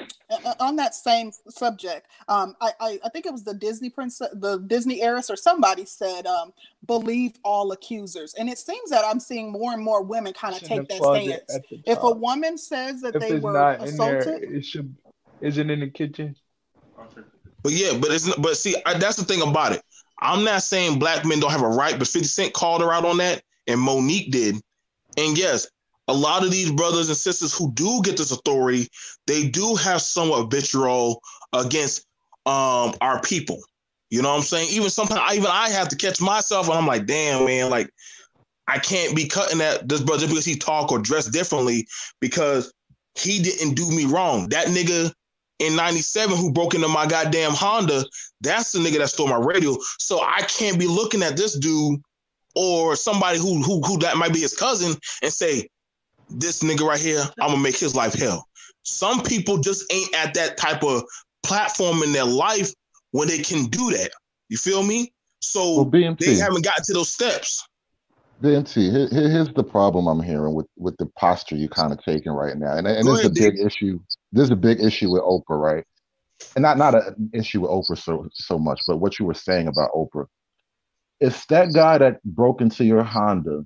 on 0.61 0.77
that 0.77 0.95
same 0.95 1.33
subject, 1.49 2.07
um, 2.29 2.57
I, 2.61 2.73
I 2.81 2.99
I 3.05 3.09
think 3.11 3.27
it 3.27 3.33
was 3.33 3.45
the 3.45 3.55
Disney 3.55 3.91
princess, 3.91 4.29
the 4.35 4.59
Disney 4.59 5.03
heiress, 5.03 5.31
or 5.31 5.37
somebody 5.37 5.85
said, 5.85 6.27
um, 6.27 6.53
believe 6.87 7.33
all 7.45 7.73
accusers. 7.73 8.35
And 8.35 8.49
it 8.49 8.59
seems 8.59 8.91
that 8.91 9.05
I'm 9.05 9.21
seeing 9.21 9.53
more 9.53 9.73
and 9.73 9.83
more 9.83 10.03
women 10.03 10.33
kind 10.33 10.55
of 10.55 10.63
take 10.63 10.89
that 10.89 11.05
stance. 11.05 11.59
If 11.87 12.03
a 12.03 12.11
woman 12.11 12.57
says 12.59 13.03
that 13.03 13.15
if 13.17 13.21
they 13.21 13.37
were 13.37 13.53
not 13.53 13.87
in 13.87 13.97
there, 13.99 14.19
assaulted, 14.19 14.43
it 14.51 14.65
should. 14.65 14.95
isn't 15.41 15.71
in 15.71 15.81
the 15.81 15.91
kitchen? 15.91 16.37
But 17.63 17.73
yeah, 17.73 17.97
but 17.99 18.11
it's 18.11 18.35
but 18.37 18.57
see, 18.57 18.77
I, 18.87 18.99
that's 18.99 19.17
the 19.17 19.25
thing 19.25 19.43
about 19.43 19.73
it. 19.73 19.83
I'm 20.21 20.45
not 20.45 20.63
saying 20.63 20.99
black 20.99 21.25
men 21.25 21.41
don't 21.41 21.51
have 21.51 21.63
a 21.63 21.69
right, 21.69 21.99
but 21.99 22.07
50 22.09 22.29
Cent 22.29 22.53
called 22.53 22.83
her 22.83 22.93
out 22.93 23.05
on 23.05 23.17
that, 23.19 23.43
and 23.67 23.81
Mo'Nique 23.81 24.31
did. 24.31 24.57
And 25.17 25.39
yes, 25.39 25.67
a 26.09 26.15
lot 26.15 26.45
of 26.45 26.51
these 26.51 26.71
brothers 26.71 27.09
and 27.09 27.17
sisters 27.17 27.57
who 27.57 27.73
do 27.73 28.03
get 28.03 28.17
this 28.17 28.31
authority, 28.31 28.89
they 29.27 29.49
do 29.49 29.75
have 29.77 30.03
somewhat 30.03 30.51
vitriol 30.51 31.21
against 31.53 32.07
um 32.47 32.95
our 33.01 33.21
people. 33.23 33.59
You 34.11 34.23
know 34.23 34.31
what 34.31 34.37
I'm 34.37 34.43
saying? 34.43 34.69
Even 34.71 34.91
sometimes, 34.91 35.21
I, 35.25 35.35
even 35.35 35.49
I 35.51 35.71
have 35.71 35.89
to 35.89 35.97
catch 35.97 36.21
myself, 36.21 36.69
and 36.69 36.77
I'm 36.77 36.87
like, 36.87 37.07
damn, 37.07 37.47
man, 37.47 37.71
like 37.71 37.91
I 38.69 38.79
can't 38.79 39.17
be 39.17 39.27
cutting 39.27 39.61
at 39.61 39.89
this 39.89 40.01
brother 40.01 40.27
because 40.27 40.45
he 40.45 40.57
talk 40.57 40.93
or 40.93 40.99
dress 40.99 41.27
differently 41.27 41.87
because 42.21 42.73
he 43.15 43.43
didn't 43.43 43.75
do 43.75 43.91
me 43.91 44.05
wrong. 44.05 44.49
That 44.51 44.69
nigga 44.69 45.13
in 45.59 45.77
97 45.77 46.37
who 46.37 46.53
broke 46.53 46.75
into 46.75 46.89
my 46.89 47.07
goddamn 47.07 47.53
Honda, 47.53 48.05
that's 48.41 48.73
the 48.73 48.79
nigga 48.79 48.99
that 48.99 49.09
stole 49.09 49.29
my 49.29 49.37
radio. 49.37 49.77
So 49.99 50.21
I 50.21 50.43
can't 50.43 50.79
be 50.79 50.87
looking 50.87 51.23
at 51.23 51.37
this 51.37 51.59
dude 51.59 52.01
or 52.55 52.97
somebody 52.97 53.39
who 53.39 53.63
who 53.63 53.81
who 53.83 53.99
that 53.99 54.17
might 54.17 54.33
be 54.33 54.41
his 54.41 54.55
cousin 54.55 54.95
and 55.23 55.33
say, 55.33 55.69
this 56.31 56.63
nigga 56.63 56.87
right 56.87 57.01
here, 57.01 57.23
I'm 57.41 57.51
gonna 57.51 57.63
make 57.63 57.79
his 57.79 57.95
life 57.95 58.15
hell. 58.15 58.47
Some 58.83 59.23
people 59.23 59.59
just 59.59 59.91
ain't 59.93 60.15
at 60.15 60.35
that 60.35 60.57
type 60.57 60.83
of 60.83 61.03
platform 61.43 62.03
in 62.03 62.13
their 62.13 62.25
life 62.25 62.73
when 63.13 63.29
they 63.29 63.39
can 63.39 63.65
do 63.67 63.91
that. 63.91 64.11
You 64.49 64.57
feel 64.57 64.83
me? 64.83 65.13
So 65.41 65.77
Well, 65.77 65.87
BMT. 65.87 66.19
they 66.19 66.35
haven't 66.37 66.65
gotten 66.65 66.85
to 66.85 66.93
those 66.93 67.11
steps. 67.11 67.67
BMT, 68.43 68.91
here, 68.91 69.09
here- 69.09 69.31
here's 69.31 69.53
the 69.55 69.65
problem 69.65 70.07
I'm 70.07 70.23
hearing 70.23 70.55
with 70.55 70.67
with 70.77 70.97
the 70.99 71.07
posture 71.19 71.57
you're 71.57 71.69
kind 71.69 71.93
of 71.93 72.03
taking 72.05 72.33
right 72.33 72.57
now, 72.57 72.77
and 72.77 72.87
and 72.87 73.07
Go 73.07 73.13
this 73.13 73.21
is 73.21 73.27
a 73.27 73.29
ahead, 73.29 73.55
big 73.55 73.61
issue. 73.65 74.01
This 74.33 74.45
is 74.45 74.51
a 74.51 74.57
big 74.57 74.81
issue 74.83 75.11
with 75.11 75.23
Oprah, 75.23 75.59
right? 75.61 75.85
And 76.57 76.63
not 76.63 76.77
not 76.77 76.95
an 76.95 77.31
issue 77.33 77.61
with 77.63 77.71
Oprah 77.71 77.99
so 77.99 78.29
so 78.33 78.59
much, 78.59 78.81
but 78.87 78.99
what 78.99 79.19
you 79.19 79.25
were 79.25 79.35
saying 79.35 79.69
about 79.69 79.93
Oprah. 79.93 80.27
If 81.21 81.47
that 81.49 81.73
guy 81.73 81.99
that 81.99 82.23
broke 82.25 82.61
into 82.61 82.85
your 82.85 83.03
Honda, 83.03 83.65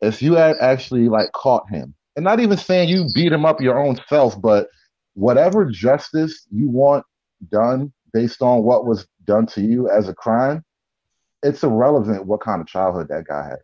if 0.00 0.22
you 0.22 0.34
had 0.34 0.56
actually 0.60 1.08
like 1.08 1.32
caught 1.32 1.68
him, 1.70 1.94
and 2.16 2.24
not 2.24 2.40
even 2.40 2.56
saying 2.56 2.88
you 2.88 3.06
beat 3.14 3.32
him 3.32 3.44
up 3.44 3.60
your 3.60 3.78
own 3.78 3.98
self, 4.08 4.40
but 4.40 4.68
whatever 5.14 5.64
justice 5.64 6.46
you 6.50 6.68
want 6.70 7.04
done 7.50 7.92
based 8.12 8.42
on 8.42 8.62
what 8.62 8.86
was 8.86 9.06
done 9.24 9.46
to 9.46 9.60
you 9.60 9.90
as 9.90 10.08
a 10.08 10.14
crime, 10.14 10.62
it's 11.42 11.62
irrelevant 11.62 12.26
what 12.26 12.40
kind 12.40 12.60
of 12.60 12.66
childhood 12.66 13.08
that 13.08 13.26
guy 13.26 13.44
had. 13.44 13.58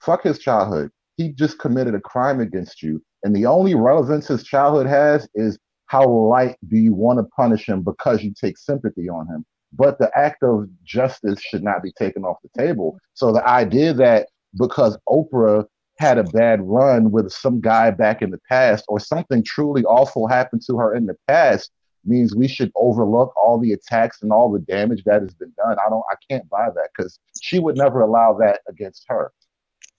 Fuck 0.00 0.24
his 0.24 0.38
childhood. 0.38 0.90
He 1.16 1.30
just 1.30 1.58
committed 1.58 1.94
a 1.94 2.00
crime 2.00 2.40
against 2.40 2.82
you. 2.82 3.02
And 3.22 3.34
the 3.34 3.46
only 3.46 3.74
relevance 3.74 4.28
his 4.28 4.44
childhood 4.44 4.86
has 4.86 5.28
is 5.34 5.58
how 5.86 6.06
light 6.06 6.56
do 6.68 6.76
you 6.76 6.94
want 6.94 7.18
to 7.18 7.24
punish 7.36 7.68
him 7.68 7.82
because 7.82 8.22
you 8.22 8.34
take 8.38 8.58
sympathy 8.58 9.08
on 9.08 9.26
him. 9.26 9.46
But 9.76 9.98
the 9.98 10.10
act 10.16 10.42
of 10.42 10.68
justice 10.84 11.40
should 11.40 11.62
not 11.62 11.82
be 11.82 11.92
taken 11.92 12.24
off 12.24 12.36
the 12.42 12.62
table. 12.62 12.98
So 13.14 13.32
the 13.32 13.46
idea 13.46 13.92
that 13.94 14.28
because 14.56 14.96
Oprah 15.08 15.66
had 15.98 16.18
a 16.18 16.24
bad 16.24 16.60
run 16.62 17.10
with 17.10 17.30
some 17.30 17.60
guy 17.60 17.90
back 17.90 18.22
in 18.22 18.30
the 18.30 18.40
past 18.48 18.84
or 18.88 18.98
something 18.98 19.42
truly 19.44 19.84
awful 19.84 20.26
happened 20.26 20.62
to 20.66 20.76
her 20.76 20.94
in 20.94 21.06
the 21.06 21.16
past 21.28 21.70
means 22.04 22.34
we 22.34 22.48
should 22.48 22.70
overlook 22.76 23.32
all 23.36 23.58
the 23.58 23.72
attacks 23.72 24.22
and 24.22 24.32
all 24.32 24.50
the 24.50 24.58
damage 24.58 25.02
that 25.04 25.22
has 25.22 25.34
been 25.34 25.52
done. 25.56 25.76
I 25.84 25.88
don't 25.88 26.02
I 26.10 26.16
can't 26.28 26.48
buy 26.48 26.68
that 26.74 26.88
because 26.96 27.18
she 27.40 27.58
would 27.58 27.76
never 27.76 28.00
allow 28.00 28.36
that 28.40 28.60
against 28.68 29.04
her. 29.08 29.32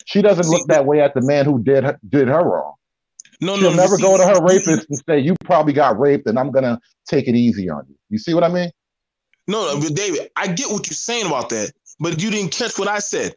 She 0.05 0.21
doesn't 0.21 0.47
look 0.47 0.67
that 0.67 0.85
way 0.85 1.01
at 1.01 1.13
the 1.15 1.21
man 1.21 1.45
who 1.45 1.61
did 1.63 1.83
her, 1.83 1.99
did 2.07 2.27
her 2.27 2.43
wrong. 2.43 2.73
No, 3.41 3.57
She'll 3.57 3.71
no, 3.71 3.77
never 3.77 3.97
go 3.97 4.17
to 4.17 4.23
her 4.23 4.41
rapist 4.41 4.87
and 4.89 5.01
say, 5.09 5.19
You 5.19 5.35
probably 5.43 5.73
got 5.73 5.99
raped 5.99 6.27
and 6.27 6.37
I'm 6.37 6.51
gonna 6.51 6.79
take 7.09 7.27
it 7.27 7.35
easy 7.35 7.69
on 7.69 7.85
you. 7.89 7.95
You 8.09 8.17
see 8.19 8.33
what 8.33 8.43
I 8.43 8.49
mean? 8.49 8.69
No, 9.47 9.73
no, 9.73 9.79
but 9.79 9.95
David, 9.95 10.31
I 10.35 10.47
get 10.47 10.71
what 10.71 10.87
you're 10.87 10.95
saying 10.95 11.27
about 11.27 11.49
that, 11.49 11.71
but 11.99 12.21
you 12.21 12.31
didn't 12.31 12.51
catch 12.51 12.79
what 12.79 12.87
I 12.87 12.99
said. 12.99 13.35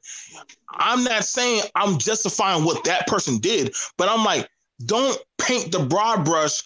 I'm 0.70 1.04
not 1.04 1.24
saying 1.24 1.62
I'm 1.74 1.98
justifying 1.98 2.64
what 2.64 2.84
that 2.84 3.06
person 3.06 3.38
did, 3.38 3.74
but 3.96 4.08
I'm 4.08 4.24
like, 4.24 4.48
don't 4.84 5.18
paint 5.38 5.72
the 5.72 5.80
broad 5.80 6.24
brush 6.24 6.62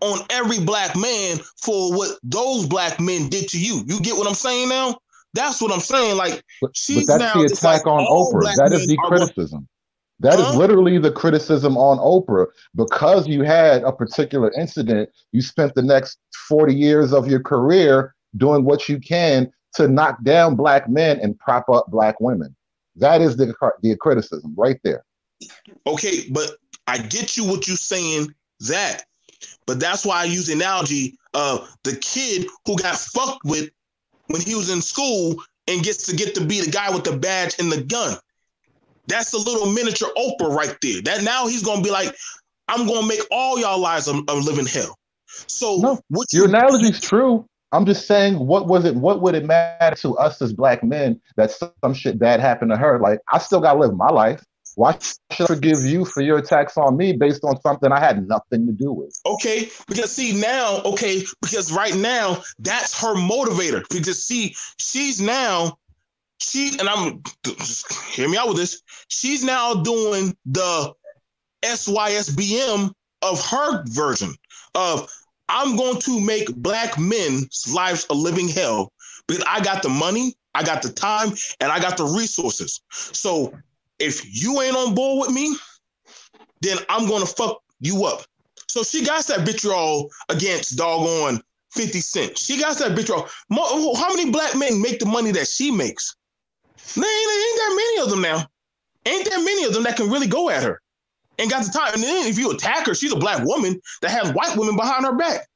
on 0.00 0.20
every 0.30 0.60
black 0.60 0.96
man 0.96 1.38
for 1.62 1.96
what 1.96 2.18
those 2.22 2.66
black 2.66 3.00
men 3.00 3.28
did 3.28 3.48
to 3.50 3.58
you. 3.58 3.82
You 3.86 4.00
get 4.00 4.16
what 4.16 4.26
I'm 4.26 4.34
saying 4.34 4.68
now? 4.68 4.98
That's 5.32 5.60
what 5.60 5.72
I'm 5.72 5.80
saying. 5.80 6.16
Like 6.16 6.42
But, 6.60 6.68
but 6.68 6.70
she's 6.74 7.06
that's 7.06 7.18
now 7.18 7.34
the 7.34 7.44
attack 7.46 7.86
like 7.86 7.86
on 7.86 8.04
Oprah. 8.06 8.54
That 8.56 8.72
is 8.72 8.86
the 8.86 8.96
criticism. 8.96 9.68
That 10.20 10.38
is 10.38 10.46
Huh? 10.46 10.58
literally 10.58 10.98
the 10.98 11.10
criticism 11.10 11.76
on 11.76 11.98
Oprah 11.98 12.46
because 12.74 13.26
you 13.26 13.42
had 13.42 13.82
a 13.82 13.92
particular 13.92 14.52
incident. 14.52 15.10
You 15.32 15.42
spent 15.42 15.74
the 15.74 15.82
next 15.82 16.18
40 16.48 16.74
years 16.74 17.12
of 17.12 17.26
your 17.26 17.40
career 17.40 18.14
doing 18.36 18.64
what 18.64 18.88
you 18.88 18.98
can 18.98 19.52
to 19.74 19.88
knock 19.88 20.22
down 20.22 20.54
black 20.54 20.88
men 20.88 21.18
and 21.20 21.38
prop 21.38 21.68
up 21.68 21.90
black 21.90 22.20
women. 22.20 22.54
That 22.96 23.20
is 23.20 23.36
the, 23.36 23.54
the 23.82 23.96
criticism 23.96 24.54
right 24.56 24.78
there. 24.84 25.04
Okay, 25.86 26.28
but 26.30 26.56
I 26.86 26.98
get 26.98 27.36
you 27.36 27.44
what 27.44 27.66
you're 27.66 27.76
saying 27.76 28.32
that, 28.60 29.04
but 29.66 29.80
that's 29.80 30.06
why 30.06 30.20
I 30.20 30.24
use 30.24 30.46
the 30.46 30.52
analogy 30.52 31.18
of 31.34 31.68
the 31.82 31.96
kid 31.96 32.46
who 32.66 32.76
got 32.76 32.96
fucked 32.96 33.44
with 33.44 33.70
when 34.28 34.40
he 34.40 34.54
was 34.54 34.70
in 34.70 34.80
school 34.80 35.42
and 35.66 35.82
gets 35.82 36.06
to 36.06 36.16
get 36.16 36.34
to 36.36 36.44
be 36.44 36.60
the 36.60 36.70
guy 36.70 36.90
with 36.90 37.04
the 37.04 37.16
badge 37.16 37.56
and 37.58 37.70
the 37.70 37.82
gun. 37.82 38.16
That's 39.06 39.32
a 39.32 39.38
little 39.38 39.70
miniature 39.70 40.08
Oprah 40.16 40.54
right 40.54 40.76
there. 40.80 41.02
That 41.02 41.24
now 41.24 41.46
he's 41.46 41.62
gonna 41.62 41.82
be 41.82 41.90
like, 41.90 42.14
I'm 42.68 42.86
gonna 42.86 43.06
make 43.06 43.20
all 43.30 43.58
y'all 43.58 43.80
lives 43.80 44.08
a, 44.08 44.12
a 44.28 44.34
living 44.34 44.66
hell. 44.66 44.96
So 45.26 45.76
No, 45.78 46.00
what 46.08 46.32
Your 46.32 46.44
you 46.44 46.48
analogy 46.48 46.88
is 46.88 47.00
true. 47.00 47.46
I'm 47.74 47.84
just 47.84 48.06
saying, 48.06 48.38
what 48.38 48.68
was 48.68 48.84
it? 48.84 48.94
What 48.94 49.20
would 49.20 49.34
it 49.34 49.44
matter 49.44 49.96
to 49.96 50.16
us 50.16 50.40
as 50.40 50.52
black 50.52 50.84
men 50.84 51.20
that 51.36 51.50
some 51.50 51.92
shit 51.92 52.20
bad 52.20 52.38
happened 52.38 52.70
to 52.70 52.76
her? 52.76 53.00
Like, 53.00 53.18
I 53.32 53.38
still 53.38 53.60
gotta 53.60 53.80
live 53.80 53.96
my 53.96 54.10
life. 54.10 54.44
Why 54.76 54.96
should 55.32 55.44
I 55.50 55.54
forgive 55.54 55.84
you 55.84 56.04
for 56.04 56.20
your 56.20 56.38
attacks 56.38 56.76
on 56.76 56.96
me 56.96 57.12
based 57.12 57.42
on 57.44 57.60
something 57.60 57.90
I 57.90 57.98
had 57.98 58.28
nothing 58.28 58.66
to 58.66 58.72
do 58.72 58.92
with? 58.92 59.18
Okay, 59.26 59.70
because 59.88 60.12
see 60.12 60.40
now, 60.40 60.82
okay, 60.84 61.24
because 61.42 61.72
right 61.72 61.96
now 61.96 62.42
that's 62.60 63.00
her 63.00 63.16
motivator. 63.16 63.82
Because 63.90 64.24
see, 64.24 64.54
she's 64.78 65.20
now, 65.20 65.76
she 66.38 66.76
and 66.78 66.88
I'm 66.88 67.22
hear 68.12 68.28
me 68.28 68.36
out 68.36 68.48
with 68.48 68.56
this. 68.56 68.82
She's 69.08 69.44
now 69.44 69.74
doing 69.74 70.36
the 70.46 70.92
SYSBM 71.64 72.92
of 73.22 73.46
her 73.46 73.84
version 73.86 74.34
of 74.76 75.08
I'm 75.48 75.76
going 75.76 76.00
to 76.00 76.20
make 76.20 76.54
black 76.56 76.98
men's 76.98 77.72
lives 77.74 78.06
a 78.10 78.14
living 78.14 78.48
hell 78.48 78.92
because 79.26 79.44
I 79.46 79.60
got 79.60 79.82
the 79.82 79.88
money, 79.88 80.34
I 80.54 80.62
got 80.62 80.82
the 80.82 80.90
time, 80.90 81.32
and 81.60 81.70
I 81.70 81.80
got 81.80 81.96
the 81.96 82.04
resources. 82.04 82.80
So 82.90 83.52
if 83.98 84.24
you 84.24 84.60
ain't 84.60 84.76
on 84.76 84.94
board 84.94 85.26
with 85.26 85.34
me, 85.34 85.56
then 86.60 86.78
I'm 86.88 87.08
gonna 87.08 87.26
fuck 87.26 87.62
you 87.80 88.04
up. 88.06 88.24
So 88.68 88.82
she 88.82 89.04
got 89.04 89.26
that 89.26 89.40
vitriol 89.46 90.10
against 90.28 90.76
doggone 90.76 91.40
50 91.72 92.00
Cent. 92.00 92.38
She 92.38 92.58
got 92.58 92.78
that 92.78 92.92
vitriol. 92.92 93.28
How 93.50 94.14
many 94.14 94.30
black 94.30 94.56
men 94.56 94.80
make 94.80 94.98
the 94.98 95.06
money 95.06 95.30
that 95.32 95.46
she 95.46 95.70
makes? 95.70 96.16
There 96.94 97.04
ain't, 97.04 97.48
ain't 97.48 97.58
that 97.58 97.74
many 97.76 98.04
of 98.04 98.10
them 98.10 98.20
now. 98.22 98.46
Ain't 99.06 99.30
that 99.30 99.44
many 99.44 99.64
of 99.64 99.74
them 99.74 99.82
that 99.82 99.96
can 99.96 100.10
really 100.10 100.26
go 100.26 100.48
at 100.48 100.62
her 100.62 100.80
and 101.38 101.50
got 101.50 101.64
the 101.64 101.70
time. 101.70 101.94
And 101.94 102.02
then 102.02 102.26
if 102.26 102.38
you 102.38 102.50
attack 102.50 102.86
her, 102.86 102.94
she's 102.94 103.12
a 103.12 103.16
black 103.16 103.44
woman 103.44 103.80
that 104.02 104.10
has 104.10 104.32
white 104.32 104.56
women 104.56 104.76
behind 104.76 105.04
her 105.04 105.14
back. 105.14 105.46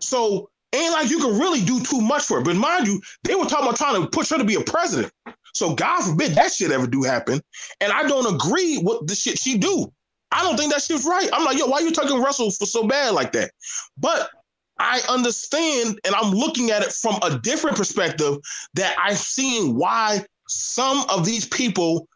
So 0.00 0.48
ain't 0.72 0.92
like 0.92 1.10
you 1.10 1.18
can 1.18 1.38
really 1.38 1.62
do 1.64 1.80
too 1.80 2.00
much 2.00 2.24
for 2.24 2.38
her. 2.38 2.44
But 2.44 2.56
mind 2.56 2.86
you, 2.86 3.00
they 3.24 3.34
were 3.34 3.46
talking 3.46 3.66
about 3.66 3.76
trying 3.76 4.00
to 4.02 4.08
push 4.08 4.30
her 4.30 4.38
to 4.38 4.44
be 4.44 4.54
a 4.54 4.60
president. 4.60 5.12
So 5.54 5.74
God 5.74 6.02
forbid 6.02 6.32
that 6.32 6.52
shit 6.52 6.70
ever 6.70 6.86
do 6.86 7.02
happen. 7.02 7.40
And 7.80 7.92
I 7.92 8.06
don't 8.06 8.34
agree 8.34 8.78
with 8.78 9.06
the 9.06 9.14
shit 9.14 9.38
she 9.38 9.58
do. 9.58 9.92
I 10.30 10.42
don't 10.42 10.56
think 10.56 10.72
that 10.72 10.82
shit's 10.82 11.06
right. 11.06 11.28
I'm 11.32 11.44
like, 11.44 11.58
yo, 11.58 11.66
why 11.66 11.80
you 11.80 11.90
talking 11.90 12.20
Russell 12.20 12.50
for 12.50 12.66
so 12.66 12.86
bad 12.86 13.14
like 13.14 13.32
that? 13.32 13.52
But 13.96 14.30
I 14.78 15.00
understand, 15.08 15.98
and 16.04 16.14
I'm 16.14 16.32
looking 16.32 16.70
at 16.70 16.82
it 16.82 16.92
from 16.92 17.18
a 17.22 17.38
different 17.38 17.76
perspective 17.76 18.36
that 18.74 18.94
I'm 18.98 19.14
seeing 19.14 19.74
why 19.74 20.24
some 20.46 21.04
of 21.08 21.24
these 21.24 21.46
people, 21.46 22.06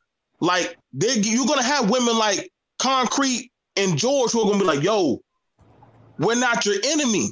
like, 0.41 0.77
they 0.93 1.15
you're 1.15 1.47
gonna 1.47 1.63
have 1.63 1.91
women 1.91 2.17
like 2.19 2.52
Concrete 2.83 3.53
and 3.77 3.97
George 3.97 4.33
who 4.33 4.41
are 4.41 4.47
gonna 4.47 4.59
be 4.59 4.65
like, 4.65 4.83
yo, 4.83 5.21
we're 6.19 6.35
not 6.35 6.67
your 6.67 6.75
enemy. 6.85 7.29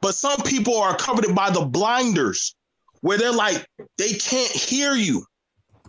But 0.00 0.16
some 0.16 0.42
people 0.42 0.76
are 0.76 0.96
covered 0.96 1.32
by 1.34 1.50
the 1.50 1.64
blinders 1.64 2.54
where 3.00 3.16
they're 3.16 3.32
like, 3.32 3.64
they 3.96 4.12
can't 4.14 4.50
hear 4.50 4.94
you. 4.94 5.24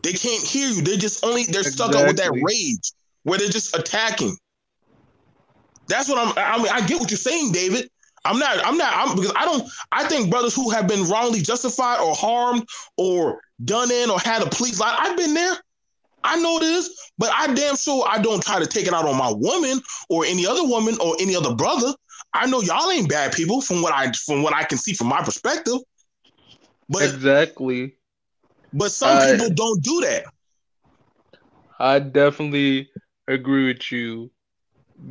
They 0.03 0.13
can't 0.13 0.43
hear 0.43 0.69
you. 0.69 0.83
They're 0.83 0.97
just 0.97 1.25
only 1.25 1.45
they're 1.45 1.63
stuck 1.63 1.95
up 1.95 2.05
with 2.05 2.17
that 2.17 2.31
rage 2.31 2.91
where 3.23 3.39
they're 3.39 3.49
just 3.49 3.75
attacking. 3.75 4.37
That's 5.87 6.07
what 6.07 6.19
I'm. 6.19 6.33
I 6.37 6.57
mean, 6.57 6.71
I 6.71 6.85
get 6.85 6.99
what 6.99 7.09
you're 7.09 7.17
saying, 7.17 7.51
David. 7.51 7.89
I'm 8.25 8.37
not. 8.37 8.63
I'm 8.63 8.77
not. 8.77 8.93
I'm 8.95 9.15
because 9.15 9.33
I 9.35 9.45
don't. 9.45 9.67
I 9.91 10.07
think 10.07 10.29
brothers 10.29 10.53
who 10.53 10.69
have 10.69 10.87
been 10.87 11.09
wrongly 11.09 11.41
justified 11.41 11.99
or 11.99 12.13
harmed 12.13 12.67
or 12.97 13.41
done 13.65 13.91
in 13.91 14.11
or 14.11 14.19
had 14.19 14.43
a 14.43 14.49
police 14.49 14.79
lie. 14.79 14.95
I've 14.99 15.17
been 15.17 15.33
there. 15.33 15.55
I 16.24 16.39
know 16.39 16.59
this, 16.59 16.89
but 17.17 17.32
I 17.36 17.53
damn 17.53 17.76
sure 17.76 18.05
I 18.07 18.19
don't 18.19 18.43
try 18.43 18.59
to 18.59 18.67
take 18.67 18.88
it 18.88 18.93
out 18.93 19.05
on 19.05 19.17
my 19.17 19.32
woman 19.32 19.82
or 20.09 20.26
any 20.26 20.45
other 20.45 20.63
woman 20.63 20.97
or 21.01 21.15
any 21.19 21.36
other 21.36 21.53
brother. 21.55 21.93
I 22.34 22.47
know 22.47 22.61
y'all 22.61 22.89
ain't 22.89 23.09
bad 23.09 23.34
people 23.34 23.61
from 23.61 23.82
what 23.82 23.93
I 23.93 24.11
from 24.11 24.41
what 24.41 24.53
I 24.53 24.63
can 24.63 24.78
see 24.78 24.93
from 24.93 25.07
my 25.07 25.21
perspective. 25.21 25.78
But 26.89 27.03
Exactly. 27.03 27.95
but 28.74 28.91
some 28.91 29.17
I- 29.17 29.32
people 29.32 29.49
don't 29.53 29.84
do 29.84 30.01
that. 30.01 30.26
I 31.80 31.99
definitely 31.99 32.89
agree 33.28 33.67
with 33.67 33.91
you, 33.91 34.32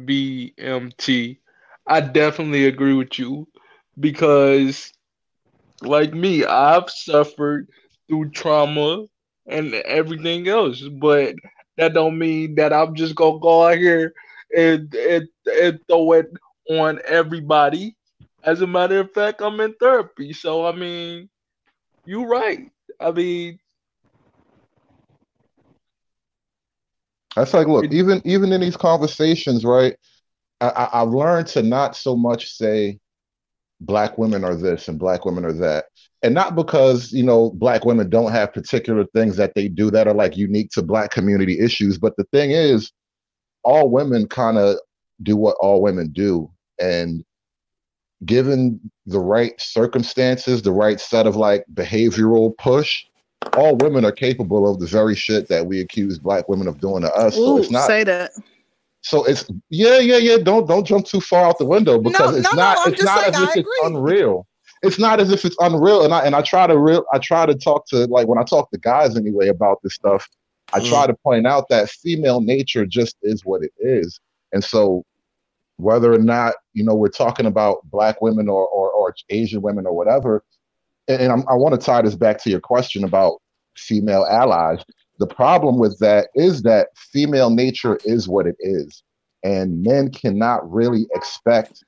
BMT. 0.04 1.38
I 1.86 2.00
definitely 2.00 2.66
agree 2.66 2.94
with 2.94 3.18
you 3.18 3.48
because, 3.98 4.92
like 5.82 6.14
me, 6.14 6.44
I've 6.44 6.88
suffered 6.88 7.68
through 8.08 8.30
trauma 8.30 9.06
and 9.46 9.74
everything 9.74 10.48
else, 10.48 10.82
but 10.82 11.34
that 11.76 11.94
don't 11.94 12.18
mean 12.18 12.54
that 12.56 12.72
I'm 12.72 12.94
just 12.94 13.14
gonna 13.14 13.38
go 13.40 13.66
out 13.68 13.78
here 13.78 14.12
and 14.56 14.92
and, 14.94 15.28
and 15.46 15.80
throw 15.88 16.12
it 16.12 16.32
on 16.70 17.00
everybody. 17.06 17.96
As 18.44 18.60
a 18.60 18.66
matter 18.66 19.00
of 19.00 19.12
fact, 19.12 19.40
I'm 19.40 19.60
in 19.60 19.74
therapy, 19.74 20.32
so 20.32 20.66
I 20.66 20.72
mean, 20.72 21.28
you're 22.04 22.26
right. 22.28 22.70
I 23.00 23.10
mean, 23.12 23.58
That's 27.36 27.54
like, 27.54 27.66
look, 27.66 27.84
It- 27.84 27.94
even 27.94 28.20
even 28.24 28.52
in 28.52 28.60
these 28.60 28.76
conversations, 28.76 29.64
right? 29.64 29.96
I, 30.60 30.68
I, 30.68 31.02
I've 31.02 31.08
learned 31.10 31.46
to 31.48 31.62
not 31.62 31.96
so 31.96 32.16
much 32.16 32.52
say 32.52 32.98
black 33.80 34.18
women 34.18 34.44
are 34.44 34.54
this 34.54 34.88
and 34.88 34.98
black 34.98 35.24
women 35.24 35.44
are 35.44 35.52
that, 35.54 35.86
and 36.22 36.34
not 36.34 36.54
because 36.54 37.12
you 37.12 37.22
know 37.22 37.50
black 37.50 37.84
women 37.84 38.08
don't 38.08 38.32
have 38.32 38.52
particular 38.52 39.04
things 39.14 39.36
that 39.36 39.54
they 39.54 39.68
do 39.68 39.90
that 39.90 40.06
are 40.06 40.14
like 40.14 40.36
unique 40.36 40.70
to 40.70 40.82
black 40.82 41.10
community 41.10 41.58
issues. 41.58 41.98
But 41.98 42.16
the 42.16 42.24
thing 42.32 42.52
is, 42.52 42.92
all 43.64 43.90
women 43.90 44.28
kind 44.28 44.58
of 44.58 44.76
do 45.22 45.36
what 45.36 45.56
all 45.60 45.82
women 45.82 46.10
do, 46.12 46.50
and 46.80 47.24
given 48.24 48.80
the 49.06 49.18
right 49.18 49.60
circumstances, 49.60 50.62
the 50.62 50.72
right 50.72 51.00
set 51.00 51.26
of 51.26 51.36
like 51.36 51.64
behavioral 51.74 52.56
push, 52.58 53.04
all 53.56 53.76
women 53.76 54.04
are 54.04 54.12
capable 54.12 54.70
of 54.70 54.78
the 54.78 54.86
very 54.86 55.16
shit 55.16 55.48
that 55.48 55.66
we 55.66 55.80
accuse 55.80 56.18
black 56.18 56.48
women 56.48 56.68
of 56.68 56.80
doing 56.80 57.02
to 57.02 57.12
us. 57.12 57.34
so 57.34 57.58
it's 57.58 57.70
not 57.70 57.86
say 57.86 58.04
that. 58.04 58.30
so 59.00 59.24
it's 59.24 59.44
yeah, 59.70 59.98
yeah, 59.98 60.18
yeah. 60.18 60.36
Don't 60.38 60.68
don't 60.68 60.86
jump 60.86 61.06
too 61.06 61.20
far 61.20 61.46
out 61.46 61.58
the 61.58 61.66
window 61.66 61.98
because 61.98 62.32
No, 62.32 62.38
it's 62.38 62.52
no, 62.52 62.56
no, 62.56 62.62
not 62.62 62.78
I'm 62.86 62.92
it's 62.92 63.02
not 63.02 63.20
saying 63.20 63.34
as 63.34 63.56
if 63.56 63.56
it's 63.56 63.80
unreal. 63.82 64.46
It's 64.82 64.98
not 64.98 65.20
as 65.20 65.30
if 65.30 65.44
it's 65.44 65.56
unreal. 65.60 66.04
And 66.04 66.12
I 66.12 66.24
and 66.24 66.34
I 66.34 66.42
try 66.42 66.66
to 66.66 66.76
real 66.78 67.04
I 67.12 67.18
try 67.18 67.46
to 67.46 67.54
talk 67.54 67.86
to 67.88 68.06
like 68.06 68.26
when 68.28 68.38
I 68.38 68.42
talk 68.44 68.70
to 68.70 68.78
guys 68.78 69.16
anyway 69.16 69.48
about 69.48 69.78
this 69.82 69.94
stuff, 69.94 70.28
I 70.72 70.80
Mm. 70.80 70.88
try 70.88 71.06
to 71.06 71.14
point 71.14 71.46
out 71.46 71.68
that 71.68 71.88
female 71.90 72.40
nature 72.40 72.86
just 72.86 73.16
is 73.22 73.44
what 73.44 73.62
it 73.62 73.72
is. 73.78 74.20
And 74.52 74.62
so 74.64 75.04
whether 75.76 76.12
or 76.12 76.18
not, 76.18 76.54
you 76.74 76.84
know, 76.84 76.94
we're 76.94 77.08
talking 77.08 77.46
about 77.46 77.78
black 77.90 78.20
women 78.20 78.48
or 78.48 78.66
or, 78.68 78.90
or 78.90 79.14
Asian 79.30 79.62
women 79.62 79.86
or 79.86 79.94
whatever, 79.94 80.44
and, 81.08 81.20
and 81.22 81.32
I'm, 81.32 81.40
I 81.48 81.54
want 81.54 81.78
to 81.78 81.84
tie 81.84 82.02
this 82.02 82.14
back 82.16 82.38
to 82.42 82.50
your 82.50 82.60
question 82.60 83.04
about 83.04 83.40
female 83.76 84.26
allies. 84.30 84.84
The 85.18 85.26
problem 85.26 85.78
with 85.78 85.98
that 86.00 86.28
is 86.34 86.62
that 86.62 86.88
female 86.96 87.50
nature 87.50 88.00
is 88.04 88.28
what 88.28 88.46
it 88.46 88.56
is, 88.60 89.02
and 89.44 89.82
men 89.82 90.10
cannot 90.10 90.68
really 90.70 91.06
expect 91.14 91.84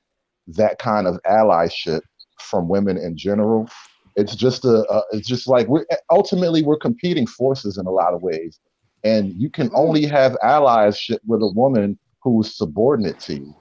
that 0.47 0.79
kind 0.79 1.07
of 1.07 1.19
allyship 1.27 2.01
from 2.39 2.67
women 2.67 2.97
in 2.97 3.17
general. 3.17 3.69
It's 4.15 4.35
just 4.35 4.65
a, 4.65 4.85
a 4.91 5.03
it's 5.11 5.27
just 5.27 5.47
like 5.47 5.67
we're 5.67 5.85
ultimately 6.09 6.63
we're 6.63 6.77
competing 6.77 7.27
forces 7.27 7.77
in 7.77 7.85
a 7.85 7.91
lot 7.91 8.13
of 8.13 8.21
ways, 8.21 8.59
and 9.03 9.33
you 9.33 9.49
can 9.49 9.67
hmm. 9.67 9.75
only 9.75 10.05
have 10.05 10.37
allyship 10.43 11.19
with 11.25 11.41
a 11.41 11.51
woman 11.53 11.97
who's 12.21 12.55
subordinate 12.55 13.19
to 13.21 13.35
you. 13.35 13.55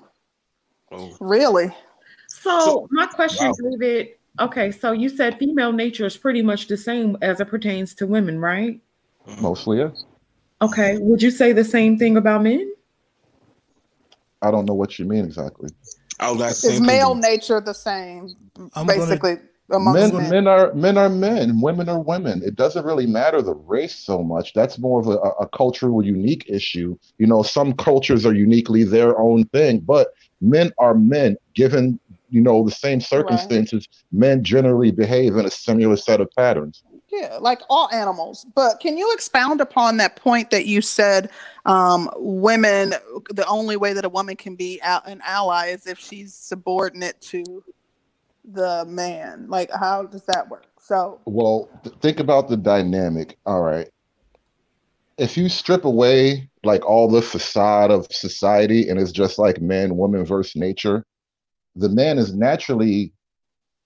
Oh. 0.93 1.17
Really? 1.21 1.75
So, 2.29 2.61
So- 2.61 2.89
my 2.91 3.07
question, 3.07 3.49
Wow. 3.49 3.71
David. 3.71 4.09
Okay, 4.41 4.73
so 4.73 4.91
you 4.91 5.09
said 5.09 5.39
female 5.39 5.71
nature 5.71 6.07
is 6.07 6.17
pretty 6.17 6.43
much 6.43 6.67
the 6.67 6.77
same 6.77 7.17
as 7.23 7.39
it 7.39 7.45
pertains 7.45 7.95
to 7.95 8.07
women, 8.07 8.41
right? 8.41 8.81
Mm-hmm. 9.29 9.43
Mostly, 9.43 9.79
yes. 9.79 10.05
Okay, 10.61 10.99
would 10.99 11.23
you 11.23 11.31
say 11.31 11.53
the 11.53 11.63
same 11.63 11.97
thing 11.97 12.17
about 12.17 12.43
men? 12.43 12.73
I 14.43 14.51
don't 14.51 14.67
know 14.67 14.75
what 14.75 14.99
you 14.99 15.05
mean 15.05 15.25
exactly. 15.25 15.71
I 16.21 16.31
was 16.31 16.41
asking 16.41 16.71
Is 16.71 16.77
same 16.79 16.87
male 16.87 17.13
thing. 17.13 17.21
nature 17.21 17.61
the 17.61 17.75
same, 17.75 18.31
I'm 18.75 18.87
gonna- 18.87 19.01
basically, 19.01 19.37
amongst 19.71 20.13
Men, 20.13 20.23
men? 20.23 20.31
men 20.31 20.47
are 20.47 20.75
men 20.75 20.99
are 20.99 21.09
men, 21.09 21.61
women 21.61 21.89
are 21.89 22.01
women. 22.01 22.43
It 22.45 22.55
doesn't 22.57 22.85
really 22.85 23.07
matter 23.07 23.41
the 23.43 23.55
race 23.55 23.95
so 23.95 24.23
much. 24.23 24.53
That's 24.53 24.79
more 24.79 25.01
of 25.01 25.07
a, 25.09 25.17
a 25.41 25.49
cultural 25.49 26.05
unique 26.05 26.45
issue. 26.49 26.97
You 27.19 27.27
know, 27.27 27.43
some 27.43 27.73
cultures 27.73 28.27
are 28.27 28.35
uniquely 28.35 28.85
their 28.85 29.19
own 29.19 29.45
thing, 29.47 29.81
but 29.81 30.09
men 30.41 30.73
are 30.79 30.95
men. 30.95 31.37
Given 31.55 31.99
you 32.29 32.41
know 32.41 32.65
the 32.65 32.71
same 32.73 33.01
circumstances, 33.01 33.89
men 34.13 34.43
generally 34.45 34.91
behave 34.91 35.37
in 35.37 35.47
a 35.47 35.51
similar 35.51 35.97
set 35.97 36.21
of 36.21 36.29
patterns. 36.37 36.83
Yeah, 37.15 37.39
like 37.41 37.61
all 37.71 37.89
animals. 37.93 38.45
But 38.55 38.81
can 38.81 38.97
you 38.97 39.13
expound 39.13 39.61
upon 39.61 39.99
that 39.99 40.17
point 40.17 40.51
that 40.51 40.67
you 40.67 40.81
said 40.81 41.31
um, 41.65 42.11
women, 42.17 42.95
the 43.31 43.47
only 43.47 43.77
way 43.77 43.93
that 43.93 44.05
a 44.05 44.09
woman 44.09 44.35
can 44.35 44.57
be 44.57 44.81
an 44.83 45.23
ally 45.25 45.69
is 45.69 45.87
if 45.87 45.99
she's 45.99 46.35
subordinate 46.35 47.21
to 47.23 47.63
the 48.45 48.85
man? 48.87 49.47
Like, 49.49 49.71
how 49.73 50.05
does 50.05 50.25
that 50.25 50.49
work? 50.49 50.67
So, 50.81 51.21
Well, 51.25 51.69
th- 51.85 51.97
think 52.01 52.19
about 52.19 52.49
the 52.49 52.57
dynamic. 52.57 53.39
All 53.47 53.63
right. 53.63 53.89
If 55.17 55.37
you 55.37 55.49
strip 55.49 55.85
away 55.85 56.51
like 56.65 56.85
all 56.85 57.09
the 57.09 57.23
facade 57.23 57.93
of 57.93 58.09
society 58.11 58.89
and 58.89 58.99
it's 58.99 59.13
just 59.13 59.39
like 59.39 59.61
man, 59.61 59.97
woman 59.97 60.25
versus 60.25 60.57
nature, 60.57 61.05
the 61.77 61.89
man 61.89 62.19
is 62.19 62.35
naturally 62.35 63.13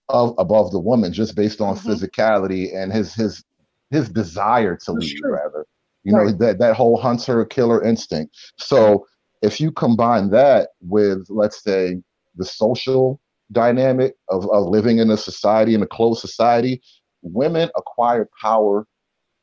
of, 0.08 0.34
above 0.38 0.70
the 0.70 0.78
woman 0.80 1.12
just 1.12 1.34
based 1.36 1.60
on 1.60 1.76
Mhm. 1.76 1.84
physicality 1.86 2.74
and 2.74 2.92
his 2.92 3.14
his 3.14 3.44
his 3.90 4.08
desire 4.08 4.76
to 4.76 4.92
That's 4.92 5.06
lead 5.06 5.18
true. 5.20 5.32
rather. 5.32 5.66
You 6.04 6.12
know, 6.14 6.30
that 6.30 6.58
that 6.58 6.76
whole 6.76 6.96
hunter 6.96 7.44
killer 7.44 7.82
instinct. 7.84 8.34
So 8.56 9.06
if 9.42 9.60
you 9.60 9.70
combine 9.72 10.30
that 10.30 10.70
with 10.80 11.26
let's 11.28 11.62
say 11.62 12.00
the 12.36 12.44
social 12.44 13.20
dynamic 13.52 14.14
of, 14.28 14.48
of 14.50 14.66
living 14.66 14.98
in 14.98 15.10
a 15.10 15.16
society 15.16 15.74
in 15.74 15.82
a 15.82 15.86
closed 15.86 16.20
society, 16.20 16.80
women 17.22 17.68
acquire 17.76 18.28
power 18.40 18.86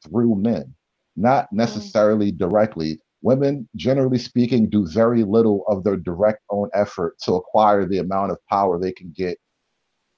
through 0.03 0.35
men, 0.35 0.73
not 1.15 1.51
necessarily 1.51 2.31
directly. 2.31 2.99
Women, 3.21 3.67
generally 3.75 4.19
speaking, 4.19 4.69
do 4.69 4.85
very 4.87 5.23
little 5.23 5.65
of 5.67 5.83
their 5.83 5.97
direct 5.97 6.43
own 6.51 6.69
effort 6.73 7.17
to 7.23 7.33
acquire 7.33 7.85
the 7.85 7.97
amount 7.97 8.31
of 8.31 8.37
power 8.47 8.79
they 8.79 8.91
can 8.91 9.11
get 9.15 9.39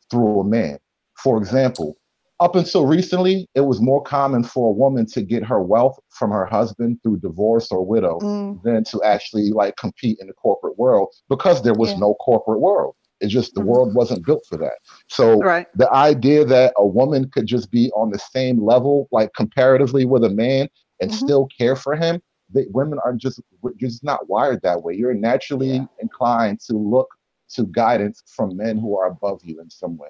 through 0.09 0.41
a 0.41 0.43
man. 0.43 0.77
For 1.15 1.37
example, 1.37 1.97
up 2.39 2.55
until 2.55 2.85
recently, 2.85 3.47
it 3.55 3.61
was 3.61 3.81
more 3.81 4.01
common 4.03 4.43
for 4.43 4.69
a 4.69 4.73
woman 4.73 5.07
to 5.07 5.21
get 5.23 5.43
her 5.43 5.61
wealth 5.61 5.99
from 6.09 6.29
her 6.31 6.45
husband 6.45 6.99
through 7.01 7.17
divorce 7.17 7.71
or 7.71 7.83
widow 7.83 8.19
mm, 8.19 8.61
than 8.63 8.83
to 8.85 9.01
actually 9.03 9.49
like 9.49 9.75
compete 9.77 10.17
in 10.21 10.27
the 10.27 10.33
corporate 10.33 10.77
world 10.77 11.09
because 11.29 11.63
there 11.63 11.73
was 11.73 11.91
Yeah. 11.93 11.99
no 11.99 12.13
corporate 12.15 12.59
world. 12.59 12.95
It 13.19 13.29
just 13.29 13.55
the 13.55 13.61
Mhm. 13.61 13.65
world 13.65 13.95
wasn't 13.95 14.23
built 14.25 14.45
for 14.47 14.57
that. 14.57 14.75
So 15.09 15.39
right. 15.39 15.65
the 15.73 15.91
idea 15.91 16.45
that 16.45 16.73
a 16.77 16.85
woman 16.85 17.29
could 17.31 17.47
just 17.47 17.71
be 17.71 17.91
on 17.93 18.11
the 18.11 18.19
same 18.19 18.63
level, 18.63 19.07
like 19.11 19.33
comparatively 19.33 20.05
with 20.05 20.23
a 20.23 20.29
man, 20.29 20.69
and 21.01 21.09
Mhm. 21.09 21.15
still 21.15 21.47
care 21.57 21.75
for 21.75 21.95
him, 21.95 22.21
that 22.53 22.71
women 22.71 22.99
are 23.03 23.13
just 23.13 23.41
we're 23.63 23.73
just 23.73 24.03
not 24.03 24.29
wired 24.29 24.61
that 24.61 24.83
way. 24.83 24.93
You're 24.93 25.15
naturally 25.15 25.77
Yeah. 25.77 25.85
inclined 25.99 26.59
to 26.67 26.73
look 26.77 27.07
to 27.55 27.65
guidance 27.65 28.23
from 28.27 28.57
men 28.57 28.77
who 28.77 28.97
are 28.97 29.07
above 29.07 29.41
you 29.43 29.61
in 29.61 29.69
some 29.69 29.97
way. 29.97 30.09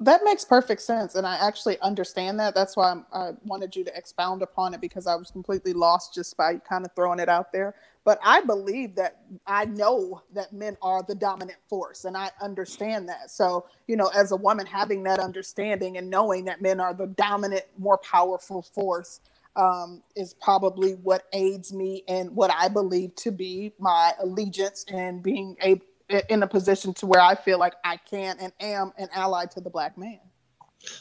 That 0.00 0.22
makes 0.24 0.44
perfect 0.44 0.82
sense, 0.82 1.16
and 1.16 1.26
I 1.26 1.36
actually 1.36 1.80
understand 1.80 2.38
that. 2.40 2.54
That's 2.54 2.76
why 2.76 2.92
I'm, 2.92 3.06
I 3.12 3.32
wanted 3.44 3.74
you 3.74 3.82
to 3.84 3.96
expound 3.96 4.42
upon 4.42 4.74
it 4.74 4.80
because 4.80 5.08
I 5.08 5.16
was 5.16 5.30
completely 5.30 5.72
lost 5.72 6.14
just 6.14 6.36
by 6.36 6.58
kind 6.58 6.84
of 6.84 6.92
throwing 6.94 7.18
it 7.18 7.28
out 7.28 7.52
there. 7.52 7.74
But 8.04 8.20
I 8.24 8.42
believe 8.42 8.94
that 8.96 9.22
I 9.46 9.64
know 9.64 10.22
that 10.34 10.52
men 10.52 10.76
are 10.82 11.02
the 11.02 11.16
dominant 11.16 11.58
force, 11.68 12.04
and 12.04 12.16
I 12.16 12.30
understand 12.40 13.08
that. 13.08 13.30
So, 13.32 13.66
you 13.88 13.96
know, 13.96 14.08
as 14.14 14.32
a 14.32 14.36
woman, 14.36 14.66
having 14.66 15.02
that 15.04 15.18
understanding 15.18 15.96
and 15.98 16.10
knowing 16.10 16.44
that 16.44 16.62
men 16.62 16.78
are 16.78 16.94
the 16.94 17.08
dominant, 17.08 17.64
more 17.78 17.98
powerful 17.98 18.62
force 18.62 19.20
um, 19.56 20.02
is 20.16 20.34
probably 20.34 20.92
what 20.92 21.24
aids 21.32 21.72
me 21.72 22.04
in 22.06 22.28
what 22.28 22.52
I 22.52 22.68
believe 22.68 23.16
to 23.16 23.32
be 23.32 23.72
my 23.80 24.12
allegiance 24.20 24.84
and 24.88 25.22
being 25.22 25.56
a 25.62 25.80
in 26.28 26.42
a 26.42 26.46
position 26.46 26.94
to 26.94 27.06
where 27.06 27.20
I 27.20 27.34
feel 27.34 27.58
like 27.58 27.74
I 27.84 27.96
can 27.96 28.36
and 28.40 28.52
am 28.60 28.92
an 28.98 29.08
ally 29.12 29.46
to 29.46 29.60
the 29.60 29.70
black 29.70 29.98
man. 29.98 30.20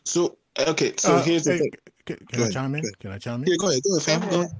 So 0.03 0.37
okay, 0.59 0.93
so 0.97 1.15
Uh, 1.15 1.23
here's 1.23 1.43
the 1.43 1.53
hey, 1.53 1.59
thing. 1.59 1.71
can, 2.05 2.17
can 2.27 2.39
I 2.39 2.41
ahead, 2.43 2.53
chime 2.53 2.75
in? 2.75 2.91
Can 2.99 3.11
I 3.11 3.17
chime 3.17 3.43
in? 3.43 3.49
Yeah, 3.49 3.57
go 3.57 3.69
ahead, 3.69 3.83
go 3.83 3.97
ahead, 3.97 4.03
fam. 4.03 4.29
Go 4.29 4.35
ahead. 4.41 4.51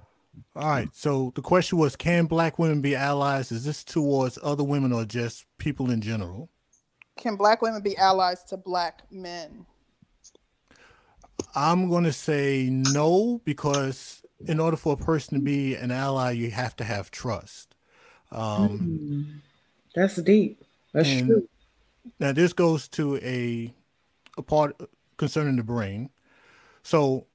All 0.56 0.70
right. 0.70 0.90
So 0.94 1.32
the 1.36 1.42
question 1.42 1.78
was, 1.78 1.96
can 1.96 2.26
black 2.26 2.58
women 2.58 2.82
be 2.82 2.96
allies? 2.96 3.52
Is 3.52 3.66
this 3.66 3.84
towards 3.84 4.40
other 4.42 4.64
women 4.64 4.92
or 4.92 5.06
just 5.06 5.46
people 5.58 5.92
in 5.92 6.02
general? 6.02 6.50
Can 7.18 7.36
black 7.36 7.62
women 7.62 7.82
be 7.82 7.98
allies 7.98 8.44
to 8.46 8.58
black 8.58 9.04
men? 9.12 9.66
I'm 11.56 11.90
going 11.90 12.04
to 12.04 12.14
say 12.14 12.70
no 12.72 13.42
because 13.44 14.22
in 14.48 14.60
order 14.60 14.78
for 14.78 14.94
a 14.94 14.98
person 14.98 15.38
to 15.38 15.44
be 15.44 15.76
an 15.76 15.92
ally, 15.92 16.32
you 16.32 16.52
have 16.52 16.76
to 16.78 16.84
have 16.84 17.12
trust. 17.12 17.76
Um, 18.32 18.80
Mm, 18.82 19.42
That's 19.98 20.18
deep. 20.18 20.64
That's 20.94 21.10
and 21.10 21.28
true. 21.28 21.50
now 22.20 22.32
this 22.32 22.54
goes 22.54 22.88
to 22.90 23.18
a 23.18 23.74
a 24.38 24.44
part 24.44 24.80
concerning 25.18 25.56
the 25.56 25.64
brain. 25.64 26.12
So 26.84 27.26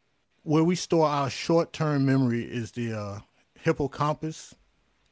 where 0.44 0.62
we 0.62 0.76
store 0.76 1.08
our 1.08 1.28
short-term 1.28 2.06
memory 2.06 2.44
is 2.44 2.70
the 2.70 2.92
uh, 2.92 3.18
hippocampus, 3.60 4.54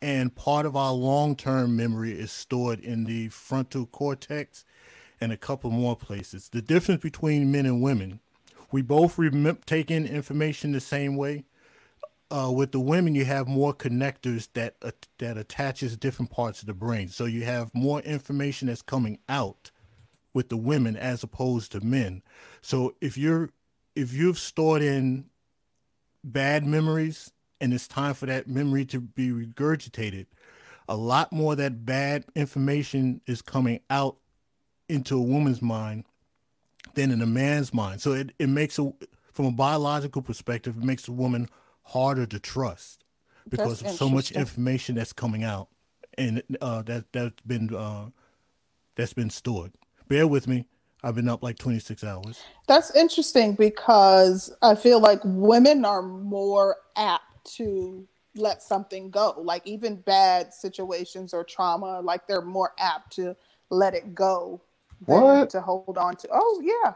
and 0.01 0.33
part 0.33 0.65
of 0.65 0.77
our 0.77 0.93
long-term 0.93 1.75
memory 1.75 2.13
is 2.13 2.31
stored 2.31 2.79
in 2.79 3.03
the 3.03 3.29
frontal 3.31 3.87
cortex 3.87 4.65
and 5.21 5.33
a 5.33 5.37
couple 5.37 5.71
more 5.71 5.97
places. 5.97 6.51
The 6.51 6.63
difference 6.63 7.03
between 7.03 7.51
men 7.51 7.67
and 7.67 7.83
women, 7.83 8.21
we 8.71 8.81
both 8.81 9.19
remember 9.19 9.61
take 9.67 9.91
in 9.91 10.07
information 10.07 10.71
the 10.71 10.81
same 10.81 11.17
way. 11.17 11.47
Uh, 12.33 12.51
with 12.51 12.71
the 12.71 12.79
women, 12.79 13.15
you 13.17 13.25
have 13.25 13.49
more 13.49 13.75
connectors 13.75 14.49
that 14.55 14.77
uh, 14.83 14.93
that 15.19 15.37
attaches 15.37 15.97
different 15.97 16.31
parts 16.31 16.61
of 16.61 16.67
the 16.67 16.75
brain, 16.75 17.09
so 17.09 17.25
you 17.25 17.45
have 17.45 17.75
more 17.75 18.01
information 18.01 18.69
that's 18.69 18.83
coming 18.83 19.19
out 19.29 19.73
with 20.33 20.49
the 20.49 20.57
women 20.57 20.97
as 20.97 21.23
opposed 21.23 21.73
to 21.73 21.81
men. 21.81 22.23
So 22.63 22.95
if 23.01 23.19
you're 23.19 23.51
if 23.97 24.13
you've 24.13 24.39
stored 24.39 24.83
in 24.83 25.27
bad 26.23 26.65
memories 26.65 27.33
and 27.61 27.75
it's 27.75 27.89
time 27.89 28.15
for 28.15 28.27
that 28.27 28.47
memory 28.47 28.85
to 28.87 29.01
be 29.01 29.31
regurgitated, 29.31 30.27
a 30.89 30.97
lot 30.97 31.33
more 31.33 31.57
that 31.57 31.85
bad 31.85 32.25
information 32.35 33.21
is 33.27 33.43
coming 33.43 33.81
out 33.91 34.17
into 34.89 35.17
a 35.17 35.23
woman's 35.23 35.63
mind 35.63 36.05
than 36.95 37.11
in 37.11 37.21
a 37.23 37.27
man's 37.27 37.73
mind. 37.73 38.01
So 38.01 38.13
it, 38.13 38.33
it 38.39 38.49
makes 38.49 38.79
a 38.79 38.93
from 39.33 39.47
a 39.47 39.53
biological 39.53 40.23
perspective, 40.23 40.77
it 40.77 40.85
makes 40.85 41.09
a 41.09 41.13
woman 41.13 41.49
harder 41.91 42.27
to 42.27 42.39
trust 42.39 43.05
because 43.49 43.81
That's 43.81 43.95
of 43.95 43.99
so 43.99 44.09
much 44.09 44.33
information 44.33 44.95
that's 44.95 45.13
coming 45.13 45.43
out 45.43 45.69
and 46.17 46.43
uh, 46.61 46.83
that 46.83 47.13
that's 47.13 47.41
been 47.47 47.75
uh, 47.75 48.11
that's 48.97 49.13
been 49.13 49.31
stored. 49.31 49.73
Bear 50.09 50.27
with 50.27 50.47
me. 50.47 50.67
I've 51.03 51.15
been 51.15 51.29
up 51.29 51.43
like 51.43 51.59
26 51.59 52.05
hours. 52.05 52.41
That's 52.69 52.95
interesting 52.95 53.55
because 53.55 54.55
I 54.61 54.75
feel 54.75 55.01
like 55.01 55.21
women 55.25 55.85
are 55.85 56.03
more 56.03 56.77
apt 56.97 57.25
to 57.57 58.07
let 58.37 58.63
something 58.63 59.11
go. 59.11 59.35
Like 59.39 59.67
even 59.67 59.97
bad 59.97 60.53
situations 60.53 61.33
or 61.33 61.43
trauma, 61.43 62.01
like 62.03 62.27
they're 62.27 62.43
more 62.43 62.73
apt 62.79 63.15
to 63.17 63.35
let 63.71 63.95
it 63.95 64.15
go 64.15 64.61
than 65.07 65.23
What? 65.23 65.51
to 65.51 65.61
hold 65.63 65.97
on 65.97 66.17
to. 66.17 66.29
Oh 66.31 66.61
yeah. 66.63 66.93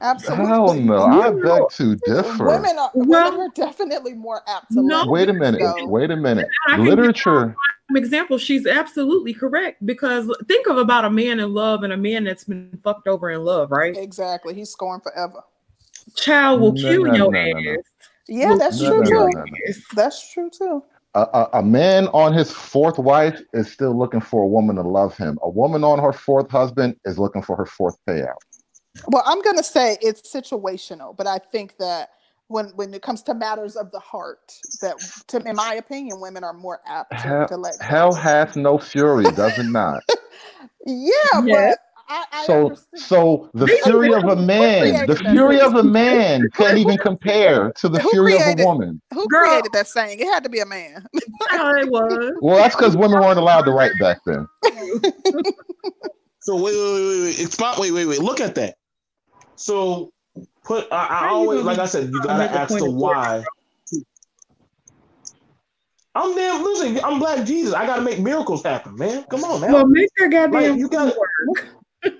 Absolutely. 0.00 0.46
Hell 0.46 0.74
no, 0.74 1.02
I 1.02 1.30
No. 1.30 1.42
beg 1.42 1.68
to 1.72 1.96
differ. 1.96 2.46
Women 2.46 2.78
are 2.78 2.90
Well- 2.94 3.32
women 3.32 3.40
are 3.46 3.52
definitely 3.54 4.14
more 4.14 4.42
apt 4.46 4.70
to 4.72 4.82
No. 4.82 4.98
let 5.00 5.08
Wait 5.08 5.28
a 5.28 5.32
minute. 5.32 5.60
go. 5.60 5.86
Wait 5.86 6.10
a 6.10 6.16
minute. 6.16 6.48
I 6.68 6.78
Literature. 6.78 7.54
Example, 7.96 8.36
she's 8.38 8.66
absolutely 8.66 9.32
correct 9.32 9.84
because 9.86 10.30
think 10.46 10.66
of 10.68 10.76
about 10.76 11.04
a 11.06 11.10
man 11.10 11.40
in 11.40 11.54
love 11.54 11.82
and 11.84 11.92
a 11.92 11.96
man 11.96 12.24
that's 12.24 12.44
been 12.44 12.78
fucked 12.84 13.08
over 13.08 13.30
in 13.30 13.44
love, 13.44 13.70
right? 13.72 13.96
Exactly. 13.96 14.54
He's 14.54 14.70
scorned 14.70 15.02
forever. 15.02 15.42
Child 16.14 16.60
will 16.60 16.72
No, 16.72 16.80
kill 16.80 17.04
no, 17.04 17.14
your 17.14 17.30
no, 17.32 17.40
no, 17.44 17.52
no. 17.58 17.70
ass. 17.72 17.78
Yeah, 18.28 18.54
that's 18.58 18.80
No, 18.80 18.88
true 18.90 18.98
no, 18.98 19.04
too. 19.04 19.14
no, 19.14 19.26
no, 19.26 19.44
no. 19.44 19.74
That's 19.94 20.30
true 20.32 20.50
too. 20.50 20.82
A, 21.14 21.20
a, 21.32 21.48
a 21.54 21.62
man 21.62 22.08
on 22.08 22.34
his 22.34 22.52
fourth 22.52 22.98
wife 22.98 23.40
is 23.54 23.72
still 23.72 23.96
looking 23.98 24.20
for 24.20 24.42
a 24.42 24.46
woman 24.46 24.76
to 24.76 24.82
love 24.82 25.16
him. 25.16 25.38
A 25.42 25.48
woman 25.48 25.82
on 25.82 25.98
her 25.98 26.12
fourth 26.12 26.50
husband 26.50 26.94
is 27.06 27.18
looking 27.18 27.40
for 27.40 27.56
her 27.56 27.64
fourth 27.66 27.96
payout. 28.06 28.36
Well, 29.06 29.22
I'm 29.26 29.40
gonna 29.42 29.62
say 29.62 29.96
it's 30.02 30.22
situational, 30.34 31.16
but 31.16 31.26
I 31.26 31.38
think 31.38 31.76
that 31.78 32.10
when 32.48 32.66
when 32.76 32.92
it 32.92 33.02
comes 33.02 33.22
to 33.24 33.34
matters 33.34 33.76
of 33.76 33.90
the 33.92 34.00
heart, 34.00 34.52
that 34.82 34.96
to, 35.28 35.38
in 35.48 35.56
my 35.56 35.74
opinion, 35.74 36.20
women 36.20 36.44
are 36.44 36.52
more 36.52 36.80
apt 36.86 37.12
to, 37.12 37.16
Hell, 37.16 37.48
to 37.48 37.56
let 37.56 37.78
go. 37.78 37.84
hell 37.84 38.14
hath 38.14 38.56
no 38.56 38.78
fury, 38.78 39.24
does 39.24 39.58
it 39.58 39.66
not? 39.66 40.02
Yeah, 40.86 41.12
Yes. 41.44 41.76
but 41.76 41.78
I, 42.08 42.24
I 42.32 42.44
So, 42.46 42.66
understand. 42.68 43.02
so 43.02 43.50
the 43.52 43.66
fury 43.68 44.14
of 44.14 44.24
a 44.24 44.36
man, 44.46 45.06
the 45.06 45.16
fury 45.16 45.60
of 45.60 45.74
a 45.74 45.82
man 45.82 46.48
can't 46.54 46.78
even 46.78 46.96
compare 46.96 47.70
to 47.72 47.88
the 47.90 48.00
Who 48.00 48.10
fury 48.10 48.34
of 48.36 48.40
a 48.58 48.64
woman. 48.64 49.02
Who 49.12 49.28
Girl. 49.28 49.46
created 49.46 49.72
that 49.72 49.86
saying? 49.86 50.18
It 50.20 50.26
had 50.26 50.42
to 50.44 50.48
be 50.48 50.60
a 50.60 50.66
man. 50.66 51.04
How 51.50 51.74
it 51.74 51.90
was. 51.90 52.32
Well, 52.40 52.56
that's 52.56 52.74
because 52.74 52.96
women 52.96 53.20
weren't 53.20 53.38
allowed 53.38 53.62
to 53.66 53.70
write 53.72 53.92
back 54.00 54.18
then. 54.24 54.46
So 56.40 56.56
wait, 56.56 56.74
wait, 56.74 56.94
wait, 56.94 57.04
wait, 57.08 57.20
wait. 57.24 57.40
Expound, 57.40 57.78
wait, 57.78 57.90
wait, 57.90 58.06
wait. 58.06 58.20
Look 58.20 58.40
at 58.40 58.54
that. 58.54 58.76
So 59.58 60.12
put. 60.64 60.86
I, 60.92 61.06
I 61.06 61.28
always, 61.28 61.62
like 61.62 61.78
I 61.78 61.86
said, 61.86 62.10
you 62.12 62.22
gotta 62.22 62.44
ask 62.44 62.76
the 62.76 62.90
why. 62.90 63.44
I'm 66.14 66.34
damn. 66.34 66.62
Listen, 66.62 66.98
I'm 67.04 67.18
Black 67.18 67.46
Jesus. 67.46 67.74
I 67.74 67.86
gotta 67.86 68.02
make 68.02 68.18
miracles 68.18 68.62
happen, 68.62 68.96
man. 68.96 69.24
Come 69.24 69.44
on, 69.44 69.60
man. 69.60 69.72
Well, 69.72 69.86
make 69.86 70.08
your 70.18 70.28
goddamn 70.28 70.70
Like, 70.70 70.78
you 70.78 70.88
got- 70.88 71.14
work. 71.16 71.66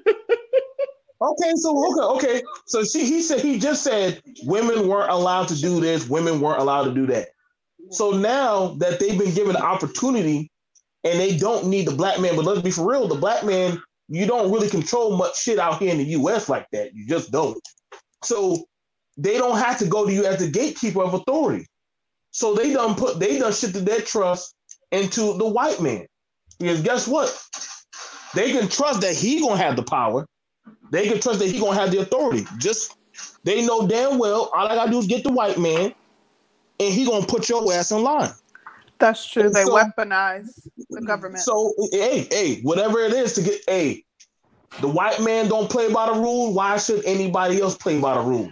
Okay, 1.20 1.50
so 1.56 1.76
okay, 1.76 2.28
okay. 2.28 2.42
So 2.66 2.84
she 2.84 3.04
he 3.04 3.22
said 3.22 3.40
he 3.40 3.58
just 3.58 3.82
said 3.82 4.22
women 4.44 4.86
weren't 4.86 5.10
allowed 5.10 5.48
to 5.48 5.56
do 5.60 5.80
this, 5.80 6.08
women 6.08 6.40
weren't 6.40 6.60
allowed 6.60 6.84
to 6.84 6.92
do 6.94 7.06
that. 7.06 7.30
So 7.90 8.12
now 8.12 8.68
that 8.78 9.00
they've 9.00 9.18
been 9.18 9.34
given 9.34 9.54
the 9.54 9.62
opportunity 9.62 10.48
and 11.02 11.18
they 11.18 11.36
don't 11.36 11.66
need 11.66 11.88
the 11.88 11.94
black 11.96 12.20
man, 12.20 12.36
but 12.36 12.44
let's 12.44 12.60
be 12.62 12.70
for 12.70 12.88
real, 12.88 13.08
the 13.08 13.16
black 13.16 13.44
man, 13.44 13.82
you 14.08 14.26
don't 14.26 14.50
really 14.50 14.68
control 14.68 15.16
much 15.16 15.40
shit 15.42 15.58
out 15.58 15.78
here 15.78 15.92
in 15.92 15.98
the 15.98 16.04
US 16.04 16.48
like 16.48 16.66
that. 16.72 16.94
You 16.94 17.06
just 17.06 17.30
don't. 17.30 17.60
So 18.22 18.64
they 19.16 19.36
don't 19.36 19.58
have 19.58 19.78
to 19.78 19.86
go 19.86 20.06
to 20.06 20.12
you 20.12 20.24
as 20.24 20.38
the 20.38 20.50
gatekeeper 20.50 21.02
of 21.02 21.14
authority. 21.14 21.66
So 22.30 22.54
they 22.54 22.72
done 22.72 22.94
put 22.94 23.18
they 23.18 23.38
done 23.38 23.52
shifted 23.52 23.84
their 23.84 24.00
trust 24.00 24.54
into 24.92 25.36
the 25.38 25.46
white 25.46 25.80
man. 25.80 26.06
Because 26.58 26.82
guess 26.82 27.06
what? 27.06 27.36
They 28.34 28.52
can 28.52 28.68
trust 28.68 29.00
that 29.02 29.14
he 29.14 29.40
gonna 29.40 29.56
have 29.56 29.76
the 29.76 29.82
power. 29.82 30.26
They 30.90 31.08
can 31.08 31.20
trust 31.20 31.38
that 31.40 31.48
he 31.48 31.58
gonna 31.58 31.78
have 31.78 31.90
the 31.90 31.98
authority. 31.98 32.46
Just 32.58 32.96
they 33.44 33.64
know 33.64 33.86
damn 33.86 34.18
well 34.18 34.50
all 34.54 34.66
I 34.66 34.74
gotta 34.74 34.90
do 34.90 34.98
is 34.98 35.06
get 35.06 35.24
the 35.24 35.32
white 35.32 35.58
man, 35.58 35.94
and 36.80 36.94
he 36.94 37.04
gonna 37.04 37.26
put 37.26 37.48
your 37.48 37.72
ass 37.72 37.90
in 37.90 38.02
line. 38.02 38.30
That's 38.98 39.24
true. 39.30 39.48
They 39.50 39.64
So- 39.64 39.74
weaponize 39.76 40.68
the 40.90 41.00
government. 41.02 41.44
So 41.44 41.72
hey, 41.92 42.26
hey, 42.30 42.60
whatever 42.62 43.00
it 43.00 43.12
is 43.12 43.32
to 43.34 43.42
get 43.42 43.60
hey, 43.68 44.04
the 44.80 44.88
white 44.88 45.20
man 45.20 45.48
don't 45.48 45.70
play 45.70 45.92
by 45.92 46.06
the 46.06 46.14
rule. 46.20 46.52
Why 46.52 46.76
should 46.78 47.04
anybody 47.04 47.60
else 47.60 47.76
play 47.76 48.00
by 48.00 48.14
the 48.14 48.20
rule? 48.20 48.50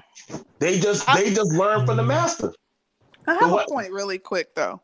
They 0.59 0.79
just 0.79 1.07
they 1.15 1.33
just 1.35 1.53
learn 1.53 1.87
from 1.87 1.97
the 1.97 2.03
master. 2.05 2.53
I 3.27 3.35
have 3.35 3.53
a 3.53 3.65
point 3.69 3.91
really 3.93 4.19
quick 4.19 4.55
though. 4.55 4.81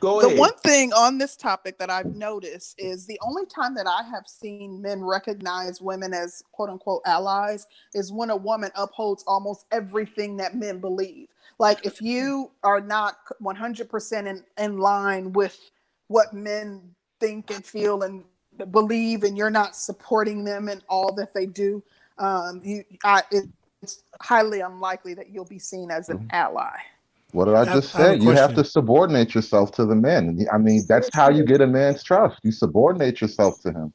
Go 0.00 0.20
The 0.20 0.26
ahead. 0.26 0.38
one 0.38 0.54
thing 0.58 0.92
on 0.92 1.16
this 1.16 1.36
topic 1.36 1.78
that 1.78 1.88
I've 1.88 2.14
noticed 2.14 2.74
is 2.78 3.06
the 3.06 3.18
only 3.22 3.46
time 3.46 3.74
that 3.76 3.86
I 3.86 4.02
have 4.10 4.26
seen 4.26 4.82
men 4.82 5.02
recognize 5.02 5.80
women 5.80 6.12
as 6.12 6.42
quote 6.52 6.68
unquote 6.68 7.00
allies 7.06 7.66
is 7.94 8.12
when 8.12 8.28
a 8.28 8.36
woman 8.36 8.70
upholds 8.74 9.24
almost 9.26 9.64
everything 9.72 10.36
that 10.36 10.54
men 10.54 10.80
believe. 10.80 11.28
Like 11.58 11.86
if 11.86 12.02
you 12.02 12.50
are 12.62 12.80
not 12.80 13.18
100% 13.42 14.26
in, 14.26 14.44
in 14.58 14.78
line 14.78 15.32
with 15.32 15.70
what 16.08 16.32
men 16.32 16.94
think 17.20 17.50
and 17.50 17.64
feel 17.64 18.02
and 18.02 18.24
believe, 18.70 19.24
and 19.24 19.36
you're 19.36 19.50
not 19.50 19.74
supporting 19.74 20.44
them 20.44 20.68
in 20.68 20.82
all 20.88 21.14
that 21.14 21.32
they 21.32 21.46
do, 21.46 21.82
um, 22.18 22.60
you, 22.62 22.84
I, 23.04 23.22
it's 23.30 24.02
highly 24.20 24.60
unlikely 24.60 25.14
that 25.14 25.30
you'll 25.30 25.44
be 25.44 25.58
seen 25.58 25.90
as 25.90 26.08
an 26.08 26.28
ally. 26.32 26.76
What 27.32 27.46
did 27.46 27.54
I 27.54 27.62
I- 27.62 27.74
just 27.74 27.94
I 27.96 28.02
have 28.02 28.20
say? 28.20 28.24
You 28.24 28.30
have 28.32 28.54
to 28.54 28.64
subordinate 28.64 29.34
yourself 29.34 29.72
to 29.72 29.84
the 29.84 29.94
man. 29.94 30.46
I 30.52 30.58
mean, 30.58 30.84
that's 30.88 31.10
how 31.12 31.28
you 31.30 31.44
get 31.44 31.60
a 31.60 31.66
man's 31.66 32.02
trust. 32.02 32.38
You 32.42 32.52
subordinate 32.52 33.20
yourself 33.20 33.60
to 33.62 33.72
him. 33.72 33.92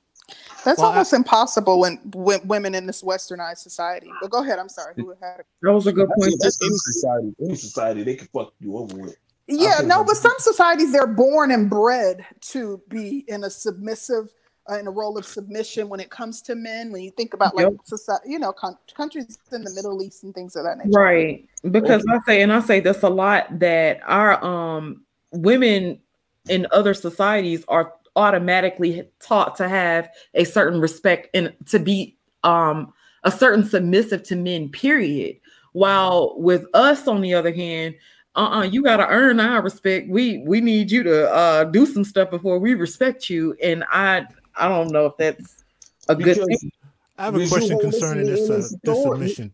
That's 0.63 0.77
Well, 0.79 0.88
I- 0.88 0.93
almost 0.93 1.13
impossible 1.13 1.79
when, 1.79 1.97
when 2.13 2.45
women 2.47 2.75
in 2.75 2.86
this 2.86 3.01
westernized 3.01 3.57
society. 3.59 4.09
But 4.21 4.29
go 4.29 4.43
ahead. 4.43 4.59
I'm 4.59 4.69
sorry. 4.69 4.93
Who 4.95 5.09
had 5.21 5.39
it? 5.39 5.45
That 5.61 5.73
was 5.73 5.88
a 5.88 5.91
good 5.93 6.09
point. 6.17 6.36
that's 6.39 6.57
any 6.61 6.75
society. 6.75 7.36
Any 7.43 7.55
society, 7.55 8.03
they 8.03 8.15
can 8.15 8.27
fuck 8.27 8.53
you 8.59 8.77
over 8.77 8.95
with. 8.97 9.15
Yeah, 9.47 9.82
no, 9.84 10.03
but 10.03 10.15
some 10.17 10.36
societies 10.38 10.91
they're 10.93 11.07
born 11.07 11.51
and 11.51 11.69
bred 11.69 12.25
to 12.51 12.82
be 12.89 13.25
in 13.27 13.43
a 13.43 13.49
submissive, 13.49 14.34
uh, 14.69 14.75
in 14.77 14.88
a 14.88 14.91
role 14.91 15.17
of 15.17 15.25
submission 15.25 15.89
when 15.89 15.99
it 15.99 16.09
comes 16.11 16.41
to 16.43 16.55
men. 16.55 16.91
When 16.91 17.01
you 17.01 17.11
think 17.11 17.34
about 17.34 17.55
like 17.55 17.63
Yep. 17.65 17.73
society, 17.84 18.29
you 18.29 18.39
know, 18.39 18.53
con- 18.53 18.77
countries 18.95 19.38
in 19.51 19.63
the 19.63 19.71
Middle 19.73 20.01
East 20.03 20.23
and 20.23 20.34
things 20.34 20.55
of 20.55 20.63
that 20.63 20.77
nature. 20.77 20.91
Right. 20.91 21.49
Because 21.69 22.05
I 22.07 22.19
say, 22.25 22.41
and 22.43 22.53
I 22.53 22.59
say 22.61 22.79
this 22.79 23.01
a 23.01 23.09
lot 23.09 23.59
that 23.59 23.99
our 24.05 24.41
um 24.45 25.03
women 25.32 25.99
in 26.47 26.67
other 26.71 26.93
societies 26.93 27.65
are 27.67 27.93
automatically 28.16 29.07
taught 29.20 29.55
to 29.55 29.70
have 29.70 30.09
a 30.34 30.43
certain 30.43 30.80
respect 30.80 31.30
and 31.34 31.53
to 31.68 31.80
be 31.80 32.18
um 32.43 32.93
a 33.24 33.32
certain 33.32 33.64
submissive 33.64 34.24
to 34.24 34.36
men, 34.36 34.70
period. 34.70 35.38
While 35.74 36.34
with 36.38 36.66
us, 36.74 37.07
on 37.07 37.22
the 37.22 37.34
other 37.34 37.53
hand, 37.53 37.95
uh-uh, 38.36 38.64
you 38.64 38.84
gotta 38.84 39.07
earn 39.07 39.39
our 39.39 39.62
respect. 39.62 40.09
We 40.09 40.39
we 40.39 40.62
need 40.62 40.91
you 40.91 41.03
to 41.03 41.32
uh 41.32 41.64
do 41.66 41.86
some 41.86 42.03
stuff 42.03 42.30
before 42.30 42.59
we 42.59 42.74
respect 42.74 43.30
you. 43.30 43.55
And 43.62 43.84
I 43.91 44.26
I 44.55 44.68
don't 44.68 44.91
know 44.91 45.05
if 45.05 45.18
that's 45.18 45.64
a 46.09 46.16
good 46.16 46.38
thing. 46.38 46.72
I 47.18 47.26
have 47.26 47.36
a 47.36 47.47
question 47.47 47.80
concerning 47.80 48.26
this 48.26 48.49
uh, 48.49 48.68
this 48.84 49.03
submission. 49.03 49.53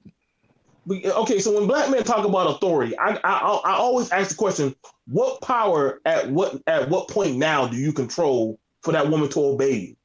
We- 0.88 1.06
okay, 1.12 1.40
so 1.40 1.54
when 1.54 1.68
black 1.68 1.92
men 1.92 2.04
talk 2.06 2.26
about 2.26 2.48
authority, 2.56 2.98
I, 2.98 3.20
I 3.24 3.60
I 3.66 3.74
always 3.76 4.10
ask 4.12 4.30
the 4.30 4.36
question: 4.36 4.74
What 5.08 5.42
power 5.42 6.00
at 6.06 6.32
what 6.32 6.62
at 6.66 6.90
what 6.90 7.10
point 7.10 7.36
now 7.36 7.68
do 7.68 7.76
you 7.76 7.92
control 7.92 8.58
for 8.84 8.94
that 8.94 9.10
woman 9.10 9.28
to 9.30 9.40
obey 9.42 9.76
you? 9.76 9.96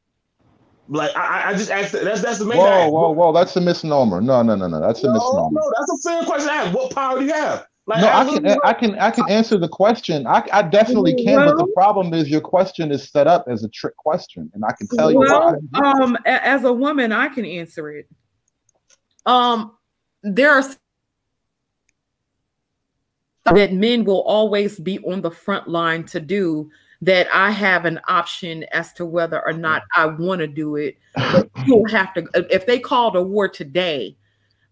Like 0.88 1.16
I, 1.16 1.20
I- 1.20 1.48
I 1.50 1.52
just 1.54 1.70
ask 1.70 1.92
that. 1.92 2.02
That's 2.02 2.20
that's 2.20 2.40
the 2.40 2.46
main. 2.46 2.58
Whoa, 2.58 2.66
ask. 2.66 2.92
whoa, 2.92 3.10
whoa! 3.12 3.32
That's 3.32 3.54
a 3.56 3.60
misnomer. 3.60 4.20
No, 4.20 4.42
no, 4.42 4.56
no, 4.56 4.66
no. 4.66 4.80
That's 4.80 5.04
a 5.04 5.06
No, 5.06 5.12
misnomer. 5.12 5.60
no, 5.60 5.72
that's 5.78 6.04
a 6.04 6.08
fair 6.10 6.24
question 6.24 6.48
to 6.48 6.52
ask. 6.54 6.74
What 6.74 6.92
power 6.92 7.20
do 7.20 7.26
you 7.26 7.32
have? 7.32 7.64
Like 7.86 8.00
No, 8.00 8.08
I 8.08 8.10
ask 8.22 8.32
can, 8.32 8.42
them- 8.42 8.58
I 8.64 8.72
can, 8.74 8.98
I 8.98 9.10
can 9.12 9.28
answer 9.28 9.58
the 9.58 9.68
question. 9.68 10.26
I, 10.26 10.44
I 10.52 10.62
definitely 10.62 11.14
can, 11.14 11.44
but 11.44 11.56
the 11.56 11.66
problem 11.74 12.12
is 12.14 12.28
your 12.28 12.40
question 12.40 12.90
is 12.92 13.08
set 13.08 13.26
up 13.28 13.46
as 13.48 13.62
a 13.64 13.68
trick 13.68 13.96
question, 13.96 14.50
and 14.54 14.64
I 14.64 14.72
can 14.72 14.88
tell 14.88 15.10
you 15.12 15.18
why. 15.18 15.54
um, 15.84 16.16
as 16.26 16.64
a 16.64 16.72
woman, 16.72 17.12
I 17.12 17.28
can 17.28 17.44
answer 17.44 17.90
it. 17.90 18.08
Um, 19.26 19.76
there 20.22 20.50
are 20.50 20.64
that 23.44 23.72
men 23.72 24.04
will 24.04 24.22
always 24.22 24.78
be 24.78 24.98
on 25.00 25.20
the 25.20 25.30
front 25.30 25.68
line 25.68 26.04
to 26.04 26.20
do 26.20 26.70
that 27.02 27.26
I 27.34 27.50
have 27.50 27.84
an 27.84 28.00
option 28.06 28.64
as 28.72 28.92
to 28.94 29.04
whether 29.04 29.44
or 29.44 29.52
not 29.52 29.82
I 29.96 30.06
want 30.06 30.40
to 30.40 30.46
do 30.46 30.76
it. 30.76 30.96
You'll 31.66 31.88
have 31.88 32.14
to 32.14 32.28
if 32.34 32.66
they 32.66 32.78
called 32.78 33.16
a 33.16 33.22
war 33.22 33.48
today, 33.48 34.16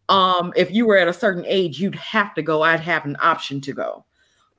um, 0.08 0.52
if 0.56 0.70
you 0.70 0.86
were 0.86 0.96
at 0.96 1.08
a 1.08 1.12
certain 1.12 1.44
age, 1.46 1.80
you'd 1.80 1.94
have 1.96 2.34
to 2.34 2.42
go. 2.42 2.62
I'd 2.62 2.80
have 2.80 3.04
an 3.04 3.16
option 3.20 3.60
to 3.62 3.72
go. 3.72 4.04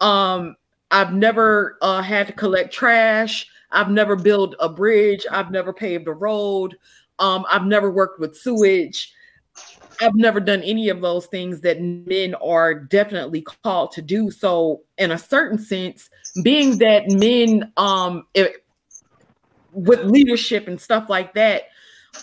Um, 0.02 0.56
I've 0.92 1.14
never 1.14 1.78
uh, 1.82 2.02
had 2.02 2.28
to 2.28 2.34
collect 2.34 2.74
trash. 2.74 3.48
I've 3.72 3.90
never 3.90 4.16
built 4.18 4.56
a 4.60 4.68
bridge. 4.68 5.26
I've 5.32 5.52
never 5.52 5.72
paved 5.72 6.08
a 6.08 6.14
road. 6.14 6.78
Um, 7.20 7.46
I've 7.50 7.66
never 7.66 7.90
worked 7.92 8.20
with 8.20 8.36
sewage. 8.36 9.14
I've 10.02 10.16
never 10.16 10.40
done 10.40 10.62
any 10.64 10.90
of 10.90 11.02
those 11.02 11.28
things 11.28 11.62
that 11.62 11.82
men 11.82 12.36
are 12.36 12.74
definitely 12.74 13.42
called 13.64 13.92
to 13.94 14.02
do. 14.02 14.32
So, 14.32 14.82
in 14.98 15.12
a 15.12 15.18
certain 15.18 15.60
sense, 15.60 16.10
being 16.44 16.78
that 16.80 17.10
men, 17.10 17.72
um, 17.78 18.24
if, 18.34 18.56
with 19.72 20.04
leadership 20.04 20.68
and 20.68 20.80
stuff 20.80 21.10
like 21.10 21.34
that, 21.36 21.64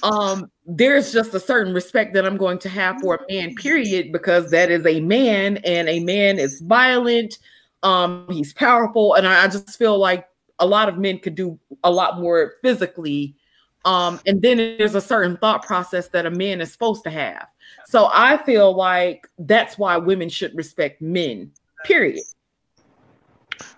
um, 0.03 0.51
there's 0.67 1.13
just 1.13 1.35
a 1.35 1.41
certain 1.41 1.73
respect 1.73 2.15
that 2.15 2.27
I'm 2.27 2.37
going 2.37 2.59
to 2.61 2.69
have 2.69 3.01
for 3.01 3.17
a 3.17 3.33
man, 3.33 3.55
period, 3.55 4.13
because 4.13 4.51
that 4.51 4.71
is 4.71 4.85
a 4.87 5.01
man, 5.01 5.59
and 5.59 5.89
a 5.89 6.01
man 6.01 6.39
is 6.39 6.61
violent. 6.61 7.39
Um, 7.83 8.27
he's 8.31 8.53
powerful, 8.53 9.15
and 9.15 9.27
I, 9.27 9.45
I 9.45 9.49
just 9.49 9.79
feel 9.79 9.99
like 9.99 10.27
a 10.59 10.67
lot 10.67 10.89
of 10.89 10.99
men 10.99 11.19
could 11.19 11.35
do 11.35 11.59
a 11.85 11.91
lot 11.91 12.21
more 12.21 12.55
physically. 12.63 13.37
Um, 13.85 14.21
and 14.27 14.43
then 14.43 14.59
there's 14.59 14.95
a 14.95 15.01
certain 15.01 15.37
thought 15.37 15.65
process 15.65 16.09
that 16.09 16.27
a 16.27 16.31
man 16.31 16.61
is 16.61 16.73
supposed 16.73 17.05
to 17.05 17.11
have. 17.11 17.47
So 17.89 18.11
I 18.13 18.37
feel 18.45 18.77
like 18.77 19.27
that's 19.39 19.79
why 19.79 19.97
women 19.97 20.29
should 20.29 20.55
respect 20.55 21.01
men. 21.01 21.51
Period. 21.87 22.21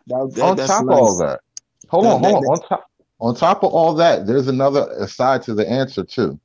That- 0.08 0.32
that- 0.34 0.42
on 0.42 0.56
top 0.56 0.58
nice. 0.58 0.80
of 0.80 0.90
all 0.90 1.16
that, 1.18 1.40
hold 1.86 2.04
That- 2.06 2.14
on, 2.14 2.22
that- 2.22 2.30
hold 2.32 2.44
on. 2.44 2.50
On 2.50 2.60
top, 2.68 2.84
on 3.20 3.34
top 3.36 3.62
of 3.62 3.72
all 3.72 3.94
that, 3.94 4.26
there's 4.26 4.48
another 4.48 5.06
side 5.06 5.42
to 5.42 5.54
the 5.54 5.68
answer 5.70 6.02
too. 6.02 6.40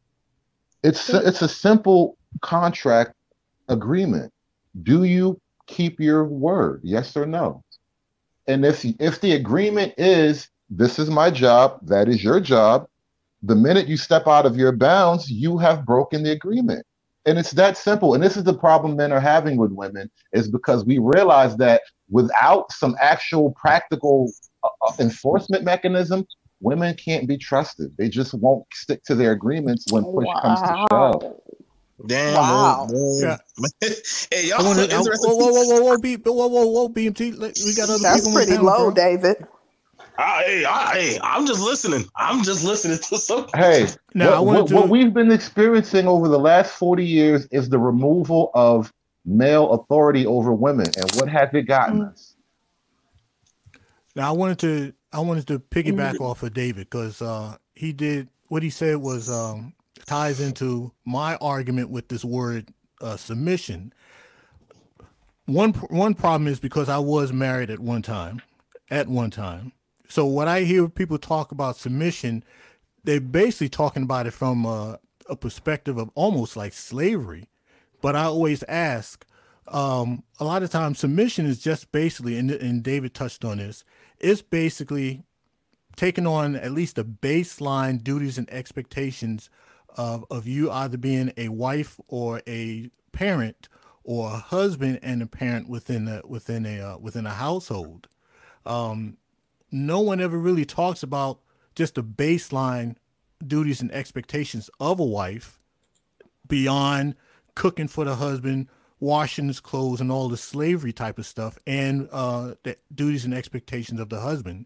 It's 0.83 1.09
it's 1.09 1.41
a 1.41 1.47
simple 1.47 2.17
contract 2.41 3.15
agreement. 3.67 4.31
Do 4.83 5.03
you 5.05 5.41
keep 5.65 5.99
your 5.99 6.23
word? 6.25 6.81
Yes 6.83 7.17
or 7.17 7.25
no? 7.25 7.63
And 8.45 8.63
if 8.63 8.85
if 8.99 9.21
the 9.21 9.31
agreement 9.31 9.95
is 9.97 10.49
this 10.69 10.99
is 10.99 11.09
my 11.09 11.31
job, 11.31 11.79
that 11.87 12.07
is 12.09 12.23
your 12.23 12.39
job, 12.39 12.87
the 13.41 13.55
minute 13.55 13.87
you 13.87 13.97
step 13.97 14.27
out 14.27 14.45
of 14.45 14.55
your 14.55 14.71
bounds, 14.71 15.31
you 15.31 15.57
have 15.57 15.83
broken 15.83 16.21
the 16.21 16.31
agreement. 16.31 16.85
And 17.25 17.39
it's 17.39 17.51
that 17.51 17.77
simple. 17.77 18.13
And 18.13 18.23
this 18.23 18.37
is 18.37 18.43
the 18.43 18.53
problem 18.53 18.95
men 18.95 19.11
are 19.11 19.19
having 19.19 19.57
with 19.57 19.71
women 19.71 20.09
is 20.33 20.49
because 20.49 20.85
we 20.85 20.99
realize 20.99 21.57
that 21.57 21.81
without 22.09 22.71
some 22.71 22.95
actual 23.01 23.51
practical 23.59 24.31
uh, 24.63 24.69
uh, 24.83 24.91
enforcement 24.99 25.63
mechanism, 25.63 26.25
women 26.61 26.93
can't 26.95 27.27
be 27.27 27.37
trusted. 27.37 27.95
They 27.97 28.09
just 28.09 28.33
won't 28.35 28.65
stick 28.73 29.03
to 29.05 29.15
their 29.15 29.31
agreements 29.31 29.91
when 29.91 30.03
push 30.03 30.27
comes 30.41 30.61
to 30.61 30.85
shove. 30.91 31.35
Damn. 32.07 32.35
Wow. 32.35 32.87
man. 32.91 33.37
Yeah. 33.59 33.67
hey, 34.31 34.51
I 34.51 34.57
y'all. 34.57 34.65
wanna, 34.65 34.81
I, 34.81 34.85
it's- 34.85 35.07
it's- 35.07 35.19
whoa, 35.23 35.35
whoa, 35.35 35.51
whoa, 35.51 35.63
whoa, 35.65 35.81
whoa, 35.81 35.97
B, 35.97 36.15
whoa, 36.17 36.47
whoa, 36.47 36.65
whoa, 36.67 36.89
BMT. 36.89 37.37
let- 37.39 37.55
We 37.65 37.73
got 37.73 37.89
other 37.89 38.03
That's 38.03 38.17
people 38.21 38.29
on 38.29 38.35
pretty 38.35 38.51
the 38.51 38.57
panel, 38.57 38.65
low, 38.71 38.91
bro. 38.91 38.93
David. 38.93 39.37
I, 40.17 40.43
hey, 40.43 40.65
I, 40.65 40.93
hey, 40.93 41.19
I'm 41.21 41.45
just 41.45 41.61
listening. 41.61 42.05
I'm 42.15 42.43
just 42.43 42.63
listening 42.63 42.97
to 42.97 43.17
something. 43.17 43.51
Hey, 43.59 43.87
Now, 44.13 44.41
what, 44.41 44.45
wanted 44.45 44.59
what, 44.61 44.67
to- 44.69 44.75
what 44.75 44.89
we've 44.89 45.13
been 45.13 45.31
experiencing 45.31 46.07
over 46.07 46.27
the 46.27 46.39
last 46.39 46.71
40 46.73 47.05
years 47.05 47.45
is 47.51 47.69
the 47.69 47.79
removal 47.79 48.51
of 48.53 48.91
male 49.25 49.71
authority 49.73 50.25
over 50.25 50.53
women. 50.53 50.87
And 50.97 51.11
what 51.15 51.27
has 51.29 51.49
it 51.53 51.63
gotten 51.63 51.99
Mm. 52.01 52.11
us? 52.11 52.35
Now 54.15 54.29
I 54.29 54.31
wanted 54.31 54.59
to 54.59 54.93
I 55.11 55.19
wanted 55.19 55.47
to 55.47 55.59
piggyback 55.59 56.21
off 56.21 56.41
of 56.43 56.53
David 56.53 56.89
because 56.89 57.21
uh, 57.21 57.57
he 57.73 57.91
did 57.91 58.29
what 58.47 58.63
he 58.63 58.69
said 58.69 58.97
was 58.97 59.29
um, 59.29 59.73
ties 60.05 60.39
into 60.39 60.91
my 61.05 61.35
argument 61.37 61.89
with 61.89 62.07
this 62.07 62.23
word 62.23 62.69
uh, 63.01 63.17
submission. 63.17 63.91
One 65.47 65.73
one 65.73 66.13
problem 66.13 66.47
is 66.47 66.59
because 66.61 66.87
I 66.87 66.97
was 66.97 67.33
married 67.33 67.69
at 67.69 67.79
one 67.79 68.01
time, 68.01 68.41
at 68.89 69.07
one 69.09 69.31
time. 69.31 69.73
So 70.15 70.25
what 70.25 70.47
I 70.47 70.61
hear 70.61 70.87
people 70.87 71.17
talk 71.17 71.51
about 71.51 71.75
submission, 71.75 72.45
they're 73.03 73.19
basically 73.19 73.67
talking 73.67 74.03
about 74.03 74.25
it 74.25 74.31
from 74.31 74.63
a, 74.63 74.97
a 75.29 75.35
perspective 75.35 75.97
of 75.97 76.09
almost 76.15 76.55
like 76.55 76.71
slavery. 76.71 77.49
But 78.01 78.15
I 78.15 78.23
always 78.23 78.63
ask, 78.69 79.25
um, 79.67 80.23
a 80.39 80.45
lot 80.45 80.63
of 80.63 80.69
times 80.69 80.99
submission 80.99 81.45
is 81.45 81.59
just 81.59 81.91
basically, 81.91 82.37
and, 82.37 82.49
and 82.49 82.81
David 82.81 83.13
touched 83.13 83.43
on 83.43 83.57
this, 83.57 83.83
it's 84.17 84.41
basically 84.41 85.23
taking 85.97 86.25
on 86.25 86.55
at 86.55 86.71
least 86.71 86.95
the 86.95 87.03
baseline 87.03 88.01
duties 88.01 88.37
and 88.37 88.49
expectations 88.49 89.49
of, 89.97 90.23
of 90.31 90.47
you 90.47 90.71
either 90.71 90.95
being 90.95 91.33
a 91.35 91.49
wife 91.49 91.99
or 92.07 92.41
a 92.47 92.89
parent 93.11 93.67
or 94.05 94.31
a 94.31 94.37
husband 94.37 94.97
and 95.03 95.21
a 95.21 95.27
parent 95.27 95.67
within 95.67 96.07
a 96.07 96.21
within 96.25 96.65
a 96.65 96.79
uh, 96.79 96.97
within 96.99 97.25
a 97.25 97.31
household. 97.31 98.07
Um, 98.65 99.17
no 99.71 99.99
one 99.99 100.21
ever 100.21 100.37
really 100.37 100.65
talks 100.65 101.03
about 101.03 101.39
just 101.75 101.95
the 101.95 102.03
baseline 102.03 102.95
duties 103.45 103.81
and 103.81 103.91
expectations 103.91 104.69
of 104.79 104.99
a 104.99 105.03
wife 105.03 105.59
beyond 106.47 107.15
cooking 107.55 107.87
for 107.87 108.05
the 108.05 108.15
husband, 108.15 108.67
washing 108.99 109.47
his 109.47 109.59
clothes, 109.59 110.01
and 110.01 110.11
all 110.11 110.29
the 110.29 110.37
slavery 110.37 110.93
type 110.93 111.17
of 111.17 111.25
stuff, 111.25 111.57
and 111.65 112.07
uh, 112.11 112.55
the 112.63 112.77
duties 112.93 113.25
and 113.25 113.33
expectations 113.33 113.99
of 113.99 114.09
the 114.09 114.19
husband. 114.19 114.65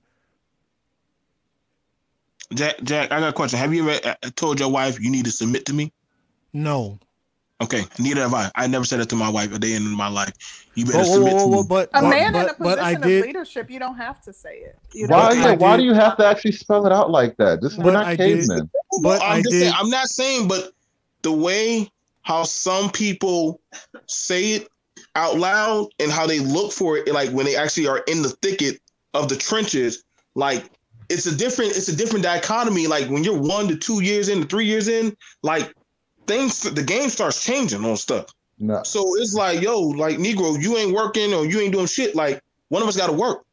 Jack, 2.54 2.82
Jack, 2.84 3.12
I 3.12 3.20
got 3.20 3.30
a 3.30 3.34
question. 3.34 3.60
Have 3.60 3.74
you 3.74 3.90
ever 3.90 4.16
uh, 4.24 4.30
told 4.36 4.60
your 4.60 4.70
wife 4.70 5.00
you 5.00 5.12
need 5.12 5.26
to 5.26 5.32
submit 5.32 5.66
to 5.68 5.74
me? 5.74 5.92
No. 6.52 7.00
Okay, 7.62 7.84
neither 8.00 8.22
have 8.22 8.34
I. 8.34 8.50
I 8.56 8.68
never 8.68 8.86
said 8.86 9.00
that 9.02 9.10
to 9.10 9.16
my 9.18 9.28
wife 9.30 9.54
a 9.54 9.60
day 9.60 9.74
in 9.74 9.84
my 9.90 10.08
life. 10.08 10.66
You 10.76 10.86
better 10.86 11.00
Whoa, 11.00 11.04
whoa, 11.04 11.14
submit 11.16 11.34
whoa, 11.34 11.40
to 11.44 11.48
whoa, 11.50 11.62
me. 11.64 11.68
but 11.68 11.90
A 11.94 12.02
but, 12.02 12.10
man 12.10 12.28
in 12.28 12.34
but, 12.34 12.52
a 12.52 12.56
but 12.58 12.80
I 12.80 12.94
position 12.94 12.96
of 13.04 13.10
did. 13.10 13.26
leadership, 13.26 13.70
you 13.70 13.80
don't 13.80 13.98
have 13.98 14.22
to 14.22 14.32
say 14.32 14.58
it. 14.60 14.80
You 14.94 15.08
Why, 15.08 15.30
don't 15.34 15.40
yeah, 15.40 15.54
why 15.56 15.76
do 15.76 15.84
you 15.84 15.94
have 15.94 16.16
to 16.18 16.26
actually 16.26 16.54
spell 16.54 16.86
it 16.86 16.94
out 16.94 17.12
like 17.12 17.36
that? 17.38 17.62
This, 17.62 17.78
we're 17.78 17.92
not 17.92 18.06
I 18.06 18.16
did- 18.16 18.40
cavemen. 18.48 18.70
But 19.04 19.22
I'm 19.22 19.32
I 19.32 19.42
just 19.42 19.52
did. 19.52 19.62
saying, 19.64 19.74
I'm 19.78 19.90
not 19.90 20.08
saying, 20.08 20.48
but 20.48 20.72
the 21.22 21.32
way 21.34 21.92
how 22.22 22.44
some 22.44 22.90
people 22.92 23.60
say 24.08 24.54
it 24.54 24.68
out 25.16 25.38
loud 25.38 25.88
and 26.00 26.12
how 26.12 26.26
they 26.26 26.40
look 26.40 26.72
for 26.72 26.98
it, 26.98 27.08
like 27.12 27.30
when 27.32 27.46
they 27.46 27.56
actually 27.58 27.88
are 27.88 28.00
in 28.08 28.22
the 28.22 28.30
thicket 28.42 28.80
of 29.14 29.28
the 29.28 29.36
trenches, 29.36 30.04
like 30.36 30.70
it's 31.10 31.26
a 31.26 31.36
different, 31.36 31.72
it's 31.72 31.88
a 31.90 31.96
different 31.96 32.24
dichotomy. 32.24 32.88
Like 32.88 33.10
when 33.10 33.24
you're 33.24 33.40
one 33.40 33.68
to 33.68 33.76
two 33.76 34.02
years 34.02 34.30
in, 34.30 34.42
to 34.42 34.48
three 34.48 34.66
years 34.66 34.88
in, 34.88 35.16
like 35.44 35.74
things, 36.30 36.62
the 36.62 36.84
game 36.84 37.10
starts 37.10 37.44
changing 37.44 37.84
on 37.84 37.98
stuff. 37.98 38.28
No. 38.60 38.84
So 38.84 39.16
it's 39.18 39.34
like, 39.34 39.62
yo, 39.62 39.80
like 39.80 40.18
Negro, 40.18 40.62
you 40.62 40.78
ain't 40.78 40.94
working 40.94 41.34
or 41.34 41.46
you 41.46 41.60
ain't 41.60 41.74
doing 41.74 41.88
shit. 41.88 42.16
Like 42.16 42.42
one 42.70 42.82
of 42.82 42.88
us 42.88 42.96
got 42.96 43.08
to 43.08 43.14
work. 43.14 43.46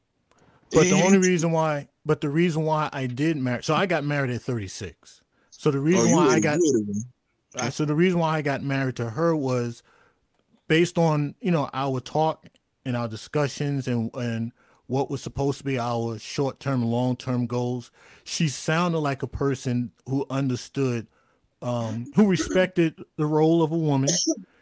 But 0.73 0.85
the 0.85 1.03
only 1.03 1.19
reason 1.19 1.53
why, 1.53 1.89
but 2.05 2.21
the 2.21 2.29
reason 2.29 2.63
why 2.63 2.89
I 2.93 3.07
did 3.07 3.37
marry, 3.37 3.63
so 3.63 3.75
I 3.75 3.87
got 3.87 4.05
married 4.05 4.31
at 4.31 4.43
36. 4.43 5.23
So 5.51 5.71
the 5.71 5.79
Oh, 5.79 5.81
reason 5.81 6.11
you 6.11 6.17
why 6.17 6.29
I 6.35 6.41
got, 6.41 6.61
so 7.71 7.85
the 7.85 7.95
reason 7.95 8.19
why 8.19 8.37
I 8.37 8.43
got 8.43 8.63
married 8.63 8.97
to 8.97 9.11
her 9.11 9.35
was 9.35 9.83
based 10.69 10.99
on 10.99 11.35
you 11.41 11.51
know 11.51 11.71
our 11.73 12.01
talk 12.01 12.47
and 12.85 12.97
our 12.97 13.09
discussions 13.09 13.89
and 13.89 14.11
and 14.15 14.53
what 14.87 15.11
was 15.11 15.23
supposed 15.23 15.59
to 15.59 15.65
be 15.65 15.79
our 15.79 16.19
short 16.19 16.61
term, 16.61 16.85
long 16.85 17.17
term 17.17 17.47
goals. 17.47 17.91
She 18.25 18.49
sounded 18.49 18.99
like 18.99 19.23
a 19.23 19.29
person 19.29 19.93
who 20.07 20.27
understood, 20.31 21.07
um, 21.63 22.07
who 22.15 22.29
respected 22.29 23.03
the 23.17 23.27
role 23.27 23.63
of 23.63 23.73
a 23.73 23.77
woman. 23.77 24.11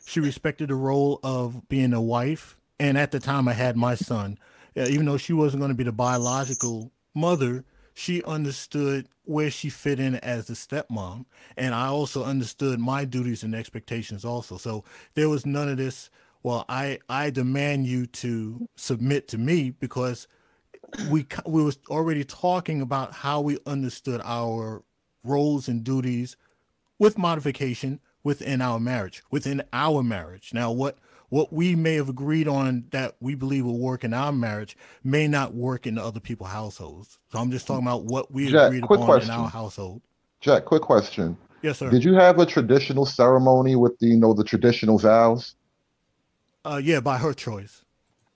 She 0.07 0.21
respected 0.21 0.69
the 0.69 0.75
role 0.75 1.21
of 1.23 1.69
being 1.69 1.93
a 1.93 2.01
wife. 2.01 2.57
And 2.79 2.99
at 2.99 3.11
the 3.11 3.21
time, 3.21 3.49
I 3.49 3.53
had 3.53 3.77
my 3.77 3.95
son. 3.95 4.39
Yeah, 4.75 4.87
even 4.87 5.07
though 5.07 5.17
she 5.17 5.33
wasn't 5.33 5.61
going 5.61 5.71
to 5.71 5.77
be 5.77 5.85
the 5.85 5.93
biological 5.93 6.91
mother, 7.15 7.65
she 7.95 8.23
understood 8.25 9.09
where 9.25 9.51
she 9.51 9.71
fit 9.71 10.01
in 10.01 10.17
as 10.17 10.49
the 10.49 10.55
stepmom. 10.55 11.25
And 11.57 11.75
I 11.75 11.87
also 11.87 12.25
understood 12.25 12.81
my 12.81 13.05
duties 13.05 13.43
and 13.45 13.55
expectations 13.55 14.25
also. 14.25 14.57
So 14.59 14.85
there 15.15 15.29
was 15.29 15.47
none 15.47 15.69
of 15.69 15.77
this, 15.77 16.11
well, 16.43 16.65
I, 16.69 16.99
I 17.09 17.31
demand 17.31 17.87
you 17.87 18.07
to 18.07 18.69
submit 18.77 19.29
to 19.29 19.39
me 19.39 19.71
because 19.71 20.27
we 21.09 21.27
we 21.47 21.63
was 21.63 21.79
already 21.89 22.25
talking 22.25 22.81
about 22.81 23.13
how 23.13 23.41
we 23.41 23.59
understood 23.67 24.21
our 24.25 24.83
roles 25.25 25.69
and 25.69 25.83
duties 25.83 26.37
with 26.99 27.19
modification 27.19 28.01
within 28.23 28.61
our 28.63 28.81
marriage 28.81 29.23
within 29.31 29.63
our 29.73 30.03
marriage 30.03 30.53
now 30.55 30.71
what 30.73 30.99
what 31.31 31.53
we 31.53 31.75
may 31.75 31.95
have 31.95 32.09
agreed 32.09 32.47
on 32.49 32.85
that 32.91 33.17
we 33.21 33.35
believe 33.35 33.65
will 33.65 33.79
work 33.79 34.05
in 34.05 34.15
our 34.15 34.33
marriage 34.33 34.77
may 35.03 35.27
not 35.27 35.53
work 35.55 35.87
in 35.87 35.99
other 35.99 36.21
people's 36.21 36.51
households 36.51 37.19
so 37.31 37.39
i'm 37.39 37.51
just 37.51 37.67
talking 37.67 37.87
about 37.87 38.05
what 38.05 38.31
we 38.33 38.51
Jack, 38.51 38.67
agreed 38.69 38.85
upon 38.85 38.99
in 39.01 39.05
question. 39.05 39.31
our 39.31 39.49
household 39.49 40.01
Jack, 40.41 40.65
quick 40.65 40.83
question. 40.83 41.37
yes 41.63 41.79
sir 41.79 41.91
Did 41.91 42.05
you 42.05 42.15
have 42.15 42.39
a 42.39 42.47
traditional 42.47 43.07
ceremony 43.07 43.77
with 43.77 43.99
the, 43.99 44.07
you 44.09 44.17
know, 44.17 44.33
the 44.35 44.45
traditional 44.45 44.99
vows? 44.99 45.55
uh 46.65 46.81
yeah 46.83 47.01
by 47.01 47.19
her 47.19 47.33
choice 47.35 47.85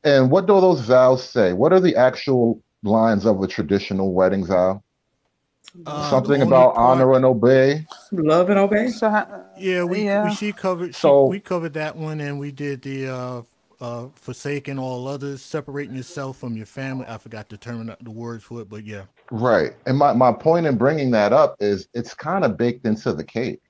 And 0.04 0.30
what 0.30 0.46
do 0.46 0.60
those 0.60 0.80
vows 0.82 1.22
say? 1.28 1.52
What 1.52 1.72
are 1.72 1.80
the 1.80 1.96
actual 1.96 2.62
lines 2.82 3.26
of 3.26 3.42
a 3.42 3.46
traditional 3.46 4.12
wedding 4.14 4.44
vow? 4.46 4.82
Uh, 5.86 6.10
Something 6.10 6.42
only 6.42 6.46
about 6.46 6.74
part- 6.74 6.98
honor 7.00 7.14
and 7.14 7.24
obey. 7.24 7.86
Love 8.12 8.50
and 8.50 8.58
obey. 8.58 8.88
So, 8.88 9.06
uh, 9.08 9.26
Yeah, 9.56 9.84
we, 9.84 10.04
Yeah. 10.04 10.24
we 10.24 10.34
she 10.34 10.52
covered 10.52 10.94
she, 10.94 11.00
So- 11.00 11.26
we 11.26 11.40
covered 11.40 11.74
that 11.74 11.96
one, 11.96 12.20
and 12.20 12.38
we 12.38 12.50
did 12.52 12.82
the 12.82 13.08
uh, 13.08 13.42
uh, 13.80 14.06
forsaking 14.14 14.78
all 14.78 15.06
others, 15.06 15.40
separating 15.42 15.94
yourself 15.94 16.36
from 16.38 16.56
your 16.56 16.66
family. 16.66 17.06
I 17.08 17.16
forgot 17.18 17.48
to 17.50 17.56
term 17.56 17.92
the 18.00 18.10
words 18.10 18.42
for 18.44 18.60
it, 18.62 18.68
but 18.68 18.84
yeah, 18.84 19.02
Right. 19.30 19.74
And 19.86 19.98
my, 19.98 20.12
my 20.14 20.32
point 20.32 20.66
in 20.66 20.76
bringing 20.78 21.10
that 21.12 21.32
up 21.32 21.54
is 21.60 21.86
it's 21.94 22.14
kind 22.14 22.44
of 22.44 22.56
baked 22.56 22.86
into 22.86 23.12
the 23.12 23.22
cake. 23.24 23.60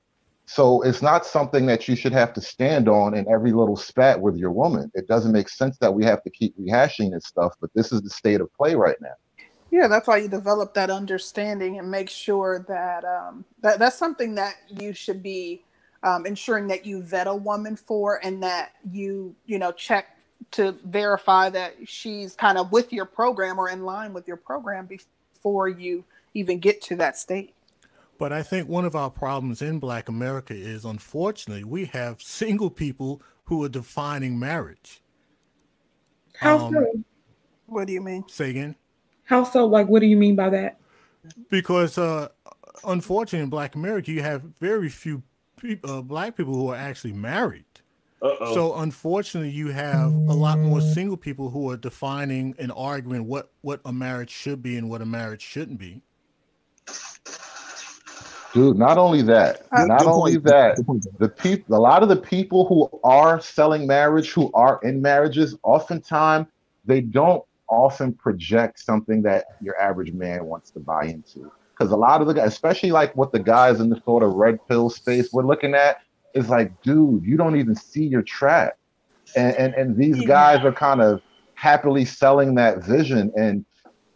So 0.46 0.80
it's 0.82 1.03
not 1.03 1.26
something 1.26 1.66
that 1.66 1.88
you 1.88 1.96
should 1.96 2.12
have 2.12 2.32
to 2.34 2.40
stand 2.40 2.88
on 2.88 3.12
in 3.14 3.28
every 3.28 3.53
little 3.53 3.76
spat 3.76 4.18
with 4.18 4.36
your 4.36 4.51
woman. 4.53 4.90
It 4.94 5.07
doesn't 5.09 5.32
make 5.32 5.49
sense 5.51 5.76
that 5.78 5.92
we 5.92 6.05
have 6.05 6.22
to 6.22 6.30
keep 6.30 6.59
rehashing 6.59 7.11
this 7.12 7.26
stuff, 7.26 7.53
but 7.61 7.68
this 7.74 7.92
is 7.92 8.01
the 8.01 8.09
state 8.09 8.40
of 8.40 8.51
play 8.55 8.74
right 8.76 8.96
now. 9.03 9.12
Yeah, 9.70 9.86
that's 9.86 10.08
why 10.08 10.18
you 10.18 10.28
develop 10.28 10.72
that 10.74 10.90
understanding 10.90 11.78
and 11.78 11.90
make 11.90 12.08
sure 12.08 12.64
that 12.68 13.04
um, 13.04 13.44
that 13.60 13.78
that's 13.78 13.98
something 13.98 14.34
that 14.36 14.54
you 14.68 14.92
should 14.92 15.22
be 15.22 15.62
um, 16.02 16.24
ensuring 16.26 16.68
that 16.68 16.86
you 16.86 17.02
vet 17.02 17.26
a 17.26 17.34
woman 17.34 17.76
for, 17.76 18.20
and 18.24 18.42
that 18.42 18.72
you 18.90 19.34
you 19.46 19.58
know 19.58 19.72
check 19.72 20.18
to 20.52 20.72
verify 20.84 21.50
that 21.50 21.74
she's 21.86 22.34
kind 22.34 22.56
of 22.56 22.72
with 22.72 22.92
your 22.92 23.04
program 23.04 23.58
or 23.58 23.68
in 23.68 23.84
line 23.84 24.14
with 24.14 24.26
your 24.26 24.36
program 24.36 24.86
before 24.86 25.68
you 25.68 26.04
even 26.32 26.58
get 26.58 26.80
to 26.80 26.96
that 26.96 27.18
state. 27.18 27.54
but 28.18 28.32
I 28.32 28.42
think 28.42 28.68
one 28.68 28.84
of 28.84 28.96
our 28.96 29.10
problems 29.10 29.62
in 29.62 29.78
Black 29.78 30.08
America 30.08 30.54
is, 30.54 30.84
unfortunately, 30.84 31.64
we 31.64 31.86
have 31.86 32.20
single 32.22 32.70
people 32.70 33.22
who 33.44 33.62
are 33.64 33.68
defining 33.68 34.38
marriage. 34.38 35.02
How 36.34 36.58
Um, 36.58 36.72
so? 36.72 37.04
What 37.66 37.86
do 37.86 37.92
you 37.92 38.00
mean? 38.00 38.24
Say 38.28 38.50
again. 38.50 38.76
How 39.28 39.44
so? 39.44 39.66
Like, 39.66 39.88
what 39.88 40.00
do 40.00 40.06
you 40.06 40.16
mean 40.16 40.34
by 40.36 40.48
that? 40.50 40.80
because 41.50 41.98
uh, 41.98 42.28
unfortunately 42.86 43.42
in 43.42 43.50
black 43.50 43.74
america 43.74 44.10
you 44.10 44.22
have 44.22 44.40
very 44.60 44.88
few 44.88 45.22
peop 45.60 45.78
uh, 45.86 46.00
black 46.00 46.34
people 46.36 46.54
who 46.54 46.68
are 46.68 46.76
actually 46.76 47.12
married 47.12 47.64
Uh-oh. 48.22 48.54
So 48.54 48.74
unfortunately, 48.76 49.50
you 49.50 49.68
have 49.68 50.10
a 50.12 50.34
lot 50.34 50.58
more 50.58 50.80
single 50.80 51.16
people 51.16 51.50
who 51.50 51.70
are 51.70 51.76
defining 51.76 52.54
and 52.58 52.72
arguing 52.74 53.26
what 53.26 53.52
what 53.60 53.80
a 53.84 53.92
marriage 53.92 54.30
should 54.30 54.60
be 54.62 54.76
and 54.76 54.88
what 54.90 55.02
a 55.02 55.06
marriage 55.06 55.42
shouldn't 55.42 55.78
be. 55.78 56.02
Dude, 58.54 58.78
not 58.78 58.96
only 58.98 59.22
that, 59.22 59.66
Uh, 59.70 59.84
not 59.84 60.06
only 60.06 60.32
point. 60.38 60.44
that, 60.46 61.18
the 61.18 61.28
people, 61.28 61.76
a 61.76 61.78
lot 61.78 62.02
of 62.02 62.08
the 62.08 62.16
people 62.16 62.66
who 62.66 62.88
are 63.04 63.40
selling 63.40 63.86
marriage, 63.86 64.32
who 64.32 64.50
are 64.52 64.80
in 64.82 65.00
marriages, 65.02 65.54
oftentimes 65.62 66.46
they 66.86 67.00
don't 67.02 67.44
often 67.68 68.12
project 68.12 68.80
something 68.80 69.22
that 69.22 69.44
your 69.60 69.78
average 69.80 70.12
man 70.12 70.44
wants 70.44 70.70
to 70.70 70.80
buy 70.80 71.04
into. 71.04 71.50
Because 71.70 71.92
a 71.92 71.96
lot 71.96 72.20
of 72.20 72.26
the 72.26 72.34
guys, 72.34 72.48
especially 72.48 72.90
like 72.90 73.14
what 73.16 73.32
the 73.32 73.38
guys 73.38 73.80
in 73.80 73.88
the 73.88 74.00
sort 74.04 74.22
of 74.22 74.32
red 74.34 74.58
pill 74.66 74.90
space 74.90 75.32
we're 75.32 75.46
looking 75.46 75.74
at, 75.74 76.00
is 76.34 76.48
like, 76.48 76.82
dude, 76.82 77.24
you 77.24 77.36
don't 77.36 77.56
even 77.56 77.74
see 77.74 78.04
your 78.04 78.22
trap. 78.22 78.76
And 79.36 79.54
and, 79.56 79.74
and 79.74 79.96
these 79.96 80.24
guys 80.26 80.64
are 80.64 80.72
kind 80.72 81.00
of 81.00 81.20
happily 81.54 82.04
selling 82.04 82.54
that 82.56 82.82
vision. 82.84 83.32
And 83.36 83.64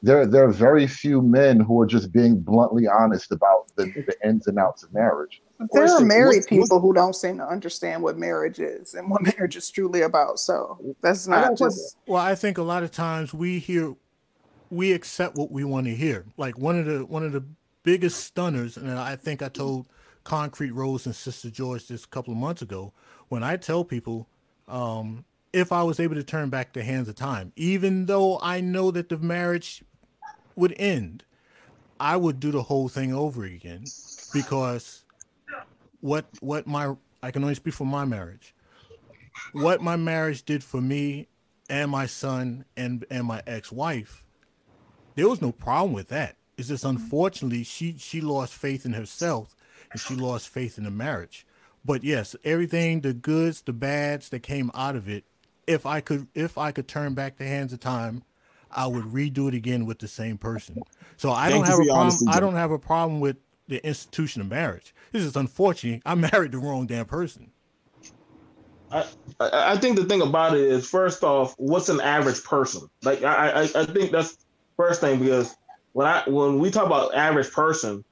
there 0.03 0.26
there 0.26 0.44
are 0.44 0.53
very 0.53 0.86
few 0.86 1.22
men 1.22 1.61
who 1.61 1.80
are 1.80 1.86
just 1.86 2.12
being 2.12 2.38
bluntly 2.40 2.86
honest 2.88 3.30
about 3.32 3.74
the, 3.76 3.84
the 3.84 4.16
ins 4.28 4.46
and 4.48 4.59
outs 4.59 4.82
of 4.82 4.92
marriage. 4.92 5.42
There 5.72 5.84
are 5.84 6.00
married 6.00 6.26
what's- 6.26 6.36
what's- 6.38 6.46
people 6.48 6.80
who 6.80 6.92
don't 6.92 7.14
seem 7.14 7.38
to 7.38 7.46
understand 7.46 8.03
what 8.03 8.18
marriage 8.18 8.59
is 8.59 8.94
and 8.94 9.09
what 9.09 9.22
marriage 9.36 9.57
is 9.57 9.70
truly 9.70 10.03
about. 10.03 10.38
So 10.40 10.78
that's 11.00 11.28
not 11.28 11.57
just 11.57 11.96
Well, 12.07 12.20
I 12.22 12.34
think 12.34 12.59
a 12.59 12.62
lot 12.62 12.82
of 12.82 12.90
times 12.90 13.32
we 13.32 13.59
hear, 13.61 13.94
we 14.70 14.92
accept 14.92 15.36
what 15.36 15.53
we 15.53 15.62
want 15.64 15.86
to 15.86 15.94
hear. 15.94 16.24
Like 16.36 16.59
one 16.59 16.78
of 16.78 16.86
the 16.86 17.05
one 17.07 17.24
of 17.24 17.32
the 17.32 17.44
biggest 17.84 18.24
stunners, 18.24 18.76
and 18.76 18.90
I 18.90 19.14
think 19.16 19.40
I 19.42 19.48
told 19.48 19.86
Concrete 20.24 20.72
Rose 20.72 21.07
and 21.07 21.14
Sister 21.14 21.50
George 21.50 21.86
this 21.88 22.05
a 22.05 22.09
couple 22.09 22.32
of 22.32 22.38
months 22.38 22.62
ago. 22.62 22.92
When 23.28 23.42
I 23.44 23.57
tell 23.57 23.84
people, 23.84 24.28
um, 24.68 25.24
if 25.53 25.70
I 25.72 25.82
was 25.82 26.00
able 26.00 26.14
to 26.16 26.22
turn 26.24 26.48
back 26.48 26.72
the 26.72 26.82
hands 26.82 27.09
of 27.09 27.14
time, 27.14 27.53
even 27.57 28.07
though 28.07 28.38
I 28.42 28.61
know 28.61 28.90
that 28.90 29.09
the 29.09 29.18
marriage 29.18 29.82
would 30.57 30.74
end, 30.78 31.24
I 31.98 32.16
would 32.16 32.40
do 32.40 32.50
the 32.50 32.62
whole 32.62 32.88
thing 32.88 33.14
over 33.14 33.44
again 33.44 33.84
because 34.32 35.05
what 36.00 36.26
what 36.40 36.66
my 36.66 36.94
I 37.22 37.30
can 37.30 37.42
only 37.42 37.55
speak 37.55 37.74
for 37.74 37.86
my 37.86 38.05
marriage. 38.05 38.55
What 39.53 39.80
my 39.80 39.96
marriage 39.96 40.42
did 40.42 40.62
for 40.62 40.80
me 40.80 41.28
and 41.70 41.90
my 41.90 42.07
son 42.07 42.64
and 42.76 43.05
and 43.11 43.26
my 43.26 43.42
ex-wife, 43.46 44.24
there 45.14 45.28
was 45.28 45.40
no 45.40 45.53
problem 45.53 45.92
with 45.92 46.09
that. 46.09 46.36
It's 46.59 46.68
just 46.68 46.84
mm-hmm. 46.84 46.96
unfortunately 46.96 47.62
she 47.64 47.96
she 47.98 48.20
lost 48.20 48.55
faith 48.55 48.84
in 48.84 48.92
herself 48.92 49.55
and 49.90 50.00
she 50.00 50.14
lost 50.14 50.48
faith 50.48 50.78
in 50.78 50.84
the 50.84 50.90
marriage. 50.90 51.46
But 51.84 52.05
yes, 52.05 52.36
everything 52.44 53.00
the 53.00 53.14
goods, 53.14 53.62
the 53.62 53.72
bads 53.72 54.28
that 54.30 54.40
came 54.40 54.70
out 54.74 54.96
of 54.96 55.09
it, 55.09 55.24
if 55.66 55.86
I 55.86 56.00
could 56.00 56.26
if 56.34 56.59
I 56.59 56.72
could 56.72 56.88
turn 56.88 57.14
back 57.14 57.36
the 57.36 57.46
hands 57.46 57.72
of 57.72 57.80
time, 57.80 58.24
I 58.75 58.87
would 58.87 59.05
redo 59.05 59.49
it 59.49 59.55
again 59.55 59.87
with 59.87 59.99
the 59.99 60.09
same 60.09 60.39
person. 60.39 60.83
So 61.16 61.31
I 61.31 61.51
Thank 61.51 61.66
don't 61.66 61.70
have 61.70 61.81
a 61.81 61.85
problem. 61.85 62.01
honesty, 62.01 62.27
I 62.29 62.41
don't 62.41 62.55
have 62.55 62.70
a 62.70 62.79
problem 62.79 63.20
with 63.20 63.37
the 63.68 63.85
institution 63.87 64.43
of 64.43 64.49
marriage. 64.49 64.95
This 65.12 65.23
is 65.23 65.37
unfortunate. 65.37 66.03
I 66.05 66.14
married 66.33 66.53
the 66.53 66.59
wrong 66.59 66.87
damn 66.87 67.07
person. 67.07 67.51
I, 68.91 69.05
I 69.41 69.77
think 69.79 69.97
the 69.97 70.05
thing 70.05 70.20
about 70.20 70.55
it 70.55 70.61
is, 70.61 70.89
first 70.89 71.25
off, 71.25 71.55
what's 71.57 71.89
an 71.89 72.01
average 72.01 72.45
person? 72.45 72.89
Like 73.03 73.23
I, 73.23 73.51
I, 73.51 73.62
I 73.62 73.87
think 73.87 74.12
that's 74.12 74.37
first 74.77 75.01
thing 75.01 75.18
because 75.18 75.57
when 75.93 76.07
I 76.07 76.23
when 76.27 76.59
we 76.59 76.70
talk 76.70 76.87
about 76.87 77.14
average 77.14 77.51
person, 77.51 78.05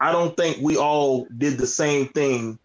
I 0.00 0.12
don't 0.12 0.36
think 0.36 0.58
we 0.60 0.76
all 0.76 1.26
did 1.38 1.58
the 1.58 1.66
same 1.66 2.08
thing, 2.08 2.58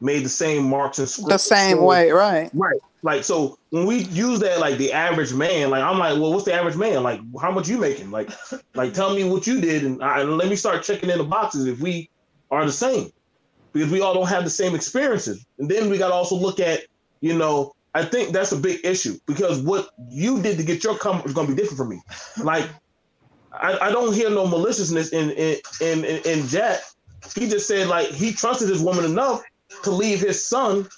made 0.00 0.24
the 0.24 0.30
same 0.30 0.64
marks 0.64 0.98
and 0.98 1.08
the 1.28 1.38
same 1.38 1.82
way, 1.82 2.10
right? 2.10 2.50
Right. 2.54 2.80
Like 3.04 3.22
so 3.22 3.58
when 3.68 3.84
we 3.84 4.04
use 4.04 4.40
that 4.40 4.60
like 4.60 4.78
the 4.78 4.90
average 4.90 5.34
man, 5.34 5.68
like 5.68 5.84
I'm 5.84 5.98
like, 5.98 6.14
well, 6.18 6.32
what's 6.32 6.46
the 6.46 6.54
average 6.54 6.76
man? 6.76 7.02
Like 7.02 7.20
how 7.38 7.50
much 7.50 7.68
you 7.68 7.76
making? 7.76 8.10
Like 8.10 8.30
like 8.74 8.94
tell 8.94 9.14
me 9.14 9.24
what 9.24 9.46
you 9.46 9.60
did 9.60 9.84
and, 9.84 10.02
I, 10.02 10.22
and 10.22 10.38
let 10.38 10.48
me 10.48 10.56
start 10.56 10.82
checking 10.82 11.10
in 11.10 11.18
the 11.18 11.24
boxes 11.24 11.66
if 11.66 11.80
we 11.80 12.08
are 12.50 12.64
the 12.64 12.72
same. 12.72 13.12
Because 13.74 13.92
we 13.92 14.00
all 14.00 14.14
don't 14.14 14.28
have 14.28 14.44
the 14.44 14.50
same 14.50 14.74
experiences. 14.74 15.44
And 15.58 15.70
then 15.70 15.90
we 15.90 15.98
gotta 15.98 16.14
also 16.14 16.34
look 16.34 16.60
at, 16.60 16.86
you 17.20 17.36
know, 17.36 17.74
I 17.94 18.06
think 18.06 18.32
that's 18.32 18.52
a 18.52 18.56
big 18.56 18.80
issue 18.86 19.18
because 19.26 19.60
what 19.60 19.90
you 20.08 20.40
did 20.40 20.56
to 20.56 20.64
get 20.64 20.82
your 20.82 20.96
comfort 20.96 21.26
is 21.26 21.34
gonna 21.34 21.48
be 21.48 21.54
different 21.54 21.76
from 21.76 21.90
me. 21.90 22.00
Like 22.42 22.66
I, 23.52 23.88
I 23.88 23.90
don't 23.92 24.14
hear 24.14 24.30
no 24.30 24.46
maliciousness 24.46 25.12
in 25.12 25.30
in, 25.32 25.58
in 25.82 26.04
in 26.06 26.22
in 26.24 26.46
Jack. 26.48 26.80
He 27.36 27.50
just 27.50 27.68
said 27.68 27.86
like 27.88 28.08
he 28.08 28.32
trusted 28.32 28.70
his 28.70 28.80
woman 28.80 29.04
enough 29.04 29.42
to 29.82 29.90
leave 29.90 30.20
his 30.20 30.42
son 30.46 30.88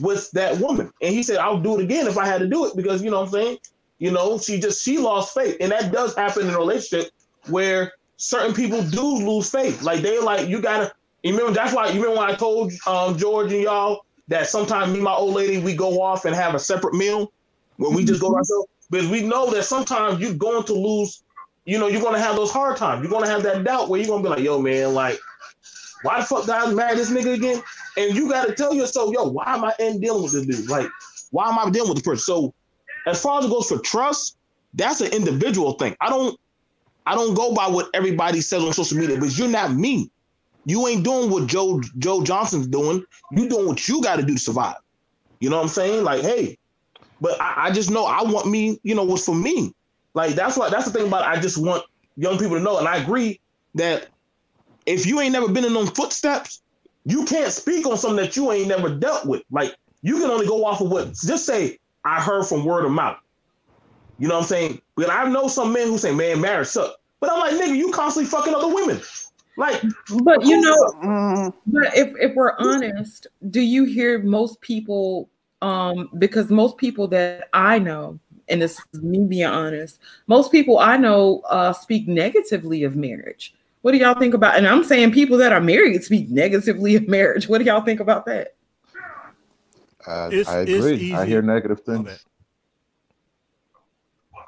with 0.00 0.30
that 0.32 0.58
woman. 0.58 0.92
And 1.02 1.14
he 1.14 1.22
said, 1.22 1.38
I'll 1.38 1.60
do 1.60 1.78
it 1.78 1.84
again 1.84 2.06
if 2.06 2.18
I 2.18 2.26
had 2.26 2.38
to 2.40 2.46
do 2.46 2.66
it 2.66 2.76
because 2.76 3.02
you 3.02 3.10
know 3.10 3.20
what 3.20 3.26
I'm 3.26 3.32
saying? 3.32 3.58
You 3.98 4.12
know, 4.12 4.38
she 4.38 4.60
just 4.60 4.82
she 4.82 4.98
lost 4.98 5.34
faith. 5.34 5.56
And 5.60 5.72
that 5.72 5.92
does 5.92 6.14
happen 6.14 6.46
in 6.48 6.54
a 6.54 6.58
relationship 6.58 7.10
where 7.48 7.92
certain 8.16 8.54
people 8.54 8.82
do 8.82 9.02
lose 9.02 9.50
faith. 9.50 9.82
Like 9.82 10.02
they're 10.02 10.22
like, 10.22 10.48
you 10.48 10.60
gotta 10.60 10.92
you 11.22 11.32
remember 11.32 11.52
that's 11.52 11.74
why 11.74 11.88
you 11.88 12.00
remember 12.00 12.20
when 12.20 12.30
I 12.30 12.34
told 12.34 12.72
um 12.86 13.18
George 13.18 13.52
and 13.52 13.62
y'all 13.62 14.04
that 14.28 14.48
sometimes 14.48 14.90
me 14.90 14.96
and 14.96 15.04
my 15.04 15.14
old 15.14 15.34
lady 15.34 15.58
we 15.58 15.74
go 15.74 16.00
off 16.00 16.24
and 16.24 16.34
have 16.34 16.54
a 16.54 16.58
separate 16.58 16.94
meal 16.94 17.32
when 17.76 17.94
we 17.94 18.04
just 18.04 18.20
go 18.20 18.30
to 18.30 18.36
ourselves 18.36 18.68
because 18.90 19.08
we 19.08 19.22
know 19.22 19.50
that 19.50 19.64
sometimes 19.64 20.20
you're 20.20 20.34
going 20.34 20.64
to 20.64 20.74
lose, 20.74 21.22
you 21.64 21.78
know, 21.78 21.88
you're 21.88 22.02
gonna 22.02 22.20
have 22.20 22.36
those 22.36 22.50
hard 22.50 22.76
times. 22.76 23.02
You're 23.02 23.10
gonna 23.10 23.28
have 23.28 23.42
that 23.42 23.64
doubt 23.64 23.88
where 23.88 24.00
you're 24.00 24.08
gonna 24.08 24.22
be 24.22 24.28
like, 24.28 24.40
yo, 24.40 24.60
man, 24.60 24.94
like, 24.94 25.18
why 26.02 26.20
the 26.20 26.26
fuck 26.26 26.42
did 26.42 26.50
I 26.50 26.72
marry 26.72 26.96
this 26.96 27.10
nigga 27.10 27.34
again? 27.34 27.62
And 27.98 28.14
you 28.14 28.30
gotta 28.30 28.54
tell 28.54 28.72
yourself, 28.72 29.12
yo, 29.12 29.24
why 29.24 29.54
am 29.54 29.64
I 29.64 29.74
in 29.80 30.00
dealing 30.00 30.22
with 30.22 30.32
this 30.32 30.46
dude? 30.46 30.70
Like, 30.70 30.88
why 31.32 31.48
am 31.48 31.58
I 31.58 31.68
dealing 31.68 31.88
with 31.88 31.98
this 31.98 32.06
person? 32.06 32.24
So 32.24 32.54
as 33.06 33.20
far 33.20 33.40
as 33.40 33.46
it 33.46 33.50
goes 33.50 33.68
for 33.68 33.78
trust, 33.80 34.36
that's 34.74 35.00
an 35.00 35.12
individual 35.12 35.72
thing. 35.72 35.96
I 36.00 36.08
don't 36.08 36.38
I 37.06 37.16
don't 37.16 37.34
go 37.34 37.52
by 37.54 37.66
what 37.66 37.90
everybody 37.94 38.40
says 38.40 38.62
on 38.62 38.72
social 38.72 38.98
media, 38.98 39.18
but 39.18 39.36
you're 39.36 39.48
not 39.48 39.74
me. 39.74 40.10
You 40.64 40.86
ain't 40.86 41.02
doing 41.02 41.30
what 41.30 41.48
Joe 41.48 41.80
Joe 41.98 42.22
Johnson's 42.22 42.68
doing. 42.68 43.02
You 43.32 43.48
doing 43.48 43.66
what 43.66 43.88
you 43.88 44.00
got 44.00 44.16
to 44.16 44.22
do 44.22 44.34
to 44.34 44.40
survive. 44.40 44.76
You 45.40 45.50
know 45.50 45.56
what 45.56 45.62
I'm 45.62 45.68
saying? 45.68 46.04
Like, 46.04 46.22
hey, 46.22 46.56
but 47.20 47.40
I, 47.40 47.66
I 47.66 47.70
just 47.72 47.90
know 47.90 48.04
I 48.04 48.22
want 48.22 48.46
me. 48.46 48.78
You 48.84 48.94
know 48.94 49.04
what's 49.04 49.24
for 49.24 49.34
me. 49.34 49.74
Like 50.14 50.34
that's 50.34 50.56
what 50.56 50.70
that's 50.70 50.84
the 50.84 50.92
thing 50.92 51.08
about. 51.08 51.22
It. 51.22 51.38
I 51.38 51.40
just 51.40 51.58
want 51.58 51.82
young 52.16 52.38
people 52.38 52.56
to 52.56 52.62
know, 52.62 52.78
and 52.78 52.86
I 52.86 52.98
agree 52.98 53.40
that 53.74 54.08
if 54.86 55.06
you 55.06 55.20
ain't 55.20 55.32
never 55.32 55.48
been 55.48 55.64
in 55.64 55.72
them 55.72 55.86
footsteps, 55.86 56.62
you 57.04 57.24
can't 57.24 57.52
speak 57.52 57.86
on 57.86 57.96
something 57.96 58.24
that 58.24 58.36
you 58.36 58.52
ain't 58.52 58.68
never 58.68 58.94
dealt 58.94 59.26
with. 59.26 59.42
Like 59.50 59.74
you 60.02 60.18
can 60.20 60.30
only 60.30 60.46
go 60.46 60.64
off 60.64 60.80
of 60.80 60.90
what 60.90 61.14
just 61.14 61.46
say 61.46 61.78
I 62.04 62.20
heard 62.20 62.44
from 62.44 62.64
word 62.64 62.84
of 62.84 62.92
mouth. 62.92 63.18
You 64.18 64.28
know 64.28 64.34
what 64.34 64.42
I'm 64.42 64.46
saying? 64.48 64.82
But 64.96 65.10
I 65.10 65.28
know 65.28 65.48
some 65.48 65.72
men 65.72 65.86
who 65.88 65.98
say, 65.98 66.14
"Man, 66.14 66.40
marriage 66.40 66.68
sucks," 66.68 66.94
but 67.20 67.30
I'm 67.30 67.38
like, 67.38 67.52
nigga, 67.52 67.76
you 67.76 67.92
constantly 67.92 68.28
fucking 68.28 68.54
other 68.54 68.72
women. 68.72 69.00
Like, 69.56 69.82
But 70.22 70.44
you 70.44 70.60
know, 70.60 70.98
Mm, 71.02 71.52
But 71.66 71.96
if, 71.96 72.14
if 72.20 72.34
we're 72.34 72.56
honest, 72.58 73.26
do 73.50 73.60
you 73.60 73.84
hear 73.84 74.18
most 74.20 74.60
people 74.60 75.28
um 75.60 76.08
because 76.18 76.50
most 76.50 76.76
people 76.76 77.08
that 77.08 77.48
I 77.52 77.78
know, 77.78 78.18
and 78.48 78.62
this 78.62 78.80
is 78.92 79.02
me 79.02 79.24
being 79.24 79.46
honest, 79.46 80.00
most 80.26 80.52
people 80.52 80.78
I 80.78 80.96
know 80.96 81.42
uh 81.48 81.72
speak 81.72 82.08
negatively 82.08 82.84
of 82.84 82.96
marriage. 82.96 83.54
What 83.82 83.92
do 83.92 83.98
y'all 83.98 84.18
think 84.18 84.34
about 84.34 84.56
and 84.56 84.66
I'm 84.66 84.84
saying 84.84 85.12
people 85.12 85.38
that 85.38 85.52
are 85.52 85.60
married 85.60 86.02
speak 86.04 86.30
negatively 86.30 86.96
of 86.96 87.08
marriage. 87.08 87.48
What 87.48 87.58
do 87.58 87.64
y'all 87.64 87.84
think 87.84 88.00
about 88.00 88.26
that? 88.26 88.54
Uh, 90.06 90.28
It's- 90.32 90.48
I 90.48 90.60
it's 90.62 90.72
agree. 90.72 91.14
I 91.14 91.26
hear 91.26 91.42
negative 91.42 91.80
things. 91.80 92.04
bad. 92.06 92.18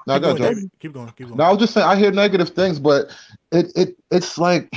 No, 0.06 0.14
Keep 0.14 0.22
go, 0.22 0.28
going, 0.36 0.42
David. 0.54 0.70
Keep 0.80 0.92
going. 0.94 1.06
Keep 1.16 1.26
going. 1.28 1.36
No, 1.38 1.44
I 1.44 1.50
was 1.50 1.58
just 1.58 1.74
saying 1.74 1.86
I 1.86 1.94
hear 1.96 2.10
negative 2.10 2.50
things, 2.50 2.78
but 2.78 3.10
it 3.52 3.70
it 3.76 3.96
it's 4.10 4.38
like 4.38 4.72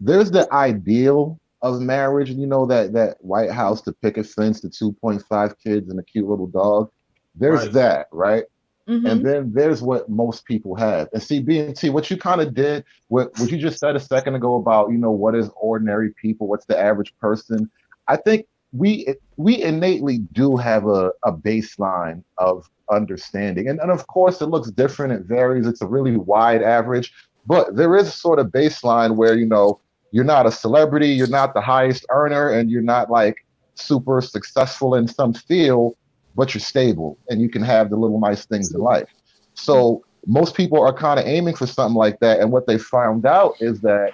there's 0.00 0.30
the 0.30 0.52
ideal 0.52 1.38
of 1.62 1.80
marriage, 1.80 2.30
and 2.30 2.40
you 2.40 2.46
know 2.46 2.66
that 2.66 2.92
that 2.92 3.16
White 3.20 3.50
House, 3.50 3.82
the 3.82 3.92
picket 3.92 4.26
fence, 4.26 4.60
the 4.60 4.68
2.5 4.68 5.54
kids, 5.62 5.88
and 5.88 5.98
the 5.98 6.02
cute 6.02 6.28
little 6.28 6.46
dog. 6.46 6.90
There's 7.36 7.64
Right. 7.64 7.72
that, 7.74 8.06
right? 8.12 8.44
Mhm. 8.88 9.10
And 9.10 9.26
then 9.26 9.52
there's 9.52 9.82
what 9.82 10.08
most 10.08 10.46
people 10.46 10.74
have. 10.76 11.08
And 11.12 11.22
see, 11.22 11.42
BMT, 11.42 11.90
what 11.90 12.10
you 12.10 12.16
kind 12.16 12.40
of 12.40 12.54
did, 12.54 12.84
what 13.08 13.38
what 13.38 13.50
you 13.50 13.58
just 13.58 13.78
said 13.78 13.96
a 13.96 14.00
second 14.00 14.34
ago 14.34 14.56
about, 14.56 14.90
you 14.90 14.96
know, 14.98 15.10
what 15.10 15.34
is 15.34 15.50
ordinary 15.60 16.10
people, 16.20 16.46
what's 16.48 16.64
the 16.66 16.78
average 16.78 17.14
person. 17.18 17.70
I 18.08 18.16
think 18.16 18.46
we 18.72 19.14
we 19.36 19.62
innately 19.62 20.18
do 20.32 20.56
have 20.56 20.86
a, 20.86 21.12
a 21.24 21.32
baseline 21.32 22.22
of 22.38 22.68
understanding. 22.90 23.68
And, 23.68 23.78
and 23.80 23.90
of 23.90 24.06
course 24.06 24.40
it 24.40 24.46
looks 24.46 24.70
different, 24.70 25.12
it 25.12 25.26
varies, 25.26 25.66
it's 25.66 25.82
a 25.82 25.86
really 25.86 26.16
wide 26.16 26.62
average, 26.62 27.12
but 27.46 27.76
there 27.76 27.94
is 27.96 28.08
a 28.08 28.12
sort 28.12 28.38
of 28.38 28.46
baseline 28.46 29.16
where, 29.16 29.36
you 29.36 29.46
know, 29.46 29.80
you're 30.10 30.24
not 30.24 30.46
a 30.46 30.50
celebrity, 30.50 31.08
you're 31.08 31.28
not 31.28 31.52
the 31.52 31.60
highest 31.60 32.06
earner, 32.10 32.48
and 32.48 32.70
you're 32.70 32.80
not 32.80 33.10
like 33.10 33.44
super 33.74 34.22
successful 34.22 34.94
in 34.94 35.06
some 35.06 35.34
field, 35.34 35.96
but 36.38 36.54
you're 36.54 36.60
stable 36.60 37.18
and 37.28 37.42
you 37.42 37.50
can 37.50 37.62
have 37.62 37.90
the 37.90 37.96
little 37.96 38.20
nice 38.20 38.46
things 38.46 38.72
in 38.72 38.80
life. 38.80 39.08
So 39.54 40.02
most 40.26 40.54
people 40.54 40.80
are 40.80 40.92
kind 40.94 41.18
of 41.18 41.26
aiming 41.26 41.56
for 41.56 41.66
something 41.66 41.96
like 41.96 42.20
that. 42.20 42.38
And 42.40 42.52
what 42.52 42.68
they 42.68 42.78
found 42.78 43.26
out 43.26 43.54
is 43.60 43.80
that 43.80 44.12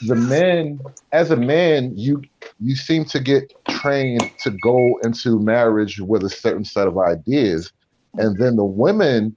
the 0.00 0.16
men, 0.16 0.80
as 1.12 1.30
a 1.30 1.36
man, 1.36 1.96
you 1.96 2.20
you 2.60 2.74
seem 2.74 3.04
to 3.06 3.20
get 3.20 3.44
trained 3.68 4.28
to 4.40 4.50
go 4.50 4.98
into 5.04 5.38
marriage 5.38 6.00
with 6.00 6.24
a 6.24 6.30
certain 6.30 6.64
set 6.64 6.88
of 6.88 6.98
ideas. 6.98 7.72
And 8.18 8.36
then 8.38 8.56
the 8.56 8.64
women, 8.64 9.36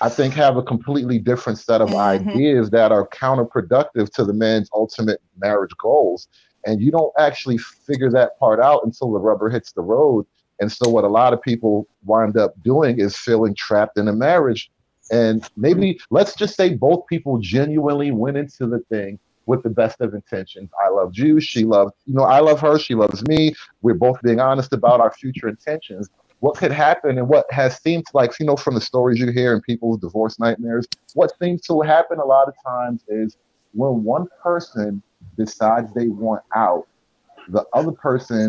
I 0.00 0.08
think, 0.08 0.34
have 0.34 0.56
a 0.56 0.62
completely 0.62 1.20
different 1.20 1.60
set 1.60 1.80
of 1.80 1.90
Mhm. 1.90 1.96
ideas 1.96 2.70
that 2.70 2.90
are 2.90 3.08
counterproductive 3.08 4.10
to 4.14 4.24
the 4.24 4.32
man's 4.32 4.68
ultimate 4.74 5.20
marriage 5.38 5.74
goals. 5.80 6.26
And 6.66 6.80
you 6.80 6.90
don't 6.90 7.12
actually 7.18 7.58
figure 7.58 8.10
that 8.10 8.38
part 8.40 8.60
out 8.60 8.82
until 8.84 9.12
the 9.12 9.20
rubber 9.20 9.48
hits 9.50 9.72
the 9.72 9.82
road. 9.82 10.26
And 10.62 10.70
so, 10.70 10.88
what 10.88 11.02
a 11.02 11.08
lot 11.08 11.32
of 11.32 11.42
people 11.42 11.88
wind 12.04 12.36
up 12.36 12.54
doing 12.62 13.00
is 13.00 13.16
feeling 13.16 13.52
trapped 13.52 13.98
in 13.98 14.06
a 14.06 14.12
marriage. 14.12 14.70
And 15.10 15.44
maybe 15.56 15.98
let's 16.10 16.36
just 16.36 16.54
say 16.56 16.74
both 16.74 17.04
people 17.08 17.38
genuinely 17.38 18.12
went 18.12 18.36
into 18.36 18.68
the 18.68 18.78
thing 18.88 19.18
with 19.46 19.64
the 19.64 19.70
best 19.70 20.00
of 20.00 20.14
intentions. 20.14 20.70
I 20.84 20.88
love 20.88 21.18
you. 21.18 21.40
She 21.40 21.64
loves, 21.64 21.92
you 22.06 22.14
know, 22.14 22.22
I 22.22 22.38
love 22.38 22.60
her. 22.60 22.78
She 22.78 22.94
loves 22.94 23.26
me. 23.26 23.54
We're 23.82 23.94
both 23.94 24.22
being 24.22 24.38
honest 24.38 24.72
about 24.72 25.00
our 25.00 25.12
future 25.12 25.48
intentions. 25.48 26.08
What 26.38 26.56
could 26.56 26.70
happen 26.70 27.18
and 27.18 27.28
what 27.28 27.46
has 27.50 27.82
seemed 27.82 28.04
like, 28.14 28.38
you 28.38 28.46
know, 28.46 28.56
from 28.56 28.76
the 28.76 28.80
stories 28.80 29.18
you 29.18 29.32
hear 29.32 29.52
and 29.52 29.62
people's 29.64 29.98
divorce 29.98 30.38
nightmares, 30.38 30.86
what 31.14 31.32
seems 31.42 31.62
to 31.62 31.80
happen 31.80 32.20
a 32.20 32.24
lot 32.24 32.46
of 32.46 32.54
times 32.64 33.02
is 33.08 33.36
when 33.72 34.04
one 34.04 34.28
person 34.40 35.02
decides 35.36 35.92
they 35.92 36.06
want 36.06 36.42
out, 36.54 36.86
the 37.48 37.64
other 37.72 37.92
person 37.92 38.48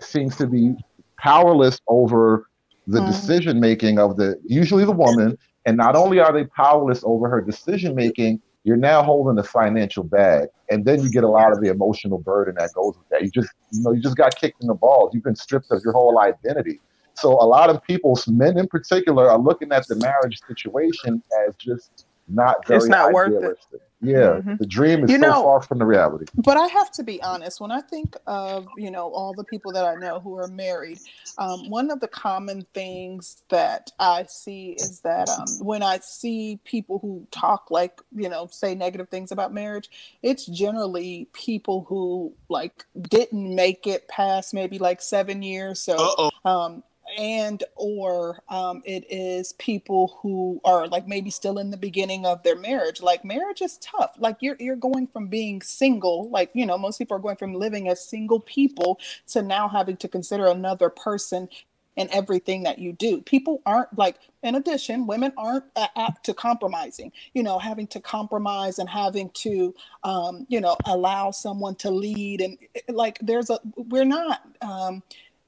seems 0.00 0.36
to 0.36 0.46
be 0.46 0.74
powerless 1.22 1.80
over 1.88 2.46
the 2.86 3.00
Mhm. 3.00 3.06
decision 3.06 3.60
making 3.60 3.98
of 3.98 4.16
the 4.16 4.36
usually 4.44 4.84
the 4.84 4.92
woman 4.92 5.38
and 5.66 5.76
not 5.76 5.94
only 5.94 6.18
are 6.18 6.32
they 6.32 6.44
powerless 6.44 7.02
over 7.04 7.28
her 7.28 7.40
decision 7.40 7.94
making 7.94 8.40
you're 8.64 8.76
now 8.76 9.02
holding 9.02 9.34
the 9.34 9.42
financial 9.42 10.04
bag. 10.04 10.48
And 10.70 10.84
then 10.84 11.02
you 11.02 11.10
get 11.10 11.24
a 11.24 11.28
lot 11.28 11.52
of 11.52 11.60
the 11.60 11.68
emotional 11.68 12.18
burden 12.18 12.54
that 12.58 12.72
goes 12.74 12.96
with 12.96 13.08
that. 13.10 13.22
You 13.22 13.30
just 13.30 13.50
you 13.70 13.82
know 13.82 13.92
you 13.92 14.00
just 14.00 14.16
got 14.16 14.36
kicked 14.36 14.60
in 14.62 14.68
the 14.68 14.74
balls. 14.74 15.10
You've 15.12 15.24
been 15.24 15.36
stripped 15.36 15.70
of 15.70 15.82
your 15.84 15.92
whole 15.92 16.18
identity. 16.20 16.80
So 17.14 17.32
a 17.32 17.46
lot 17.46 17.70
of 17.70 17.82
people 17.82 18.18
men 18.28 18.56
in 18.58 18.68
particular 18.68 19.28
are 19.28 19.38
looking 19.38 19.72
at 19.72 19.86
the 19.88 19.96
marriage 19.96 20.40
situation 20.46 21.22
as 21.46 21.54
just 21.56 22.06
not 22.28 22.66
very 22.66 22.78
It's 22.78 22.88
not 22.88 23.12
worth 23.12 23.42
it. 23.42 23.58
Idealistic 24.02 24.44
yeah 24.46 24.52
Mhm. 24.52 24.58
the 24.58 24.66
dream 24.66 25.04
is 25.04 25.10
You 25.10 25.16
so 25.18 25.22
know- 25.26 25.42
far 25.42 25.62
from 25.62 25.78
the 25.78 25.84
reality 25.86 26.26
But 26.34 26.56
I 26.56 26.66
have 26.68 26.90
to 26.92 27.02
be 27.02 27.22
honest. 27.22 27.60
When 27.60 27.70
I 27.70 27.80
think 27.80 28.16
of 28.26 28.66
you 28.76 28.90
know 28.90 29.10
all 29.12 29.32
the 29.34 29.44
people 29.44 29.72
that 29.72 29.84
I 29.84 29.94
know 29.96 30.20
who 30.20 30.36
are 30.38 30.48
married, 30.48 30.98
um, 31.38 31.70
one 31.70 31.90
of 31.90 32.00
the 32.00 32.08
common 32.08 32.66
things 32.74 33.42
that 33.48 33.90
I 33.98 34.24
see 34.28 34.70
is 34.78 35.00
that 35.00 35.28
um, 35.28 35.44
when 35.60 35.82
I 35.82 35.98
see 35.98 36.58
people 36.64 36.98
who 36.98 37.26
talk 37.30 37.70
like 37.70 38.00
you 38.14 38.28
know 38.28 38.48
say 38.50 38.74
negative 38.74 39.08
things 39.08 39.30
about 39.32 39.52
marriage, 39.52 39.90
it's 40.22 40.46
generally 40.46 41.28
people 41.32 41.84
who 41.88 42.32
like 42.48 42.84
didn't 43.00 43.54
make 43.54 43.86
it 43.86 44.08
past 44.08 44.52
maybe 44.54 44.78
like 44.78 45.00
seven 45.02 45.42
years. 45.42 45.80
So 45.80 45.94
Uh 45.98 46.30
oh. 46.44 46.50
um, 46.50 46.82
and 47.16 47.62
or 47.76 48.42
um, 48.48 48.82
it 48.84 49.04
is 49.10 49.52
people 49.54 50.18
who 50.22 50.60
are 50.64 50.86
like 50.88 51.06
maybe 51.06 51.30
still 51.30 51.58
in 51.58 51.70
the 51.70 51.76
beginning 51.76 52.26
of 52.26 52.42
their 52.42 52.56
marriage 52.56 53.00
like 53.02 53.24
marriage 53.24 53.62
is 53.62 53.78
tough. 53.78 54.14
Like 54.18 54.36
you're 54.40 54.56
you're 54.58 54.76
going 54.76 55.06
from 55.06 55.28
being 55.28 55.62
single 55.62 56.30
like 56.30 56.50
you 56.54 56.66
know 56.66 56.78
most 56.78 56.98
people 56.98 57.16
are 57.16 57.20
going 57.20 57.36
from 57.36 57.54
living 57.54 57.88
as 57.88 58.04
single 58.04 58.40
people 58.40 58.98
to 59.28 59.42
now 59.42 59.68
having 59.68 59.96
to 59.98 60.08
consider 60.08 60.46
another 60.46 60.90
person 60.90 61.48
and 61.96 62.08
everything 62.10 62.62
that 62.62 62.78
you 62.78 62.92
do. 62.92 63.20
People 63.22 63.60
aren't 63.66 63.96
like 63.98 64.16
in 64.42 64.54
addition 64.54 65.06
women 65.06 65.32
aren't 65.36 65.64
apt 65.96 66.24
to 66.26 66.34
compromising 66.34 67.12
you 67.34 67.42
know 67.42 67.58
having 67.58 67.86
to 67.88 68.00
compromise 68.00 68.78
and 68.78 68.88
having 68.88 69.30
to 69.34 69.74
um, 70.04 70.46
you 70.48 70.60
know 70.60 70.76
allow 70.86 71.30
someone 71.30 71.74
to 71.76 71.90
lead 71.90 72.40
and 72.40 72.58
like 72.88 73.18
there's 73.20 73.50
a 73.50 73.58
we're 73.76 74.04
not 74.04 74.42
um, 74.62 75.02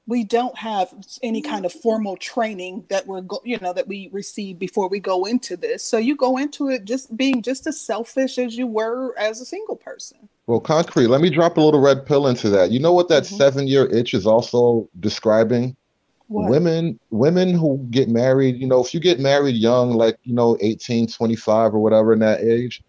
we 0.07 0.23
don't 0.23 0.57
have 0.57 0.93
any 1.23 1.41
kind 1.41 1.65
of 1.65 1.73
formal 1.73 2.15
training 2.17 2.85
that 2.89 3.07
we're 3.07 3.21
go- 3.21 3.41
you 3.43 3.57
know 3.59 3.73
that 3.73 3.87
we 3.87 4.09
receive 4.11 4.59
before 4.59 4.87
we 4.87 4.99
go 4.99 5.25
into 5.25 5.57
this 5.57 5.83
so 5.83 5.97
you 5.97 6.15
go 6.15 6.37
into 6.37 6.69
it 6.69 6.85
just 6.85 7.15
being 7.17 7.41
just 7.41 7.65
as 7.67 7.79
selfish 7.79 8.37
as 8.37 8.55
you 8.57 8.67
were 8.67 9.17
as 9.17 9.41
a 9.41 9.45
single 9.45 9.75
person 9.75 10.17
Well, 10.47 10.59
concrete, 10.59 11.07
let 11.07 11.21
me 11.21 11.29
drop 11.31 11.57
a 11.57 11.61
little 11.61 11.81
red 11.81 12.05
pill 12.05 12.27
into 12.27 12.49
that. 12.51 12.69
You 12.69 12.79
know 12.79 12.93
what 12.93 13.09
that 13.09 13.23
Mhm. 13.23 13.37
seven 13.37 13.67
year 13.67 13.87
itch 13.91 14.13
is 14.13 14.27
also 14.27 14.87
describing? 14.99 15.75
What? 16.27 16.49
Women 16.49 16.99
women 17.09 17.49
who 17.53 17.79
get 17.89 18.09
married, 18.09 18.57
you 18.61 18.67
know, 18.67 18.79
if 18.83 18.93
you 18.93 18.99
get 18.99 19.19
married 19.19 19.55
young, 19.55 19.93
like, 19.93 20.17
you 20.23 20.33
know, 20.35 20.55
18, 20.61 21.07
25 21.07 21.73
or 21.73 21.79
whatever 21.79 22.13
in 22.13 22.19
that 22.19 22.41
age, 22.41 22.81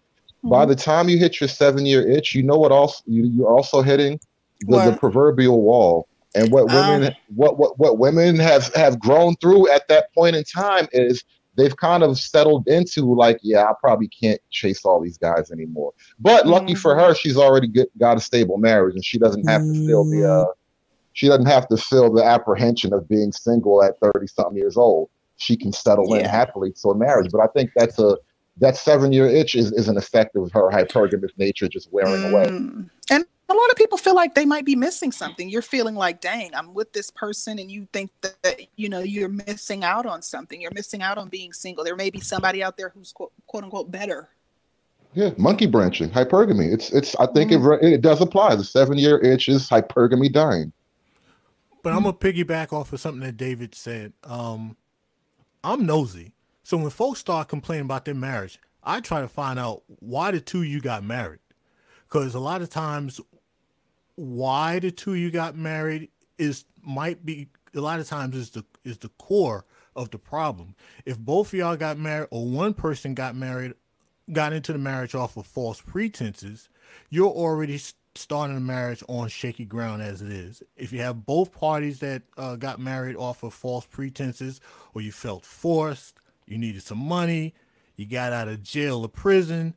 by 0.43 0.65
Mhm. 0.65 0.69
the 0.69 0.75
time 0.75 1.09
you 1.09 1.17
hit 1.17 1.39
your 1.41 1.47
seven 1.47 1.85
year 1.85 2.07
itch, 2.07 2.35
you 2.35 2.43
know 2.43 2.59
what 2.59 2.71
also 2.71 3.01
you, 3.07 3.23
you're 3.25 3.49
also 3.57 3.81
hitting 3.81 4.19
the, 4.61 4.79
the 4.91 4.97
proverbial 4.97 5.61
wall. 5.61 6.07
And 6.37 6.51
what 6.51 6.69
women 6.69 7.15
what, 7.35 7.57
what 7.57 7.79
what 7.79 7.97
women 7.97 8.37
have 8.37 8.73
have 8.75 8.99
grown 8.99 9.35
through 9.37 9.71
at 9.71 9.87
that 9.87 10.13
point 10.13 10.35
in 10.35 10.43
time 10.43 10.87
is 10.91 11.23
they've 11.55 11.75
kind 11.75 12.03
of 12.03 12.19
settled 12.19 12.67
into 12.67 13.15
like, 13.15 13.39
yeah, 13.41 13.63
I 13.63 13.73
probably 13.81 14.07
can't 14.07 14.39
chase 14.51 14.85
all 14.85 15.01
these 15.01 15.17
guys 15.17 15.49
anymore. 15.51 15.93
But 16.19 16.45
lucky 16.45 16.75
for 16.75 16.93
Mhm. 16.93 17.07
her, 17.07 17.15
she's 17.15 17.37
already 17.37 17.67
get, 17.67 17.89
got 17.97 18.17
a 18.17 18.21
stable 18.21 18.57
marriage, 18.57 18.93
and 18.93 19.03
she 19.03 19.17
doesn't 19.17 19.47
have 19.49 19.61
to 19.61 19.73
feel 19.87 20.03
the 20.05 20.23
uh, 20.25 20.45
she 21.13 21.27
doesn't 21.27 21.47
have 21.47 21.67
to 21.69 21.77
feel 21.77 22.13
the 22.13 22.23
apprehension 22.23 22.93
of 22.93 23.09
being 23.09 23.31
single 23.31 23.83
at 23.83 23.95
thirty 23.99 24.27
something 24.27 24.55
years 24.55 24.77
old. 24.77 25.09
She 25.37 25.57
can 25.57 25.73
settle 25.73 26.13
in 26.13 26.25
happily 26.25 26.71
to 26.83 26.89
a 26.89 26.95
marriage. 26.95 27.31
But 27.31 27.41
I 27.41 27.47
think 27.47 27.71
that's 27.75 27.97
a 27.97 28.15
that 28.57 28.77
seven 28.77 29.11
year 29.11 29.27
itch 29.27 29.55
is, 29.55 29.71
is 29.71 29.87
an 29.87 29.97
effect 29.97 30.35
of 30.35 30.51
her 30.51 30.69
hypergamous 30.69 31.31
nature 31.37 31.67
just 31.67 31.91
wearing 31.91 32.23
away. 32.23 32.45
Mm. 33.47 33.51
And 33.51 33.57
a 33.57 33.61
lot 33.61 33.71
of 33.71 33.77
people 33.77 33.97
feel 33.97 34.15
like 34.15 34.35
they 34.35 34.45
might 34.45 34.65
be 34.65 34.75
missing 34.75 35.11
something. 35.11 35.49
You're 35.49 35.61
feeling 35.61 35.95
like, 35.95 36.21
dang, 36.21 36.53
I'm 36.53 36.73
with 36.73 36.91
this 36.93 37.09
person, 37.11 37.59
and 37.59 37.71
you 37.71 37.87
think 37.93 38.11
that 38.21 38.61
you 38.75 38.89
know 38.89 38.99
you're 38.99 39.29
missing 39.29 39.83
out 39.83 40.05
on 40.05 40.21
something. 40.21 40.59
You're 40.61 40.73
missing 40.73 41.01
out 41.01 41.17
on 41.17 41.29
being 41.29 41.53
single. 41.53 41.83
There 41.83 41.95
may 41.95 42.09
be 42.09 42.19
somebody 42.19 42.63
out 42.63 42.77
there 42.77 42.89
who's 42.89 43.11
quote, 43.11 43.31
quote 43.47 43.63
unquote 43.63 43.91
better. 43.91 44.29
Yeah, 45.13 45.31
monkey 45.37 45.65
branching, 45.65 46.09
hypergamy. 46.09 46.71
It's 46.73 46.91
it's. 46.91 47.15
I 47.15 47.25
think 47.27 47.51
Mm. 47.51 47.81
it 47.81 47.93
it 47.93 48.01
does 48.01 48.21
apply. 48.21 48.55
The 48.55 48.63
seven 48.63 48.97
year 48.97 49.17
itch 49.19 49.49
is 49.49 49.69
hypergamy 49.69 50.31
dying. 50.31 50.71
But 51.83 51.93
I'm 51.93 52.03
gonna 52.03 52.13
piggyback 52.13 52.73
off 52.73 52.91
of 52.91 52.99
something 52.99 53.21
that 53.21 53.37
David 53.37 53.73
said. 53.73 54.11
Um, 54.23 54.75
I'm 55.63 55.85
nosy, 55.85 56.33
so 56.63 56.77
when 56.77 56.89
folks 56.89 57.19
start 57.19 57.47
complaining 57.47 57.85
about 57.85 58.03
their 58.03 58.13
marriage, 58.13 58.59
I 58.83 58.99
try 58.99 59.21
to 59.21 59.27
find 59.27 59.57
out 59.57 59.83
why 59.87 60.31
the 60.31 60.41
two 60.41 60.59
of 60.59 60.65
you 60.65 60.81
got 60.81 61.03
married, 61.03 61.39
because 62.07 62.35
a 62.35 62.39
lot 62.39 62.61
of 62.61 62.69
times, 62.69 63.21
why 64.17 64.79
the 64.79 64.91
two 64.91 65.13
you 65.13 65.31
got 65.31 65.55
married 65.55 66.09
is 66.37 66.65
might 66.83 67.25
be 67.25 67.47
a 67.75 67.79
lot 67.79 67.99
of 67.99 68.07
times 68.07 68.35
is 68.35 68.49
the 68.49 68.65
is 68.83 68.97
the 68.97 69.09
core 69.09 69.63
of 69.95 70.11
the 70.11 70.17
problem. 70.17 70.75
If 71.05 71.17
both 71.17 71.47
of 71.47 71.53
y'all 71.53 71.77
got 71.77 71.97
married 71.97 72.27
or 72.31 72.47
one 72.47 72.73
person 72.73 73.13
got 73.13 73.35
married, 73.35 73.73
got 74.31 74.53
into 74.53 74.73
the 74.73 74.79
marriage 74.79 75.15
off 75.15 75.37
of 75.37 75.45
false 75.45 75.81
pretenses, 75.81 76.67
you're 77.09 77.29
already 77.29 77.79
starting 78.15 78.57
a 78.57 78.59
marriage 78.59 79.03
on 79.07 79.27
shaky 79.27 79.65
ground 79.65 80.01
as 80.01 80.21
it 80.21 80.31
is. 80.31 80.63
If 80.75 80.91
you 80.91 80.99
have 81.01 81.25
both 81.25 81.51
parties 81.51 81.99
that 81.99 82.23
uh, 82.37 82.55
got 82.55 82.79
married 82.79 83.15
off 83.15 83.43
of 83.43 83.53
false 83.53 83.85
pretenses, 83.85 84.59
or 84.93 85.01
you 85.01 85.11
felt 85.11 85.45
forced, 85.45 86.19
you 86.45 86.57
needed 86.57 86.83
some 86.83 86.99
money, 86.99 87.53
you 87.95 88.05
got 88.05 88.33
out 88.33 88.47
of 88.47 88.63
jail 88.63 89.01
or 89.01 89.09
prison, 89.09 89.75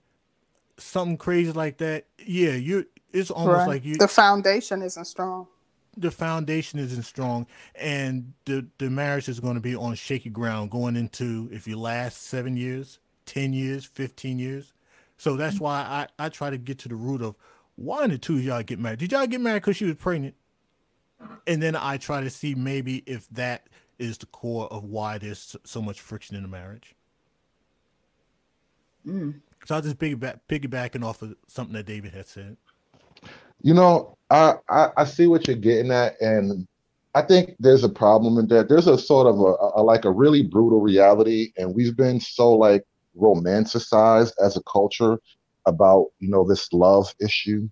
something 0.79 1.19
crazy 1.19 1.53
like 1.53 1.79
that, 1.79 2.07
yeah, 2.19 2.53
you. 2.53 2.87
It's 3.13 3.31
almost 3.31 3.67
Right. 3.67 3.67
like 3.67 3.85
you 3.85 3.97
the 3.99 4.09
foundation 4.09 4.83
isn't 4.83 5.07
strong. 5.07 5.49
the 5.97 6.11
foundation 6.11 6.79
isn't 6.81 7.05
strong 7.05 7.47
and 7.77 8.35
the 8.47 8.67
the 8.79 8.91
marriage 8.91 9.29
is 9.29 9.41
going 9.41 9.55
to 9.57 9.61
be 9.61 9.77
on 9.77 9.95
shaky 9.95 10.31
ground 10.31 10.71
going 10.71 10.97
into 10.97 11.49
if 11.53 11.69
you 11.69 11.79
last 11.79 12.23
seven 12.23 12.57
years 12.57 12.99
10 13.27 13.53
years 13.55 13.85
15 13.87 14.39
years 14.39 14.75
so 15.19 15.37
that's 15.37 15.61
why 15.61 15.81
i 16.19 16.27
i 16.27 16.29
try 16.31 16.51
to 16.51 16.59
get 16.59 16.79
to 16.79 16.89
the 16.89 16.97
root 16.97 17.23
of 17.23 17.37
why 17.77 18.03
did 18.03 18.13
the 18.13 18.19
two 18.19 18.37
of 18.37 18.45
y'all 18.45 18.63
get 18.65 18.79
married 18.81 18.99
did 19.01 19.13
y'all 19.13 19.27
get 19.27 19.41
married 19.41 19.63
because 19.63 19.77
she 19.77 19.87
was 19.87 19.97
pregnant 19.97 20.35
and 21.47 21.63
then 21.63 21.77
i 21.77 21.97
try 21.97 22.23
to 22.23 22.31
see 22.31 22.55
maybe 22.55 22.99
if 23.07 23.29
that 23.31 23.69
is 23.99 24.19
the 24.19 24.27
core 24.27 24.69
of 24.73 24.85
why 24.85 25.19
there's 25.19 25.41
so- 25.41 25.61
so 25.65 25.83
much 25.83 26.01
friction 26.01 26.37
in 26.37 26.43
the 26.43 26.49
marriage 26.49 26.95
Mm. 29.07 29.41
so 29.67 29.77
i'll 29.77 29.83
just 29.83 29.99
piggyback 29.99 30.41
piggybacking 30.49 31.05
off 31.05 31.23
of 31.23 31.37
something 31.49 31.75
that 31.75 31.87
david 31.87 32.15
had 32.15 32.27
said 32.29 32.57
You 33.63 33.75
know, 33.75 34.17
I, 34.31 34.55
I 34.69 34.89
I 34.99 35.05
see 35.05 35.27
what 35.27 35.47
you're 35.49 35.57
getting 35.57 35.93
at, 35.93 36.21
and 36.21 36.67
I 37.15 37.23
think 37.23 37.57
there's 37.59 37.85
a 37.85 37.89
problem 37.89 38.39
in 38.39 38.49
that. 38.49 38.69
There's 38.69 38.87
a 38.87 38.99
sort 38.99 39.27
of 39.27 39.39
a, 39.41 39.81
a 39.81 39.83
like 39.83 40.05
a 40.05 40.11
really 40.13 40.43
brutal 40.43 40.81
reality, 40.81 41.53
and 41.59 41.75
we've 41.75 41.97
been 41.97 42.21
so 42.21 42.53
like 42.55 42.85
romanticized 43.19 44.33
as 44.43 44.57
a 44.57 44.63
culture 44.63 45.19
about 45.67 46.09
you 46.21 46.31
know 46.31 46.47
this 46.49 46.73
love 46.73 47.15
issue 47.21 47.69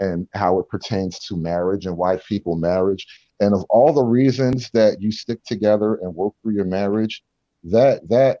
and 0.00 0.28
how 0.34 0.58
it 0.58 0.68
pertains 0.68 1.18
to 1.20 1.36
marriage 1.36 1.86
and 1.86 1.96
why 1.96 2.16
people 2.28 2.56
marriage. 2.56 3.06
And 3.40 3.54
of 3.54 3.64
all 3.70 3.92
the 3.92 4.04
reasons 4.04 4.70
that 4.72 5.02
you 5.02 5.12
stick 5.12 5.44
together 5.44 5.96
and 5.96 6.14
work 6.14 6.34
through 6.42 6.54
your 6.54 6.64
marriage, 6.66 7.22
that 7.64 8.08
that 8.08 8.40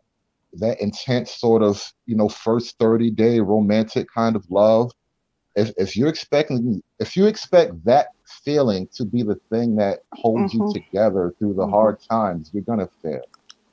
that 0.54 0.80
intense 0.80 1.32
sort 1.32 1.62
of 1.62 1.92
you 2.06 2.16
know 2.16 2.28
first 2.28 2.78
30 2.78 3.10
day 3.10 3.40
romantic 3.40 4.06
kind 4.14 4.36
of 4.36 4.50
love 4.50 4.92
if, 5.56 5.72
if 5.76 5.96
you're 5.96 6.08
expecting 6.08 6.82
if 7.00 7.16
you 7.16 7.26
expect 7.26 7.84
that 7.84 8.08
feeling 8.44 8.86
to 8.94 9.04
be 9.04 9.22
the 9.22 9.36
thing 9.50 9.76
that 9.76 10.00
holds 10.12 10.52
Mhm. 10.52 10.68
you 10.68 10.72
together 10.72 11.34
through 11.38 11.54
the 11.54 11.66
Mhm. 11.66 11.70
hard 11.70 11.98
times, 12.08 12.50
you're 12.52 12.62
gonna 12.62 12.88
fail. 13.02 13.22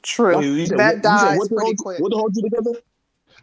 True. 0.01 0.37
Wait, 0.37 0.67
said 0.67 0.77
that 0.77 0.85
what- 0.85 0.93
you 0.93 0.99
said 0.99 1.01
dies 1.01 1.37
what 1.37 1.49
the 1.49 1.55
pretty 1.55 1.65
hold- 1.67 1.77
quick. 1.77 1.99
What 1.99 2.09
to 2.11 2.17
hold 2.17 2.35
you 2.35 2.41
together? 2.43 2.71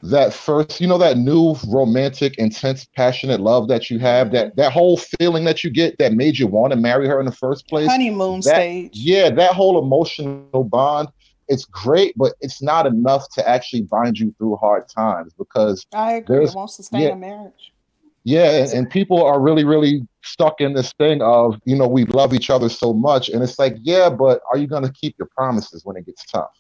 That 0.05 0.33
first, 0.33 0.81
you 0.81 0.87
know, 0.87 0.99
that 0.99 1.19
new 1.19 1.57
romantic, 1.69 2.39
intense, 2.39 2.87
passionate 2.97 3.41
love 3.41 3.69
that 3.69 3.91
you 3.91 3.99
have, 3.99 4.31
that 4.33 4.57
that 4.57 4.73
whole 4.73 4.97
feeling 4.97 5.45
that 5.45 5.63
you 5.63 5.71
get 5.71 5.99
that 5.99 6.13
made 6.15 6.39
you 6.39 6.47
want 6.47 6.73
to 6.73 6.79
marry 6.79 7.07
her 7.07 7.21
in 7.21 7.27
the 7.27 7.33
first 7.33 7.69
place. 7.69 7.89
Honeymoon 7.89 8.41
that- 8.41 8.55
stage. 8.55 8.97
Yeah, 8.97 9.31
that 9.31 9.53
whole 9.53 9.79
emotional 9.79 10.65
bond, 10.65 11.09
it's 11.49 11.65
great, 11.65 12.17
but 12.17 12.33
it's 12.41 12.63
not 12.63 12.87
enough 12.87 13.29
to 13.35 13.47
actually 13.47 13.83
bind 13.83 14.19
you 14.19 14.33
through 14.39 14.57
hard 14.57 14.89
times 14.89 15.33
because 15.37 15.85
I 15.93 16.13
agree. 16.15 16.45
It 16.45 16.55
won't 16.55 16.71
sustain 16.71 17.03
yeah. 17.03 17.09
a 17.09 17.17
marriage. 17.17 17.73
Yeah, 18.25 18.51
and, 18.51 18.73
and 18.73 18.91
people 18.91 19.25
are 19.25 19.41
really, 19.41 19.65
really 19.65 20.07
stuck 20.23 20.61
in 20.61 20.75
this 20.75 20.93
thing 20.95 21.23
of, 21.23 21.59
you 21.65 21.75
know, 21.75 21.89
we 21.89 22.05
love 22.05 22.35
each 22.35 22.51
other 22.51 22.69
so 22.69 22.93
much. 22.93 23.29
And 23.29 23.43
it's 23.43 23.59
like, 23.59 23.77
yeah, 23.81 24.11
but 24.11 24.43
are 24.53 24.59
you 24.59 24.67
going 24.67 24.83
to 24.83 24.93
keep 24.93 25.17
your 25.19 25.29
promises 25.35 25.85
when 25.85 25.97
it 25.97 26.05
gets 26.05 26.25
tough? 26.27 26.51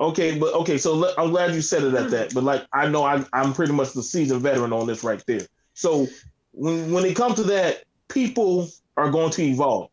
Okay, 0.00 0.38
but 0.38 0.52
okay, 0.54 0.78
so 0.78 1.12
I'm 1.16 1.30
glad 1.30 1.54
you 1.54 1.60
said 1.60 1.82
it 1.84 1.94
at 1.94 2.10
that. 2.10 2.34
But 2.34 2.44
like, 2.44 2.66
I 2.72 2.88
know 2.88 3.04
I, 3.04 3.24
I'm 3.32 3.52
pretty 3.52 3.72
much 3.72 3.92
the 3.92 4.02
seasoned 4.02 4.42
veteran 4.42 4.72
on 4.72 4.86
this 4.86 5.04
right 5.04 5.22
there. 5.26 5.46
So 5.74 6.06
when 6.52 6.92
when 6.92 7.04
it 7.04 7.16
comes 7.16 7.36
to 7.36 7.44
that, 7.44 7.84
people 8.08 8.68
are 8.96 9.10
going 9.10 9.30
to 9.32 9.42
evolve. 9.42 9.90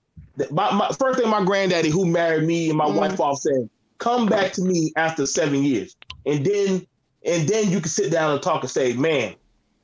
My, 0.52 0.72
my 0.72 0.90
first 1.00 1.20
thing, 1.20 1.30
my 1.30 1.44
granddaddy, 1.44 1.90
who 1.90 2.06
married 2.06 2.48
me 2.48 2.70
and 2.70 2.78
my 2.78 2.86
Mm. 2.86 2.96
wife 2.96 3.20
off, 3.20 3.40
said, 3.40 3.70
"Come 3.98 4.26
back 4.28 4.54
to 4.54 4.62
me 4.64 4.92
after 4.96 5.26
seven 5.26 5.64
years, 5.64 5.96
and 6.26 6.46
then 6.46 6.88
and 7.26 7.48
then 7.48 7.70
you 7.70 7.80
can 7.80 7.90
sit 7.90 8.12
down 8.12 8.32
and 8.32 8.42
talk 8.42 8.64
and 8.64 8.72
say, 8.72 8.94
man. 8.94 9.36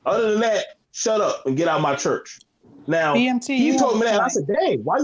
Other 0.06 0.32
than 0.32 0.40
that, 0.40 0.64
shut 0.96 1.20
up 1.20 1.44
and 1.46 1.56
get 1.56 1.68
out 1.68 1.76
of 1.76 1.82
my 1.82 1.94
church." 1.94 2.38
Now 2.86 3.14
BMT. 3.14 3.48
he 3.48 3.66
you 3.66 3.78
told 3.78 3.98
me 3.98 4.06
that. 4.06 4.20
I 4.20 4.28
said, 4.28 4.46
dang, 4.46 4.82
why 4.84 4.98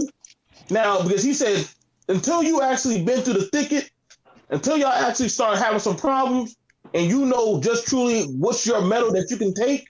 now? 0.69 1.03
Because 1.03 1.23
he 1.23 1.33
said, 1.33 1.67
until 2.09 2.41
you 2.41 2.61
actually 2.61 3.03
been 3.03 3.21
through 3.21 3.33
the 3.35 3.45
thicket, 3.45 3.91
until 4.49 4.77
y'all 4.77 4.87
actually 4.87 5.29
start 5.29 5.57
having 5.57 5.79
some 5.79 5.95
problems, 5.95 6.55
and 6.93 7.09
you 7.09 7.25
know 7.25 7.59
just 7.59 7.87
truly 7.87 8.23
what's 8.23 8.65
your 8.65 8.81
metal 8.81 9.11
that 9.11 9.27
you 9.29 9.37
can 9.37 9.53
take. 9.53 9.87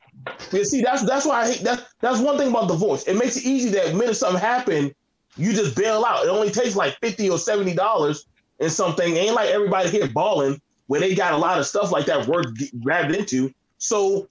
You 0.51 0.65
see, 0.65 0.81
that's 0.81 1.03
that's 1.03 1.25
why 1.25 1.41
I 1.41 1.51
hate 1.51 1.63
that. 1.63 1.85
That's 2.01 2.19
one 2.19 2.37
thing 2.37 2.49
about 2.49 2.67
divorce. 2.67 3.03
It 3.03 3.15
makes 3.15 3.37
it 3.37 3.45
easy 3.45 3.69
that 3.69 3.95
minute 3.95 4.15
something 4.15 4.41
happen, 4.41 4.93
you 5.37 5.53
just 5.53 5.75
bail 5.75 6.03
out. 6.05 6.25
It 6.25 6.29
only 6.29 6.49
takes 6.49 6.75
like 6.75 6.97
fifty 7.01 7.29
or 7.29 7.37
seventy 7.37 7.73
dollars 7.73 8.25
and 8.59 8.71
something. 8.71 9.15
Ain't 9.15 9.35
like 9.35 9.49
everybody 9.49 9.89
here 9.89 10.07
balling 10.07 10.61
where 10.87 10.99
they 10.99 11.15
got 11.15 11.33
a 11.33 11.37
lot 11.37 11.59
of 11.59 11.65
stuff 11.65 11.91
like 11.91 12.05
that 12.05 12.27
worth 12.27 12.47
grabbed 12.81 13.15
into. 13.15 13.53
So, 13.77 14.27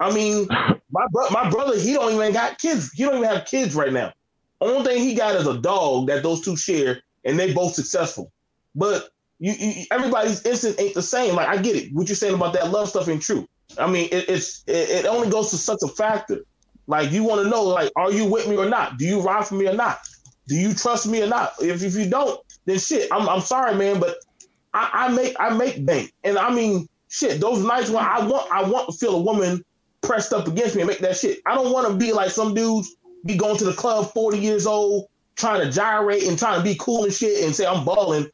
I 0.00 0.12
mean, 0.12 0.48
my 0.96 1.06
bro- 1.10 1.30
my 1.30 1.50
brother, 1.50 1.78
he 1.78 1.92
don't 1.92 2.12
even 2.14 2.32
got 2.32 2.58
kids. 2.58 2.90
He 2.92 3.04
don't 3.04 3.16
even 3.16 3.28
have 3.28 3.44
kids 3.44 3.74
right 3.74 3.92
now. 3.92 4.12
Only 4.62 4.84
thing 4.84 5.02
he 5.02 5.14
got 5.14 5.36
is 5.36 5.46
a 5.46 5.58
dog 5.58 6.06
that 6.06 6.22
those 6.22 6.40
two 6.40 6.56
share, 6.56 7.02
and 7.24 7.38
they 7.38 7.52
both 7.52 7.74
successful. 7.74 8.32
But 8.74 9.10
you, 9.38 9.52
you 9.52 9.84
everybody's 9.90 10.44
instant 10.46 10.80
ain't 10.80 10.94
the 10.94 11.02
same. 11.02 11.34
Like 11.34 11.48
I 11.48 11.58
get 11.58 11.76
it. 11.76 11.92
What 11.92 12.08
you're 12.08 12.16
saying 12.16 12.34
about 12.34 12.54
that 12.54 12.70
love 12.70 12.88
stuff 12.88 13.08
ain't 13.08 13.22
true. 13.22 13.46
I 13.78 13.86
mean, 13.90 14.08
it, 14.10 14.28
it's 14.28 14.64
it, 14.66 15.04
it 15.04 15.06
only 15.06 15.28
goes 15.28 15.50
to 15.50 15.58
such 15.58 15.80
a 15.84 15.88
factor. 15.88 16.40
Like 16.86 17.10
you 17.10 17.24
want 17.24 17.42
to 17.42 17.50
know, 17.50 17.64
like, 17.64 17.92
are 17.96 18.10
you 18.10 18.24
with 18.24 18.48
me 18.48 18.56
or 18.56 18.68
not? 18.68 18.96
Do 18.96 19.04
you 19.04 19.20
ride 19.20 19.46
for 19.46 19.56
me 19.56 19.68
or 19.68 19.74
not? 19.74 19.98
Do 20.48 20.54
you 20.54 20.72
trust 20.72 21.06
me 21.06 21.22
or 21.22 21.26
not? 21.26 21.52
If, 21.60 21.82
if 21.82 21.94
you 21.94 22.08
don't, 22.08 22.40
then 22.64 22.78
shit. 22.78 23.08
I'm, 23.12 23.28
I'm 23.28 23.40
sorry, 23.40 23.74
man, 23.74 24.00
but 24.00 24.16
I, 24.72 24.88
I 24.92 25.08
make 25.08 25.36
I 25.38 25.50
make 25.50 25.84
bank, 25.84 26.14
and 26.24 26.38
I 26.38 26.54
mean 26.54 26.88
shit. 27.08 27.38
Those 27.38 27.62
nights 27.62 27.90
when 27.90 28.02
I 28.02 28.26
want 28.26 28.50
I 28.50 28.66
want 28.66 28.88
to 28.88 28.96
feel 28.96 29.16
a 29.16 29.22
woman 29.22 29.62
pressed 30.06 30.32
up 30.32 30.46
against 30.46 30.74
me 30.74 30.82
and 30.82 30.88
make 30.88 31.00
that 31.00 31.16
shit. 31.16 31.40
I 31.46 31.54
don't 31.54 31.72
want 31.72 31.88
to 31.88 31.94
be 31.94 32.12
like 32.12 32.30
some 32.30 32.54
dudes 32.54 32.96
be 33.24 33.36
going 33.36 33.56
to 33.58 33.64
the 33.64 33.72
club 33.72 34.12
40 34.12 34.38
years 34.38 34.66
old 34.66 35.08
trying 35.34 35.60
to 35.60 35.70
gyrate 35.70 36.24
and 36.24 36.38
trying 36.38 36.58
to 36.58 36.64
be 36.64 36.76
cool 36.78 37.04
and 37.04 37.12
shit 37.12 37.44
and 37.44 37.54
say 37.54 37.66
I'm 37.66 37.84
balling. 37.84 38.30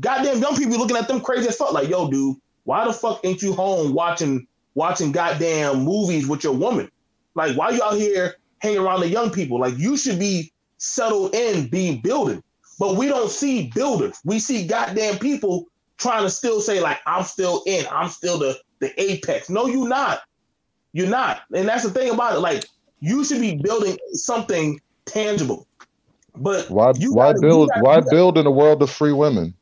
Goddamn 0.00 0.40
young 0.40 0.56
people 0.56 0.76
looking 0.76 0.96
at 0.96 1.08
them 1.08 1.20
crazy 1.20 1.48
as 1.48 1.56
fuck. 1.56 1.72
Like, 1.72 1.88
yo, 1.88 2.10
dude, 2.10 2.36
why 2.64 2.84
the 2.84 2.92
fuck 2.92 3.20
ain't 3.24 3.42
you 3.42 3.54
home 3.54 3.94
watching 3.94 4.46
watching 4.74 5.12
goddamn 5.12 5.84
movies 5.84 6.26
with 6.26 6.42
your 6.42 6.54
woman? 6.54 6.90
Like, 7.34 7.56
why 7.56 7.70
you 7.70 7.82
out 7.82 7.94
here 7.94 8.36
hanging 8.58 8.78
around 8.78 9.00
the 9.00 9.08
young 9.08 9.30
people? 9.30 9.58
Like, 9.58 9.78
you 9.78 9.96
should 9.96 10.18
be 10.18 10.52
settled 10.78 11.34
in 11.34 11.68
being 11.68 12.00
building. 12.00 12.42
But 12.78 12.96
we 12.96 13.06
don't 13.06 13.30
see 13.30 13.70
builders. 13.72 14.18
We 14.24 14.40
see 14.40 14.66
goddamn 14.66 15.18
people 15.18 15.66
trying 15.96 16.24
to 16.24 16.30
still 16.30 16.60
say, 16.60 16.80
like, 16.80 16.98
I'm 17.06 17.22
still 17.22 17.62
in, 17.66 17.86
I'm 17.90 18.08
still 18.08 18.38
the 18.38 18.58
the 18.80 19.00
apex. 19.00 19.48
No, 19.48 19.66
you 19.66 19.88
not. 19.88 20.22
You're 20.94 21.08
not. 21.10 21.42
And 21.52 21.68
that's 21.68 21.82
the 21.82 21.90
thing 21.90 22.10
about 22.10 22.36
it. 22.36 22.38
Like, 22.38 22.64
you 23.00 23.24
should 23.24 23.40
be 23.40 23.56
building 23.56 23.98
something 24.12 24.80
tangible. 25.04 25.66
But 26.36 26.70
Why 26.70 26.92
you 26.96 27.12
why 27.12 27.32
gotta- 27.32 27.40
build 27.40 27.68
gotta- 27.68 27.82
why 27.82 28.00
build 28.10 28.38
in 28.38 28.46
a 28.46 28.50
world 28.50 28.80
of 28.82 28.88
free 28.90 29.12
women? 29.12 29.52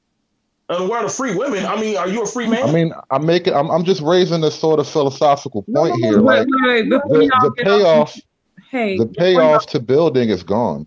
in 0.70 0.78
the 0.84 0.88
world 0.88 1.04
of 1.04 1.12
free 1.12 1.34
women, 1.34 1.66
I 1.66 1.78
mean, 1.78 1.96
are 1.98 2.08
you 2.08 2.22
a 2.22 2.26
free 2.26 2.48
man? 2.48 2.66
I 2.66 2.72
mean, 2.72 2.94
I'm 3.10 3.26
making 3.26 3.52
I'm 3.52 3.70
I'm 3.70 3.84
just 3.84 4.00
raising 4.00 4.42
a 4.44 4.50
sort 4.50 4.78
of 4.80 4.88
philosophical 4.88 5.62
point 5.64 5.94
no, 5.98 6.08
here. 6.08 6.16
no, 6.18 6.22
Like 6.22 6.46
wait, 6.62 6.88
wait, 6.88 6.90
the, 6.90 7.02
the 7.08 7.50
get 7.56 7.68
off, 7.68 8.14
payoff 8.14 8.20
hey, 8.70 8.96
the 8.96 9.06
payoff 9.06 9.66
to 9.66 9.80
building 9.80 10.30
is 10.30 10.42
gone. 10.42 10.86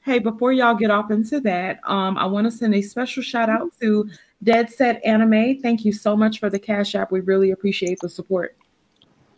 Hey, 0.00 0.18
before 0.18 0.52
y'all 0.52 0.74
get 0.74 0.90
off 0.90 1.10
into 1.10 1.40
that, 1.40 1.80
um, 1.84 2.16
I 2.16 2.24
want 2.24 2.46
to 2.46 2.50
send 2.50 2.74
a 2.74 2.80
special 2.80 3.22
shout 3.22 3.50
out 3.50 3.70
to 3.82 4.08
Dead 4.42 4.70
Set 4.70 5.04
Anime. 5.04 5.60
Thank 5.60 5.84
you 5.84 5.92
so 5.92 6.16
much 6.16 6.40
for 6.40 6.48
the 6.48 6.58
cash 6.58 6.94
app. 6.94 7.12
We 7.12 7.20
really 7.20 7.50
appreciate 7.50 7.98
the 8.00 8.08
support. 8.08 8.56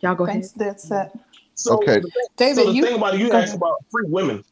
Y'all 0.01 0.15
go 0.15 0.25
Thanks, 0.25 0.53
ahead. 0.55 0.59
Dead 0.59 0.79
Set. 0.79 1.19
So 1.55 1.75
Okay. 1.75 1.95
the 1.95 2.01
thing- 2.01 2.11
David, 2.37 2.55
so 2.55 2.65
the 2.65 2.73
you 2.73 2.83
thing 2.83 2.95
about 2.95 3.15
it, 3.15 3.21
you 3.21 3.29
go 3.29 3.37
asked 3.37 3.47
ahead. 3.49 3.57
about 3.57 3.75
free 3.91 4.05
women. 4.07 4.43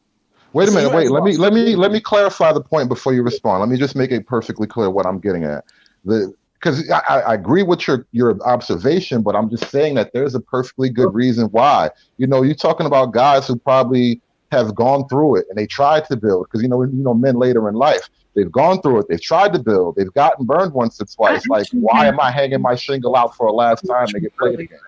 Wait 0.52 0.68
a 0.68 0.70
So 0.70 0.78
minute, 0.78 0.90
you 0.90 0.96
wait. 0.96 1.10
Let 1.10 1.24
me 1.24 1.36
let 1.36 1.52
me 1.52 1.74
let 1.76 1.90
me 1.90 2.00
clarify 2.00 2.52
the 2.52 2.60
point 2.60 2.88
before 2.88 3.12
you 3.12 3.22
respond. 3.22 3.60
Let 3.60 3.68
me 3.68 3.76
just 3.76 3.96
make 3.96 4.10
it 4.10 4.26
perfectly 4.26 4.66
clear 4.66 4.88
what 4.88 5.04
I'm 5.06 5.18
getting 5.18 5.44
at. 5.44 5.64
The 6.04 6.32
because 6.54 6.88
I, 6.90 7.02
I 7.08 7.20
I 7.20 7.34
agree 7.34 7.62
with 7.64 7.86
your 7.86 8.06
your 8.12 8.38
observation, 8.46 9.22
but 9.22 9.34
I'm 9.34 9.50
just 9.50 9.68
saying 9.70 9.94
that 9.96 10.12
there's 10.14 10.34
a 10.34 10.40
perfectly 10.40 10.90
good 10.90 11.12
reason 11.12 11.46
why. 11.46 11.90
You 12.18 12.26
know, 12.28 12.42
you're 12.42 12.54
talking 12.54 12.86
about 12.86 13.12
guys 13.12 13.46
who 13.48 13.56
probably 13.56 14.20
have 14.52 14.74
gone 14.76 15.08
through 15.08 15.36
it 15.36 15.46
and 15.48 15.58
they 15.58 15.66
tried 15.66 16.04
to 16.04 16.16
build 16.16 16.46
because 16.46 16.62
you 16.62 16.68
know 16.68 16.82
you 16.82 16.92
know 16.92 17.14
men 17.14 17.34
later 17.34 17.68
in 17.68 17.74
life 17.74 18.08
they've 18.36 18.52
gone 18.52 18.80
through 18.82 19.00
it, 19.00 19.06
they've 19.08 19.20
tried 19.22 19.52
to 19.52 19.58
build, 19.58 19.96
they've 19.96 20.12
gotten 20.14 20.44
burned 20.46 20.72
once 20.72 21.00
or 21.00 21.06
twice. 21.06 21.46
Like, 21.48 21.66
why 21.72 22.06
am 22.06 22.18
I 22.20 22.30
hanging 22.30 22.60
my 22.62 22.74
shingle 22.74 23.16
out 23.16 23.36
for 23.36 23.46
a 23.46 23.52
last 23.52 23.82
time 23.82 24.06
to 24.08 24.20
get 24.20 24.36
played 24.36 24.58
again? 24.60 24.78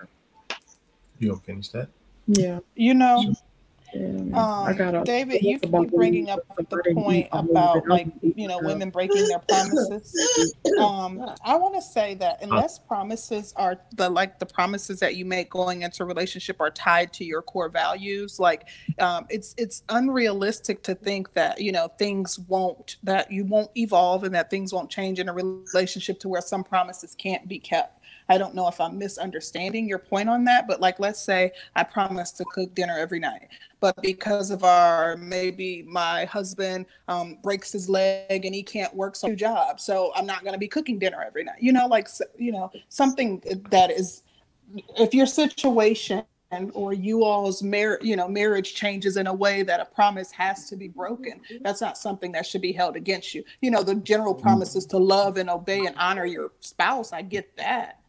You 1.19 1.29
gonna 1.29 1.41
finish 1.41 1.69
that? 1.69 1.89
Yeah. 2.27 2.59
you 2.75 2.93
know, 2.93 3.21
yeah 3.21 3.33
I 3.95 4.71
um, 4.71 4.77
got 4.77 4.95
a 4.95 5.03
David, 5.03 5.41
you 5.41 5.53
that's 5.53 5.69
about 5.69 5.83
keep 5.83 5.91
bringing 5.91 6.29
up 6.29 6.39
the 6.57 6.63
point 6.93 7.29
about 7.31 7.87
like 7.87 8.07
you 8.21 8.47
know 8.47 8.59
women 8.61 8.89
breaking 8.89 9.27
their 9.27 9.39
promises. 9.39 10.53
Um, 10.77 11.23
I 11.43 11.55
want 11.55 11.75
to 11.75 11.81
say 11.81 12.13
that 12.15 12.43
unless 12.43 12.79
promises 12.79 13.53
are 13.55 13.79
the 13.95 14.09
like 14.09 14.39
the 14.39 14.45
promises 14.45 14.99
that 14.99 15.15
you 15.15 15.25
make 15.25 15.49
going 15.49 15.83
into 15.83 16.03
a 16.03 16.05
relationship 16.05 16.59
are 16.59 16.69
tied 16.69 17.13
to 17.13 17.25
your 17.25 17.41
core 17.41 17.69
values, 17.69 18.39
like 18.39 18.67
um, 18.99 19.25
it's 19.29 19.55
it's 19.57 19.83
unrealistic 19.89 20.83
to 20.83 20.93
think 20.93 21.33
that 21.33 21.61
you 21.61 21.71
know 21.71 21.87
things 21.97 22.39
won't 22.39 22.97
that 23.03 23.31
you 23.31 23.45
won't 23.45 23.71
evolve 23.77 24.23
and 24.23 24.35
that 24.35 24.49
things 24.49 24.73
won't 24.73 24.89
change 24.89 25.19
in 25.19 25.29
a 25.29 25.33
relationship 25.33 26.19
to 26.19 26.29
where 26.29 26.41
some 26.41 26.63
promises 26.63 27.15
can't 27.15 27.47
be 27.47 27.57
kept. 27.57 27.96
I 28.29 28.37
don't 28.37 28.55
know 28.55 28.67
if 28.67 28.79
I'm 28.79 28.97
misunderstanding 28.97 29.87
your 29.87 29.99
point 29.99 30.29
on 30.29 30.43
that, 30.45 30.67
but 30.67 30.81
like 30.81 30.99
let's 30.99 31.19
say 31.19 31.51
I 31.75 31.83
promise 31.83 32.31
to 32.33 32.45
cook 32.45 32.73
dinner 32.75 32.97
every 32.97 33.19
night, 33.19 33.47
but 33.79 34.01
because 34.01 34.51
of 34.51 34.63
our 34.63 35.17
maybe 35.17 35.83
my 35.83 36.25
husband 36.25 36.85
um, 37.07 37.37
breaks 37.43 37.71
his 37.71 37.89
leg 37.89 38.45
and 38.45 38.53
he 38.53 38.63
can't 38.63 38.93
work 38.93 39.15
so 39.15 39.33
job, 39.35 39.79
so 39.79 40.11
I'm 40.15 40.25
not 40.25 40.41
going 40.41 40.53
to 40.53 40.59
be 40.59 40.67
cooking 40.67 40.99
dinner 40.99 41.23
every 41.25 41.43
night. 41.43 41.61
You 41.61 41.71
know, 41.71 41.87
like 41.87 42.07
you 42.37 42.51
know 42.51 42.71
something 42.89 43.41
that 43.69 43.91
is 43.91 44.23
if 44.97 45.13
your 45.13 45.25
situation 45.25 46.23
and 46.51 46.71
or 46.73 46.93
you 46.93 47.23
all's 47.23 47.61
mar- 47.61 47.99
you 48.01 48.15
know 48.15 48.27
marriage 48.27 48.73
changes 48.73 49.17
in 49.17 49.27
a 49.27 49.33
way 49.33 49.63
that 49.63 49.79
a 49.79 49.85
promise 49.85 50.31
has 50.31 50.69
to 50.69 50.75
be 50.77 50.87
broken 50.87 51.41
that's 51.61 51.81
not 51.81 51.97
something 51.97 52.31
that 52.31 52.45
should 52.45 52.61
be 52.61 52.71
held 52.71 52.95
against 52.95 53.35
you. 53.35 53.43
You 53.61 53.71
know 53.71 53.83
the 53.83 53.95
general 53.95 54.33
promises 54.33 54.85
to 54.87 54.97
love 54.97 55.37
and 55.37 55.49
obey 55.49 55.85
and 55.85 55.95
honor 55.97 56.25
your 56.25 56.51
spouse 56.61 57.11
i 57.11 57.21
get 57.21 57.55
that 57.57 57.99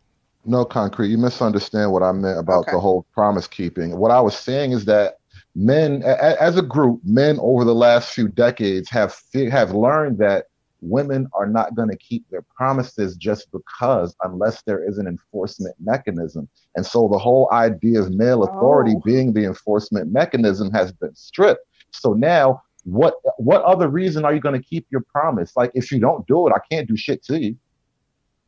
No, 0.44 0.64
concrete. 0.64 1.08
You 1.08 1.18
misunderstand 1.18 1.92
what 1.92 2.02
I 2.02 2.12
meant 2.12 2.38
about 2.38 2.60
Okay. 2.60 2.72
the 2.72 2.80
whole 2.80 3.04
promise 3.12 3.46
keeping. 3.46 3.96
What 3.98 4.10
I 4.10 4.20
was 4.20 4.36
saying 4.36 4.72
is 4.72 4.84
that 4.86 5.16
men, 5.54 6.02
a- 6.04 6.08
a- 6.10 6.42
as 6.42 6.56
a 6.56 6.62
group, 6.62 7.00
men 7.04 7.38
over 7.40 7.64
the 7.64 7.74
last 7.74 8.10
few 8.12 8.28
decades 8.28 8.88
have 8.90 9.12
fe- 9.12 9.50
have 9.50 9.72
learned 9.74 10.18
that 10.18 10.46
women 10.80 11.26
are 11.32 11.46
not 11.46 11.74
going 11.74 11.88
to 11.88 11.96
keep 11.96 12.24
their 12.30 12.44
promises 12.56 13.16
just 13.16 13.50
because, 13.50 14.14
unless 14.22 14.62
there 14.62 14.82
is 14.88 14.96
an 14.98 15.08
enforcement 15.08 15.74
mechanism. 15.80 16.48
And 16.76 16.86
so 16.86 17.08
the 17.08 17.18
whole 17.18 17.48
idea 17.52 18.00
of 18.00 18.12
male 18.14 18.44
authority 18.44 18.94
Oh. 18.96 19.02
being 19.04 19.32
the 19.32 19.44
enforcement 19.44 20.12
mechanism 20.12 20.70
has 20.70 20.92
been 20.92 21.14
stripped. 21.16 21.66
So 21.90 22.12
now, 22.12 22.62
what 22.84 23.14
what 23.38 23.62
other 23.62 23.88
reason 23.88 24.24
are 24.24 24.32
you 24.32 24.40
going 24.40 24.58
to 24.58 24.66
keep 24.66 24.86
your 24.90 25.02
promise? 25.12 25.56
Like, 25.56 25.72
if 25.74 25.90
you 25.90 25.98
don't 25.98 26.26
do 26.26 26.46
it, 26.46 26.52
I 26.54 26.60
can't 26.70 26.86
do 26.88 26.96
shit 26.96 27.22
to 27.24 27.38
you. 27.42 27.56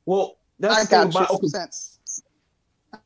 Well, 0.06 0.36
that's 0.60 0.76
i 0.76 0.82
the 0.82 0.86
thing 0.86 1.10
got 1.10 1.14
you 1.20 1.26
some 1.26 1.36
okay, 1.36 1.48
sense 1.48 1.98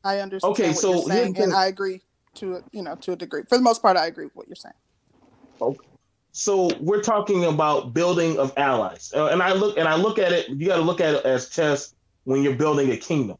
i 0.04 0.18
understand 0.20 0.52
Okay, 0.52 0.68
what 0.68 0.76
so 0.76 0.88
you're 0.90 0.98
here's 0.98 1.06
saying 1.06 1.32
the 1.34 1.42
and 1.44 1.54
i 1.54 1.66
agree 1.66 2.02
to 2.34 2.56
a 2.56 2.62
you 2.72 2.82
know 2.82 2.96
to 2.96 3.12
a 3.12 3.16
degree 3.16 3.42
for 3.48 3.56
the 3.56 3.64
most 3.64 3.80
part 3.82 3.96
i 3.96 4.06
agree 4.06 4.24
with 4.26 4.36
what 4.36 4.48
you're 4.48 4.56
saying 4.56 4.74
Okay. 5.60 5.78
So 6.32 6.70
we're 6.80 7.02
talking 7.02 7.44
about 7.44 7.94
building 7.94 8.38
of 8.38 8.52
allies, 8.56 9.12
Uh, 9.14 9.26
and 9.26 9.40
I 9.42 9.52
look 9.52 9.78
and 9.78 9.86
I 9.86 9.94
look 9.96 10.18
at 10.18 10.32
it. 10.32 10.48
You 10.48 10.66
got 10.66 10.76
to 10.76 10.82
look 10.82 11.00
at 11.00 11.14
it 11.14 11.24
as 11.24 11.48
chess 11.48 11.94
when 12.24 12.42
you're 12.42 12.56
building 12.56 12.90
a 12.90 12.96
kingdom. 12.96 13.36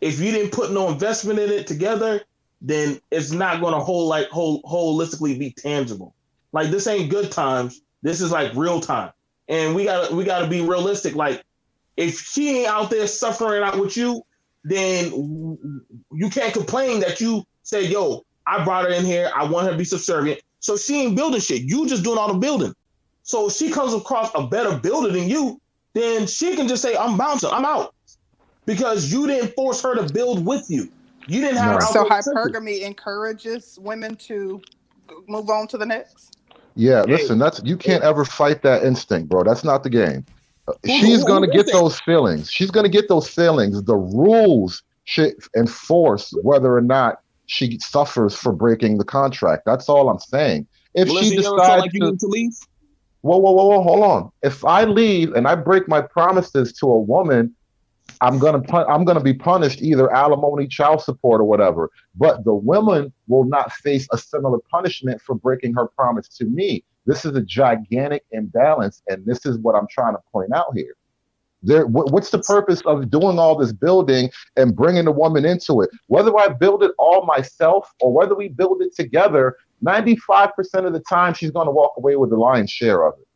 If 0.00 0.18
you 0.20 0.32
didn't 0.32 0.52
put 0.52 0.72
no 0.72 0.88
investment 0.90 1.38
in 1.38 1.50
it 1.50 1.68
together, 1.68 2.22
then 2.60 3.00
it's 3.12 3.30
not 3.30 3.60
going 3.60 3.74
to 3.74 3.80
whole 3.80 4.08
like 4.08 4.28
whole 4.28 4.60
holistically 4.62 5.38
be 5.38 5.52
tangible. 5.52 6.16
Like 6.52 6.70
this 6.70 6.88
ain't 6.88 7.10
good 7.10 7.30
times. 7.30 7.80
This 8.02 8.20
is 8.20 8.32
like 8.32 8.52
real 8.56 8.80
time, 8.80 9.12
and 9.46 9.74
we 9.76 9.84
got 9.84 10.08
to 10.08 10.16
we 10.16 10.24
got 10.24 10.40
to 10.40 10.48
be 10.48 10.62
realistic. 10.62 11.14
Like 11.14 11.44
if 11.96 12.20
she 12.20 12.58
ain't 12.58 12.68
out 12.68 12.90
there 12.90 13.06
suffering 13.06 13.62
out 13.62 13.78
with 13.78 13.96
you, 13.96 14.22
then 14.64 15.06
you 16.12 16.30
can't 16.30 16.52
complain 16.52 17.00
that 17.00 17.20
you 17.20 17.44
say, 17.62 17.86
"Yo, 17.86 18.22
I 18.46 18.64
brought 18.64 18.84
her 18.84 18.90
in 18.90 19.04
here. 19.04 19.30
I 19.34 19.44
want 19.44 19.66
her 19.66 19.72
to 19.72 19.78
be 19.78 19.84
subservient." 19.84 20.40
So 20.60 20.76
she 20.76 21.02
ain't 21.02 21.16
building 21.16 21.40
shit. 21.40 21.62
You 21.62 21.86
just 21.86 22.02
doing 22.02 22.18
all 22.18 22.32
the 22.32 22.38
building. 22.38 22.74
So 23.22 23.48
if 23.48 23.54
she 23.54 23.70
comes 23.70 23.94
across 23.94 24.30
a 24.34 24.46
better 24.46 24.78
builder 24.78 25.10
than 25.10 25.28
you, 25.28 25.60
then 25.94 26.26
she 26.26 26.56
can 26.56 26.68
just 26.68 26.82
say, 26.82 26.96
"I'm 26.96 27.16
bouncing. 27.16 27.50
I'm 27.50 27.64
out," 27.64 27.94
because 28.66 29.12
you 29.12 29.26
didn't 29.26 29.54
force 29.54 29.80
her 29.82 29.94
to 29.94 30.12
build 30.12 30.44
with 30.44 30.68
you. 30.68 30.88
You 31.28 31.40
didn't 31.40 31.58
have 31.58 31.74
No. 31.74 31.80
her 31.80 31.86
So 31.86 32.00
there 32.02 32.22
to 32.22 32.30
hypergamy 32.30 32.82
encourages 32.82 33.78
women 33.80 34.16
to 34.16 34.60
move 35.28 35.50
on 35.50 35.66
to 35.68 35.78
the 35.78 35.86
next. 35.86 36.36
Yeah, 36.74 37.02
listen, 37.04 37.38
that's 37.38 37.60
you 37.64 37.76
can't 37.76 38.04
ever 38.04 38.24
fight 38.24 38.62
that 38.62 38.84
instinct, 38.84 39.28
bro. 39.28 39.42
That's 39.44 39.64
not 39.64 39.82
the 39.82 39.90
game. 39.90 40.26
She's 40.86 41.24
gonna 41.24 41.46
get 41.46 41.70
those 41.70 41.98
feelings. 42.00 42.50
She's 42.50 42.70
gonna 42.70 42.88
get 42.88 43.08
those 43.08 43.28
feelings. 43.28 43.82
The 43.82 43.96
rules 43.96 44.82
should 45.04 45.34
enforce 45.56 46.32
whether 46.42 46.76
or 46.76 46.80
not 46.80 47.20
she 47.46 47.78
suffers 47.78 48.34
for 48.34 48.52
breaking 48.52 48.98
the 48.98 49.04
contract. 49.04 49.62
That's 49.64 49.88
all 49.88 50.08
I'm 50.08 50.18
saying. 50.18 50.66
If 50.94 51.08
Melissa, 51.08 51.26
she 51.26 51.34
you 51.34 51.40
ever 51.40 51.44
felt 51.44 51.58
decides 51.58 51.80
like 51.82 51.92
to, 51.92 52.16
to 52.16 52.26
leave? 52.26 52.52
whoa, 53.22 53.38
whoa, 53.38 53.52
whoa, 53.52 53.66
whoa, 53.66 53.82
hold 53.82 54.02
on. 54.02 54.30
If 54.42 54.64
I 54.64 54.84
leave 54.84 55.32
and 55.34 55.46
I 55.46 55.54
break 55.54 55.88
my 55.88 56.00
promises 56.00 56.72
to 56.74 56.86
a 56.86 56.98
woman, 56.98 57.54
I'm 58.20 58.38
gonna 58.38 58.62
pun- 58.62 58.86
I'm 58.88 59.04
gonna 59.04 59.20
be 59.20 59.34
punished 59.34 59.82
either 59.82 60.12
alimony, 60.12 60.66
child 60.66 61.02
support, 61.02 61.40
or 61.40 61.44
whatever. 61.44 61.90
But 62.14 62.44
the 62.44 62.54
woman 62.54 63.12
will 63.28 63.44
not 63.44 63.72
face 63.72 64.06
a 64.12 64.18
similar 64.18 64.58
punishment 64.70 65.20
for 65.20 65.34
breaking 65.34 65.74
her 65.74 65.86
promise 65.86 66.28
to 66.38 66.44
me. 66.44 66.84
This 67.06 67.24
is 67.24 67.36
a 67.36 67.40
gigantic 67.42 68.24
imbalance, 68.32 69.02
and 69.08 69.24
this 69.24 69.46
is 69.46 69.58
what 69.58 69.74
I'm 69.74 69.86
trying 69.90 70.14
to 70.14 70.20
point 70.32 70.52
out 70.54 70.66
here. 70.74 70.94
There, 71.62 71.84
wh- 71.84 72.12
what's 72.12 72.30
the 72.30 72.40
purpose 72.40 72.80
of 72.82 73.10
doing 73.10 73.38
all 73.38 73.56
this 73.56 73.72
building 73.72 74.30
and 74.56 74.74
bringing 74.76 75.04
the 75.06 75.12
woman 75.12 75.44
into 75.44 75.80
it? 75.80 75.90
Whether 76.08 76.36
I 76.38 76.48
build 76.48 76.82
it 76.82 76.92
all 76.98 77.24
myself 77.24 77.90
or 78.00 78.12
whether 78.12 78.34
we 78.34 78.48
build 78.48 78.82
it 78.82 78.94
together, 78.94 79.56
95% 79.84 80.50
of 80.86 80.92
the 80.92 81.02
time 81.08 81.34
she's 81.34 81.50
going 81.50 81.66
to 81.66 81.72
walk 81.72 81.92
away 81.96 82.16
with 82.16 82.30
the 82.30 82.36
lion's 82.36 82.70
share 82.70 83.06
of 83.06 83.14
it. 83.18 83.26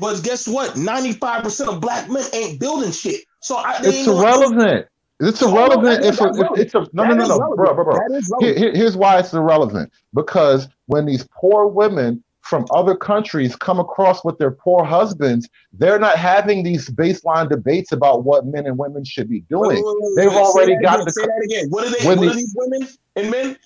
But 0.00 0.22
guess 0.22 0.48
what? 0.48 0.72
95% 0.72 1.68
of 1.68 1.80
black 1.80 2.08
men 2.08 2.24
ain't 2.32 2.58
building 2.60 2.90
shit. 2.92 3.24
So 3.40 3.56
I, 3.56 3.80
It's 3.82 4.06
irrelevant. 4.06 4.86
It's 5.20 5.42
irrelevant 5.42 6.04
if, 6.04 6.14
if 6.20 6.58
it's 6.58 6.74
a 6.74 6.86
no, 6.94 7.04
no, 7.04 7.14
no, 7.14 7.26
no, 7.26 7.54
bro, 7.54 7.74
bro, 7.74 7.84
bro. 7.84 7.94
That 7.94 8.16
is 8.16 8.26
Here- 8.26 8.48
relevant. 8.54 8.58
here- 8.58 8.74
here's 8.74 8.96
why 8.96 9.18
it's 9.18 9.34
irrelevant 9.34 9.92
because 10.14 10.68
when 10.86 11.04
these 11.04 11.26
poor 11.38 11.66
women 11.66 12.24
from 12.50 12.66
other 12.74 12.96
countries 12.96 13.54
come 13.54 13.78
across 13.78 14.24
with 14.24 14.36
their 14.38 14.50
poor 14.50 14.84
husbands, 14.84 15.48
they're 15.72 16.00
not 16.00 16.16
having 16.18 16.64
these 16.64 16.90
baseline 16.90 17.48
debates 17.48 17.92
about 17.92 18.24
what 18.24 18.44
men 18.44 18.66
and 18.66 18.76
women 18.76 19.04
should 19.04 19.28
be 19.30 19.44
Wait, 19.50 19.68
wait, 19.68 19.74
doing. 19.76 19.84
wait, 19.84 19.94
wait, 19.96 20.16
They've. 20.16 20.32
Already 20.36 20.74
got 20.82 20.94
again. 20.94 21.04
the 21.06 21.12
Say 21.12 21.22
that 21.26 21.42
again. 21.44 21.70
What 21.70 21.86
are 21.86 21.90
they? 21.90 22.04
What 22.04 22.18
the- 22.20 22.28
are 22.30 22.34
these 22.34 22.52
women 22.56 22.88
and 23.16 23.30
men? 23.30 23.56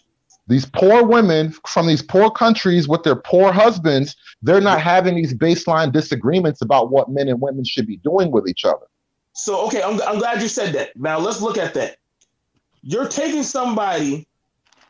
these 0.46 0.66
poor 0.66 1.02
women 1.02 1.54
from 1.66 1.86
these 1.86 2.02
poor 2.02 2.30
countries 2.30 2.86
with 2.86 3.02
their 3.02 3.16
poor 3.16 3.50
husbands, 3.50 4.14
they're 4.42 4.60
not 4.60 4.78
having 4.82 5.14
these 5.16 5.32
baseline 5.32 5.90
disagreements 5.90 6.60
about 6.60 6.90
what 6.90 7.08
men 7.08 7.30
and 7.30 7.40
women 7.40 7.64
should 7.64 7.86
be 7.86 7.96
doing 7.96 8.30
with 8.30 8.46
each 8.46 8.66
other. 8.66 8.86
So 9.32 9.66
okay, 9.68 9.82
I'm, 9.82 9.98
I'm 10.02 10.18
glad 10.18 10.42
you 10.42 10.48
said 10.48 10.74
that. 10.74 10.94
Now 10.96 11.18
let's 11.18 11.40
look 11.40 11.56
at 11.56 11.72
that. 11.74 11.96
You're 12.82 13.08
taking 13.08 13.42
somebody 13.42 14.28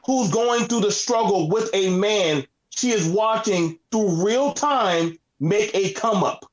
who's 0.04 0.32
going 0.32 0.64
through 0.64 0.80
the 0.80 0.90
struggle 0.90 1.48
with 1.48 1.70
a 1.72 1.90
man 1.90 2.44
she 2.76 2.90
is 2.90 3.08
watching 3.08 3.78
through 3.90 4.24
real 4.24 4.52
time 4.52 5.16
make 5.40 5.70
a 5.74 5.92
come 5.92 6.22
up. 6.24 6.44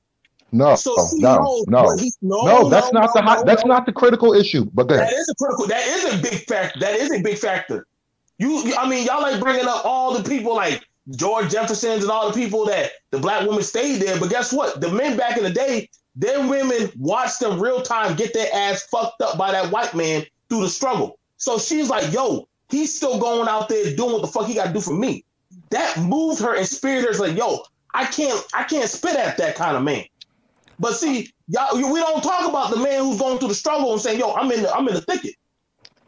No, 0.54 0.76
So 0.76 0.94
she 1.10 1.22
no, 1.22 1.38
knows 1.38 1.66
no, 1.68 1.96
he- 1.98 2.12
no, 2.22 2.44
no, 2.44 2.70
that's 2.70 2.92
no, 2.92 3.00
not 3.02 3.14
the 3.14 3.22
no, 3.22 3.28
hot, 3.28 3.38
no, 3.40 3.44
that's 3.46 3.64
no. 3.66 3.74
not 3.74 3.86
the 3.86 3.94
critical 3.94 4.34
issue. 4.34 4.66
But. 4.74 4.90
That 4.90 5.14
is 5.14 5.30
a 5.30 5.36
critical. 5.36 5.68
That 5.68 5.88
is 5.88 6.14
a 6.14 6.18
big 6.22 6.46
factor. 6.46 6.80
That 6.80 6.96
is 6.96 7.12
a 7.12 7.20
big 7.22 7.38
factor. 7.38 7.88
You, 8.38 8.58
you- 8.66 8.76
I 8.76 8.88
mean, 8.90 9.06
y'all 9.06 9.22
like 9.22 9.40
bringing 9.42 9.66
up 9.66 9.86
all 9.86 10.14
the 10.18 10.28
people 10.30 10.54
like 10.56 10.86
George 11.16 11.50
Jefferson's 11.52 12.04
and 12.04 12.12
all 12.12 12.28
the 12.28 12.34
people 12.34 12.66
that 12.66 12.92
the 13.12 13.20
black 13.20 13.48
women 13.48 13.64
stayed 13.64 14.02
there. 14.02 14.20
But 14.20 14.30
guess 14.30 14.52
what? 14.52 14.82
The 14.82 14.92
men 14.92 15.16
back 15.16 15.38
in 15.38 15.44
the 15.44 15.50
day, 15.52 15.90
their 16.16 16.46
women 16.46 16.92
watched 16.98 17.40
them 17.40 17.58
real 17.60 17.82
time 17.82 18.16
get 18.18 18.34
their 18.34 18.54
ass 18.54 18.84
fucked 18.92 19.22
up 19.22 19.38
by 19.38 19.52
that 19.54 19.72
white 19.72 19.96
man 19.96 20.26
through 20.50 20.62
the 20.62 20.70
struggle. 20.70 21.18
So 21.38 21.58
she's 21.58 21.90
like, 21.90 22.12
yo, 22.12 22.50
he's 22.70 22.94
still 22.96 23.20
going 23.20 23.48
out 23.48 23.70
there 23.70 23.96
doing 23.96 24.12
what 24.12 24.22
the 24.22 24.28
fuck 24.28 24.48
he 24.48 24.54
got 24.54 24.68
to 24.68 24.74
do 24.74 24.82
for 24.82 24.94
me. 24.94 25.24
That 25.72 25.98
moved 25.98 26.42
her 26.42 26.56
and 26.56 26.68
spirited 26.68 27.06
her. 27.06 27.10
It's 27.12 27.20
like, 27.20 27.38
yo, 27.38 27.64
I 27.94 28.06
can't, 28.06 28.42
I 28.54 28.64
can't 28.64 28.90
spit 28.90 29.16
at 29.16 29.38
that 29.38 29.56
kind 29.56 29.76
of 29.76 29.84
man. 29.84 30.06
But 30.80 30.94
see, 30.94 31.30
y'all, 31.48 31.76
we 31.76 32.00
don't 32.00 32.24
talk 32.24 32.48
about 32.50 32.72
the 32.72 32.78
man 32.78 33.04
who's 33.04 33.20
going 33.20 33.38
through 33.40 33.50
the 33.50 33.56
struggle 33.56 33.92
and 33.92 34.02
saying, 34.02 34.20
"Yo, 34.20 34.34
I'm 34.34 34.52
in 34.52 34.64
the, 34.64 34.74
I'm 34.74 34.88
in 34.88 34.96
the 34.96 35.02
thicket." 35.02 35.36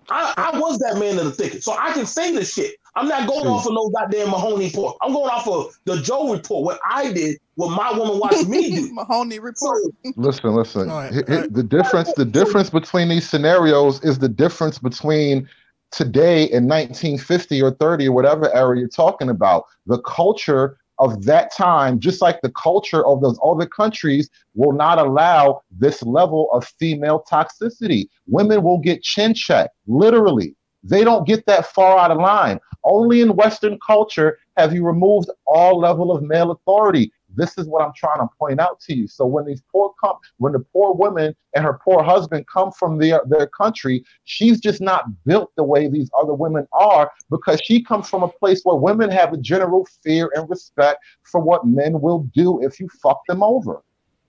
I, 0.09 0.33
I 0.35 0.59
was 0.59 0.79
that 0.79 0.97
man 0.99 1.17
in 1.17 1.25
the 1.25 1.31
thicket, 1.31 1.63
so 1.63 1.73
I 1.77 1.93
can 1.93 2.05
say 2.05 2.33
this 2.33 2.53
shit. 2.53 2.75
I'm 2.95 3.07
not 3.07 3.27
going 3.27 3.41
Hmm. 3.43 3.47
off 3.53 3.65
of 3.65 3.73
no 3.73 3.89
goddamn 3.89 4.29
Mahoney 4.29 4.65
report. 4.65 4.97
I'm 5.01 5.13
going 5.13 5.29
off 5.29 5.47
of 5.47 5.73
the 5.85 5.97
Joe 6.01 6.33
report, 6.33 6.65
what 6.65 6.79
I 6.87 7.11
did, 7.11 7.37
what 7.55 7.69
my 7.75 7.97
woman 7.97 8.19
watched 8.19 8.47
me 8.47 8.75
do. 8.75 8.89
Mahoney 8.93 9.39
report. 9.39 9.81
So, 10.03 10.11
Listen, 10.15 10.55
listen. 10.55 10.89
All 10.89 10.97
right, 10.97 11.13
Hi- 11.13 11.23
hi- 11.27 11.33
all 11.35 11.39
right. 11.41 11.53
The 11.53 11.63
difference, 11.63 12.13
the 12.13 12.25
difference 12.25 12.69
between 12.69 13.09
these 13.09 13.27
scenarios 13.27 14.03
is 14.03 14.19
the 14.19 14.29
difference 14.29 14.77
between 14.77 15.47
today 15.93 16.43
in 16.43 16.67
1950 16.67 17.61
or 17.61 17.71
30 17.71 18.07
or 18.07 18.11
whatever 18.11 18.53
era 18.53 18.77
you're 18.77 18.87
talking 18.87 19.29
about. 19.29 19.65
The 19.85 20.01
culture 20.01 20.77
of 20.99 21.23
that 21.25 21.53
time, 21.53 21.99
just 21.99 22.21
like 22.21 22.41
the 22.41 22.51
culture 22.51 23.05
of 23.05 23.21
those 23.21 23.39
other 23.43 23.65
countries, 23.65 24.29
will 24.55 24.73
not 24.73 24.97
allow 24.97 25.61
this 25.71 26.03
level 26.03 26.49
of 26.51 26.65
female 26.79 27.23
toxicity. 27.31 28.07
Women 28.27 28.63
will 28.63 28.79
get 28.79 29.03
chin 29.03 29.33
checked, 29.33 29.75
literally. 29.87 30.55
They 30.83 31.03
don't 31.03 31.27
get 31.27 31.45
that 31.45 31.67
far 31.67 31.97
out 31.97 32.11
of 32.11 32.17
line. 32.17 32.59
Only 32.83 33.21
in 33.21 33.35
Western 33.35 33.79
culture 33.85 34.37
have 34.57 34.73
you 34.73 34.85
removed 34.85 35.29
all 35.47 35.79
level 35.79 36.11
of 36.11 36.21
male 36.21 36.51
authority. 36.51 37.11
This 37.35 37.57
is 37.57 37.67
what 37.67 37.81
I'm 37.81 37.93
trying 37.95 38.19
to 38.19 38.27
point 38.37 38.59
out 38.59 38.79
to 38.81 38.95
you. 38.95 39.07
So 39.07 39.25
when 39.25 39.45
these 39.45 39.61
poor 39.71 39.93
come, 40.03 40.17
when 40.37 40.53
the 40.53 40.59
poor 40.59 40.93
woman 40.93 41.35
and 41.55 41.63
her 41.65 41.79
poor 41.83 42.03
husband 42.03 42.45
come 42.51 42.71
from 42.71 42.97
their 42.97 43.21
their 43.27 43.47
country, 43.47 44.03
she's 44.25 44.59
just 44.59 44.81
not 44.81 45.05
built 45.25 45.51
the 45.55 45.63
way 45.63 45.87
these 45.87 46.09
other 46.19 46.33
women 46.33 46.67
are 46.73 47.11
because 47.29 47.61
she 47.63 47.83
comes 47.83 48.09
from 48.09 48.23
a 48.23 48.27
place 48.27 48.61
where 48.63 48.75
women 48.75 49.09
have 49.09 49.33
a 49.33 49.37
general 49.37 49.87
fear 50.03 50.31
and 50.35 50.49
respect 50.49 50.99
for 51.23 51.41
what 51.41 51.65
men 51.65 51.99
will 52.01 52.27
do 52.33 52.61
if 52.63 52.79
you 52.79 52.87
fuck 53.01 53.19
them 53.27 53.41
over. 53.43 53.83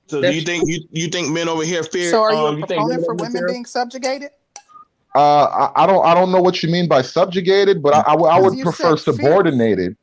so 0.06 0.20
do 0.20 0.32
you 0.32 0.42
think 0.42 0.68
you, 0.68 0.80
you 0.90 1.08
think 1.08 1.30
men 1.30 1.48
over 1.48 1.64
here 1.64 1.82
fear? 1.82 2.10
So 2.10 2.22
are 2.22 2.32
you 2.32 2.38
um, 2.46 2.54
a 2.62 2.66
think 2.66 2.80
proponent 2.82 3.04
for 3.04 3.14
women 3.14 3.32
here- 3.32 3.46
being 3.48 3.64
subjugated? 3.66 4.30
Uh, 5.16 5.70
I, 5.76 5.84
I 5.84 5.86
don't 5.86 6.04
I 6.04 6.12
don't 6.12 6.32
know 6.32 6.42
what 6.42 6.60
you 6.62 6.68
mean 6.68 6.88
by 6.88 7.00
subjugated, 7.00 7.80
but 7.82 7.94
I, 7.94 8.00
I, 8.00 8.16
would- 8.16 8.26
I 8.28 8.40
would 8.40 8.58
prefer 8.60 8.96
said 8.96 9.14
fear. 9.14 9.14
subordinated. 9.14 9.96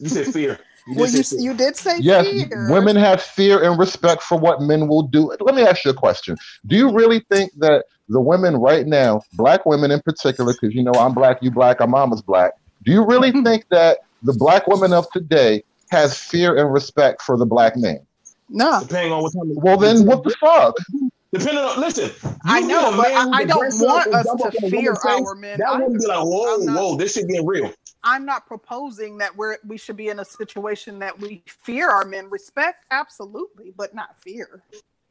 You 0.00 0.08
said 0.08 0.26
fear. 0.26 0.58
You 0.88 0.94
did 0.94 1.00
Well, 1.00 1.08
say 1.08 1.18
you 1.18 1.24
fear. 1.24 1.40
you 1.40 1.54
did 1.54 1.76
say 1.76 1.98
Yes, 2.00 2.26
fear. 2.26 2.66
women 2.70 2.96
have 2.96 3.20
fear 3.20 3.62
and 3.62 3.78
respect 3.78 4.22
for 4.22 4.38
what 4.38 4.62
men 4.62 4.88
will 4.88 5.02
do. 5.02 5.30
Let 5.40 5.54
me 5.54 5.62
ask 5.62 5.84
you 5.84 5.90
a 5.90 5.94
question. 5.94 6.36
Do 6.66 6.76
you 6.76 6.90
really 6.90 7.20
think 7.30 7.52
that 7.58 7.84
the 8.08 8.20
women 8.20 8.56
right 8.56 8.86
now, 8.86 9.20
black 9.34 9.66
women 9.66 9.90
in 9.90 10.00
particular, 10.00 10.54
because 10.54 10.74
you 10.74 10.82
know 10.82 10.92
I'm 10.92 11.12
black, 11.12 11.42
you 11.42 11.50
black, 11.50 11.82
our 11.82 11.86
mama's 11.86 12.22
black, 12.22 12.52
do 12.84 12.92
you 12.92 13.04
really 13.04 13.30
mm-hmm. 13.30 13.44
think 13.44 13.66
that 13.70 13.98
the 14.22 14.32
black 14.32 14.66
woman 14.66 14.94
of 14.94 15.10
today 15.12 15.62
has 15.90 16.16
fear 16.16 16.56
and 16.56 16.72
respect 16.72 17.20
for 17.20 17.36
the 17.36 17.44
black 17.44 17.76
man? 17.76 18.00
No, 18.48 18.80
Depending 18.80 19.12
on 19.12 19.22
what 19.22 19.32
time. 19.34 19.54
Well, 19.56 19.76
then 19.76 20.06
what 20.06 20.24
the 20.24 20.34
fuck? 20.40 20.74
Depending 21.34 21.58
on 21.58 21.78
listen, 21.78 22.10
I 22.44 22.60
know, 22.60 22.96
but 22.96 23.08
man 23.10 23.34
I, 23.34 23.38
I 23.38 23.44
don't 23.44 23.58
want 23.58 24.14
us 24.14 24.24
to 24.24 24.32
up 24.32 24.54
in 24.54 24.64
a 24.64 24.70
fear 24.70 24.80
woman's 24.80 25.04
face, 25.04 25.26
our 25.26 25.34
men. 25.34 25.58
That 25.58 25.78
wouldn't 25.78 26.00
be 26.00 26.06
like, 26.06 26.24
whoa, 26.24 26.56
not- 26.56 26.80
whoa, 26.80 26.96
this 26.96 27.12
shit 27.12 27.28
getting 27.28 27.44
real. 27.44 27.70
I'm 28.04 28.24
not 28.24 28.46
proposing 28.46 29.18
that 29.18 29.36
we're 29.36 29.56
we 29.66 29.76
should 29.76 29.96
be 29.96 30.08
in 30.08 30.20
a 30.20 30.24
situation 30.24 30.98
that 31.00 31.18
we 31.18 31.42
fear 31.46 31.90
our 31.90 32.04
men. 32.04 32.30
Respect, 32.30 32.84
absolutely, 32.90 33.72
but 33.76 33.94
not 33.94 34.20
fear. 34.20 34.62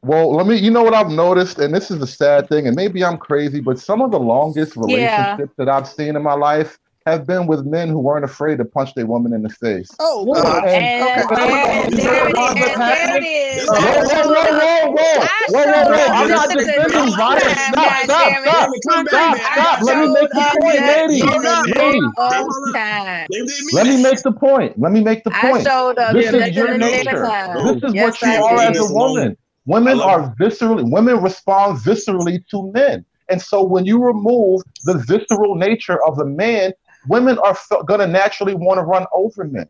Well, 0.03 0.33
let 0.33 0.47
me. 0.47 0.55
You 0.55 0.71
know 0.71 0.83
what 0.83 0.93
I've 0.93 1.09
noticed, 1.09 1.59
and 1.59 1.73
this 1.73 1.91
is 1.91 1.99
the 1.99 2.07
sad 2.07 2.47
thing, 2.49 2.67
and 2.67 2.75
maybe 2.75 3.03
I'm 3.03 3.17
crazy, 3.17 3.59
but 3.59 3.79
some 3.79 4.01
of 4.01 4.11
the 4.11 4.19
longest 4.19 4.75
relationships 4.75 5.39
Yeah. 5.57 5.65
that 5.65 5.69
I've 5.69 5.87
seen 5.87 6.15
in 6.15 6.23
my 6.23 6.33
life 6.33 6.79
have 7.07 7.25
been 7.25 7.47
with 7.47 7.65
men 7.65 7.87
who 7.87 7.99
weren't 7.99 8.25
afraid 8.25 8.57
to 8.57 8.65
punch 8.65 8.93
their 8.93 9.05
woman 9.05 9.33
in 9.33 9.41
the 9.41 9.49
face. 9.49 9.89
Oh, 9.99 10.25
Well, 10.27 10.45
And- 10.65 10.67
And, 10.67 11.23
Okay. 11.23 11.41
and, 11.41 11.69
and, 11.69 11.91
You 11.91 11.97
there, 11.97 12.13
know 12.13 12.27
it- 12.27 12.35
what's 12.37 12.49
and 12.49 12.81
there 12.81 12.97
happening? 12.97 13.23
it 13.23 13.27
is. 13.27 13.67
Whoa, 13.67 13.75
Whoa, 13.75 13.81
whoa, 13.81 14.03
whoa, 14.07 14.27
whoa, 14.27 14.91
whoa, 14.91 14.91
whoa, 14.91 14.99
I 14.99 15.47
whoa, 15.47 15.57
whoa, 15.57 15.63
showed 15.63 15.87
whoa! 15.87 16.03
up 16.03 16.11
I'm 16.11 16.27
not 16.29 16.49
defending 16.49 17.15
violence. 17.15 17.59
Stop, 17.59 18.03
stop, 18.03 18.33
stop, 18.43 19.07
stop, 19.07 19.37
stop. 19.37 19.81
Let 19.83 19.97
me 19.99 20.07
make 20.13 20.29
the 20.29 20.57
point, 20.61 20.79
lady. 20.79 21.21
in 21.21 21.27
Hold 21.27 21.43
the 21.43 21.49
up. 21.49 21.65
Lady, 21.77 21.99
nick 22.01 22.11
Hold 22.17 22.33
of 22.33 22.69
up. 22.69 22.75
time. 22.75 23.27
They 23.31 23.37
didn't 23.37 23.65
mean 23.65 23.69
let 23.73 23.87
me 23.87 24.03
make 24.03 24.21
the 24.23 24.31
point. 24.33 24.79
Let 24.79 24.91
me 24.91 25.01
make 25.01 25.23
the 25.23 25.31
I 25.33 25.49
point. 25.51 25.63
showed 25.65 25.97
up 25.97 26.13
This 26.13 26.33
is 26.33 26.55
your 26.55 26.73
in 26.73 26.79
the 26.79 26.85
nick 26.89 26.99
of 27.07 27.21
nature. 27.21 27.73
This 27.73 27.83
is 27.83 27.93
what 27.93 28.21
you 28.21 28.43
are 28.43 28.61
as 28.61 28.77
a 28.79 28.93
woman. 28.93 29.37
Women 29.65 29.99
are 30.01 30.33
viscerally, 30.39 30.89
women 30.89 31.21
respond 31.21 31.79
viscerally 31.79 32.45
to 32.51 32.71
men. 32.73 33.05
And 33.29 33.41
so 33.41 33.61
when 33.63 33.85
you 33.85 34.01
remove 34.01 34.61
the 34.85 34.93
visceral 34.99 35.55
nature 35.55 36.01
of 36.05 36.15
the 36.17 36.23
man, 36.25 36.71
women 37.09 37.37
are 37.39 37.51
f- 37.51 37.69
going 37.85 37.99
to 37.99 38.07
naturally 38.07 38.53
want 38.53 38.77
to 38.77 38.83
run 38.83 39.05
over 39.13 39.43
men. 39.43 39.67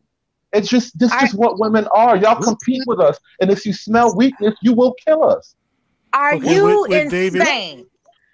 It's 0.53 0.69
just, 0.69 0.97
this 0.97 1.11
I- 1.11 1.25
is 1.25 1.33
what 1.35 1.59
women 1.59 1.87
are. 1.93 2.15
Y'all 2.17 2.41
compete 2.41 2.83
with 2.87 2.99
us. 2.99 3.19
And 3.41 3.51
if 3.51 3.65
you 3.65 3.73
smell 3.73 4.15
weakness, 4.15 4.55
you 4.61 4.73
will 4.73 4.93
kill 5.05 5.23
us. 5.23 5.55
Are 6.13 6.35
Okay, 6.35 6.55
you 6.55 6.63
with- 6.65 6.89
with 6.89 7.11
David- 7.11 7.41
insane? 7.41 7.85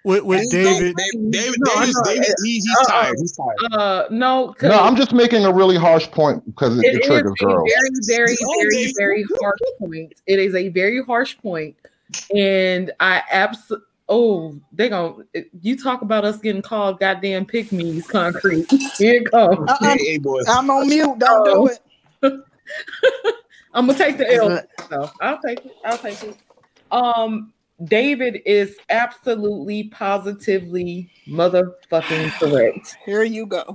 With 0.06 0.22
with 0.24 0.50
David, 0.50 0.94
David, 0.94 0.96
David, 0.98 1.32
David, 1.32 1.54
No, 1.60 1.74
David, 1.80 1.94
no, 1.96 2.02
David, 2.12 2.34
he, 2.44 2.52
he's 2.56 2.76
uh, 2.78 2.84
tired. 2.90 3.16
He's 3.18 3.32
tired. 3.34 3.72
Uh, 3.72 4.04
no, 4.10 4.48
'cause 4.52 4.68
No, 4.68 4.78
I'm 4.80 4.96
just 4.96 5.14
making 5.14 5.46
a 5.46 5.50
really 5.50 5.76
harsh 5.78 6.06
point 6.10 6.44
because 6.44 6.76
it, 6.78 6.84
it 6.84 6.96
it 6.96 7.00
is 7.00 7.06
triggers 7.06 7.32
a 7.40 7.44
girls. 7.46 7.70
very, 8.06 8.16
very, 8.26 8.36
very, 8.60 8.92
very 8.98 9.24
harsh 9.40 9.60
point. 9.78 10.12
It 10.26 10.38
is 10.38 10.54
a 10.54 10.68
very 10.68 11.02
harsh 11.02 11.38
point, 11.38 11.74
and 12.36 12.92
I 13.00 13.22
absolutely. 13.32 13.86
Oh, 14.08 14.58
they 14.72 14.88
gonna 14.90 15.24
you 15.60 15.82
talk 15.82 16.02
about 16.02 16.24
us 16.24 16.38
getting 16.38 16.62
called 16.62 17.00
goddamn 17.00 17.46
pick 17.46 17.72
me's 17.72 18.06
concrete. 18.06 18.66
Here 18.98 19.22
it 19.22 19.30
comes. 19.30 19.68
Uh-uh. 19.70 19.76
Hey, 19.80 20.04
hey, 20.04 20.18
boys. 20.18 20.44
I'm 20.48 20.70
on 20.70 20.88
mute. 20.88 21.18
Don't 21.18 21.44
do 21.44 21.66
it. 21.68 21.78
I'm 23.72 23.86
gonna 23.86 23.98
take 23.98 24.18
the 24.18 24.30
L. 24.34 24.62
No, 24.90 25.10
I'll 25.20 25.40
take 25.40 25.64
it. 25.64 25.76
I'll 25.84 25.98
take 25.98 26.22
it. 26.22 26.36
Um, 26.90 27.52
David 27.84 28.40
is 28.46 28.76
absolutely, 28.90 29.84
positively, 29.84 31.10
motherfucking 31.28 32.38
correct. 32.38 32.96
Here 33.04 33.24
you 33.24 33.46
go. 33.46 33.74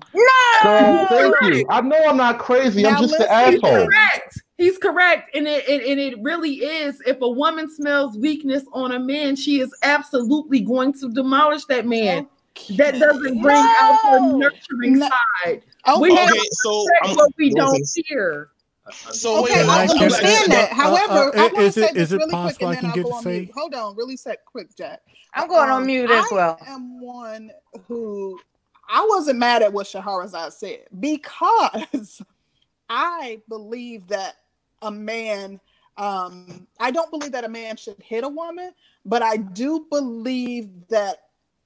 Girl, 0.63 1.07
thank 1.07 1.35
you. 1.41 1.65
I 1.69 1.81
know 1.81 2.01
I'm 2.07 2.17
not 2.17 2.39
crazy. 2.39 2.83
Now 2.83 2.89
I'm 2.89 3.01
just 3.01 3.13
an 3.15 3.21
listen. 3.21 3.51
He's 3.51 3.63
asshole. 3.63 3.85
correct. 3.85 4.41
He's 4.57 4.77
correct, 4.77 5.35
and 5.35 5.47
it, 5.47 5.67
it 5.69 5.89
and 5.89 5.99
it 5.99 6.21
really 6.21 6.55
is. 6.55 7.01
If 7.05 7.21
a 7.21 7.29
woman 7.29 7.73
smells 7.73 8.17
weakness 8.17 8.63
on 8.73 8.91
a 8.91 8.99
man, 8.99 9.35
she 9.35 9.61
is 9.61 9.73
absolutely 9.83 10.59
going 10.61 10.93
to 10.93 11.09
demolish 11.11 11.65
that 11.65 11.85
man. 11.87 12.27
That 12.71 12.99
doesn't 12.99 13.41
bring 13.41 13.63
out 13.79 13.97
her 14.03 14.19
No. 14.19 14.37
nurturing 14.37 14.99
No. 14.99 15.07
side. 15.45 15.63
Okay. 15.87 15.99
We 16.01 16.13
have 16.15 16.29
Okay, 16.29 16.41
so 16.51 16.85
respect 17.01 17.15
what 17.17 17.31
we 17.37 17.53
don't 17.53 17.71
listen, 17.71 18.03
fear. 18.09 18.49
So 19.11 19.43
Okay, 19.43 19.55
wait, 19.61 19.67
I 19.69 19.79
I- 19.79 19.81
I'm, 19.83 19.87
can- 19.87 19.97
I'm 19.97 20.03
understand 20.03 20.51
that. 20.51 20.71
uh, 20.71 20.75
However, 20.75 21.37
uh, 21.37 21.39
I 21.39 21.41
want 21.47 21.57
is 21.59 21.73
to 21.75 21.81
it- 21.83 21.87
say 21.89 21.93
this 21.93 22.11
really 22.11 22.23
quick, 22.23 22.31
possible 22.31 22.67
I 22.67 22.73
and 22.73 22.75
then 22.75 22.81
can 22.81 22.89
I'll 22.89 22.95
get 22.95 23.03
go 23.03 23.09
to 23.09 23.15
on 23.15 23.23
say? 23.23 23.39
mute. 23.39 23.51
Hold 23.55 23.73
on, 23.75 23.95
really 23.95 24.17
set 24.17 24.45
quick, 24.45 24.75
Jack. 24.75 25.01
I'm 25.33 25.47
going 25.47 25.69
on 25.69 25.81
Um, 25.81 25.85
mute 25.87 26.09
as 26.11 26.25
well. 26.31 26.57
I 26.65 26.71
am 26.71 26.99
one 27.01 27.51
who 27.87 28.39
I 28.89 29.05
wasn't 29.09 29.37
mad 29.39 29.61
at 29.61 29.71
what 29.71 29.85
Shahrazad 29.87 30.51
said 30.53 30.85
because 30.99 32.21
I 32.89 33.41
believe 33.47 34.07
that 34.07 34.37
a 34.81 34.91
man. 34.91 35.59
Um, 35.97 36.65
I 36.79 36.91
don't 36.91 37.11
believe 37.11 37.33
that 37.33 37.43
a 37.43 37.49
man 37.49 37.75
should 37.75 37.97
hit 38.01 38.23
a 38.23 38.29
woman, 38.29 38.71
but 39.05 39.21
I 39.21 39.35
do 39.37 39.85
believe 39.91 40.69
that 40.87 41.17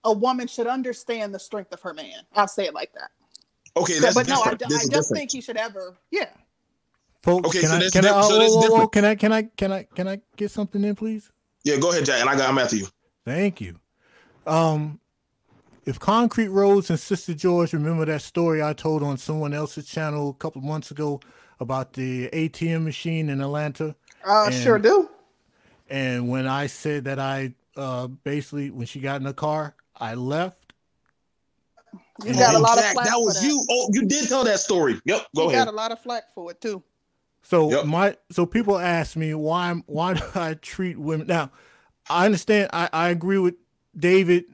a 0.03 0.11
woman 0.11 0.47
should 0.47 0.65
understand 0.67 1.33
the 1.33 1.39
strength 1.39 1.71
of 1.71 1.79
her 1.81 1.93
man. 1.93 2.15
I'll 2.35 2.47
say 2.47 2.65
it 2.65 2.73
like 2.73 2.91
that. 2.93 3.11
okay, 3.77 3.93
So, 3.93 4.01
that's 4.01 4.15
but 4.15 4.27
no, 4.27 4.35
I, 4.35 4.37
different. 4.55 4.59
don't- 4.61 4.71
I 4.71 4.75
is 4.75 4.81
don't 4.81 4.89
different. 4.89 5.17
think 5.19 5.31
he 5.31 5.39
should 5.41 5.55
ever. 5.57 5.95
Yeah. 6.11 6.29
Folks, 7.23 7.47
Okay, 7.49 7.61
can 7.61 7.69
so 7.69 7.75
I 7.75 7.79
can 7.89 8.05
I, 8.05 8.07
diff- 8.09 8.11
oh, 8.15 8.29
so 8.29 8.37
whoa, 8.39 8.47
whoa, 8.69 8.79
whoa, 8.81 8.87
can 8.87 9.05
I 9.05 9.15
can 9.15 9.31
I 9.31 9.43
can 9.43 9.71
I 9.71 9.83
can 9.95 10.07
I 10.09 10.19
get 10.35 10.51
something 10.51 10.83
in, 10.83 10.93
please? 10.95 11.31
Yeah, 11.63 11.77
go 11.77 11.91
ahead, 11.91 12.05
Jack, 12.05 12.19
and 12.19 12.29
I 12.29 12.35
got 12.35 12.49
I'm 12.49 12.57
after 12.57 12.75
you. 12.75 12.87
Thank 13.25 13.61
you. 13.61 13.79
Um, 14.45 14.99
if 15.85 15.99
Concrete 15.99 16.49
Rose 16.49 16.89
and 16.89 16.99
Sister 16.99 17.33
George 17.33 17.71
remember 17.73 18.03
that 18.05 18.21
story 18.21 18.61
I 18.61 18.73
told 18.73 19.03
on 19.03 19.17
someone 19.17 19.53
else's 19.53 19.85
channel 19.87 20.29
a 20.31 20.33
couple 20.33 20.61
months 20.61 20.91
ago 20.91 21.21
about 21.61 21.93
the 21.93 22.27
ATM 22.33 22.83
machine 22.83 23.29
in 23.29 23.39
Atlanta, 23.39 23.95
Uh, 24.25 24.51
sure 24.51 24.77
do. 24.79 25.09
and 25.89 26.27
when 26.27 26.45
I 26.47 26.67
said 26.67 27.05
that 27.05 27.19
I 27.19 27.53
uh 27.77 28.07
basically 28.07 28.69
when 28.69 28.85
she 28.85 28.99
got 28.99 29.15
in 29.15 29.23
the 29.23 29.33
car, 29.33 29.75
I 29.95 30.15
left. 30.15 30.73
You 32.25 32.33
got 32.33 32.51
a 32.53 32.55
and 32.55 32.63
lot 32.63 32.77
of 32.77 32.83
flack 32.91 33.05
that 33.05 33.13
for 33.13 33.23
was 33.25 33.41
that. 33.41 33.47
you. 33.47 33.65
Oh, 33.71 33.89
you 33.93 34.05
did 34.07 34.27
tell 34.27 34.43
that 34.43 34.59
story. 34.59 34.99
Yep, 35.05 35.27
go 35.35 35.43
you 35.43 35.49
ahead. 35.51 35.65
got 35.67 35.73
a 35.73 35.75
lot 35.75 35.91
of 35.93 35.99
flack 35.99 36.23
for 36.35 36.51
it 36.51 36.59
too. 36.59 36.83
So 37.43 37.69
Yep. 37.69 37.85
my 37.85 38.17
so 38.31 38.45
people 38.45 38.79
ask 38.79 39.15
me 39.15 39.33
why 39.33 39.73
why 39.85 40.13
do 40.15 40.23
I 40.35 40.55
treat 40.55 40.97
women 40.97 41.27
now? 41.27 41.51
I 42.09 42.25
understand 42.25 42.69
I, 42.73 42.89
I 42.91 43.09
agree 43.09 43.37
with 43.37 43.55
David 43.95 44.45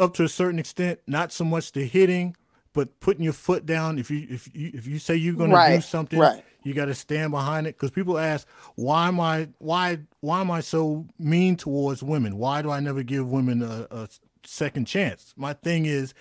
up 0.00 0.14
to 0.14 0.24
a 0.24 0.28
certain 0.28 0.58
extent, 0.58 1.00
not 1.06 1.32
so 1.32 1.44
much 1.44 1.72
the 1.72 1.84
hitting, 1.84 2.36
but 2.72 3.00
putting 3.00 3.22
your 3.22 3.32
foot 3.32 3.66
down. 3.66 3.98
If 3.98 4.10
you 4.10 4.26
if 4.30 4.48
you 4.54 4.70
if 4.74 4.86
you 4.86 4.98
say 4.98 5.14
you're 5.16 5.34
gonna 5.34 5.76
do 5.76 5.80
something, 5.80 6.18
right. 6.18 6.42
you 6.64 6.74
gotta 6.74 6.94
stand 6.94 7.30
behind 7.30 7.66
it. 7.66 7.76
Because 7.76 7.90
people 7.90 8.18
ask, 8.18 8.46
why 8.76 9.08
am 9.08 9.20
I 9.20 9.48
why 9.58 10.00
why 10.20 10.40
am 10.40 10.50
I 10.50 10.60
so 10.60 11.06
mean 11.18 11.56
towards 11.56 12.02
women? 12.02 12.38
Why 12.38 12.62
do 12.62 12.70
I 12.70 12.80
never 12.80 13.02
give 13.02 13.30
women 13.30 13.62
a, 13.62 13.86
a 13.90 14.08
second 14.44 14.86
chance? 14.86 15.34
My 15.36 15.52
thing 15.52 15.86
is 15.86 16.14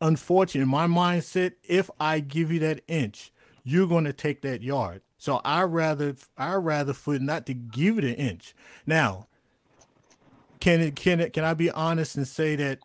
unfortunate 0.00 0.62
in 0.62 0.68
my 0.68 0.86
mindset 0.86 1.52
if 1.64 1.90
i 1.98 2.20
give 2.20 2.52
you 2.52 2.60
that 2.60 2.80
inch 2.86 3.32
you're 3.64 3.88
going 3.88 4.04
to 4.04 4.12
take 4.12 4.42
that 4.42 4.62
yard 4.62 5.02
so 5.18 5.40
i 5.44 5.62
rather 5.62 6.14
i 6.36 6.54
rather 6.54 6.92
for 6.92 7.18
not 7.18 7.44
to 7.46 7.54
give 7.54 7.98
it 7.98 8.04
an 8.04 8.14
inch. 8.14 8.54
Now 8.86 9.26
can 10.60 10.80
it 10.80 10.96
can 10.96 11.20
it 11.20 11.32
can 11.32 11.44
i 11.44 11.54
be 11.54 11.70
honest 11.70 12.16
and 12.16 12.26
say 12.26 12.56
that 12.56 12.78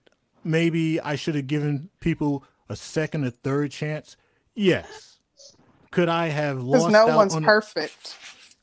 maybe 0.44 1.00
i 1.02 1.16
should 1.16 1.36
have 1.36 1.48
given 1.48 1.90
people 2.00 2.44
a 2.70 2.76
second 2.76 3.24
or 3.26 3.30
third 3.30 3.72
chance? 3.72 4.16
Yes. 4.56 5.20
Could 5.92 6.10
i 6.10 6.28
have 6.28 6.58
Because 6.58 6.84
lost 6.84 6.92
no 6.92 7.10
out 7.10 7.16
one's 7.16 7.36
on 7.36 7.44
perfect. 7.44 8.18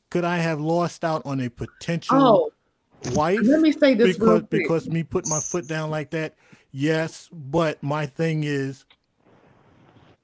could 0.09 0.23
i 0.25 0.37
have 0.37 0.59
lost 0.61 1.03
out 1.03 1.21
on 1.25 1.39
a 1.41 1.49
potential 1.49 2.17
Oh, 2.19 2.51
wife 3.13 3.39
let 3.43 3.61
me 3.61 3.71
say 3.71 3.93
this 3.95 4.19
real 4.19 4.39
because 4.39 4.39
quick. 4.49 4.49
because 4.63 4.89
me 4.89 5.03
put 5.03 5.27
my 5.27 5.39
foot 5.39 5.67
down 5.67 5.89
like 5.89 6.11
that? 6.11 6.35
Yes 6.71 7.29
but 7.31 7.81
my 7.83 8.05
thing 8.05 8.43
is 8.43 8.85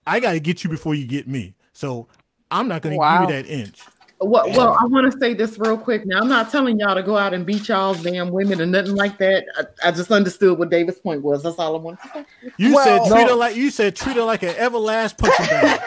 i 0.05 0.19
got 0.19 0.31
to 0.33 0.39
get 0.39 0.63
you 0.63 0.69
before 0.69 0.95
you 0.95 1.05
get 1.05 1.27
me. 1.27 1.53
So 1.73 2.07
i'm 2.51 2.67
not 2.67 2.81
going 2.81 2.93
to 2.93 2.99
Wow. 2.99 3.25
give 3.25 3.35
you 3.35 3.43
that 3.43 3.49
inch 3.49 3.79
Well, 4.19 4.49
well, 4.49 4.75
I 4.81 4.85
want 4.85 5.11
to 5.11 5.19
say 5.19 5.35
this 5.35 5.59
real 5.59 5.77
quick. 5.77 6.03
Now, 6.07 6.17
I'm 6.19 6.27
not 6.27 6.49
telling 6.49 6.79
y'all 6.79 6.95
to 6.95 7.03
go 7.03 7.15
out 7.15 7.35
and 7.35 7.45
beat 7.45 7.67
y'all's 7.67 8.01
damn 8.01 8.31
women 8.31 8.59
or 8.59 8.65
nothing 8.65 8.95
like 8.95 9.19
that. 9.19 9.45
I, 9.83 9.89
I 9.89 9.91
just 9.91 10.11
understood 10.11 10.57
what 10.57 10.71
David's 10.71 10.97
point 10.97 11.21
was. 11.21 11.43
That's 11.43 11.59
all 11.59 11.75
I 11.75 11.79
want 11.79 12.01
to 12.01 12.07
say. 12.11 12.25
you 12.57 12.73
Well- 12.73 12.83
said 13.05 13.11
treat 13.15 13.25
No. 13.25 13.29
her 13.29 13.35
like 13.35 13.55
you 13.55 13.69
said 13.69 13.95
treat 13.95 14.15
her 14.15 14.23
like 14.23 14.41
an 14.41 14.55
everlast 14.55 15.19
punching 15.19 15.45
bag 15.45 15.79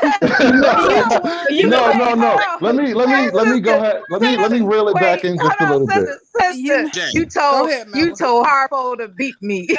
You 1.51 1.67
no, 1.67 1.91
know 1.91 1.93
no, 1.93 2.17
what? 2.17 2.19
no. 2.61 2.67
Let 2.67 2.77
me 2.77 2.95
let 2.95 3.09
me 3.09 3.31
let 3.33 3.49
me 3.49 3.59
go 3.59 3.77
ahead. 3.77 4.03
Let 4.11 4.23
me 4.23 4.37
let 4.37 4.53
me 4.53 4.61
reel 4.61 4.87
it 4.89 4.95
back 4.95 5.25
in 5.25 5.37
just 5.37 5.61
a 5.61 5.65
little 5.73 5.91
on, 5.91 6.05
bit. 6.05 6.19
Sister, 6.39 6.89
sister. 6.89 7.19
You 7.19 7.27
told 7.27 7.53
Go 7.53 7.69
ahead, 7.69 7.89
you 7.95 8.15
told 8.15 8.47
Harpo 8.47 8.97
to 8.99 9.09
beat 9.09 9.41
me. 9.41 9.69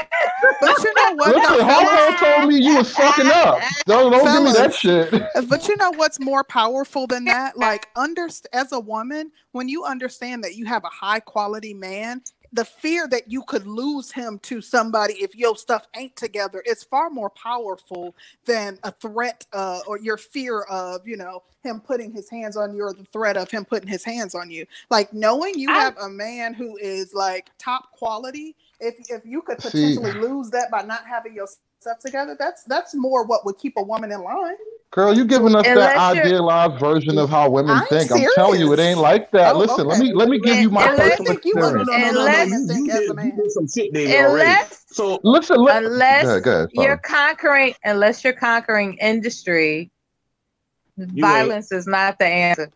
But 0.59 0.77
you 0.83 0.93
know 0.95 1.13
what? 1.13 1.35
Listen, 1.35 1.67
Harpo 1.67 2.17
told 2.17 2.49
me 2.49 2.59
you 2.59 2.77
was 2.77 2.91
fucking 2.95 3.27
up. 3.27 3.59
Don't 3.85 4.11
don't 4.11 4.25
give 4.25 4.43
me 4.43 4.51
that 4.53 4.73
shit. 4.73 5.13
Uh, 5.13 5.41
but 5.43 5.67
you 5.67 5.75
know 5.77 5.91
what's 5.91 6.19
more 6.19 6.43
powerful 6.43 7.07
than 7.07 7.25
that? 7.25 7.57
Like, 7.57 7.87
under 7.95 8.27
as 8.53 8.71
a 8.71 8.79
woman, 8.79 9.31
when 9.51 9.69
you 9.69 9.83
understand 9.85 10.43
that 10.43 10.55
you 10.55 10.65
have 10.65 10.83
a 10.83 10.89
high 10.89 11.19
quality 11.19 11.73
man, 11.73 12.21
the 12.53 12.65
fear 12.65 13.07
that 13.07 13.31
you 13.31 13.43
could 13.43 13.67
lose 13.67 14.11
him 14.11 14.39
to 14.39 14.61
somebody 14.61 15.15
if 15.15 15.35
your 15.35 15.55
stuff 15.57 15.87
ain't 15.95 16.15
together 16.15 16.61
is 16.65 16.83
far 16.83 17.09
more 17.09 17.29
powerful 17.31 18.15
than 18.45 18.77
a 18.83 18.91
threat 18.91 19.45
uh, 19.53 19.81
or 19.87 19.99
your 19.99 20.17
fear 20.17 20.61
of, 20.63 21.07
you 21.07 21.17
know, 21.17 21.43
him 21.63 21.79
putting 21.81 22.11
his 22.11 22.29
hands 22.29 22.57
on 22.57 22.75
you 22.75 22.83
or 22.83 22.93
the 22.93 23.05
threat 23.13 23.37
of 23.37 23.51
him 23.51 23.65
putting 23.65 23.87
his 23.89 24.03
hands 24.03 24.35
on 24.35 24.49
you. 24.51 24.65
Like 24.89 25.13
knowing 25.13 25.57
you 25.59 25.69
I- 25.71 25.79
have 25.79 25.97
a 25.97 26.09
man 26.09 26.53
who 26.53 26.77
is 26.77 27.13
like 27.13 27.51
top 27.59 27.91
quality, 27.93 28.55
if 28.79 28.95
if 29.09 29.21
you 29.25 29.41
could 29.43 29.61
See- 29.61 29.69
potentially 29.71 30.13
lose 30.13 30.49
that 30.51 30.71
by 30.71 30.81
not 30.83 31.05
having 31.07 31.35
your 31.35 31.47
stuff 31.79 31.99
together, 31.99 32.35
that's 32.39 32.63
that's 32.65 32.95
more 32.95 33.25
what 33.25 33.45
would 33.45 33.57
keep 33.57 33.75
a 33.77 33.83
woman 33.83 34.11
in 34.11 34.23
line. 34.23 34.55
Girl, 34.91 35.15
you 35.15 35.23
giving 35.23 35.55
us 35.55 35.63
that 35.63 35.71
Unless 35.71 36.15
you're- 36.15 36.25
idealized 36.25 36.77
version 36.79 37.17
of 37.17 37.29
how 37.29 37.49
women 37.49 37.71
I'm 37.77 37.85
think. 37.87 38.11
I'm 38.11 38.25
telling 38.35 38.59
you, 38.59 38.73
it 38.73 38.79
ain't 38.79 38.99
like 38.99 39.31
that. 39.31 39.55
Oh, 39.55 39.59
Listen, 39.59 39.87
let 39.87 39.99
me 39.99 40.11
let 40.13 40.27
me 40.27 40.37
give 40.37 40.57
you 40.57 40.69
my 40.69 40.81
And- 40.83 40.91
and 40.91 40.99
personal 40.99 41.23
I 41.31 41.33
think 41.35 41.45
you 41.45 41.51
experience. 41.53 41.89
understand 41.89 42.03
And 42.03 42.15
what 42.17 42.25
let's- 42.25 42.51
women 42.51 42.61
you, 42.61 42.67
think 42.67 42.87
you 42.87 42.93
as 42.93 42.99
did, 42.99 43.25
you 43.25 43.43
did 43.43 43.51
some 43.51 43.67
shit, 43.67 43.93
David, 43.93 44.25
already. 44.25 44.65
So 44.87 45.19
Listen, 45.23 45.55
look. 45.57 45.73
unless 45.73 46.23
Go 46.23 46.29
ahead, 46.31 46.43
go 46.43 46.51
ahead, 46.51 46.69
you're 46.73 46.97
conquering 46.97 47.73
unless 47.85 48.21
you're 48.25 48.33
conquering 48.33 48.95
industry, 48.95 49.89
ain't. 50.99 51.21
violence 51.21 51.71
is 51.71 51.87
not 51.87 52.19
the 52.19 52.25
answer. 52.25 52.69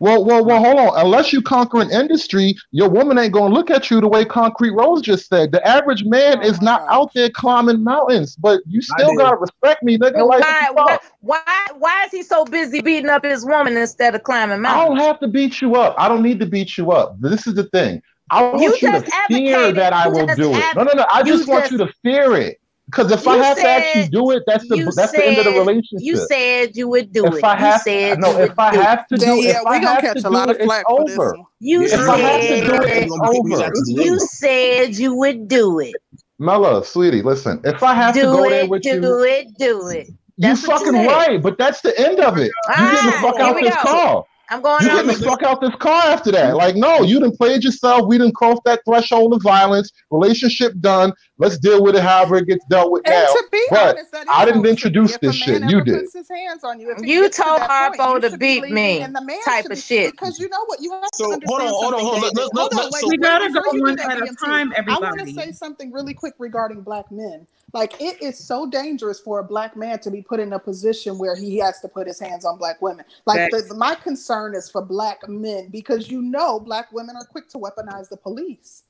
Well, 0.00 0.24
well, 0.24 0.44
well, 0.44 0.62
hold 0.62 0.78
on. 0.78 0.92
Unless 1.06 1.32
you 1.32 1.42
conquer 1.42 1.80
an 1.80 1.90
industry, 1.90 2.54
your 2.72 2.88
woman 2.88 3.18
ain't 3.18 3.32
gonna 3.32 3.54
look 3.54 3.70
at 3.70 3.90
you 3.90 4.00
the 4.00 4.08
way 4.08 4.24
Concrete 4.24 4.70
Rose 4.70 5.02
just 5.02 5.28
said. 5.28 5.52
The 5.52 5.66
average 5.66 6.04
man 6.04 6.40
Oh 6.40 6.42
is 6.42 6.60
not 6.60 6.82
God. 6.82 6.90
out 6.90 7.10
there 7.14 7.30
climbing 7.30 7.82
mountains, 7.82 8.36
but 8.36 8.60
you 8.66 8.80
still 8.82 9.14
gotta 9.14 9.36
respect 9.36 9.82
me, 9.82 9.98
nigga. 9.98 10.26
Like, 10.26 10.40
Why, 10.40 10.68
what 10.72 10.76
the 10.78 10.82
why, 10.84 10.92
fuck? 10.92 11.02
why, 11.20 11.66
why 11.78 12.04
is 12.04 12.12
he 12.12 12.22
so 12.22 12.44
busy 12.44 12.80
beating 12.80 13.10
up 13.10 13.24
his 13.24 13.44
woman 13.44 13.76
instead 13.76 14.14
of 14.14 14.22
climbing 14.22 14.60
mountains? 14.62 14.84
I 14.84 14.88
don't 14.88 14.98
have 14.98 15.20
to 15.20 15.28
beat 15.28 15.60
you 15.60 15.74
up. 15.76 15.94
I 15.98 16.08
don't 16.08 16.22
need 16.22 16.40
to 16.40 16.46
beat 16.46 16.76
you 16.76 16.92
up. 16.92 17.16
This 17.20 17.46
is 17.46 17.54
the 17.54 17.64
thing. 17.64 18.02
I 18.30 18.42
want 18.42 18.62
You 18.62 18.72
you, 18.82 18.90
to 18.92 19.00
fear 19.28 19.72
that 19.72 19.92
I 19.92 20.08
will 20.08 20.26
do 20.26 20.56
it. 20.56 20.64
No, 20.74 20.82
no, 20.82 20.92
no. 20.94 21.06
I 21.12 21.22
you 21.22 21.36
just 21.36 21.46
want 21.48 21.70
you 21.70 21.78
to 21.78 21.92
fear 22.02 22.36
it. 22.36 22.58
Because 22.86 23.10
if 23.10 23.26
I 23.26 23.36
You 23.36 23.42
have 23.42 23.56
to 23.56 23.68
actually 23.68 24.08
do 24.08 24.30
it, 24.32 24.42
that's 24.46 24.68
the 24.68 24.76
you 24.76 24.92
that's 24.94 25.12
the 25.12 25.26
end 25.26 25.38
of 25.38 25.44
the 25.46 25.52
relationship. 25.52 25.98
You 26.00 26.16
said 26.16 26.76
you 26.76 26.88
would 26.88 27.12
do 27.12 27.24
if 27.26 27.34
it. 27.36 27.44
I 27.44 27.66
You 27.72 27.78
said 27.78 28.18
no, 28.18 28.28
you 28.28 28.34
would 28.40 28.50
if 28.50 28.58
I 28.58 28.72
do 28.72 28.80
it. 28.80 28.84
have 28.84 29.06
to 29.08 29.16
do 29.16 29.24
Yeah, 29.24 29.32
if 29.32 29.44
yeah, 29.44 29.60
we're 29.64 29.80
gonna 29.80 30.00
catch 30.00 30.24
a 30.24 30.30
lot 30.30 30.50
of 30.50 30.56
it, 30.60 30.64
flack 30.64 30.86
for 30.86 31.04
this 31.04 31.16
over. 31.16 31.36
You 31.60 31.84
If 31.86 32.08
I 32.08 32.18
have 32.18 32.40
to 32.40 32.60
do 32.60 32.74
it, 32.82 33.10
said 33.10 33.10
over. 33.10 33.72
you 33.86 34.20
said 34.20 34.96
you 34.96 35.14
would 35.16 35.48
do 35.48 35.80
it. 35.80 35.94
Mella, 36.38 36.84
sweetie, 36.84 37.22
listen. 37.22 37.60
If 37.64 37.82
I 37.82 37.94
have 37.94 38.14
to 38.14 38.20
Do 38.20 38.32
go 38.32 38.50
there 38.50 38.66
with 38.66 38.82
do 38.82 38.90
you, 38.90 39.00
do 39.00 39.22
it, 39.22 39.46
do 39.58 39.88
it. 39.88 40.08
you 40.36 40.48
That's 40.48 40.62
you 40.62 40.68
fucking 40.68 40.92
said. 40.92 41.06
right. 41.06 41.42
But 41.42 41.56
that's 41.58 41.80
the 41.80 41.98
end 41.98 42.20
of 42.20 42.36
it. 42.38 42.50
You 42.52 42.52
Ah, 42.68 42.90
getting 42.90 43.10
the 43.12 43.18
fuck 43.18 43.40
out 43.40 43.56
this 43.60 43.74
go. 43.82 44.26
Car. 44.48 44.56
I'm 44.56 44.62
going 44.62 44.82
You 44.84 44.90
on. 44.90 45.06
getting 45.06 45.20
the 45.20 45.26
fuck 45.26 45.42
out 45.42 45.60
this 45.60 45.74
car 45.76 46.02
after 46.06 46.30
that. 46.32 46.56
Like, 46.56 46.76
no, 46.76 47.02
you 47.02 47.20
didn't 47.20 47.36
played 47.36 47.64
yourself. 47.64 48.06
We 48.06 48.18
didn't 48.18 48.34
cross 48.34 48.58
that 48.64 48.80
threshold 48.86 49.34
of 49.34 49.42
violence. 49.42 49.90
Relationship 50.10 50.72
done. 50.80 51.12
Let's 51.38 51.58
deal 51.58 51.82
with 51.82 51.96
it 51.96 52.02
however 52.02 52.36
it 52.36 52.46
gets 52.46 52.64
dealt 52.70 52.92
with 52.92 53.02
And 53.06 53.14
now. 53.14 53.26
to 53.26 53.44
be 53.50 53.62
but 53.70 53.96
honest, 53.96 54.14
I 54.14 54.44
didn't 54.44 54.64
how 54.64 54.70
it 54.70 54.78
should 54.78 54.92
be. 54.92 55.00
introduce 55.00 55.18
this 55.18 55.34
shit. 55.36 55.62
You 55.70 55.82
did. 55.82 55.94
puts 56.00 56.12
his 56.14 56.28
hands 56.28 56.62
on 56.64 56.78
you, 56.80 56.90
if 56.92 56.98
You 57.06 57.22
gets 57.22 57.36
to 57.38 57.42
told 57.42 57.60
that 57.60 57.96
point, 57.96 58.00
Harpo 58.00 58.30
to 58.30 58.38
beat 58.38 58.70
me 58.70 59.00
and 59.00 59.14
the 59.14 59.24
man 59.24 59.38
type 59.44 59.66
of 59.66 59.78
shit. 59.78 60.12
Because 60.12 60.38
you 60.38 60.48
know 60.48 60.64
what, 60.66 60.80
you 60.80 60.90
have 60.92 61.02
to 61.02 61.08
So, 61.16 61.24
hold 61.24 61.34
understand 61.34 61.62
on, 61.62 61.74
hold 61.74 61.94
on, 61.94 62.00
hold 62.00 62.14
on. 62.14 62.20
David. 62.20 62.36
Let- 62.36 62.54
let- 62.54 62.72
Hold 62.72 62.84
on, 62.86 62.90
wait, 62.92 63.04
We 63.08 63.16
gotta 63.18 63.50
go 63.52 63.60
one 63.80 63.98
at 63.98 64.18
a 64.18 64.22
BMT, 64.22 64.36
time, 64.44 64.72
I 64.76 64.98
want 64.98 65.20
to 65.20 65.32
say 65.32 65.52
something 65.52 65.90
really 65.92 66.14
quick 66.14 66.34
regarding 66.38 66.82
black 66.82 67.10
men. 67.10 67.46
Like 67.74 68.00
it 68.00 68.22
is 68.22 68.38
so 68.38 68.66
dangerous 68.66 69.18
for 69.20 69.40
a 69.40 69.44
black 69.44 69.76
man 69.76 69.98
to 69.98 70.10
be 70.10 70.22
put 70.22 70.38
in 70.40 70.52
a 70.52 70.58
position 70.58 71.18
where 71.18 71.34
he 71.36 71.58
has 71.58 71.80
to 71.80 71.88
put 71.88 72.06
his 72.06 72.20
hands 72.20 72.44
on 72.44 72.56
black 72.56 72.80
women. 72.80 73.04
Like 73.26 73.50
the, 73.50 73.74
my 73.74 73.96
concern 73.96 74.54
is 74.54 74.70
for 74.70 74.80
black 74.80 75.28
men 75.28 75.68
because 75.70 76.08
you 76.08 76.22
know 76.22 76.60
black 76.60 76.92
women 76.92 77.16
are 77.16 77.24
quick 77.24 77.48
to 77.50 77.58
weaponize 77.58 78.08
the 78.08 78.16
police. 78.16 78.84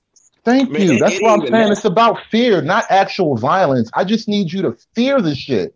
Thank 0.44 0.70
Man, 0.70 0.82
you. 0.82 0.92
it- 0.96 1.00
That's 1.00 1.14
it 1.14 1.22
what 1.22 1.32
I'm 1.32 1.40
saying. 1.40 1.52
that. 1.52 1.70
It's 1.72 1.86
about 1.86 2.18
fear, 2.30 2.60
not 2.60 2.84
actual 2.90 3.36
violence. 3.36 3.90
I 3.94 4.04
just 4.04 4.28
need 4.28 4.52
you 4.52 4.60
to 4.62 4.76
fear 4.94 5.20
the 5.22 5.34
shit. 5.34 5.74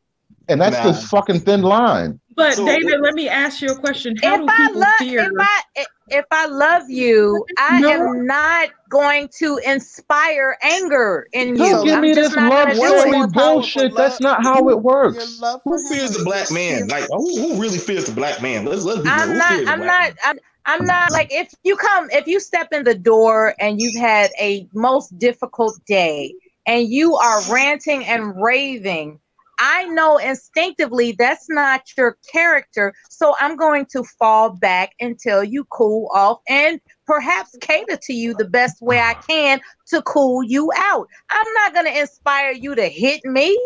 And 0.50 0.60
that's 0.60 0.76
Nah. 0.76 0.92
the 0.92 1.06
fucking 1.08 1.40
thin 1.40 1.62
line. 1.62 2.20
But 2.38 2.54
So- 2.54 2.64
David, 2.66 3.00
let 3.00 3.14
me 3.14 3.28
ask 3.28 3.60
you 3.60 3.68
a 3.68 3.74
question. 3.76 4.14
How 4.22 4.34
If 4.36 4.40
do 4.40 4.46
I 4.48 4.56
people 4.68 4.80
love, 4.80 4.88
fear? 5.00 5.20
if 5.24 5.32
I 5.38 5.86
if 6.10 6.24
I 6.30 6.46
love 6.46 6.88
you, 6.88 7.44
I 7.58 7.80
No. 7.80 7.90
am 7.90 8.26
not 8.26 8.68
going 8.88 9.28
to 9.40 9.58
inspire 9.66 10.56
anger 10.62 11.26
in 11.32 11.48
you. 11.50 11.56
Don't 11.56 11.84
give 11.84 11.94
I'm 11.96 12.00
me 12.00 12.14
this 12.14 12.34
love 12.34 12.48
gonna 12.48 12.74
do 12.74 12.80
What's 12.80 12.94
it. 12.94 12.98
story 13.00 13.10
more 13.12 13.28
powerful, 13.28 13.52
bullshit. 13.54 13.94
That's 13.96 14.20
not 14.20 14.42
how 14.42 14.68
it 14.70 14.80
works. 14.80 15.38
Who 15.64 15.88
fears 15.90 16.12
the 16.16 16.24
black 16.24 16.50
man? 16.50 16.88
Like, 16.88 17.04
who, 17.10 17.38
who 17.54 17.60
really 17.60 17.76
fears 17.78 18.04
the 18.06 18.12
black 18.12 18.40
man? 18.40 18.64
Let's 18.64 18.84
let's 18.84 19.00
be 19.00 19.04
real. 19.08 19.12
I'm 19.18 19.28
Who 19.30 19.34
not. 19.36 19.50
I'm 19.68 19.80
black 19.80 20.14
not. 20.14 20.16
I'm, 20.24 20.38
I'm 20.64 20.84
not 20.86 21.10
like 21.12 21.28
if 21.32 21.52
you 21.64 21.76
come, 21.76 22.08
if 22.10 22.26
you 22.26 22.40
step 22.40 22.68
in 22.72 22.84
the 22.84 22.94
door 22.94 23.54
and 23.58 23.80
you've 23.80 23.96
had 23.96 24.30
a 24.40 24.66
most 24.74 25.18
difficult 25.18 25.74
day 25.86 26.32
and 26.66 26.88
you 26.88 27.16
are 27.16 27.40
ranting 27.52 28.04
and 28.06 28.40
raving, 28.42 29.18
I 29.58 29.84
know 29.84 30.18
instinctively 30.18 31.12
that's 31.18 31.46
not 31.48 31.82
your 31.96 32.16
character. 32.30 32.92
So 33.10 33.34
I'm 33.40 33.56
going 33.56 33.86
to 33.92 34.04
fall 34.18 34.50
back 34.50 34.92
until 35.00 35.42
you 35.44 35.64
cool 35.64 36.08
off 36.14 36.40
and 36.48 36.80
perhaps 37.06 37.56
cater 37.60 37.96
to 38.02 38.12
you 38.12 38.34
the 38.34 38.44
best 38.44 38.80
way 38.82 39.00
I 39.00 39.14
can 39.14 39.60
to 39.88 40.02
cool 40.02 40.42
you 40.42 40.70
out. 40.76 41.08
I'm 41.30 41.52
not 41.54 41.74
going 41.74 41.86
to 41.86 42.00
inspire 42.00 42.52
you 42.52 42.74
to 42.74 42.86
hit 42.88 43.24
me. 43.24 43.58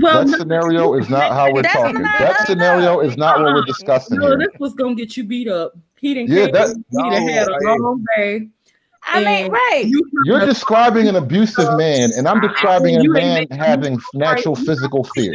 well, 0.00 0.24
That 0.24 0.30
no, 0.30 0.38
scenario 0.38 0.94
is 0.94 1.08
not 1.08 1.32
how 1.32 1.52
we're 1.52 1.62
talking. 1.62 2.02
not- 2.02 2.18
That 2.18 2.46
scenario 2.46 3.00
is 3.00 3.16
not 3.16 3.38
what 3.40 3.46
we're 3.52 3.58
uh-uh. 3.60 3.66
discussing 3.66 4.18
no, 4.18 4.26
here. 4.28 4.38
this 4.38 4.48
was 4.58 4.74
gonna 4.74 4.94
get 4.96 5.16
you 5.16 5.22
beat 5.24 5.46
up. 5.48 5.74
He 6.00 6.12
didn't 6.14 6.30
Yeah, 6.30 6.48
care. 6.48 6.52
that- 6.52 6.76
He'd 6.90 7.12
have 7.14 7.28
had 7.30 7.48
a 7.48 7.56
No, 7.64 7.74
long 7.76 8.04
day. 8.16 8.48
I 9.06 9.24
mean, 9.24 9.52
right. 9.52 9.84
You 9.86 10.08
You're 10.24 10.44
describing 10.44 11.06
an 11.08 11.16
abusive 11.16 11.76
man, 11.76 12.10
and 12.16 12.26
I'm 12.26 12.40
describing 12.40 12.96
a 12.96 13.08
man 13.08 13.38
ain't 13.38 13.52
having 13.52 13.94
no 13.94 14.00
natural 14.14 14.56
fight. 14.56 14.66
physical 14.66 15.04
fear. 15.04 15.32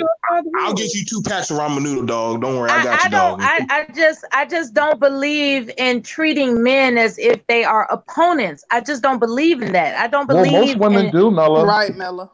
I'll 0.57 0.73
get 0.73 0.93
you 0.93 1.05
two 1.05 1.21
packs 1.21 1.49
of 1.51 1.57
ramen 1.57 1.81
noodle, 1.81 2.05
dog. 2.05 2.41
Don't 2.41 2.57
worry, 2.57 2.69
I 2.69 2.79
I, 2.79 2.83
got 2.83 2.99
I 2.99 3.03
you, 3.05 3.09
don't. 3.09 3.39
dog. 3.39 3.41
I, 3.41 3.65
I 3.69 3.93
just. 3.93 4.25
I 4.33 4.45
just 4.45 4.73
don't 4.73 4.99
believe 4.99 5.71
in 5.77 6.03
treating 6.03 6.61
men 6.61 6.97
as 6.97 7.17
if 7.17 7.45
they 7.47 7.63
are 7.63 7.89
opponents. 7.91 8.65
I 8.71 8.81
just 8.81 9.01
don't 9.01 9.19
believe 9.19 9.61
in 9.61 9.71
that. 9.71 9.97
I 9.97 10.07
don't 10.07 10.27
believe. 10.27 10.51
Well, 10.51 10.61
believe. 10.61 10.77
most 10.77 10.91
women 10.91 11.05
in, 11.05 11.11
do, 11.11 11.31
Mella. 11.31 11.65
Right, 11.65 11.95
Mella. 11.95 12.29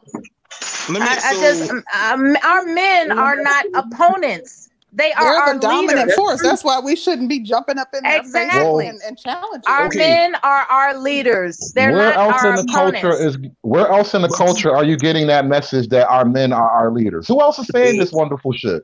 Let 0.88 1.00
me. 1.00 1.00
I, 1.02 1.20
I 1.24 1.32
just. 1.34 1.70
Um, 1.70 2.36
our 2.44 2.64
men 2.64 3.12
are 3.12 3.36
not 3.40 3.64
opponents. 3.74 4.67
They 4.92 5.12
are 5.12 5.24
They're 5.24 5.36
our 5.36 5.54
the 5.54 5.60
dominant 5.60 5.98
leaders. 5.98 6.14
force. 6.14 6.42
That's 6.42 6.64
why 6.64 6.80
we 6.80 6.96
shouldn't 6.96 7.28
be 7.28 7.40
jumping 7.40 7.78
up 7.78 7.88
in 7.94 8.02
their 8.02 8.20
Exactly. 8.20 8.86
face 8.86 8.94
and, 8.94 9.02
and 9.06 9.18
challenging. 9.18 9.62
Our. 9.66 9.86
Okay. 9.86 9.98
men 9.98 10.34
are 10.42 10.62
our 10.70 10.96
leaders. 10.98 11.72
They're 11.74 11.92
where 11.92 12.14
not 12.14 12.16
else 12.16 12.42
our 12.42 12.50
in 12.50 12.56
the 12.56 12.62
opponents. 12.62 13.00
culture 13.02 13.26
is 13.26 13.38
where 13.60 13.88
else 13.88 14.14
in 14.14 14.22
the 14.22 14.28
culture 14.28 14.74
are 14.74 14.84
you 14.84 14.96
getting 14.96 15.26
that 15.26 15.46
message 15.46 15.88
that 15.88 16.08
our 16.08 16.24
men 16.24 16.52
are 16.52 16.70
our 16.70 16.90
leaders? 16.90 17.28
Who 17.28 17.40
else 17.40 17.58
is 17.58 17.68
saying 17.68 17.98
this 17.98 18.12
wonderful 18.12 18.52
shit? 18.52 18.82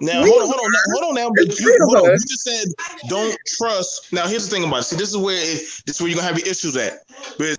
Now 0.00 0.24
hold 0.26 0.42
on, 0.42 0.48
hold 0.48 0.60
on, 0.60 0.72
now, 0.72 0.78
hold 0.92 1.04
on 1.04 1.14
now. 1.14 1.30
But 1.34 1.58
you, 1.58 1.78
hold 1.84 1.96
on. 1.96 2.10
You 2.10 2.18
just 2.18 2.42
said 2.42 2.66
don't 3.08 3.38
trust. 3.56 4.12
Now 4.12 4.26
here's 4.26 4.48
the 4.48 4.54
thing 4.56 4.64
about 4.64 4.80
it. 4.80 4.84
See, 4.84 4.96
this 4.96 5.10
is 5.10 5.16
where 5.16 5.36
it, 5.36 5.60
this 5.86 5.96
is 5.96 6.00
where 6.00 6.08
you're 6.08 6.16
gonna 6.16 6.26
have 6.28 6.38
your 6.38 6.48
issues 6.48 6.76
at. 6.76 6.98
But 7.38 7.56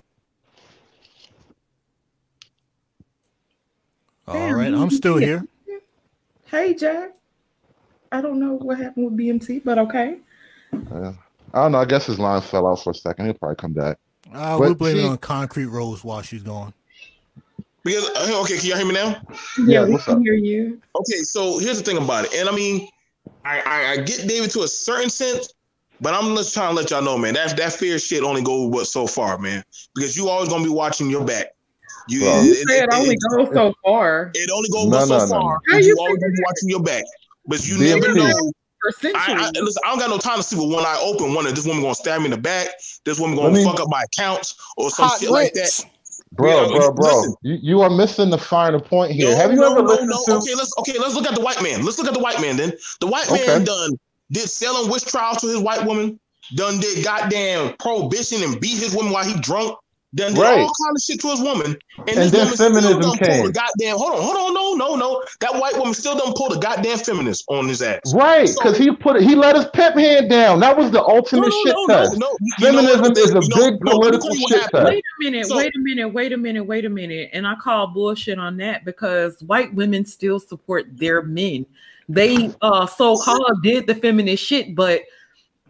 All 4.28 4.52
right, 4.52 4.74
I'm 4.74 4.90
still 4.90 5.16
here. 5.16 5.46
Hey, 6.44 6.74
Jack. 6.74 7.17
I 8.12 8.20
don't 8.20 8.40
know 8.40 8.54
what 8.54 8.78
happened 8.78 9.06
with 9.06 9.16
BMT, 9.16 9.62
but 9.64 9.78
okay. 9.78 10.18
Uh, 10.92 11.12
I 11.54 11.62
don't 11.62 11.72
know. 11.72 11.78
I 11.78 11.84
guess 11.84 12.06
his 12.06 12.18
line 12.18 12.40
fell 12.42 12.66
out 12.66 12.82
for 12.82 12.90
a 12.90 12.94
second. 12.94 13.26
He'll 13.26 13.34
probably 13.34 13.56
come 13.56 13.72
back. 13.72 13.98
Uh, 14.32 14.56
we'll 14.60 14.74
blame 14.74 14.98
it 14.98 15.04
on 15.04 15.18
Concrete 15.18 15.66
Rose 15.66 16.04
while 16.04 16.22
she's 16.22 16.42
gone. 16.42 16.72
because 17.84 18.08
uh, 18.10 18.40
okay, 18.42 18.58
can 18.58 18.66
y'all 18.68 18.76
hear 18.78 18.86
me 18.86 18.92
now? 18.94 19.22
Yeah, 19.58 19.80
Yeah, 19.80 19.84
we 19.84 19.98
can 19.98 20.16
up? 20.16 20.22
hear 20.22 20.34
you. 20.34 20.80
Okay, 20.96 21.18
so 21.22 21.58
here's 21.58 21.78
the 21.78 21.84
thing 21.84 21.96
about 21.96 22.26
it, 22.26 22.34
and 22.34 22.48
I 22.48 22.52
mean, 22.54 22.88
I, 23.44 23.60
I, 23.60 23.90
I 23.92 23.96
get 23.98 24.26
David 24.28 24.50
to 24.50 24.62
a 24.62 24.68
certain 24.68 25.08
sense, 25.10 25.48
but 26.00 26.12
I'm 26.12 26.34
just 26.36 26.52
trying 26.52 26.70
to 26.70 26.74
let 26.74 26.90
y'all 26.90 27.02
know, 27.02 27.16
man, 27.16 27.34
that 27.34 27.56
that 27.56 27.72
fear 27.72 27.98
shit 27.98 28.22
only 28.22 28.42
goes 28.42 28.70
but 28.70 28.86
so 28.86 29.06
far, 29.06 29.38
man, 29.38 29.62
because 29.94 30.16
you 30.16 30.28
always 30.28 30.48
gonna 30.48 30.64
be 30.64 30.70
watching 30.70 31.08
your 31.08 31.24
back. 31.24 31.46
You, 32.08 32.22
Well, 32.24 32.42
it, 32.42 32.46
You 32.46 32.52
it, 32.52 32.68
said 32.68 32.84
it- 32.84 32.94
only 32.94 33.14
it- 33.14 33.20
goes 33.36 33.48
so 33.54 33.72
far 33.84 34.30
it 34.34 34.50
only 34.50 34.68
goes 34.70 34.86
No, 34.86 34.90
but 34.98 35.06
so 35.06 35.18
no, 35.18 35.24
no, 35.24 35.30
far. 35.30 35.40
no. 35.42 35.48
'cause 35.48 35.60
How 35.70 35.78
You 35.78 35.84
you 35.86 35.96
always 36.00 36.14
figure 36.16 36.30
be 36.30 36.42
watching 36.46 36.68
your 36.68 36.82
back, 36.82 37.04
but 37.48 37.66
you 37.66 37.78
never 37.78 38.14
know. 38.14 38.52
I. 39.04 39.12
I, 39.16 39.50
listen, 39.60 39.82
I 39.84 39.90
don't 39.90 39.98
got 39.98 40.08
no 40.08 40.18
time 40.18 40.36
to 40.36 40.42
see 40.42 40.54
but 40.56 40.66
one 40.68 40.84
eye 40.84 41.00
open. 41.02 41.34
One, 41.34 41.44
this 41.46 41.66
woman 41.66 41.82
gonna 41.82 41.94
stab 41.96 42.20
me 42.20 42.26
in 42.26 42.30
the 42.30 42.36
back. 42.38 42.68
This 43.04 43.18
woman 43.18 43.36
gonna 43.36 43.48
Let 43.48 43.58
me- 43.58 43.64
fuck 43.64 43.80
up 43.80 43.88
my 43.90 44.04
accounts 44.04 44.54
or 44.76 44.90
some 44.90 45.08
Hot 45.08 45.20
shit 45.20 45.30
like 45.30 45.52
that. 45.54 45.60
grits. 45.62 45.84
Bro, 46.32 46.70
Yeah, 46.70 46.76
bro, 46.76 46.92
bro. 46.92 47.06
listen. 47.16 47.34
You, 47.42 47.58
you 47.60 47.80
are 47.80 47.90
missing 47.90 48.30
the 48.30 48.38
finer 48.38 48.78
point 48.78 49.10
here. 49.12 49.30
No, 49.30 49.36
Have 49.36 49.50
you 49.50 49.56
no, 49.56 49.72
ever 49.72 49.82
no, 49.82 49.88
listened 49.88 50.08
no. 50.10 50.24
to 50.26 50.32
Okay, 50.36 50.54
let's 50.54 50.72
okay, 50.78 50.98
let's 50.98 51.14
look 51.16 51.26
at 51.26 51.34
the 51.34 51.40
white 51.40 51.60
man. 51.62 51.84
Let's 51.84 51.98
look 51.98 52.06
at 52.06 52.14
the 52.14 52.20
white 52.20 52.40
man 52.40 52.56
then. 52.56 52.72
The 53.00 53.06
white 53.08 53.28
Okay. 53.30 53.46
man 53.46 53.64
done 53.64 53.98
did 54.30 54.48
Salem 54.48 54.90
witch 54.90 55.04
trials 55.06 55.38
to 55.40 55.48
his 55.48 55.58
white 55.58 55.84
woman. 55.84 56.20
Done 56.54 56.78
did 56.78 57.02
goddamn 57.04 57.74
prohibition 57.78 58.42
and 58.44 58.60
beat 58.60 58.78
his 58.78 58.94
woman 58.94 59.12
while 59.12 59.24
he 59.24 59.34
drunk. 59.40 59.76
Done 60.14 60.32
did 60.32 60.40
Right. 60.40 60.60
all 60.60 60.72
kind 60.84 60.96
of 60.96 61.02
shit 61.02 61.20
to 61.20 61.28
his 61.28 61.40
woman. 61.40 61.76
And, 61.98 62.08
And 62.08 62.18
this 62.18 62.30
then 62.30 62.40
woman 62.40 62.54
still 62.54 62.68
feminism 62.72 63.00
done 63.00 63.10
pull 63.18 63.26
came. 63.28 63.46
the 63.46 63.52
goddamn. 63.52 63.96
Hold 63.98 64.14
on, 64.14 64.22
hold 64.22 64.36
on, 64.38 64.54
no, 64.54 64.72
no, 64.74 64.96
no. 64.96 65.22
That 65.40 65.54
white 65.60 65.76
woman 65.76 65.92
still 65.92 66.16
done 66.16 66.32
pull 66.34 66.48
the 66.48 66.58
goddamn 66.58 66.98
feminist 66.98 67.44
on 67.48 67.68
his 67.68 67.82
ass. 67.82 68.00
Right, 68.14 68.48
So- 68.48 68.54
because 68.62 68.78
he 68.78 68.90
put 68.90 69.16
it, 69.16 69.22
he 69.22 69.34
let 69.34 69.54
his 69.54 69.66
pimp 69.74 69.96
hand 69.96 70.30
down. 70.30 70.60
That 70.60 70.78
was 70.78 70.90
the 70.90 71.02
ultimate 71.04 71.48
no, 71.50 71.62
shit 71.62 71.74
no, 71.74 71.84
no, 71.84 71.94
test. 71.94 72.18
no. 72.18 72.26
You- 72.40 72.54
you 72.58 72.72
know? 72.72 72.78
Feminism 72.88 73.12
is 73.12 73.18
a 73.18 73.34
You 73.34 73.48
know- 73.48 73.70
big 73.70 73.84
no, 73.84 73.92
political 73.98 74.28
tell 74.30 74.36
you 74.36 74.42
what 74.42 74.48
shit 74.52 74.60
test. 74.70 74.72
Wait 74.86 75.04
a 75.04 75.24
minute, 75.24 75.46
So- 75.46 75.56
wait 75.56 75.72
a 75.76 75.78
minute, 75.78 76.08
wait 76.08 76.32
a 76.32 76.36
minute, 76.38 76.64
wait 76.64 76.84
a 76.86 76.90
minute. 76.90 77.30
And 77.34 77.46
I 77.46 77.54
call 77.56 77.88
bullshit 77.88 78.38
on 78.38 78.56
that 78.56 78.86
because 78.86 79.42
white 79.42 79.74
women 79.74 80.06
still 80.06 80.40
support 80.40 80.86
their 80.96 81.20
men. 81.22 81.66
They 82.08 82.50
uh 82.62 82.86
so-called 82.86 83.62
did 83.62 83.86
the 83.86 83.94
feminist 83.94 84.42
shit, 84.42 84.74
but 84.74 85.02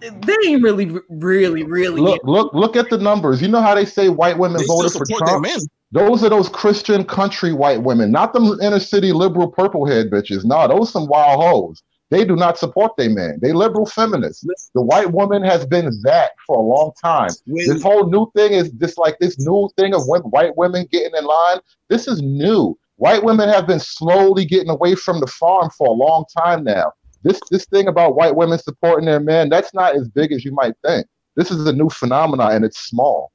they 0.01 0.37
ain't 0.47 0.63
really 0.63 0.87
really 1.11 1.65
really 1.65 2.01
Look, 2.01 2.21
look, 2.25 2.53
look 2.55 2.77
at 2.77 2.91
the 2.91 2.99
numbers. 2.99 3.43
You 3.43 3.49
know 3.49 3.61
how 3.61 3.75
they 3.75 3.85
say 3.85 4.09
white 4.09 4.39
women 4.39 4.61
They 4.61 4.67
voted 4.67 4.93
for 4.93 5.07
Trump? 5.07 5.43
men. 5.43 5.59
Those 5.91 6.23
are 6.23 6.29
those 6.29 6.49
Christian 6.49 7.05
country 7.05 7.53
white 7.53 7.83
women, 7.83 8.11
not 8.13 8.33
them 8.33 8.59
inner 8.61 8.79
city 8.79 9.13
liberal 9.13 9.51
purple 9.51 9.87
head 9.87 10.11
bitches. 10.11 10.45
No, 10.45 10.69
those 10.69 10.93
some 10.93 11.07
wild 11.07 11.43
hoes. 11.43 11.83
They 12.11 12.25
do 12.25 12.37
not 12.37 12.57
support 12.59 12.93
their 12.97 13.11
man. 13.11 13.39
They 13.43 13.53
liberal 13.53 13.85
feminists. 13.87 14.47
The 14.75 14.83
white 14.83 15.13
woman 15.13 15.43
has 15.43 15.67
been 15.67 15.91
that 16.05 16.31
for 16.47 16.57
a 16.57 16.61
long 16.63 16.93
time. 17.03 17.31
When- 17.47 17.67
This 17.67 17.83
whole 17.83 18.09
new 18.09 18.31
thing 18.35 18.53
is 18.53 18.71
just 18.73 18.97
like 18.99 19.19
this 19.19 19.39
new 19.39 19.69
thing 19.77 19.95
of 19.95 20.07
when 20.07 20.23
white 20.23 20.57
women 20.57 20.87
getting 20.91 21.15
in 21.17 21.25
line. 21.25 21.59
This 21.91 22.07
is 22.09 22.23
new. 22.23 22.79
White 22.97 23.23
women 23.25 23.49
have 23.49 23.67
been 23.67 23.79
slowly 23.81 24.45
getting 24.45 24.71
away 24.71 24.95
from 24.95 25.21
the 25.21 25.27
farm 25.27 25.71
for 25.77 25.87
a 25.87 25.93
long 25.93 26.25
time 26.37 26.65
now. 26.65 26.93
This 27.23 27.41
this 27.51 27.67
thing 27.67 27.89
about 27.89 28.15
white 28.17 28.35
women 28.35 28.59
supporting 28.59 29.07
their 29.07 29.21
men, 29.21 29.49
that's 29.49 29.75
not 29.75 29.97
as 29.97 30.09
big 30.09 30.33
as 30.33 30.45
you 30.45 30.53
might 30.53 30.75
think. 30.85 31.07
This 31.37 31.51
is 31.51 31.67
a 31.67 31.73
new 31.73 31.89
phenomenon 31.89 32.53
and 32.53 32.65
it's 32.65 32.79
small. 32.79 33.31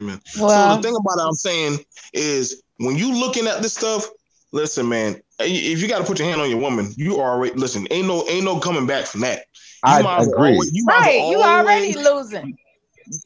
Man. 0.00 0.20
Well- 0.38 0.50
so 0.70 0.76
the 0.76 0.82
thing 0.82 0.96
about 0.96 1.18
it, 1.18 1.26
I'm 1.26 1.34
saying 1.34 1.78
is 2.12 2.62
when 2.78 2.96
you 2.96 3.14
looking 3.18 3.46
at 3.46 3.62
this 3.62 3.74
stuff, 3.74 4.08
listen, 4.52 4.88
man. 4.88 5.16
Eh, 5.40 5.44
if 5.46 5.82
you 5.82 5.88
got 5.88 5.98
to 5.98 6.04
put 6.04 6.18
your 6.18 6.28
hand 6.28 6.40
on 6.40 6.50
your 6.50 6.60
woman, 6.60 6.92
you 6.96 7.20
already 7.20 7.54
listen. 7.54 7.86
Ain't 7.90 8.06
no, 8.06 8.26
ain't 8.28 8.44
no 8.44 8.58
coming 8.58 8.86
back 8.86 9.06
from 9.06 9.20
that. 9.20 9.38
You 9.38 9.44
I 9.84 10.02
might 10.02 10.20
as 10.20 10.26
well 10.28 10.36
agree. 10.36 10.52
always- 10.52 10.70
you 10.72 10.84
Right, 10.86 11.16
well 11.18 11.30
you 11.32 11.42
already 11.42 11.94
losing. 11.94 12.56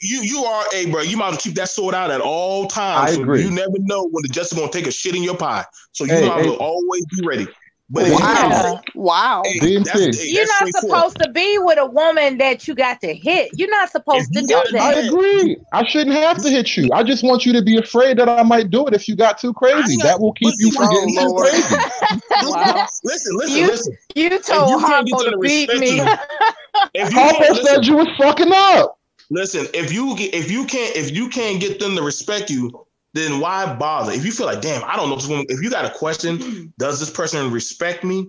You 0.00 0.22
you 0.22 0.44
are 0.44 0.64
a 0.72 0.86
bro. 0.90 1.02
You 1.02 1.16
might 1.16 1.26
as 1.28 1.32
well 1.32 1.40
keep 1.40 1.54
that 1.56 1.68
sword 1.68 1.94
out 1.94 2.10
at 2.10 2.20
all 2.22 2.66
times. 2.66 3.10
I 3.10 3.14
so 3.14 3.20
agree. 3.22 3.42
You 3.42 3.50
never 3.50 3.72
know 3.80 4.04
when 4.04 4.22
the 4.22 4.28
justice 4.28 4.58
gonna 4.58 4.70
take 4.72 4.86
a 4.86 4.90
shit 4.90 5.14
in 5.14 5.22
your 5.22 5.36
pie. 5.36 5.64
So 5.92 6.04
you 6.04 6.14
Hey, 6.14 6.26
might 6.26 6.44
hey. 6.44 6.56
always 6.56 7.04
be 7.06 7.26
ready. 7.26 7.46
But 7.94 8.02
if 8.04 8.08
you 8.10 8.14
Wow. 8.24 8.80
Wow. 8.94 9.42
Hey, 9.46 9.58
DMT. 9.60 9.84
that's- 9.84 10.20
hey, 10.22 10.28
You're 10.30 10.46
not 10.46 10.68
straightforward. 10.68 11.12
supposed 11.12 11.18
to 11.22 11.30
be 11.30 11.58
with 11.58 11.78
a 11.78 11.86
woman 11.86 12.38
that 12.38 12.66
you 12.66 12.74
got 12.74 13.00
to 13.02 13.14
hit. 13.14 13.50
You're 13.56 13.70
not 13.70 13.90
supposed 13.90 14.32
to 14.32 14.40
do 14.40 14.46
gotta 14.48 14.78
I 14.78 14.92
agree. 14.94 15.56
I 15.72 15.86
shouldn't 15.86 16.16
have 16.16 16.42
to 16.42 16.48
hit 16.50 16.76
you. 16.76 16.88
I 16.92 17.02
just 17.04 17.22
want 17.22 17.46
you 17.46 17.52
to 17.52 17.62
be 17.62 17.76
afraid 17.78 18.18
that 18.18 18.28
I 18.28 18.42
might 18.42 18.70
do 18.70 18.86
it 18.86 18.94
if 18.94 19.06
you 19.08 19.14
got 19.16 19.38
too 19.38 19.52
crazy. 19.54 19.92
ain't 19.94 20.02
That 20.02 20.20
will 20.20 20.32
keep 20.32 20.54
you 20.58 20.72
from 20.72 20.88
getting 20.90 21.14
too 21.16 21.34
crazy. 21.34 21.74
Wow. 22.42 22.86
Listen, 23.04 23.36
listen, 23.36 23.56
You- 23.58 23.66
listen. 23.68 23.96
You 24.14 24.22
you 24.24 24.38
told 24.40 24.80
can't 24.82 25.08
Harpo 25.08 25.24
to 25.24 25.30
to 25.30 25.38
beat 25.38 25.72
me. 25.78 25.96
you- 25.96 26.04
If 26.94 27.12
you 27.12 27.18
Harpo 27.18 27.38
can't, 27.38 27.56
said 27.66 27.86
you 27.86 27.96
was 27.96 28.08
fucking 28.18 28.50
up. 28.52 28.98
listen, 29.30 29.66
if 29.72 29.92
you 29.92 30.16
get- 30.16 30.34
if 30.34 30.50
you 30.50 30.64
can't 30.64 30.94
if 30.96 31.10
you 31.12 31.28
can't 31.28 31.60
get 31.60 31.78
them 31.80 31.94
to 31.96 32.02
respect 32.02 32.50
you, 32.50 32.83
then 33.14 33.40
why 33.40 33.72
bother? 33.74 34.12
If 34.12 34.24
you 34.24 34.32
feel 34.32 34.46
like, 34.46 34.60
damn, 34.60 34.82
I 34.84 34.96
don't 34.96 35.08
know 35.08 35.16
this 35.16 35.28
woman. 35.28 35.46
If 35.48 35.62
you 35.62 35.70
got 35.70 35.84
a 35.84 35.90
question, 35.90 36.38
mm-hmm. 36.38 36.64
does 36.78 37.00
this 37.00 37.10
person 37.10 37.50
respect 37.50 38.04
me? 38.04 38.28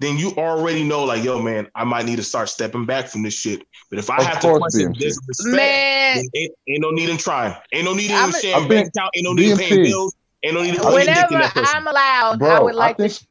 Then 0.00 0.18
you 0.18 0.32
already 0.32 0.84
know, 0.84 1.04
like, 1.04 1.24
yo, 1.24 1.40
man, 1.40 1.68
I 1.74 1.84
might 1.84 2.04
need 2.04 2.16
to 2.16 2.22
start 2.22 2.48
stepping 2.48 2.84
back 2.84 3.06
from 3.08 3.22
this 3.22 3.34
shit. 3.34 3.62
But 3.90 3.98
if 3.98 4.10
I 4.10 4.18
Of 4.18 4.24
have 4.26 4.40
to 4.40 4.58
question 4.58 4.92
BMT. 4.92 4.98
this 4.98 5.18
respect, 5.26 5.56
Man, 5.56 6.16
then 6.16 6.24
ain't, 6.34 6.52
ain't 6.68 6.80
no 6.80 6.90
need 6.90 7.08
in 7.08 7.16
trying. 7.16 7.54
Ain't 7.72 7.84
no 7.84 7.94
need 7.94 8.10
in 8.10 8.16
I'm- 8.16 8.32
sharing 8.32 8.64
I 8.64 8.68
bank 8.68 8.70
think 8.70 8.88
account. 8.88 9.10
Ain't 9.16 9.24
no 9.24 9.32
need 9.32 9.50
in 9.52 9.58
paying 9.58 9.72
BMT. 9.72 9.84
bills. 9.86 10.14
Ain't 10.44 10.54
no 10.54 10.62
need 10.62 10.74
in 10.74 10.80
putting 10.80 10.92
your 10.92 10.98
whenever 11.00 11.38
that. 11.38 11.72
I'm 11.74 11.86
allowed, 11.86 12.42
I 12.42 12.60
would 12.60 12.74
like 12.74 13.00
I 13.00 13.08
to 13.08 13.26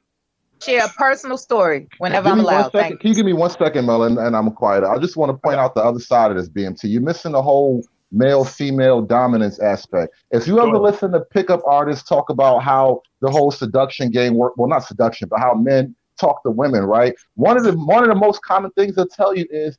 share 0.61 0.85
a 0.85 0.89
personal 0.89 1.37
story 1.37 1.87
whenever 1.99 2.29
I'm 2.29 2.39
allowed. 2.39 2.71
second. 2.71 2.79
Thank 2.79 2.99
Can 3.01 3.09
you 3.09 3.15
give 3.15 3.25
me 3.25 3.33
one 3.33 3.49
second, 3.49 3.85
Melon, 3.85 4.17
and 4.17 4.35
I'm 4.35 4.51
quiet. 4.51 4.83
I 4.83 4.97
just 4.97 5.15
want 5.15 5.29
to 5.31 5.37
point 5.37 5.59
out 5.59 5.75
the 5.75 5.83
other 5.83 5.99
side 5.99 6.31
of 6.31 6.37
this 6.37 6.49
BMT. 6.49 6.79
You're 6.83 7.01
missing 7.01 7.31
the 7.31 7.41
whole 7.41 7.83
male 8.11 8.45
female 8.45 9.01
dominance 9.01 9.59
aspect. 9.59 10.13
If 10.31 10.47
you 10.47 10.59
ever 10.59 10.77
listen 10.77 11.11
to 11.11 11.21
pickup 11.21 11.61
artists 11.65 12.07
talk 12.07 12.29
about 12.29 12.59
how 12.59 13.01
the 13.21 13.29
whole 13.29 13.51
seduction 13.51 14.09
game 14.11 14.35
work, 14.35 14.53
well, 14.57 14.69
not 14.69 14.85
seduction, 14.85 15.27
but 15.29 15.39
how 15.39 15.53
men 15.53 15.95
talk 16.19 16.43
to 16.43 16.51
women, 16.51 16.83
right? 16.83 17.13
One 17.35 17.57
of 17.57 17.63
the 17.63 17.73
one 17.73 18.03
of 18.03 18.09
the 18.09 18.15
most 18.15 18.41
common 18.41 18.71
things 18.71 18.95
they'll 18.95 19.07
tell 19.07 19.35
you 19.35 19.45
is 19.49 19.77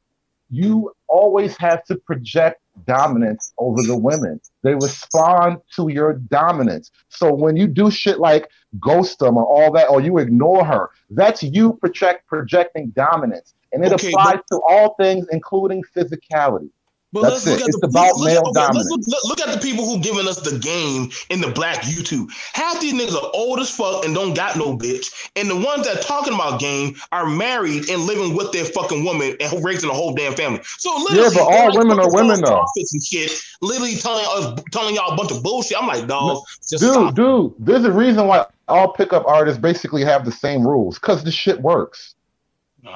you 0.51 0.93
always 1.09 1.57
have 1.59 1.85
to 1.85 1.97
project 1.97 2.61
dominance 2.87 3.53
over 3.59 3.83
the 3.83 3.97
women. 3.97 4.41
They 4.63 4.75
respond 4.75 5.59
to 5.77 5.89
your 5.89 6.15
dominance. 6.15 6.91
So 7.09 7.35
when 7.35 7.57
you 7.57 7.67
do 7.67 7.91
shit 7.91 8.19
like 8.19 8.49
ghost 8.81 9.19
them 9.19 9.37
or 9.37 9.45
all 9.45 9.73
that, 9.73 9.89
or 9.89 10.01
you 10.01 10.19
ignore 10.19 10.65
her, 10.65 10.91
that's 11.11 11.43
you 11.43 11.75
project 11.75 12.27
projecting 12.27 12.91
dominance. 12.91 13.55
And 13.73 13.85
it 13.85 13.93
Okay, 13.93 14.09
applies 14.09 14.39
to 14.51 14.61
all 14.69 14.95
things, 14.95 15.27
including 15.31 15.83
physicality. 15.95 16.71
But 17.13 17.23
That's 17.23 17.47
let's 17.47 17.47
look 17.47 17.61
at 17.63 17.69
It's 17.69 17.81
the 17.81 17.87
about 17.87 18.17
look, 18.17 18.27
male 18.27 18.43
look, 18.45 18.55
let's 18.55 18.67
dominance. 18.67 18.91
look, 18.91 19.01
look, 19.07 19.25
look 19.25 19.41
at 19.49 19.55
the 19.55 19.61
people 19.67 19.87
who 19.87 19.99
giving 20.01 20.29
us 20.29 20.41
the 20.41 20.59
game 20.59 21.11
in 21.31 21.41
the 21.41 21.51
black 21.51 21.79
YouTube. 21.79 22.29
Half 22.53 22.81
these 22.83 22.93
niggas 22.93 23.15
are 23.17 23.31
old 23.33 23.61
as 23.61 23.71
fuck 23.71 24.05
and 24.05 24.15
don't 24.15 24.35
got 24.35 24.57
no 24.57 24.77
bitch, 24.77 25.07
and 25.35 25.49
the 25.49 25.57
ones 25.57 25.87
that 25.87 26.03
talking 26.03 26.35
about 26.35 26.61
game 26.61 26.97
are 27.13 27.25
married 27.27 27.89
and 27.89 28.03
living 28.03 28.37
with 28.37 28.53
their 28.53 28.67
fucking 28.67 29.05
woman 29.05 29.35
and 29.41 29.65
raising 29.65 29.89
a 29.89 29.93
whole 29.95 30.13
damn 30.15 30.35
family. 30.35 30.61
So 30.65 30.95
literally, 31.09 31.35
but 31.35 31.45
all 31.45 31.79
women 31.79 31.99
are 31.99 32.13
women, 32.15 32.43
though. 32.43 32.63
and 32.77 33.03
shit. 33.03 33.33
Literally 33.63 33.97
telling 33.97 34.27
us, 34.29 34.63
telling 34.73 34.95
y'all 34.95 35.13
a 35.15 35.17
bunch 35.17 35.31
of 35.31 35.43
bullshit. 35.43 35.81
I'm 35.81 35.87
like, 35.89 36.07
dog, 36.07 36.43
Dude, 36.69 36.81
stop. 36.81 37.15
dude, 37.15 37.55
there's 37.59 37.85
a 37.85 37.93
reason 37.93 38.27
why 38.27 38.45
all 38.69 38.93
pickup 38.93 39.25
artists 39.27 39.59
basically 39.59 40.05
have 40.05 40.27
the 40.27 40.33
same 40.33 40.67
rules, 40.67 40.99
because 40.99 41.25
the 41.25 41.33
shit 41.33 41.63
works. 41.63 42.15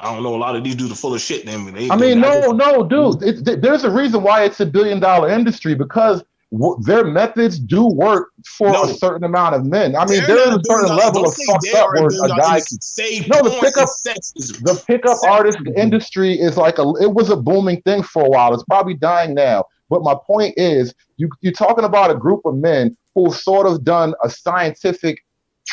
I 0.01 0.13
don't 0.13 0.23
know. 0.23 0.35
A 0.35 0.37
lot 0.37 0.55
of 0.55 0.63
these 0.63 0.75
dudes 0.75 0.91
are 0.91 0.95
full 0.95 1.13
of 1.13 1.21
shit. 1.21 1.45
Then 1.45 1.73
they, 1.73 1.89
I 1.89 1.95
mean, 1.95 2.21
they- 2.21 2.41
no, 2.41 2.51
no, 2.51 2.83
dude. 2.83 3.23
It, 3.23 3.45
th- 3.45 3.59
there's 3.59 3.83
a 3.83 3.91
reason 3.91 4.23
why 4.23 4.43
it's 4.43 4.59
a 4.59 4.65
billion 4.65 4.99
dollar 4.99 5.29
industry 5.29 5.75
because 5.75 6.23
w- 6.51 6.77
their 6.83 7.03
methods 7.05 7.59
do 7.59 7.85
work 7.87 8.29
for 8.57 8.71
No. 8.71 8.83
a 8.83 8.93
certain 8.93 9.23
amount 9.23 9.55
of 9.55 9.65
men. 9.65 9.95
I 9.95 10.05
mean, 10.05 10.23
there 10.25 10.37
is 10.37 10.47
a 10.47 10.61
certain 10.63 10.87
billion 10.87 10.95
level 10.97 11.25
of 11.25 11.35
Don't 11.35 11.45
fucked 11.47 11.75
up 11.75 11.89
where 11.93 12.05
a 12.07 12.27
guy 12.29 12.55
industry. 12.57 12.77
Say 12.81 13.19
No, 13.27 13.41
the 13.43 13.57
pickup- 13.61 13.87
sex 13.87 14.33
the 14.35 14.81
pickup 14.87 15.17
artist 15.27 15.59
industry 15.75 16.33
is 16.39 16.57
like 16.57 16.77
a 16.79 16.87
it 17.01 17.13
was 17.13 17.29
a 17.29 17.35
booming 17.37 17.81
thing 17.83 18.03
for 18.03 18.25
a 18.25 18.29
while. 18.29 18.53
It's 18.53 18.63
probably 18.63 18.95
dying 18.95 19.33
now. 19.33 19.65
But 19.89 20.01
my 20.03 20.15
point 20.25 20.55
is, 20.57 20.93
you 21.17 21.29
you're 21.41 21.53
talking 21.53 21.85
about 21.85 22.09
a 22.09 22.15
group 22.15 22.41
of 22.45 22.55
men 22.55 22.95
who've 23.15 23.35
sort 23.35 23.67
of 23.67 23.83
done 23.83 24.15
a 24.23 24.29
scientific 24.29 25.19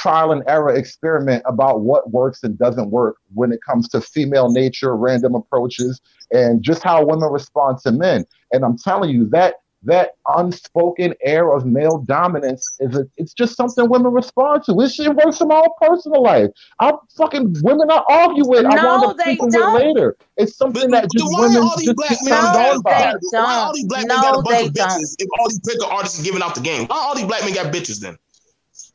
trial 0.01 0.33
and 0.33 0.43
error 0.49 0.75
experiment 0.75 1.43
about 1.47 1.81
what 1.83 2.11
works 2.11 2.43
and 2.43 2.59
doesn't 2.59 2.91
work 2.91 3.17
when 3.35 3.53
it 3.53 3.61
comes 3.67 3.89
to 3.91 4.01
female 4.01 4.51
nature, 4.51 4.97
random 4.97 5.35
approaches, 5.35 6.01
and 6.33 6.63
just 6.63 6.83
how 6.83 7.05
women 7.05 7.31
respond 7.31 7.79
to 7.85 7.93
men. 7.93 8.25
And 8.53 8.65
I'm 8.65 8.79
telling 8.79 9.11
you 9.11 9.29
that 9.31 9.57
that 9.85 10.11
unspoken 10.37 11.15
air 11.25 11.55
of 11.55 11.65
male 11.65 11.99
dominance 11.99 12.77
is 12.81 12.95
a, 12.97 13.07
it's 13.17 13.33
just 13.33 13.57
something 13.57 13.89
women 13.89 14.13
respond 14.13 14.63
to. 14.65 14.79
It 14.81 14.91
shit 14.91 15.15
works 15.15 15.41
in 15.41 15.49
my 15.49 15.57
own 15.57 15.69
personal 15.81 16.23
life. 16.23 16.51
I 16.81 16.93
fucking 17.17 17.57
women 17.63 17.91
I 17.91 18.03
argue 18.09 18.47
with, 18.47 18.67
I 18.67 18.77
No, 18.77 18.83
wound 18.85 19.05
up 19.05 19.17
they 19.17 19.37
with 19.39 19.53
don't. 19.53 19.73
later. 19.75 20.17
It's 20.37 20.57
something 20.57 20.91
But, 20.91 21.03
that 21.03 21.11
just 21.11 21.25
women 21.39 21.63
all 21.63 21.77
these 21.79 21.89
just 21.89 21.97
black 21.97 22.11
get 22.11 22.25
men 22.25 22.41
turned 22.43 22.53
got 22.53 22.77
on 22.77 22.83
by. 22.83 23.13
they 23.31 23.39
Why 23.43 23.57
all 23.57 23.75
these 23.75 23.85
black 23.87 24.07
men 24.07 24.21
No, 24.21 24.21
got 24.21 24.35
a 24.39 24.43
bunch 24.43 24.63
they 24.63 24.69
of 24.69 24.75
don't. 24.75 24.89
bitches? 24.89 25.15
If 25.19 25.29
all 25.39 25.49
these 25.49 25.61
pickup 25.61 25.93
artists 25.93 26.19
is 26.19 26.25
giving 26.25 26.43
out 26.43 26.55
the 26.55 26.61
game, 26.61 26.87
why 26.87 26.97
all 26.99 27.15
these 27.15 27.27
black 27.27 27.43
men 27.45 27.55
got 27.55 27.73
bitches 27.73 28.01
then? 28.01 28.19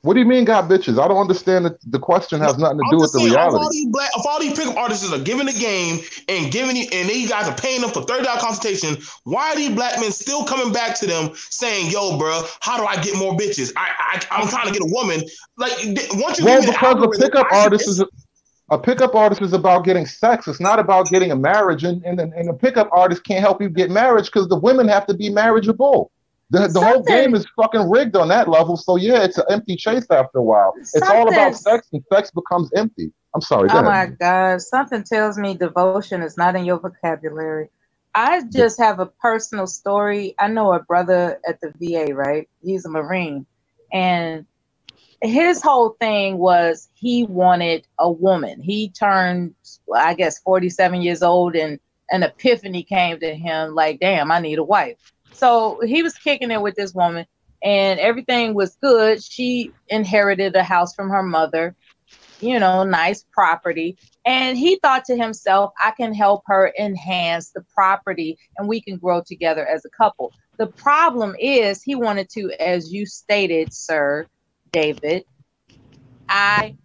What 0.06 0.14
do 0.14 0.19
you 0.19 0.27
mean 0.27 0.45
got 0.45 0.69
bitches? 0.69 1.03
I 1.03 1.07
don't 1.07 1.18
understand 1.18 1.65
that 1.65 1.82
the 1.90 1.98
question 1.98 2.40
has 2.40 2.60
nothing 2.60 2.77
to 2.77 2.86
do 2.91 2.98
with 2.98 3.11
the 3.11 3.18
saying, 3.18 3.32
if 3.32 3.38
all 3.40 3.49
reality. 3.49 3.69
these 3.72 3.88
black, 3.91 4.11
if 4.15 4.26
all 4.27 4.40
these 4.40 4.56
pickup 4.56 4.77
artists 4.77 5.11
are 5.11 5.18
giving 5.18 5.48
the 5.48 5.53
game 5.53 5.99
and 6.30 6.52
giving 6.52 6.76
you, 6.76 6.84
and 6.94 7.10
then 7.10 7.19
you 7.19 7.27
guys 7.27 7.48
are 7.48 7.56
paying 7.56 7.82
them 7.82 7.90
for 7.90 8.03
thirty 8.03 8.23
dollar 8.23 8.40
consultation, 8.40 8.98
why 9.23 9.49
are 9.49 9.56
these 9.56 9.73
black 9.73 9.99
men 9.99 10.11
still 10.11 10.45
coming 10.45 10.72
back 10.72 10.95
to 10.99 11.07
them 11.07 11.32
saying, 11.34 11.90
"Yo, 11.90 12.19
bro, 12.19 12.44
how 12.60 12.77
do 12.77 12.86
I 12.86 13.02
get 13.02 13.18
more 13.18 13.36
bitches? 13.36 13.73
I, 13.76 13.90
I 13.98 14.22
I'm 14.30 14.48
trying 14.48 14.68
to 14.68 14.73
get 14.73 14.84
a 14.84 14.94
woman." 14.94 15.23
Like 15.57 15.73
once 16.22 16.38
you 16.38 16.45
Well, 16.45 16.61
give 16.61 16.69
me 16.69 16.76
the 16.76 16.77
because 16.80 17.02
a 17.02 17.19
pickup 17.19 17.48
artist 17.52 17.88
is 17.88 17.99
a, 17.99 18.06
a 18.69 18.77
pickup 18.77 19.15
artist 19.15 19.41
is 19.41 19.53
about 19.53 19.86
getting 19.86 20.06
sex. 20.06 20.48
It's 20.48 20.60
not 20.60 20.77
about 20.77 21.10
getting 21.10 21.32
a 21.32 21.36
marriage, 21.36 21.84
and 21.84 22.06
and, 22.06 22.19
and 22.19 22.48
a 22.48 22.53
pickup 22.53 22.90
artist 22.91 23.23
can't 23.23 23.41
help 23.41 23.60
you 23.60 23.69
get 23.69 23.90
marriage 23.90 24.27
because 24.27 24.49
the 24.49 24.60
women 24.60 24.88
have 24.88 25.07
to 25.07 25.15
be 25.15 25.32
marriageable. 25.32 26.11
The, 26.51 26.67
the 26.67 26.81
whole 26.81 27.01
game 27.01 27.34
is 27.34 27.45
fucking 27.55 27.89
rigged 27.89 28.15
on 28.15 28.27
that 28.27 28.47
level. 28.47 28.77
So 28.77 28.97
yeah, 28.97 29.23
it's 29.23 29.38
an 29.38 29.45
empty 29.49 29.76
chase 29.76 30.05
after 30.11 30.38
a 30.38 30.43
while. 30.43 30.73
It's 30.77 31.09
all 31.09 31.27
about 31.27 31.55
sex, 31.55 31.88
and 31.91 32.03
sex 32.11 32.31
becomes 32.31 32.72
empty. 32.76 33.11
I'm 33.34 33.41
sorry. 33.41 33.69
Oh 33.72 33.81
my. 33.81 34.07
God. 34.07 34.61
Something 34.61 35.03
tells 35.03 35.38
me 35.38 35.55
devotion 35.55 36.22
is 36.22 36.38
not 36.38 36.55
in 36.55 36.63
your 36.65 36.80
vocabulary. 36.80 37.69
I 38.13 38.43
just 38.43 38.80
have 38.80 38.99
a 38.99 39.07
personal 39.07 39.67
story. 39.67 40.35
I 40.39 40.47
know 40.47 40.72
a 40.73 40.80
brother 40.80 41.39
at 41.47 41.59
the 41.61 41.73
VA, 41.80 42.13
right? 42.13 42.47
He's 42.63 42.85
a 42.85 42.89
Marine. 42.89 43.45
And 43.91 44.45
his 45.22 45.61
whole 45.61 45.97
thing 45.99 46.38
was 46.38 46.89
he 46.93 47.26
wanted 47.26 47.85
a 47.99 48.09
woman. 48.09 48.61
He 48.61 48.89
turned, 48.89 49.55
I 49.93 50.13
guess, 50.13 50.39
47 50.39 51.01
years 51.01 51.23
old, 51.23 51.55
and 51.55 51.80
an 52.11 52.23
epiphany 52.23 52.84
came 52.84 53.19
to 53.19 53.35
him 53.35 53.76
like, 53.76 53.99
damn, 53.99 54.31
I 54.31 54.39
need 54.39 54.59
a 54.59 54.63
wife. 54.63 55.11
So 55.36 55.80
he 55.86 56.02
was 56.02 56.14
kicking 56.16 56.52
it 56.52 56.62
with 56.62 56.76
this 56.76 56.94
woman, 56.94 57.26
and 57.64 57.99
everything 57.99 58.53
was 58.53 58.78
good. 58.82 59.24
She 59.24 59.72
inherited 59.90 60.56
a 60.56 60.64
house 60.64 60.95
from 60.95 61.10
her 61.10 61.24
mother 61.24 61.76
you 62.40 62.60
know, 62.60 62.84
nice 62.84 63.26
property. 63.32 63.98
And 64.26 64.57
he 64.57 64.78
thought 64.80 65.06
to 65.06 65.18
himself, 65.18 65.72
I 65.84 65.91
can 65.91 66.14
help 66.14 66.44
her 66.48 66.74
enhance 66.80 67.52
the 67.52 67.64
property 67.74 68.38
and 68.57 68.68
we 68.68 68.82
can 68.82 68.98
grow 68.98 69.22
together 69.26 69.66
as 69.66 69.86
a 69.86 69.90
couple. 69.90 70.34
The 70.57 70.68
problem 70.68 71.36
is, 71.40 71.84
he 71.84 71.95
wanted 71.95 72.30
to, 72.32 72.52
as 72.60 72.91
you 72.91 73.06
stated, 73.06 73.74
sir, 73.74 74.26
David, 74.72 75.26
I 76.30 76.76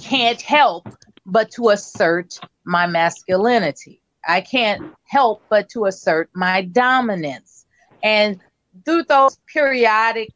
can't 0.00 0.40
help 0.40 0.88
but 1.26 1.50
to 1.52 1.68
assert 1.68 2.38
my 2.64 2.86
masculinity. 2.86 4.00
I 4.26 4.40
can't 4.40 4.94
help 5.04 5.42
but 5.48 5.68
to 5.70 5.86
assert 5.86 6.30
my 6.34 6.62
dominance. 6.62 7.57
And 8.02 8.40
through 8.84 9.04
those 9.04 9.38
periodic 9.52 10.30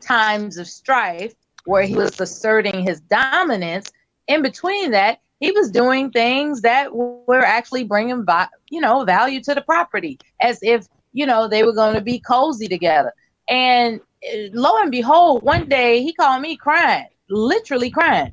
times 0.00 0.58
of 0.58 0.66
strife 0.66 1.34
where 1.64 1.82
he 1.82 1.94
was 1.94 2.20
asserting 2.20 2.82
his 2.82 3.00
dominance, 3.00 3.90
in 4.26 4.42
between 4.42 4.90
that, 4.90 5.20
he 5.40 5.50
was 5.50 5.70
doing 5.70 6.10
things 6.10 6.62
that 6.62 6.94
were 6.94 7.44
actually 7.44 7.84
bringing, 7.84 8.24
you 8.70 8.80
know, 8.80 9.04
value 9.04 9.42
to 9.42 9.54
the 9.54 9.62
property, 9.62 10.18
as 10.40 10.58
if 10.62 10.86
you 11.12 11.26
know 11.26 11.48
they 11.48 11.64
were 11.64 11.74
going 11.74 11.94
to 11.94 12.00
be 12.00 12.20
cozy 12.20 12.68
together. 12.68 13.12
And 13.48 14.00
uh, 14.26 14.48
lo 14.52 14.80
and 14.80 14.90
behold, 14.90 15.42
one 15.42 15.68
day 15.68 16.02
he 16.02 16.12
called 16.12 16.40
me 16.40 16.56
crying, 16.56 17.06
literally 17.28 17.90
crying, 17.90 18.32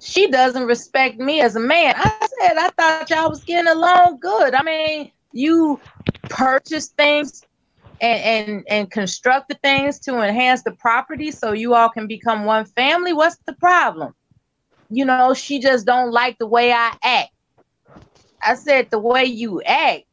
she 0.00 0.28
doesn't 0.28 0.64
respect 0.64 1.18
me 1.18 1.40
as 1.40 1.56
a 1.56 1.60
man. 1.60 1.94
I 1.96 2.28
said, 2.40 2.56
I 2.56 2.70
thought 2.70 3.10
y'all 3.10 3.30
was 3.30 3.44
getting 3.44 3.70
along 3.70 4.18
good. 4.20 4.54
I 4.54 4.62
mean, 4.62 5.10
you 5.32 5.80
purchase 6.28 6.88
things 6.88 7.42
and, 8.00 8.48
and 8.48 8.64
and 8.68 8.90
construct 8.90 9.48
the 9.48 9.56
things 9.62 9.98
to 10.00 10.20
enhance 10.20 10.62
the 10.62 10.72
property 10.72 11.30
so 11.30 11.52
you 11.52 11.74
all 11.74 11.88
can 11.88 12.06
become 12.06 12.44
one 12.44 12.64
family. 12.64 13.12
What's 13.12 13.38
the 13.46 13.54
problem? 13.54 14.14
You 14.90 15.04
know, 15.04 15.34
she 15.34 15.60
just 15.60 15.86
don't 15.86 16.12
like 16.12 16.38
the 16.38 16.46
way 16.46 16.72
I 16.72 16.96
act. 17.02 17.30
I 18.42 18.54
said 18.54 18.90
the 18.90 18.98
way 18.98 19.24
you 19.24 19.60
act, 19.62 20.04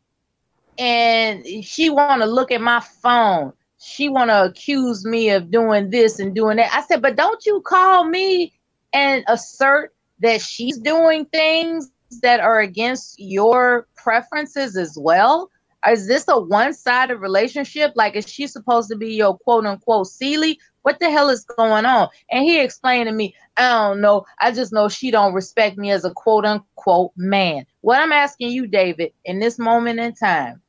and 0.77 1.45
she 1.63 1.89
want 1.89 2.21
to 2.21 2.27
look 2.27 2.51
at 2.51 2.61
my 2.61 2.79
phone. 2.79 3.53
She 3.79 4.09
want 4.09 4.29
to 4.31 4.45
accuse 4.45 5.05
me 5.05 5.29
of 5.29 5.51
doing 5.51 5.91
this 5.91 6.19
and 6.19 6.33
doing 6.33 6.57
that. 6.57 6.73
I 6.73 6.81
said, 6.81 7.01
but 7.01 7.15
don't 7.15 7.45
you 7.45 7.61
call 7.61 8.05
me 8.05 8.53
and 8.93 9.23
assert 9.27 9.93
that 10.19 10.41
she's 10.41 10.79
doing 10.79 11.25
things 11.25 11.91
that 12.21 12.39
are 12.39 12.59
against 12.61 13.15
your 13.19 13.87
preferences 13.95 14.75
as 14.75 14.97
well? 14.99 15.51
Is 15.87 16.07
this 16.07 16.25
a 16.27 16.39
one-sided 16.39 17.17
relationship? 17.17 17.93
Like, 17.95 18.15
is 18.15 18.27
she 18.27 18.47
supposed 18.47 18.89
to 18.89 18.95
be 18.95 19.13
your 19.13 19.37
quote 19.37 19.65
unquote 19.65 20.07
Sealy? 20.07 20.59
What 20.81 20.99
the 20.99 21.09
hell 21.09 21.29
is 21.29 21.43
going 21.45 21.85
on? 21.85 22.09
And 22.31 22.43
he 22.43 22.61
explained 22.61 23.07
to 23.07 23.13
me, 23.13 23.35
I 23.57 23.69
don't 23.69 24.01
know. 24.01 24.25
I 24.39 24.51
just 24.51 24.71
know 24.71 24.87
she 24.87 25.11
don't 25.11 25.33
respect 25.33 25.77
me 25.77 25.91
as 25.91 26.05
a 26.05 26.11
quote 26.11 26.45
unquote 26.45 27.11
man. 27.15 27.65
What 27.81 27.99
I'm 27.99 28.11
asking 28.11 28.51
you, 28.51 28.67
David, 28.67 29.11
in 29.25 29.39
this 29.39 29.57
moment 29.59 29.99
in 29.99 30.13
time, 30.13 30.61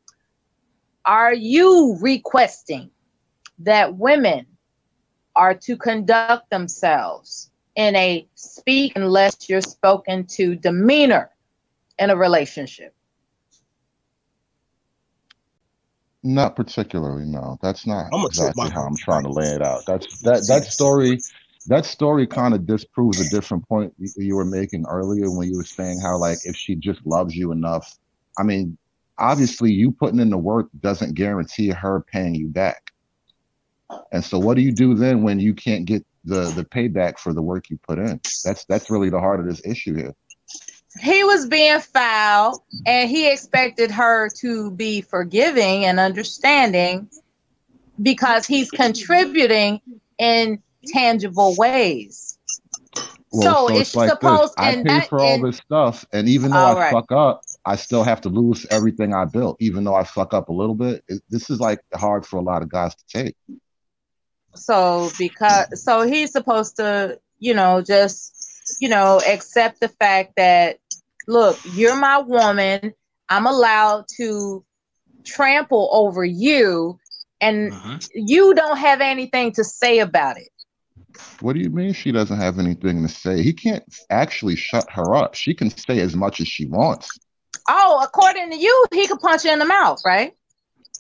are 1.05 1.35
you 1.35 1.97
requesting 2.01 2.91
that 3.61 3.97
women 3.97 4.47
are 5.37 5.55
to 5.55 5.77
conduct 5.77 6.51
themselves 6.51 7.51
in 7.77 7.95
a 7.95 8.27
speak 8.35 8.95
unless 8.97 9.49
you're 9.49 9.61
spoken 9.61 10.27
to 10.27 10.57
demeanor 10.57 11.31
in 11.99 12.11
a 12.11 12.17
relationship? 12.17 12.96
Not 16.27 16.57
particularly, 16.57 17.25
no. 17.25 17.57
That's 17.63 17.87
not 17.87 18.07
I'm 18.13 18.27
exactly 18.27 18.69
how 18.69 18.83
I'm 18.83 18.97
trying 18.97 19.23
to 19.23 19.31
lay 19.31 19.47
it 19.47 19.63
out. 19.63 19.87
That's 19.87 20.19
that 20.23 20.45
that 20.49 20.65
story 20.65 21.21
that 21.69 21.87
story 21.87 22.27
kind 22.27 22.53
of 22.53 22.67
disproves 22.67 23.21
a 23.21 23.31
different 23.31 23.67
point 23.69 23.95
you, 23.97 24.11
you 24.17 24.35
were 24.35 24.45
making 24.45 24.85
earlier 24.89 25.31
when 25.31 25.49
you 25.49 25.57
were 25.57 25.65
saying 25.65 26.01
how 26.01 26.19
like 26.19 26.39
if 26.45 26.57
she 26.57 26.75
just 26.75 27.07
loves 27.07 27.37
you 27.37 27.53
enough. 27.53 27.97
I 28.41 28.43
mean, 28.43 28.77
obviously 29.19 29.71
you 29.71 29.93
putting 29.93 30.19
in 30.19 30.31
the 30.31 30.37
work 30.37 30.67
doesn't 30.81 31.15
guarantee 31.15 31.69
her 31.69 32.05
paying 32.13 32.35
you 32.35 32.49
back. 32.49 32.91
And 34.11 34.25
so 34.25 34.41
what 34.41 34.57
do 34.57 34.63
you 34.63 34.73
do 34.73 34.95
then 34.95 35.23
when 35.23 35.39
you 35.39 35.55
can't 35.55 35.85
get 35.85 36.05
the 36.25 36.51
the 36.51 36.65
payback 36.65 37.21
for 37.21 37.33
the 37.35 37.43
work 37.43 37.71
you 37.71 37.79
put 37.87 38.01
in? 38.01 38.21
That's 38.45 38.65
that's 38.65 38.91
really 38.91 39.11
the 39.11 39.21
heart 39.21 39.39
of 39.39 39.47
this 39.47 39.65
issue 39.65 39.95
here. 39.95 40.15
He 41.01 41.25
was 41.25 41.47
being 41.47 41.81
foul 41.81 42.65
and 42.87 43.09
he 43.11 43.31
expected 43.31 43.91
her 43.91 44.29
to 44.41 44.71
be 44.73 45.01
forgiving 45.01 45.85
and 45.85 45.99
understanding 46.01 47.09
because 48.03 48.47
he's 48.47 48.71
contributing 48.71 49.81
in 50.19 50.63
tangible 50.87 51.55
ways. 51.57 52.39
Well, 53.33 53.69
So 53.69 53.77
it's 53.77 53.95
like 53.95 54.11
supposed- 54.11 54.55
this. 54.57 54.65
I 54.65 54.71
and 54.71 54.87
pay 54.87 54.99
that- 55.01 55.09
for 55.09 55.21
all 55.21 55.35
and- 55.35 55.45
this 55.45 55.57
stuff, 55.59 56.05
and 56.13 56.29
even 56.29 56.51
though 56.51 56.57
I 56.59 56.75
right. 56.75 56.93
fuck 56.93 57.11
up, 57.13 57.43
I 57.65 57.77
still 57.77 58.05
have 58.05 58.21
to 58.23 58.29
lose 58.29 58.65
everything 58.71 59.13
I 59.15 59.25
built. 59.25 59.57
Even 59.61 59.85
though 59.85 59.95
I 59.95 60.05
fuck 60.05 60.33
up 60.33 60.49
a 60.49 60.53
little 60.53 60.75
bit, 60.75 61.03
it, 61.09 61.23
this 61.29 61.51
is 61.51 61.59
like 61.61 61.81
hard 61.95 62.25
for 62.25 62.37
a 62.37 62.43
lot 62.43 62.63
of 62.63 62.69
guys 62.71 62.95
to 62.95 63.05
take. 63.09 63.37
So 64.55 65.11
because 65.19 65.83
so 65.85 66.03
he's 66.03 66.33
supposed 66.33 66.77
to, 66.77 67.19
you 67.39 67.53
know, 67.55 67.83
just 67.83 68.33
you 68.81 68.89
know, 68.89 69.21
accept 69.29 69.79
the 69.81 69.89
fact 69.89 70.33
that 70.37 70.79
look, 71.27 71.59
you're 71.75 71.97
my 71.97 72.19
woman. 72.19 72.93
I'm 73.29 73.47
allowed 73.47 74.05
to 74.17 74.65
trample 75.25 75.89
over 75.93 76.25
you 76.25 76.99
and 77.41 77.73
mm-hmm. 77.73 77.97
you 78.15 78.55
don't 78.55 78.79
have 78.79 79.01
anything 79.01 79.53
to 79.53 79.65
say 79.65 79.99
about 79.99 80.37
it. 80.39 80.49
What 81.41 81.55
do 81.55 81.61
you 81.61 81.71
mean 81.71 81.93
she 81.93 82.13
doesn't 82.13 82.39
have 82.39 82.59
anything 82.59 83.03
to 83.03 83.09
say? 83.13 83.43
He 83.43 83.53
can't 83.53 83.83
actually 84.11 84.57
shut 84.57 84.87
her 84.91 85.15
up. 85.15 85.35
She 85.35 85.55
can 85.55 85.71
say 85.71 86.01
as 86.01 86.15
much 86.15 86.41
as 86.41 86.49
she 86.49 86.67
wants. 86.67 87.19
Oh, 87.69 88.01
according 88.03 88.51
to 88.51 88.57
you, 88.57 88.87
he 88.93 89.07
could 89.07 89.21
punch 89.21 89.43
her 89.45 89.51
in 89.51 89.59
the 89.59 89.65
mouth, 89.65 89.99
right? 90.05 90.33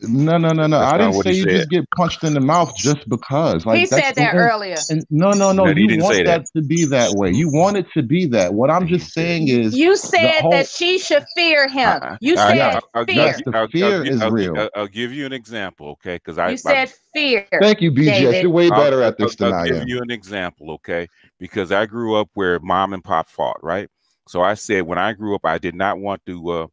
No, 0.02 0.36
no, 0.36 0.52
no, 0.52 0.66
no. 0.66 0.78
That's 0.78 0.92
I 0.92 0.98
didn't 0.98 1.22
say 1.22 1.32
you 1.32 1.42
said. 1.44 1.50
just 1.56 1.70
get 1.70 1.90
punched 1.96 2.22
in 2.24 2.34
the 2.34 2.40
mouth 2.40 2.76
just 2.76 3.08
because. 3.08 3.64
Like 3.64 3.78
he 3.78 3.86
that's 3.86 4.02
said 4.04 4.14
that 4.16 4.34
earlier. 4.34 4.76
And 4.90 5.04
no, 5.10 5.30
no, 5.30 5.52
no. 5.52 5.64
No, 5.64 5.70
you 5.70 5.88
didn't 5.88 6.02
want 6.04 6.16
say 6.16 6.22
that. 6.24 6.46
that. 6.52 6.60
to 6.60 6.66
be 6.66 6.84
that 6.86 7.12
way. 7.14 7.30
You 7.32 7.50
want 7.50 7.76
it 7.76 7.86
to 7.94 8.02
be 8.02 8.26
that. 8.26 8.54
What 8.54 8.70
I'm 8.70 8.86
just 8.86 9.12
saying 9.12 9.48
is 9.48 9.76
You 9.76 9.96
said 9.96 10.40
whole- 10.42 10.50
that 10.50 10.68
she 10.68 10.98
should 10.98 11.24
fear 11.34 11.68
him. 11.68 12.00
I- 12.02 12.18
You 12.20 12.34
I- 12.34 12.36
said 12.48 12.56
yes, 12.56 12.82
I'll, 12.94 13.04
give 13.04 13.14
fear. 13.14 13.24
yes, 13.26 13.38
you, 13.44 13.52
the 13.52 13.58
I'll, 13.58 13.68
fear 13.68 13.86
I'll, 13.96 14.02
is 14.08 14.22
I'll, 14.22 14.30
real. 14.30 14.58
I'll, 14.58 14.70
I'll 14.76 14.86
give 14.88 15.12
you 15.12 15.26
an 15.26 15.32
example, 15.32 15.88
okay? 15.90 16.16
Because 16.16 16.38
I 16.38 16.50
You 16.50 16.56
said 16.56 16.92
fear. 17.14 17.46
Thank 17.60 17.80
you, 17.80 17.90
BJ. 17.90 18.04
David. 18.04 18.42
You're 18.42 18.50
way 18.50 18.70
I'll- 18.70 18.78
better 18.80 19.02
at 19.02 19.16
I'll, 19.18 19.26
this 19.26 19.36
than 19.36 19.52
I'll 19.52 19.60
I 19.60 19.66
give 19.68 19.76
am. 19.82 19.88
you 19.88 20.02
an 20.02 20.10
example, 20.10 20.70
okay? 20.72 21.08
Because 21.38 21.72
I 21.72 21.86
grew 21.86 22.16
up 22.16 22.28
where 22.34 22.58
mom 22.60 22.92
and 22.92 23.02
pop 23.02 23.28
fought, 23.28 23.62
right? 23.62 23.88
So 24.28 24.42
I 24.42 24.54
said 24.54 24.82
when 24.82 24.98
I 24.98 25.12
grew 25.12 25.34
up, 25.34 25.44
I 25.44 25.58
did 25.58 25.74
not 25.74 25.98
want 25.98 26.20
to 26.26 26.48
uh, 26.50 26.66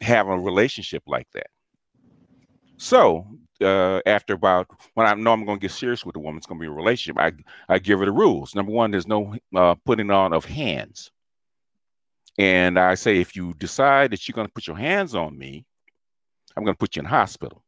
have 0.00 0.26
a 0.28 0.38
relationship 0.38 1.02
like 1.06 1.28
that. 1.34 1.46
So 2.82 3.28
uh, 3.60 4.00
after 4.06 4.34
about 4.34 4.66
when 4.94 5.06
I 5.06 5.14
know 5.14 5.32
I'm 5.32 5.44
going 5.44 5.60
to 5.60 5.62
get 5.62 5.70
serious 5.70 6.04
with 6.04 6.14
the 6.14 6.18
woman, 6.18 6.38
it's 6.38 6.48
going 6.48 6.58
to 6.58 6.64
be 6.64 6.66
a 6.66 6.72
relationship. 6.72 7.16
I 7.16 7.30
I 7.72 7.78
give 7.78 8.00
her 8.00 8.06
the 8.06 8.10
rules. 8.10 8.56
Number 8.56 8.72
one, 8.72 8.90
there's 8.90 9.06
no 9.06 9.36
uh, 9.54 9.76
putting 9.86 10.10
on 10.10 10.32
of 10.32 10.44
hands, 10.44 11.12
and 12.38 12.80
I 12.80 12.96
say 12.96 13.20
if 13.20 13.36
you 13.36 13.54
decide 13.54 14.10
that 14.10 14.26
you're 14.26 14.34
going 14.34 14.48
to 14.48 14.52
put 14.52 14.66
your 14.66 14.76
hands 14.76 15.14
on 15.14 15.38
me, 15.38 15.64
I'm 16.56 16.64
going 16.64 16.74
to 16.74 16.78
put 16.78 16.96
you 16.96 17.00
in 17.00 17.06
hospital. 17.06 17.62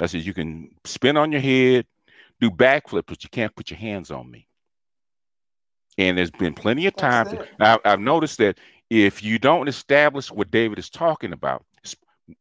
I 0.00 0.06
said 0.06 0.26
you 0.26 0.34
can 0.34 0.70
spin 0.84 1.16
on 1.16 1.30
your 1.30 1.40
head, 1.40 1.86
do 2.40 2.50
backflips, 2.50 3.06
but 3.06 3.22
you 3.22 3.30
can't 3.30 3.54
put 3.54 3.70
your 3.70 3.78
hands 3.78 4.10
on 4.10 4.28
me. 4.28 4.48
And 5.98 6.18
there's 6.18 6.32
been 6.32 6.54
plenty 6.54 6.86
of 6.86 6.96
times. 6.96 7.32
I've, 7.60 8.00
noticed 8.00 8.38
that 8.38 8.58
if 8.90 9.22
you 9.22 9.38
don't 9.38 9.68
establish 9.68 10.32
what 10.32 10.50
David 10.50 10.80
is 10.80 10.90
talking 10.90 11.32
about, 11.32 11.64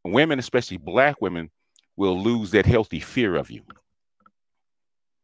women, 0.04 0.40
especially 0.40 0.78
black 0.78 1.22
women, 1.22 1.50
will 1.96 2.20
lose 2.22 2.52
that 2.52 2.66
healthy 2.66 3.00
fear 3.00 3.36
of 3.36 3.50
you. 3.50 3.62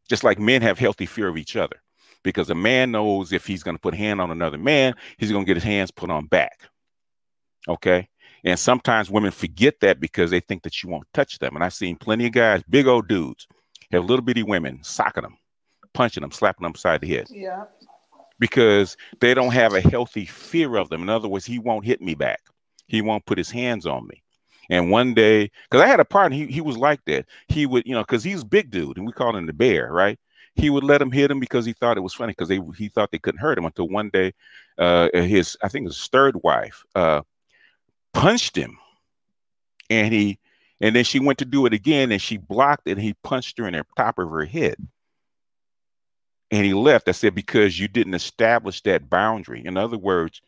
Just 0.10 0.24
like 0.24 0.40
men 0.40 0.62
have 0.62 0.78
healthy 0.78 1.06
fear 1.06 1.28
of 1.28 1.38
each 1.38 1.56
other, 1.56 1.82
because 2.24 2.50
a 2.50 2.56
man 2.56 2.92
knows 2.92 3.32
if 3.32 3.46
he's 3.48 3.64
going 3.64 3.76
to 3.76 3.82
put 3.82 3.94
a 3.94 3.98
hand 3.98 4.20
on 4.20 4.32
another 4.32 4.58
man, 4.58 4.94
he's 5.18 5.32
going 5.32 5.46
to 5.46 5.48
get 5.48 5.56
his 5.58 5.64
hands 5.64 5.92
put 5.92 6.10
on 6.12 6.26
back. 6.28 6.60
Okay. 7.68 8.08
And 8.44 8.60
sometimes 8.60 9.10
women 9.10 9.32
forget 9.32 9.76
that 9.80 10.02
because 10.02 10.30
they 10.30 10.42
think 10.42 10.64
that 10.64 10.84
you 10.84 10.90
won't 10.90 11.08
touch 11.14 11.40
them. 11.40 11.56
And 11.56 11.64
I've 11.64 11.74
seen 11.74 11.96
plenty 11.96 12.26
of 12.26 12.34
guys, 12.34 12.62
big 12.70 12.88
old 12.88 13.08
dudes, 13.08 13.48
have 13.92 14.04
little 14.04 14.26
bitty 14.26 14.44
women 14.44 14.80
socking 14.84 15.24
them, 15.24 15.38
punching 15.94 16.22
them, 16.22 16.32
slapping 16.32 16.64
them 16.64 16.72
upside 16.72 17.00
the 17.00 17.08
head 17.08 17.28
Yeah. 17.30 17.64
because 18.40 18.98
they 19.22 19.34
don't 19.34 19.54
have 19.54 19.74
a 19.74 19.80
healthy 19.82 20.26
fear 20.26 20.76
of 20.76 20.90
them. 20.90 21.02
In 21.02 21.10
other 21.10 21.30
words, 21.30 21.46
he 21.46 21.58
won't 21.58 21.86
hit 21.86 22.02
me 22.02 22.16
back. 22.16 22.42
He 22.88 23.02
won't 23.02 23.26
put 23.26 23.38
his 23.38 23.50
hands 23.50 23.86
on 23.86 24.06
me. 24.08 24.22
And 24.70 24.90
one 24.90 25.14
day, 25.14 25.52
because 25.70 25.84
I 25.84 25.88
had 25.88 26.00
a 26.00 26.06
partner, 26.06 26.38
he, 26.38 26.48
he 26.48 26.62
was 26.62 26.78
like 26.78 27.04
that. 27.06 27.26
He 27.48 27.66
would, 27.66 27.86
you 27.86 27.94
know, 27.94 28.02
because 28.02 28.24
he's 28.24 28.44
big 28.44 28.72
dude 28.72 28.98
and 28.98 29.06
we 29.06 29.12
call 29.12 29.36
him 29.36 29.46
the 29.46 29.54
bear, 29.54 29.92
right? 29.92 30.18
He 30.56 30.70
would 30.70 30.84
let 30.84 31.02
him 31.02 31.12
hit 31.12 31.32
him 31.32 31.40
because 31.40 31.66
he 31.66 31.74
thought 31.74 31.98
it 31.98 32.02
was 32.02 32.14
funny 32.14 32.32
because 32.32 32.48
they 32.48 32.60
he 32.78 32.88
thought 32.88 33.12
they 33.12 33.20
couldn't 33.20 33.42
hurt 33.42 33.58
him 33.58 33.66
until 33.66 33.90
one 33.90 34.10
day, 34.10 34.34
uh, 34.78 35.10
his 35.14 35.58
I 35.64 35.68
think 35.68 35.88
his 35.88 36.08
third 36.08 36.38
wife 36.44 36.84
uh, 36.96 37.22
punched 38.14 38.56
him, 38.56 38.78
and 39.90 40.14
he 40.14 40.40
and 40.80 40.96
then 40.96 41.04
she 41.04 41.20
went 41.20 41.40
to 41.40 41.46
do 41.46 41.66
it 41.66 41.74
again 41.74 42.12
and 42.12 42.22
she 42.22 42.38
blocked 42.38 42.88
it 42.88 42.94
and 42.94 43.02
he 43.02 43.16
punched 43.24 43.58
her 43.58 43.68
in 43.68 43.74
the 43.74 43.86
top 43.98 44.20
of 44.20 44.30
her 44.30 44.46
head 44.46 44.76
and 46.54 46.66
he 46.66 46.74
left. 46.76 47.10
I 47.10 47.14
said, 47.14 47.34
because 47.34 47.80
you 47.80 47.88
didn't 47.88 48.14
establish 48.14 48.82
that 48.82 49.10
boundary. 49.10 49.66
In 49.66 49.76
other 49.76 49.98
words, 49.98 50.40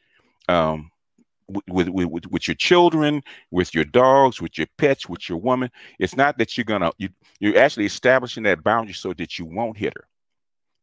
um, 0.47 0.91
with, 1.67 1.89
with, 1.89 2.25
with, 2.27 2.47
your 2.47 2.55
children, 2.55 3.21
with 3.51 3.73
your 3.73 3.85
dogs, 3.85 4.41
with 4.41 4.57
your 4.57 4.67
pets, 4.77 5.07
with 5.07 5.29
your 5.29 5.37
woman, 5.37 5.69
it's 5.99 6.15
not 6.15 6.37
that 6.37 6.57
you're 6.57 6.65
gonna 6.65 6.91
you 6.97 7.09
you're 7.39 7.57
actually 7.57 7.85
establishing 7.85 8.43
that 8.43 8.63
boundary 8.63 8.93
so 8.93 9.13
that 9.13 9.37
you 9.37 9.45
won't 9.45 9.77
hit 9.77 9.93
her. 9.95 10.07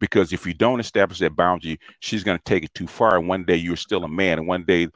Because 0.01 0.33
if 0.33 0.47
you 0.47 0.55
don't 0.55 0.81
establish 0.81 1.19
that 1.21 1.37
boundary, 1.37 1.79
she's 2.01 2.25
gonna 2.25 2.41
take 2.45 2.65
it 2.65 2.75
too 2.75 2.87
far, 2.87 3.17
and 3.17 3.29
one 3.29 3.45
day 3.45 3.57
you're 3.57 3.77
still 3.77 4.05
a 4.05 4.09
man, 4.09 4.39
and 4.39 4.47
one 4.47 4.65
day 4.65 4.89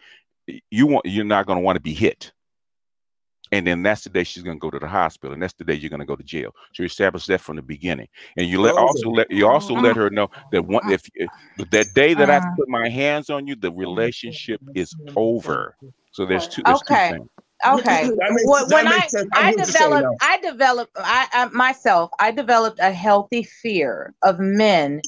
you 0.70 0.86
want 0.86 1.06
you're 1.06 1.24
not 1.24 1.47
gonna 1.47 1.60
want 1.60 1.76
to 1.76 1.82
be 1.82 1.94
hit. 1.94 2.32
And 3.52 3.66
then 3.66 3.82
that's 3.82 4.02
the 4.02 4.10
day 4.10 4.24
she's 4.24 4.43
going 4.43 4.56
to 4.56 4.60
go 4.60 4.70
to 4.70 4.78
the 4.78 4.89
hospital, 4.89 5.32
and 5.32 5.43
that's 5.43 5.55
the 5.55 5.64
day 5.64 5.74
you're 5.74 5.90
going 5.90 6.01
to 6.01 6.06
go 6.06 6.16
to 6.16 6.23
jail. 6.23 6.52
So 6.74 6.82
you 6.82 6.86
establish 6.86 7.27
that 7.27 7.40
from 7.40 7.56
the 7.56 7.62
beginning, 7.62 8.09
and 8.36 8.47
you 8.47 8.60
let 8.60 8.74
Oh. 8.74 8.86
also 8.89 9.10
let 9.10 9.31
you 9.31 9.47
also 9.48 9.74
mm-hmm. 9.74 9.85
let 9.85 9.97
her 9.97 10.10
know 10.10 10.28
that 10.52 10.62
one 10.62 10.85
uh-huh. 10.85 10.94
if 10.94 11.09
if 11.14 11.70
that 11.70 11.86
day 11.94 12.14
that 12.14 12.31
I 12.31 12.39
uh-huh. 12.39 12.51
put 12.56 12.68
my 12.68 12.89
hands 12.89 13.31
on 13.31 13.47
you, 13.47 13.55
the 13.56 13.73
relationship 13.73 14.60
is 14.74 14.94
over. 15.16 15.77
So 16.12 16.27
there's 16.27 16.48
two. 16.48 16.62
There's 16.64 16.81
Okay. 16.82 17.12
two. 17.16 17.31
Okay. 17.66 18.09
That 18.09 18.31
makes- 18.32 18.43
When, 18.47 18.68
that 18.68 18.74
when 18.74 18.86
I 18.89 18.90
makes 18.98 19.12
sense. 19.12 19.28
I 19.32 19.39
I 19.39 19.43
hear 19.43 19.51
what 19.51 19.56
you're 19.56 19.64
saying 19.66 19.90
developed 19.90 20.20
now. 20.20 20.28
I 20.28 20.40
developed 20.40 20.93
I, 20.97 21.28
I 21.32 21.44
myself 21.47 22.10
I 22.18 22.31
developed 22.31 22.78
a 22.81 22.90
healthy 22.90 23.43
fear 23.44 24.14
of 24.23 24.39
men 24.39 25.01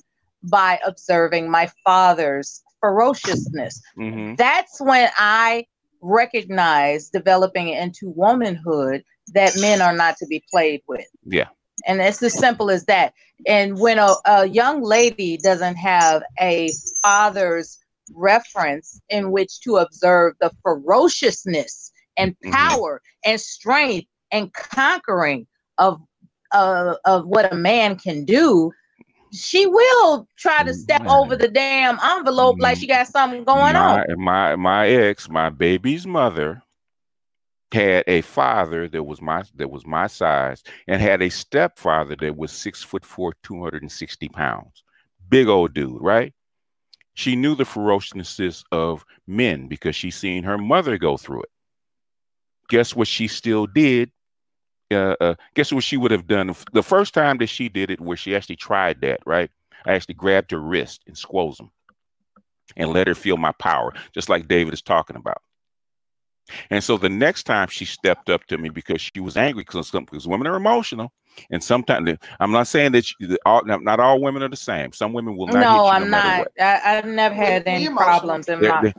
by 0.44 0.80
observing 0.86 1.50
my 1.50 1.70
father's 1.84 2.62
ferociousness. 2.80 3.82
Mhm. 3.98 4.36
That's 4.36 4.80
when 4.80 5.10
I 5.18 5.66
recognized 6.00 7.12
developing 7.12 7.68
into 7.68 8.08
womanhood 8.10 9.04
that 9.34 9.56
men 9.60 9.80
are 9.80 9.94
not 9.94 10.16
to 10.18 10.26
be 10.26 10.42
played 10.50 10.82
with. 10.88 11.06
Yeah. 11.24 11.48
And 11.86 12.00
it's 12.00 12.22
as 12.22 12.38
simple 12.38 12.70
as 12.70 12.84
that. 12.86 13.12
And 13.46 13.78
when 13.78 13.98
a, 13.98 14.14
a 14.26 14.46
young 14.46 14.82
lady 14.82 15.36
doesn't 15.36 15.76
have 15.76 16.22
a 16.40 16.70
father's 17.02 17.78
reference 18.14 19.00
in 19.10 19.30
which 19.30 19.60
to 19.60 19.76
observe 19.76 20.34
the 20.40 20.50
ferociousness 20.62 21.92
and 22.16 22.36
Mhm. 22.44 22.52
power 22.52 23.00
and 23.24 23.40
strength 23.40 24.08
and 24.32 24.52
conquering 24.52 25.46
of 25.78 26.00
uh, 26.52 26.94
of 27.04 27.26
what 27.26 27.52
a 27.52 27.56
man 27.56 27.94
can 27.96 28.24
do, 28.24 28.72
she 29.32 29.66
will 29.66 30.26
try 30.36 30.62
to 30.62 30.70
mm, 30.70 30.76
step 30.76 31.04
over 31.06 31.36
the 31.36 31.48
damn 31.48 31.98
envelope 32.02 32.56
like 32.58 32.76
mm. 32.76 32.80
she 32.80 32.86
got 32.86 33.06
something 33.06 33.44
going 33.44 33.74
my, 33.74 34.00
on. 34.00 34.04
My 34.16 34.56
my 34.56 34.88
ex, 34.88 35.28
my 35.28 35.50
baby's 35.50 36.06
mother, 36.06 36.62
had 37.72 38.04
a 38.06 38.22
father 38.22 38.88
that 38.88 39.02
was 39.02 39.20
my 39.20 39.42
that 39.56 39.70
was 39.70 39.86
my 39.86 40.06
size, 40.06 40.62
and 40.86 41.02
had 41.02 41.22
a 41.22 41.28
stepfather 41.28 42.16
that 42.16 42.36
was 42.36 42.52
six 42.52 42.82
foot 42.82 43.04
four, 43.04 43.34
two 43.42 43.62
hundred 43.62 43.82
and 43.82 43.92
sixty 43.92 44.28
pounds, 44.28 44.84
big 45.28 45.48
old 45.48 45.74
dude, 45.74 46.00
right? 46.00 46.32
She 47.14 47.34
knew 47.34 47.54
the 47.54 47.64
ferociousness 47.64 48.64
of 48.70 49.04
men 49.26 49.66
because 49.66 49.96
she 49.96 50.10
seen 50.10 50.44
her 50.44 50.56
mother 50.56 50.98
go 50.98 51.16
through 51.16 51.42
it. 51.42 51.50
Guess 52.68 52.94
what 52.94 53.08
she 53.08 53.26
still 53.26 53.66
did? 53.66 54.12
Uh, 54.90 55.14
uh, 55.20 55.34
guess 55.54 55.70
what 55.72 55.84
she 55.84 55.96
would 55.98 56.10
have 56.10 56.26
done 56.26 56.54
the 56.72 56.82
first 56.82 57.12
time 57.12 57.36
that 57.38 57.48
she 57.48 57.68
did 57.68 57.90
it, 57.90 58.00
where 58.00 58.16
she 58.16 58.34
actually 58.34 58.56
tried 58.56 59.00
that, 59.02 59.20
right? 59.26 59.50
I 59.84 59.92
actually 59.92 60.14
grabbed 60.14 60.50
her 60.50 60.60
wrist 60.60 61.02
and 61.06 61.16
squoze 61.16 61.60
him 61.60 61.70
and 62.76 62.90
let 62.92 63.06
her 63.06 63.14
feel 63.14 63.36
my 63.36 63.52
power, 63.52 63.92
just 64.14 64.28
like 64.30 64.48
David 64.48 64.72
is 64.72 64.80
talking 64.82 65.16
about. 65.16 65.42
And 66.70 66.82
so 66.82 66.96
the 66.96 67.10
next 67.10 67.42
time 67.42 67.68
she 67.68 67.84
stepped 67.84 68.30
up 68.30 68.44
to 68.46 68.56
me 68.56 68.70
because 68.70 69.02
she 69.02 69.20
was 69.20 69.36
angry 69.36 69.62
because 69.62 69.90
because 69.90 70.26
women 70.26 70.46
are 70.46 70.56
emotional, 70.56 71.12
and 71.50 71.62
sometimes 71.62 72.16
I'm 72.40 72.50
not 72.50 72.66
saying 72.66 72.92
that, 72.92 73.04
you, 73.20 73.36
all, 73.44 73.62
not 73.66 73.82
not 73.84 74.00
all 74.00 74.20
women 74.22 74.42
are 74.42 74.48
the 74.48 74.56
same. 74.56 74.92
Some 74.94 75.12
women 75.12 75.36
will 75.36 75.46
not. 75.48 75.56
hit 75.56 75.62
No, 75.66 75.84
you 75.84 75.90
I'm 75.90 76.10
matter 76.10 76.28
not. 76.28 76.38
what. 76.38 76.52
I, 76.58 76.96
I've 76.96 77.04
never 77.04 77.34
had 77.34 77.66
We 77.66 77.72
any 77.72 77.84
emotional. 77.84 78.06
problems 78.06 78.48
in 78.48 78.60
They're- 78.60 78.70
my. 78.70 78.80
they're- 78.82 78.94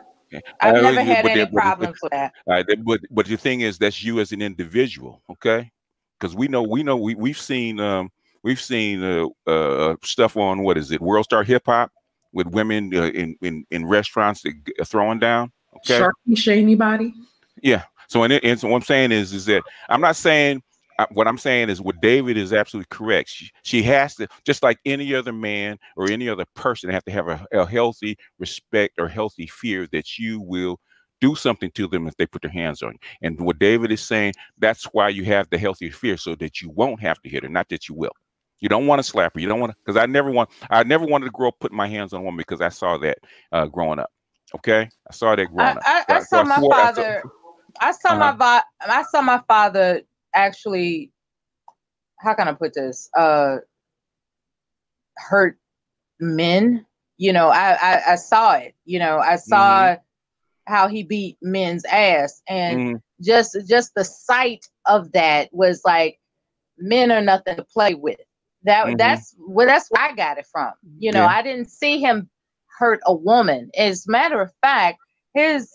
I've 0.62 0.76
uh, 0.76 0.82
never 0.82 1.02
had 1.02 1.26
any 1.26 1.46
problems 1.48 1.98
with 2.04 2.12
that. 2.12 2.34
All 2.46 2.54
right, 2.54 2.68
that- 2.68 2.86
but 2.86 3.00
but 3.10 3.26
the 3.26 3.36
thing 3.36 3.62
is, 3.62 3.80
that's 3.80 4.04
you 4.04 4.20
as 4.20 4.32
an 4.32 4.44
individual, 4.44 5.24
okay? 5.32 5.72
Because 6.20 6.36
we 6.36 6.48
know 6.48 6.64
we 6.64 6.84
know 6.84 6.98
we 6.98 7.16
we've 7.16 7.40
seen 7.40 7.80
um 7.80 8.12
we've 8.44 8.62
seen 8.62 9.04
uh, 9.04 9.28
uh 9.48 9.96
stuff 10.04 10.38
on 10.38 10.64
what 10.64 10.78
is 10.78 10.92
it 10.92 11.02
World 11.02 11.26
Star 11.26 11.44
Hip 11.44 11.64
Hop 11.66 11.92
with 12.34 12.48
women 12.48 12.94
uh, 12.94 13.04
in 13.08 13.36
in 13.42 13.66
in 13.72 13.86
restaurants 13.86 14.44
throwing 14.86 15.20
down, 15.20 15.52
okay? 15.78 16.00
Sharky 16.00 16.38
shady 16.38 16.76
body. 16.76 17.14
Yeah. 17.62 17.84
So 18.08 18.24
and, 18.24 18.34
it, 18.34 18.44
and 18.44 18.60
so 18.60 18.68
what 18.68 18.78
I'm 18.78 18.82
saying 18.84 19.12
is 19.12 19.34
is 19.34 19.46
that 19.46 19.64
I'm 19.90 20.02
not 20.02 20.16
saying 20.16 20.62
uh, 21.00 21.06
what 21.12 21.28
I'm 21.28 21.38
saying 21.38 21.70
is 21.70 21.80
what 21.82 22.02
David 22.02 22.38
is 22.38 22.52
absolutely 22.52 22.88
correct. 22.90 23.30
She, 23.30 23.50
she 23.64 23.82
has 23.84 24.16
to 24.16 24.28
just 24.46 24.62
like 24.64 24.80
any 24.86 25.16
other 25.16 25.32
man 25.32 25.78
or 25.96 26.12
any 26.12 26.28
other 26.28 26.46
person 26.56 26.90
have 26.90 27.06
to 27.06 27.12
have 27.12 27.30
a, 27.30 27.46
a 27.54 27.66
healthy 27.66 28.18
respect 28.38 28.96
or 29.00 29.08
healthy 29.08 29.48
fear 29.48 29.88
that 29.94 30.18
you 30.18 30.42
will 30.42 30.80
do 31.22 31.36
something 31.36 31.72
to 31.72 31.88
them 31.88 32.08
if 32.08 32.16
they 32.18 32.26
put 32.26 32.42
their 32.42 32.52
hands 32.52 32.82
on 32.82 32.94
you. 32.94 33.00
And 33.22 33.40
what 33.42 33.60
David 33.60 33.92
is 33.92 34.02
saying, 34.02 34.34
that's 34.58 34.86
why 34.86 35.10
you 35.10 35.26
have 35.26 35.50
the 35.50 35.58
healthy 35.58 35.90
fear 35.90 36.18
so 36.18 36.36
that 36.36 36.62
you 36.62 36.70
won't 36.70 37.02
have 37.02 37.22
to 37.22 37.30
hit 37.30 37.44
her, 37.44 37.50
not 37.50 37.70
that 37.70 37.90
you 37.90 37.96
will. 37.96 38.12
You 38.60 38.70
don't 38.70 38.88
want 38.88 39.00
to 39.00 39.04
slap 39.04 39.34
her. 39.36 39.40
You 39.40 39.48
don't 39.48 39.60
want 39.60 39.72
to 39.72 39.78
because 39.86 39.98
I 39.98 40.06
never 40.06 40.32
want 40.32 40.50
I 40.70 40.84
never 40.84 41.06
wanted 41.06 41.26
to 41.26 41.32
grow 41.32 41.50
up 41.50 41.60
putting 41.60 41.78
my 41.78 41.88
hands 41.88 42.14
on 42.14 42.22
a 42.22 42.24
woman 42.24 42.38
because 42.38 42.62
I 42.62 42.70
saw 42.70 42.98
that 42.98 43.20
uh, 43.52 43.68
growing 43.68 44.00
up. 44.00 44.12
Okay, 44.56 44.90
I 45.10 45.14
saw 45.14 45.36
that 45.36 45.46
growing 45.46 45.78
I, 45.78 45.78
up. 45.78 45.84
I, 45.86 46.04
I 46.16 46.20
So 46.20 46.26
saw 46.26 46.44
my 46.44 46.56
swore- 46.60 46.74
father. 46.76 47.24
I 47.80 47.92
saw 47.92 48.16
my 48.16 48.32
Uh-huh. 48.32 48.34
va- 48.34 48.64
I 48.82 49.04
saw 49.04 49.22
my 49.22 49.42
father 49.48 50.02
actually. 50.34 51.12
How 52.20 52.34
can 52.34 52.48
I 52.50 52.54
put 52.54 52.74
this? 52.74 53.10
Uh, 53.16 53.58
hurt 55.18 55.58
men. 56.20 56.86
You 57.18 57.32
know, 57.34 57.50
I, 57.50 57.74
I 57.82 58.14
I 58.14 58.16
saw 58.16 58.54
it. 58.56 58.76
You 58.86 59.00
know, 59.00 59.20
I 59.20 59.38
saw 59.38 59.96
how 60.70 60.88
he 60.88 61.04
beat 61.04 61.38
men's 61.42 61.86
ass, 61.86 62.42
and 62.48 62.80
Mhm. 62.80 63.02
just 63.22 63.58
just 63.68 63.94
the 63.96 64.06
sight 64.06 64.66
of 64.86 65.12
that 65.14 65.50
was 65.52 65.82
like, 65.86 66.20
men 66.78 67.12
are 67.12 67.22
nothing 67.22 67.58
to 67.58 67.64
play 67.64 67.96
with. 67.96 68.20
That 68.64 68.86
Mhm. 68.88 68.98
that's 68.98 69.36
where 69.40 69.68
that's 69.68 69.90
where 69.90 70.04
I 70.04 70.14
got 70.16 70.38
it 70.38 70.48
from. 70.52 70.74
You 70.98 71.12
know, 71.12 71.22
Yeah. 71.22 71.28
I 71.28 71.42
didn't 71.42 71.70
see 71.70 72.00
him 72.00 72.30
hurt 72.78 73.02
a 73.06 73.14
woman. 73.14 73.72
As 73.78 74.08
a 74.08 74.12
matter 74.12 74.42
of 74.42 74.52
fact, 74.62 75.00
his 75.34 75.70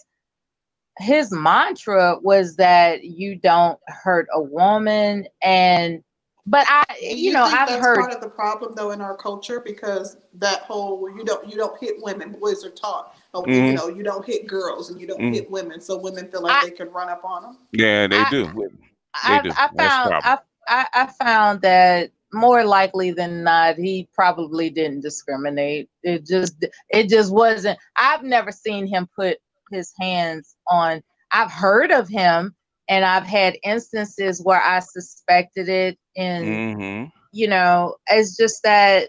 his 0.98 1.32
mantra 1.32 2.18
was 2.22 2.56
that 2.56 3.04
you 3.04 3.36
don't 3.36 3.80
hurt 3.88 4.28
a 4.32 4.40
woman 4.40 5.26
and 5.42 6.02
but 6.46 6.66
I 6.68 6.84
Do 7.00 7.06
you, 7.16 7.32
know 7.32 7.44
think 7.44 7.56
I've 7.58 7.68
that's 7.68 7.80
heard 7.82 7.98
part 7.98 8.12
of 8.12 8.20
the 8.20 8.28
problem 8.28 8.74
though 8.74 8.90
in 8.90 9.00
our 9.00 9.16
culture 9.16 9.60
because 9.60 10.18
that 10.34 10.60
whole 10.62 11.08
you 11.16 11.24
don't 11.24 11.48
you 11.48 11.56
don't 11.56 11.78
hit 11.80 11.96
women 12.02 12.32
boys 12.32 12.64
are 12.64 12.70
taught 12.70 13.14
oh, 13.32 13.46
you 13.46 13.54
Mhm. 13.54 13.74
know 13.74 13.88
you 13.88 14.02
don't 14.02 14.24
hit 14.26 14.46
girls 14.46 14.90
and 14.90 15.00
you 15.00 15.06
don't 15.06 15.20
Mhm. 15.20 15.34
hit 15.34 15.50
women 15.50 15.80
so 15.80 15.96
women 15.98 16.30
feel 16.30 16.42
like 16.42 16.62
they 16.62 16.70
can 16.70 16.90
run 16.90 17.08
up 17.08 17.24
on 17.24 17.42
them. 17.42 17.58
Yeah, 17.72 18.06
they 18.06 18.18
I- 18.18 18.30
do. 18.30 18.46
They 18.46 18.68
I, 19.14 19.42
do. 19.42 19.50
I 19.50 19.68
That's 19.74 19.94
found 19.94 20.14
I. 20.24 20.38
I 20.66 20.86
I 20.94 21.06
found 21.24 21.60
that 21.62 22.10
more 22.32 22.64
likely 22.64 23.12
than 23.12 23.44
not 23.44 23.76
he 23.76 24.08
probably 24.12 24.70
didn't 24.70 25.00
discriminate. 25.02 25.88
It 26.02 26.26
just 26.26 26.64
it 26.90 27.08
just 27.08 27.32
wasn't. 27.32 27.78
I've 27.96 28.22
never 28.22 28.50
seen 28.50 28.86
him 28.86 29.08
put 29.14 29.38
his 29.70 29.92
hands 30.00 30.56
on. 30.68 31.02
I've 31.32 31.52
heard 31.52 31.90
of 31.92 32.08
him 32.08 32.54
and 32.88 33.04
I've 33.04 33.26
had 33.26 33.56
instances 33.62 34.42
where 34.42 34.60
I 34.60 34.80
suspected 34.80 35.68
it 35.68 35.98
and 36.16 36.78
hmm 36.78 37.04
you 37.32 37.48
know 37.48 37.96
it's 38.08 38.36
just 38.36 38.62
that 38.62 39.08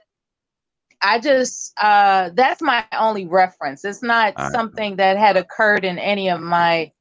I 1.01 1.19
just 1.19 1.73
uh 1.79 2.31
that's 2.33 2.61
my 2.61 2.85
only 2.97 3.27
reference. 3.27 3.85
It's 3.85 4.01
not 4.01 4.33
I- 4.35 4.49
something 4.51 4.95
that 4.95 5.17
had 5.17 5.37
occurred 5.37 5.85
in 5.85 5.99
any 5.99 6.29
of 6.29 6.41
my 6.41 6.79
we- 6.85 6.91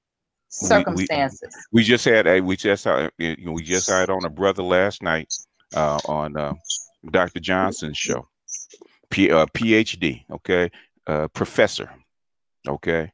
circumstances. 0.50 1.54
We 1.72 1.82
just 1.82 2.04
had 2.04 2.26
a 2.26 2.40
we 2.40 2.56
just 2.56 2.84
had 2.84 3.10
you 3.18 3.36
know, 3.46 3.52
we 3.52 3.62
just 3.62 3.88
had 3.88 4.10
on 4.10 4.24
a 4.24 4.30
brother 4.30 4.62
last 4.62 5.02
night 5.02 5.32
uh, 5.74 5.98
on 6.06 6.36
uh, 6.36 6.52
Dr. 7.10 7.40
Johnson's 7.40 7.96
show. 7.98 8.28
P, 9.10 9.30
uh, 9.30 9.46
PhD, 9.46 10.24
okay, 10.30 10.70
uh, 11.06 11.28
professor, 11.28 11.90
okay, 12.66 13.12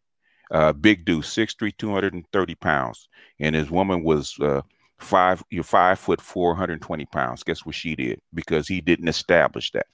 uh, 0.50 0.72
big 0.72 1.04
dude, 1.04 1.24
6'3", 1.24 1.72
230 1.76 2.54
pounds, 2.56 3.08
and 3.38 3.54
his 3.54 3.70
woman 3.70 4.02
was 4.02 4.38
uh, 4.40 4.62
five, 4.98 5.42
you're 5.50 5.64
five 5.64 5.98
foot 5.98 6.20
420 6.20 7.06
pounds. 7.06 7.42
Guess 7.42 7.64
what 7.64 7.74
she 7.74 7.96
did? 7.96 8.20
Because 8.34 8.68
he 8.68 8.80
didn't 8.80 9.08
establish 9.08 9.70
that. 9.72 9.86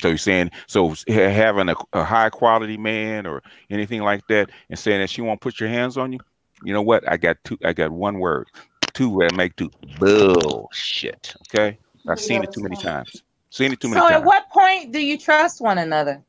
So 0.00 0.08
you're 0.08 0.18
saying 0.18 0.50
so 0.66 0.94
having 1.06 1.68
a, 1.68 1.76
a 1.92 2.02
high 2.02 2.28
quality 2.28 2.76
man 2.76 3.24
or 3.24 3.40
anything 3.70 4.02
like 4.02 4.26
that, 4.26 4.50
and 4.68 4.76
saying 4.76 5.00
that 5.00 5.08
she 5.08 5.22
won't 5.22 5.40
put 5.40 5.60
your 5.60 5.68
hands 5.68 5.96
on 5.96 6.12
you. 6.12 6.18
You 6.64 6.72
know 6.72 6.82
what? 6.82 7.08
I 7.08 7.16
got 7.16 7.36
two. 7.44 7.56
I 7.64 7.72
got 7.72 7.92
one 7.92 8.18
word. 8.18 8.48
Two 8.94 9.18
that 9.20 9.34
make 9.36 9.54
two. 9.54 9.70
Bullshit. 10.00 11.34
Okay. 11.48 11.78
I've 12.08 12.20
seen 12.20 12.42
it 12.42 12.52
too 12.52 12.62
many 12.62 12.76
times. 12.76 13.22
Seen 13.50 13.72
it 13.72 13.80
too 13.80 13.88
many 13.88 14.00
So, 14.00 14.08
at 14.08 14.24
what 14.24 14.48
point 14.50 14.92
do 14.92 14.98
you 14.98 15.16
trust 15.16 15.60
one 15.60 15.78
another? 15.78 16.22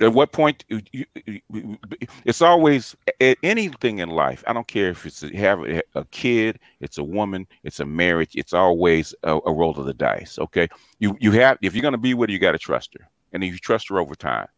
At 0.00 0.12
what 0.12 0.32
point? 0.32 0.64
you- 0.68 0.82
you- 0.92 1.78
It's 2.24 2.42
always 2.42 2.96
anything 3.42 3.98
in 4.00 4.10
life. 4.10 4.44
I 4.46 4.52
don't 4.52 4.68
care 4.68 4.90
if 4.90 5.06
it's 5.06 5.22
a, 5.22 5.36
have 5.36 5.60
a, 5.94 6.04
kid, 6.06 6.60
it's 6.80 6.98
a 6.98 7.04
woman, 7.04 7.46
it's 7.64 7.80
a 7.80 7.86
marriage. 7.86 8.32
It's 8.34 8.52
always 8.52 9.14
a, 9.24 9.38
a 9.46 9.52
roll 9.52 9.78
of 9.78 9.86
the 9.86 9.94
dice. 9.94 10.38
Okay. 10.38 10.68
You 11.00 11.16
you 11.20 11.32
have 11.32 11.58
if 11.62 11.74
you're 11.74 11.82
gonna 11.82 11.98
be 11.98 12.14
with 12.14 12.30
her, 12.30 12.32
you 12.32 12.38
got 12.38 12.52
to 12.52 12.58
trust 12.58 12.94
her, 12.98 13.08
and 13.32 13.42
you 13.44 13.58
trust 13.58 13.88
her 13.88 13.98
over 14.00 14.14
time, 14.14 14.48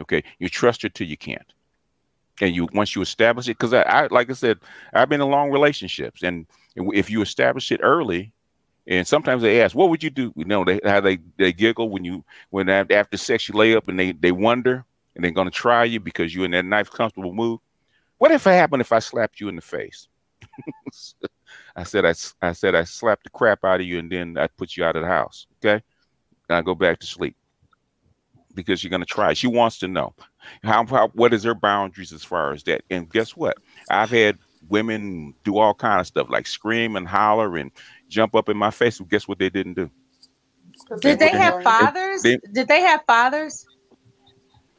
okay, 0.00 0.22
you 0.38 0.48
trust 0.48 0.82
her 0.82 0.88
till 0.88 1.06
you 1.06 1.16
can't. 1.16 1.52
And 2.40 2.54
you 2.54 2.68
once 2.72 2.96
you 2.96 3.02
establish 3.02 3.48
it, 3.48 3.58
because 3.58 3.72
I, 3.74 3.82
I 3.82 4.06
like 4.08 4.30
I 4.30 4.34
said, 4.34 4.58
I've 4.94 5.08
been 5.08 5.20
in 5.20 5.28
long 5.30 5.50
relationships, 5.50 6.22
and 6.22 6.46
if 6.76 7.10
you 7.10 7.22
establish 7.22 7.70
it 7.72 7.80
early, 7.82 8.32
and 8.86 9.06
sometimes 9.06 9.42
they 9.42 9.60
ask, 9.62 9.74
"What 9.74 9.90
would 9.90 10.02
you 10.02 10.10
do?" 10.10 10.32
You 10.36 10.44
know, 10.44 10.64
they 10.64 10.80
how 10.84 11.00
they 11.00 11.18
they 11.36 11.52
giggle 11.52 11.88
when 11.88 12.04
you 12.04 12.24
when 12.50 12.68
af- 12.68 12.90
after 12.90 13.16
sex 13.16 13.48
you 13.48 13.54
lay 13.54 13.74
up 13.76 13.88
and 13.88 13.98
they 13.98 14.12
they 14.12 14.32
wonder 14.32 14.84
and 15.14 15.24
they're 15.24 15.30
gonna 15.30 15.50
try 15.50 15.84
you 15.84 16.00
because 16.00 16.34
you're 16.34 16.44
in 16.44 16.50
that 16.52 16.64
nice 16.64 16.88
comfortable 16.88 17.32
mood. 17.32 17.60
What 18.18 18.32
if 18.32 18.46
it 18.46 18.50
happened 18.50 18.80
if 18.80 18.92
I 18.92 18.98
slapped 18.98 19.40
you 19.40 19.48
in 19.48 19.56
the 19.56 19.62
face? 19.62 20.08
I 21.76 21.84
said 21.84 22.04
I 22.04 22.52
said 22.52 22.74
I 22.74 22.84
slapped 22.84 23.24
the 23.24 23.30
crap 23.30 23.64
out 23.64 23.80
of 23.80 23.86
you 23.86 23.98
and 23.98 24.10
then 24.10 24.36
I 24.36 24.46
put 24.48 24.76
you 24.76 24.84
out 24.84 24.96
of 24.96 25.02
the 25.02 25.08
house. 25.08 25.46
Okay, 25.58 25.82
and 26.48 26.56
I 26.56 26.62
go 26.62 26.74
back 26.74 26.98
to 27.00 27.06
sleep 27.06 27.36
because 28.54 28.82
you're 28.82 28.90
gonna 28.90 29.04
try. 29.04 29.32
She 29.32 29.46
wants 29.46 29.78
to 29.78 29.88
know 29.88 30.14
how, 30.62 30.84
how 30.86 31.08
what 31.14 31.32
is 31.32 31.44
her 31.44 31.54
boundaries 31.54 32.12
as 32.12 32.24
far 32.24 32.52
as 32.52 32.62
that. 32.64 32.82
And 32.90 33.08
guess 33.08 33.36
what? 33.36 33.58
I've 33.90 34.10
had 34.10 34.38
women 34.68 35.34
do 35.44 35.58
all 35.58 35.74
kind 35.74 36.00
of 36.00 36.06
stuff 36.06 36.28
like 36.30 36.46
scream 36.46 36.96
and 36.96 37.06
holler 37.06 37.56
and 37.56 37.70
jump 38.12 38.34
up 38.36 38.48
in 38.48 38.56
my 38.56 38.70
face. 38.70 39.00
And 39.00 39.08
guess 39.08 39.26
what 39.26 39.38
they 39.38 39.50
didn't 39.50 39.74
do? 39.74 39.90
Did 41.00 41.18
they 41.18 41.30
have 41.30 41.62
fathers? 41.62 42.22
They- 42.22 42.38
Did 42.52 42.68
they 42.68 42.80
have 42.80 43.02
fathers? 43.06 43.66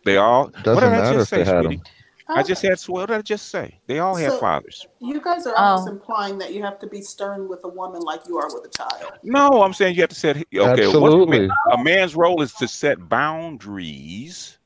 They 0.05 0.18
all. 0.18 0.47
Doesn't 0.64 0.76
what 0.76 0.81
did 0.81 0.93
I 0.93 1.14
just 1.14 1.34
if 1.34 1.45
say, 1.47 1.51
had 1.53 1.64
sweetie? 1.65 1.81
I 2.30 2.39
oh. 2.39 2.43
just 2.43 2.61
had. 2.61 2.80
What 2.88 3.07
did 3.07 3.18
I 3.18 3.22
just 3.22 3.49
say? 3.49 3.80
They 3.88 3.99
all 3.99 4.15
had 4.15 4.31
So- 4.31 4.38
fathers. 4.39 4.85
You 4.99 5.22
guys 5.22 5.45
are 5.47 5.53
Oh. 5.57 5.61
almost 5.64 5.89
implying 5.89 6.38
that 6.39 6.53
you 6.53 6.61
have 6.64 6.80
to 6.80 6.88
be 6.88 7.01
stern 7.01 7.47
with 7.47 7.61
a 7.64 7.68
woman 7.69 8.01
like 8.01 8.22
you 8.27 8.38
are 8.38 8.47
with 8.53 8.65
a 8.65 8.69
child. 8.69 9.14
No, 9.23 9.64
I'm 9.64 9.73
saying 9.73 9.95
you 9.95 10.01
have 10.01 10.10
to 10.10 10.15
set. 10.15 10.38
Okay, 10.38 10.84
Absolutely. 10.85 11.47
man- 11.47 11.51
a 11.72 11.84
man's 11.84 12.15
role 12.15 12.41
is 12.41 12.53
to 12.55 12.68
set 12.68 13.10
boundaries 13.10 14.57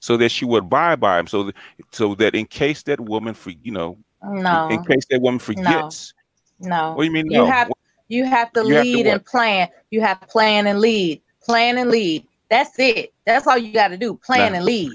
so 0.00 0.16
that 0.16 0.30
she 0.30 0.44
would 0.44 0.64
abide 0.64 1.00
by 1.00 1.18
him. 1.18 1.26
So, 1.26 1.44
that, 1.44 1.54
so 1.90 2.14
that 2.16 2.34
in 2.34 2.46
case 2.46 2.82
that 2.84 3.00
woman, 3.00 3.34
for 3.34 3.50
you 3.50 3.72
know, 3.72 3.96
No. 4.22 4.68
in 4.68 4.84
case 4.84 5.04
that 5.10 5.20
woman 5.20 5.38
forgets. 5.38 6.14
No. 6.60 6.92
What 6.92 7.02
do 7.02 7.04
you 7.06 7.12
mean? 7.12 7.30
You 7.30 7.38
No. 7.38 7.46
have 7.46 7.70
you 8.08 8.24
have 8.24 8.52
to 8.52 8.60
You 8.66 8.74
have 8.74 8.82
to 8.84 8.90
lead 8.90 9.06
and 9.06 9.24
plan. 9.24 9.68
You 9.90 10.00
have 10.02 10.20
to 10.20 10.26
plan 10.26 10.66
and 10.66 10.80
lead. 10.80 11.20
Plan 11.42 11.78
and 11.78 11.90
lead. 11.90 12.26
That's 12.50 12.78
it. 12.78 13.12
That's 13.26 13.46
all 13.46 13.58
you 13.58 13.72
got 13.72 13.88
to 13.88 13.96
do. 13.96 14.14
Plan 14.24 14.52
Nah. 14.52 14.58
and 14.58 14.64
lead. 14.64 14.92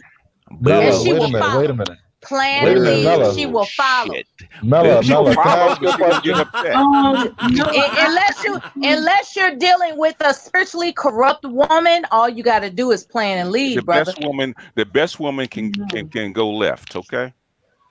Mella, 0.62 0.84
And 0.86 0.96
she 1.04 1.14
wait 1.14 1.22
a 1.22 1.28
minute. 1.28 1.40
follow. 1.42 1.60
Wait 1.62 1.70
a 1.70 1.74
minute. 1.74 1.98
Plan 2.22 2.64
Wait 2.66 2.72
a 2.72 2.76
and 2.76 2.84
lead. 2.86 3.04
Mella. 3.06 3.34
She 3.34 3.46
will 3.46 3.66
follow. 3.66 4.14
Shit. 4.14 4.28
Mella, 4.62 5.04
She 5.04 5.14
will 5.14 5.24
Mella, 5.24 5.34
follow, 5.36 5.70
ask 5.72 5.82
you 5.82 5.88
a 5.90 5.98
but 5.98 5.98
she 5.98 6.00
gonna 6.00 6.22
get 6.22 6.34
question? 6.34 6.42
upset. 6.42 6.76
Um, 6.76 7.54
no, 7.54 7.66
unless 7.98 8.44
you 8.44 8.60
unless 8.84 9.36
you're 9.36 9.56
dealing 9.56 9.98
with 9.98 10.16
a 10.20 10.34
spiritually 10.34 10.92
corrupt 10.92 11.46
woman, 11.46 12.06
all 12.12 12.28
you 12.28 12.44
got 12.44 12.60
to 12.60 12.70
do 12.70 12.92
is 12.92 13.06
plan 13.06 13.38
and 13.38 13.52
lead, 13.52 13.78
The 13.78 13.84
brother. 13.84 14.06
best 14.12 14.22
woman, 14.26 14.54
the 14.76 14.86
best 14.86 15.20
woman 15.20 15.48
can 15.48 15.72
can, 15.90 16.10
can 16.10 16.34
go 16.34 16.50
left. 16.50 16.96
Okay. 16.96 17.34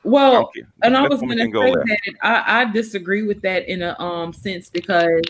Well, 0.08 0.50
and 0.82 0.96
I 0.96 1.06
was 1.06 1.20
going 1.20 1.38
to 1.38 1.48
go 1.48 1.62
say 1.62 1.70
left. 1.72 1.86
that 1.88 2.14
I, 2.22 2.62
I 2.62 2.72
disagree 2.72 3.22
with 3.22 3.40
that 3.42 3.68
in 3.68 3.82
a 3.82 3.98
um 4.00 4.32
sense 4.32 4.68
because 4.70 5.20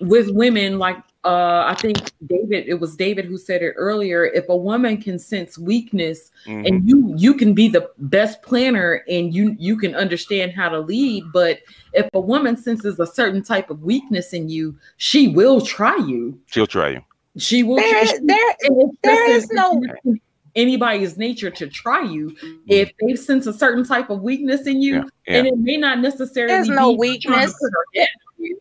with 0.00 0.30
women, 0.30 0.78
like 0.78 0.98
uh, 1.24 1.64
I 1.66 1.74
think 1.74 1.98
David, 2.26 2.68
it 2.68 2.74
was 2.78 2.94
David 2.94 3.24
who 3.24 3.36
said 3.36 3.60
it 3.60 3.72
earlier. 3.76 4.26
If 4.26 4.48
a 4.48 4.56
woman 4.56 5.00
can 5.02 5.18
sense 5.18 5.58
weakness, 5.58 6.30
Mhm. 6.46 6.66
and 6.68 6.88
you 6.88 7.14
you 7.16 7.34
can 7.34 7.52
be 7.52 7.66
the 7.68 7.90
best 7.98 8.42
planner, 8.42 9.02
and 9.08 9.34
you 9.34 9.56
you 9.58 9.76
can 9.76 9.94
understand 9.96 10.52
how 10.52 10.68
to 10.68 10.78
lead, 10.78 11.24
but 11.32 11.58
if 11.94 12.08
a 12.14 12.20
woman 12.20 12.56
senses 12.56 13.00
a 13.00 13.06
certain 13.06 13.42
type 13.42 13.70
of 13.70 13.82
weakness 13.82 14.32
in 14.34 14.48
you, 14.48 14.76
she 14.98 15.28
will 15.28 15.60
try 15.60 15.96
you. 15.96 16.38
She'll 16.46 16.66
try 16.68 16.90
you. 16.90 17.00
She 17.38 17.64
will. 17.64 17.76
There- 17.76 18.06
she- 18.06 18.18
there- 18.22 18.54
and 18.62 18.98
there 19.02 19.28
listen, 19.28 19.56
no- 19.56 19.82
it's 19.82 20.04
in 20.04 20.20
anybody's 20.56 21.16
nature 21.16 21.50
to 21.50 21.68
try 21.68 22.02
you 22.02 22.34
if 22.66 22.90
they 23.00 23.14
sense 23.14 23.46
a 23.46 23.52
certain 23.52 23.84
type 23.84 24.10
of 24.10 24.22
weakness 24.22 24.66
in 24.66 24.82
you, 24.82 24.94
Mm-hmm. 24.96 25.08
Yeah, 25.26 25.32
yeah. 25.32 25.38
and 25.38 25.46
it 25.48 25.58
may 25.58 25.76
not 25.76 26.00
necessarily. 26.00 26.52
There's 26.54 26.68
no 26.68 26.96
be 26.96 27.18
trying 27.18 27.48
weakness. 27.48 27.52
put 27.60 27.70
her 27.72 27.84
down. 27.94 28.58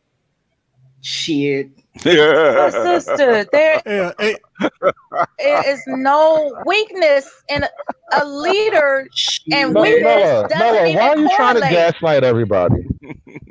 Shit. 1.01 1.69
Your 2.03 2.71
sister, 2.71 3.45
there 3.51 3.81
Yeah, 3.85 4.33
hey, 5.39 5.61
is 5.67 5.81
no 5.87 6.55
weakness 6.65 7.29
in 7.49 7.63
a, 7.63 7.69
a 8.13 8.25
leader, 8.25 9.07
and 9.51 9.73
Mella, 9.73 9.83
weakness 9.85 10.03
Mella, 10.03 10.47
doesn't 10.47 10.59
Mella, 10.59 10.85
even 10.87 10.95
why 10.95 11.09
are 11.09 11.17
you 11.17 11.29
trying 11.35 11.55
to 11.55 11.61
gaslight 11.61 12.23
everybody? 12.23 12.75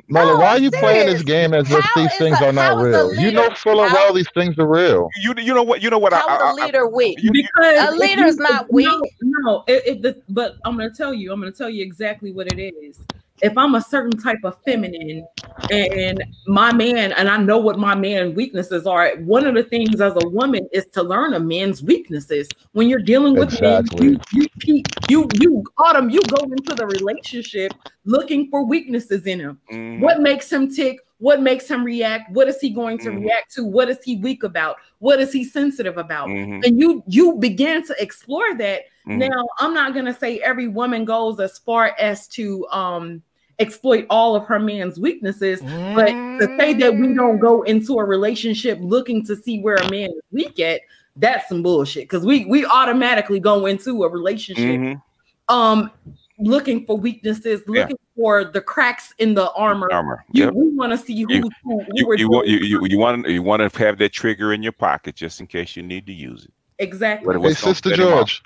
Mella, 0.09 0.27
No, 0.27 0.33
oh, 0.33 0.39
why 0.39 0.47
are 0.49 0.59
you 0.59 0.69
I'm 0.73 0.79
playing 0.79 1.07
this 1.07 1.23
game 1.23 1.53
as 1.53 1.69
if 1.71 1.79
How 1.83 2.01
these 2.01 2.15
things 2.17 2.39
a- 2.41 2.45
are 2.47 2.53
not 2.53 2.77
how 2.77 2.85
is 2.85 2.95
a 2.95 3.05
real? 3.07 3.15
You 3.15 3.31
know 3.31 3.49
full 3.55 3.81
and 3.81 3.89
how- 3.89 3.95
well 3.95 4.13
these 4.13 4.29
things 4.33 4.57
are 4.59 4.67
real. 4.67 5.09
You 5.21 5.33
you 5.37 5.53
know 5.53 5.63
what? 5.63 5.81
You 5.81 5.89
know 5.89 5.97
what? 5.99 6.13
I, 6.13 6.19
How 6.19 6.27
I, 6.27 6.35
is 6.35 6.41
a 6.41 6.45
I, 6.61 6.65
leader 6.65 6.87
weak? 6.87 7.21
you- 7.21 7.31
you- 7.33 7.43
Because 7.43 7.89
A 7.89 7.93
if 7.93 7.99
leader 7.99 8.25
is 8.25 8.37
you- 8.37 8.43
not 8.43 8.63
no, 8.63 8.67
weak. 8.71 9.13
No, 9.21 9.63
it, 9.67 9.83
it, 9.87 10.01
the, 10.01 10.21
but 10.29 10.55
I'm 10.65 10.77
gonna 10.77 10.89
tell 10.91 11.13
you. 11.13 11.31
I'm 11.31 11.39
gonna 11.39 11.51
tell 11.51 11.69
you 11.69 11.83
exactly 11.83 12.31
what 12.31 12.51
it 12.53 12.59
is. 12.59 12.99
If 13.41 13.57
I'm 13.57 13.75
a 13.75 13.81
certain 13.81 14.17
type 14.17 14.39
of 14.45 14.57
feminine, 14.63 15.27
and 15.69 16.23
my 16.47 16.71
man, 16.73 17.11
and 17.11 17.27
I 17.27 17.35
know 17.37 17.57
what 17.57 17.77
my 17.77 17.93
man 17.93 18.33
weaknesses 18.33 18.87
are. 18.87 19.13
One 19.17 19.45
of 19.45 19.55
the 19.55 19.63
things 19.63 19.99
as 19.99 20.13
a 20.23 20.27
woman 20.29 20.69
is 20.71 20.85
to 20.93 21.03
learn 21.03 21.33
a 21.33 21.39
man's 21.39 21.83
weaknesses. 21.83 22.47
When 22.71 22.87
you're 22.87 22.99
dealing 22.99 23.33
with 23.35 23.51
Exactly. 23.51 24.11
men, 24.11 24.21
you, 24.31 24.45
you 24.63 24.83
you 25.09 25.27
you 25.33 25.63
autumn, 25.77 26.09
you 26.09 26.21
go 26.21 26.43
into 26.45 26.75
the 26.75 26.87
relationship 26.87 27.73
looking 28.05 28.49
for 28.49 28.65
weaknesses 28.65 29.25
in 29.25 29.39
him. 29.41 29.59
Mhm. 29.69 29.99
What 29.99 30.21
makes 30.21 30.51
him 30.51 30.73
tick? 30.73 30.99
What 31.17 31.41
makes 31.41 31.67
him 31.69 31.83
react? 31.83 32.31
What 32.31 32.47
is 32.47 32.61
he 32.61 32.69
going 32.69 32.97
to 32.99 33.09
Mhm. 33.09 33.21
react 33.21 33.53
to? 33.55 33.65
What 33.65 33.89
is 33.89 34.01
he 34.03 34.15
weak 34.15 34.43
about? 34.43 34.77
What 34.99 35.19
is 35.19 35.33
he 35.33 35.43
sensitive 35.43 35.97
about? 35.97 36.29
Mhm. 36.29 36.65
And 36.65 36.79
you 36.79 37.03
you 37.07 37.35
begin 37.35 37.83
to 37.87 37.95
explore 38.01 38.55
that. 38.59 38.83
Mhm. 39.07 39.17
Now, 39.17 39.47
I'm 39.59 39.73
not 39.73 39.93
gonna 39.93 40.13
say 40.13 40.39
every 40.39 40.67
woman 40.67 41.05
goes 41.05 41.39
as 41.39 41.57
far 41.59 41.95
as 41.99 42.27
to 42.29 42.67
um 42.69 43.21
exploit 43.59 44.05
all 44.09 44.35
of 44.35 44.43
her 44.45 44.59
man's 44.59 44.99
weaknesses, 44.99 45.61
but 45.95 46.07
to 46.07 46.55
say 46.59 46.73
that 46.73 46.93
we 46.95 47.13
don't 47.13 47.39
go 47.39 47.61
into 47.63 47.99
a 47.99 48.03
relationship 48.03 48.77
looking 48.81 49.23
to 49.25 49.35
see 49.35 49.59
where 49.61 49.75
a 49.75 49.89
man 49.89 50.09
is 50.09 50.21
weak 50.31 50.59
at, 50.59 50.81
that's 51.15 51.47
some 51.47 51.63
bullshit. 51.63 52.03
Because 52.03 52.25
we 52.25 52.45
we 52.45 52.65
automatically 52.65 53.39
go 53.39 53.65
into 53.67 54.03
a 54.03 54.09
relationship 54.09 54.79
Mhm. 54.79 55.01
um 55.49 55.89
looking 56.37 56.85
for 56.85 56.97
weaknesses, 56.97 57.61
Yeah. 57.69 57.81
looking 57.83 57.97
for 58.17 58.43
the 58.43 58.59
cracks 58.59 59.13
in 59.19 59.33
the 59.35 59.49
armor. 59.53 59.87
Armor. 59.89 60.25
You, 60.33 60.45
Yep. 60.45 60.53
We 60.53 60.69
want 60.71 60.91
to 60.91 60.97
see 60.97 61.21
who, 61.21 61.27
You- 61.33 61.41
who, 61.63 61.79
who 61.79 61.85
You, 61.93 62.07
we're 62.07 62.17
you 62.17 62.29
want 62.29 62.47
you, 62.47 62.57
you 62.57 62.85
you 62.87 62.97
want 62.99 63.25
you 63.29 63.41
want 63.41 63.61
to 63.71 63.79
have 63.79 63.97
that 63.99 64.11
trigger 64.11 64.51
in 64.51 64.61
your 64.63 64.73
pocket 64.73 65.15
just 65.15 65.39
in 65.39 65.47
case 65.47 65.77
you 65.77 65.83
need 65.83 66.05
to 66.07 66.13
use 66.13 66.43
it. 66.45 66.51
exactly. 66.79 67.27
What- 67.27 67.35
Hey, 67.37 67.41
what's 67.41 67.59
Sister 67.59 67.89
set 67.91 67.99
him? 67.99 68.09
George, 68.09 68.43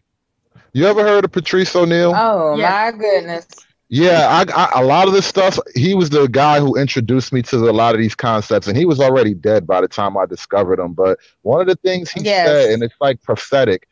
you 0.73 0.85
ever 0.85 1.03
heard 1.03 1.25
of 1.25 1.31
Patrice 1.31 1.75
O'Neal? 1.75 2.13
Oh 2.13 2.57
Yeah. 2.57 2.71
my 2.71 2.91
goodness! 2.91 3.67
Yeah, 3.89 4.27
I, 4.29 4.45
I, 4.55 4.81
a 4.81 4.85
lot 4.85 5.07
of 5.07 5.13
this 5.13 5.25
stuff. 5.25 5.57
He 5.75 5.95
was 5.95 6.09
the 6.09 6.27
guy 6.27 6.59
who 6.59 6.77
introduced 6.77 7.33
me 7.33 7.41
to 7.43 7.57
a 7.69 7.71
lot 7.71 7.95
of 7.95 8.01
these 8.01 8.15
concepts, 8.15 8.67
and 8.67 8.77
he 8.77 8.85
was 8.85 8.99
already 8.99 9.33
dead 9.33 9.65
by 9.65 9.81
the 9.81 9.87
time 9.87 10.17
I 10.17 10.25
discovered 10.25 10.79
him. 10.79 10.93
But 10.93 11.19
one 11.41 11.59
of 11.61 11.67
the 11.67 11.75
things 11.75 12.11
he 12.11 12.23
Yes. 12.23 12.39
said, 12.43 12.71
and 12.71 12.83
it's 12.83 12.95
like 13.01 13.21
prophetic: 13.23 13.87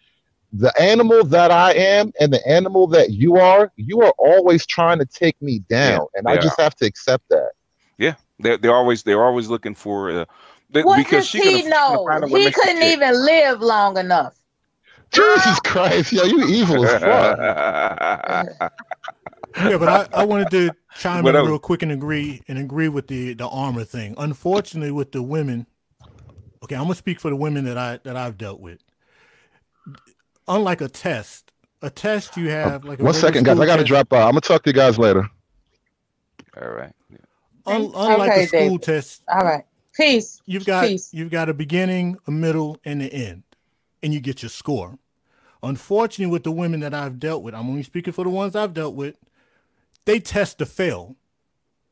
the 0.53 0.71
animal 0.81 1.23
that 1.25 1.51
I 1.51 1.73
am 1.73 2.11
and 2.19 2.31
the 2.31 2.45
animal 2.47 2.87
that 2.87 3.11
you 3.11 3.37
are, 3.37 3.71
you 3.75 4.01
are 4.01 4.13
always 4.19 4.65
trying 4.65 4.99
to 4.99 5.05
take 5.05 5.41
me 5.41 5.59
down, 5.69 6.05
and 6.13 6.27
I 6.27 6.37
just 6.37 6.59
have 6.59 6.75
to 6.75 6.85
accept 6.85 7.23
that. 7.29 7.51
Yeah, 7.97 8.15
they're 8.39 8.57
they're 8.57 8.75
always 8.75 9.03
they're 9.03 9.23
always 9.25 9.47
looking 9.49 9.75
for 9.75 10.11
uh, 10.11 10.25
they, 10.69 10.83
What 10.83 10.95
because 10.95 11.25
does 11.25 11.27
she 11.27 11.41
gonna, 11.41 11.59
he 11.59 11.69
gonna 11.87 11.99
know? 11.99 12.05
find 12.05 12.23
a 12.23 12.27
way 12.27 12.39
to 12.41 12.49
He 12.49 12.51
couldn't 12.51 12.83
even 12.83 13.25
live 13.25 13.61
long 13.61 13.97
enough. 13.97 14.35
Jesus 15.11 15.59
Christ, 15.61 16.11
yo, 16.13 16.23
you 16.23 16.45
evil 16.47 16.85
as 16.85 17.01
fuck. 17.01 17.37
yeah, 19.57 19.77
but 19.77 19.87
I, 19.87 20.07
I 20.13 20.25
wanted 20.25 20.51
to 20.51 20.71
chime 20.97 21.23
What 21.23 21.35
in 21.35 21.41
else? 21.41 21.47
real 21.47 21.59
quick 21.59 21.81
and 21.81 21.91
agree 21.91 22.41
and 22.47 22.57
agree 22.59 22.89
with 22.89 23.07
the 23.07 23.33
the 23.33 23.47
armor 23.47 23.83
thing. 23.83 24.15
Unfortunately, 24.17 24.91
with 24.91 25.11
the 25.11 25.23
women, 25.23 25.65
okay, 26.63 26.75
I'm 26.75 26.83
gonna 26.83 26.95
speak 26.95 27.19
for 27.19 27.29
the 27.29 27.35
women 27.35 27.65
that 27.65 27.77
I 27.77 27.99
that 28.03 28.15
I've 28.17 28.37
dealt 28.37 28.59
with. 28.59 28.79
Unlike 30.47 30.81
a 30.81 30.89
test, 30.89 31.51
a 31.81 31.89
test 31.89 32.37
you 32.37 32.49
have 32.49 32.83
like 32.85 32.99
a 32.99 33.03
One 33.03 33.13
regular 33.13 33.13
second, 33.13 33.43
guys, 33.45 33.53
school 33.55 33.63
I 33.63 33.65
gotta 33.65 33.81
test. 33.83 33.87
drop 33.89 34.13
out. 34.13 34.23
I'm 34.27 34.31
gonna 34.31 34.41
talk 34.41 34.63
to 34.63 34.69
you 34.69 34.73
guys 34.73 34.97
later. 34.99 35.29
All 36.61 36.69
right. 36.69 36.93
Un- 37.65 37.91
unlike 37.95 38.31
Okay, 38.31 38.43
a 38.43 38.47
school 38.47 38.59
David. 38.77 38.81
test, 38.83 39.23
All 39.27 39.41
right, 39.45 39.63
peace. 39.93 40.41
you've 40.45 40.65
got 40.65 40.87
Peace. 40.87 41.09
you've 41.13 41.29
got 41.31 41.49
a 41.49 41.53
beginning, 41.53 42.17
a 42.27 42.31
middle, 42.31 42.77
and 42.85 43.01
the 43.01 43.11
end, 43.13 43.43
and 44.01 44.13
you 44.13 44.19
get 44.19 44.41
your 44.41 44.49
score. 44.49 44.97
Unfortunately, 45.63 46.31
with 46.31 46.43
the 46.43 46.51
women 46.51 46.81
that 46.81 46.93
I've 46.93 47.19
dealt 47.19 47.43
with, 47.43 47.55
I'm 47.55 47.69
only 47.69 47.83
speaking 47.83 48.13
for 48.13 48.23
the 48.23 48.29
ones 48.29 48.55
I've 48.55 48.73
dealt 48.73 48.95
with. 48.95 49.17
They 50.05 50.19
test 50.19 50.59
to 50.59 50.65
fail. 50.65 51.15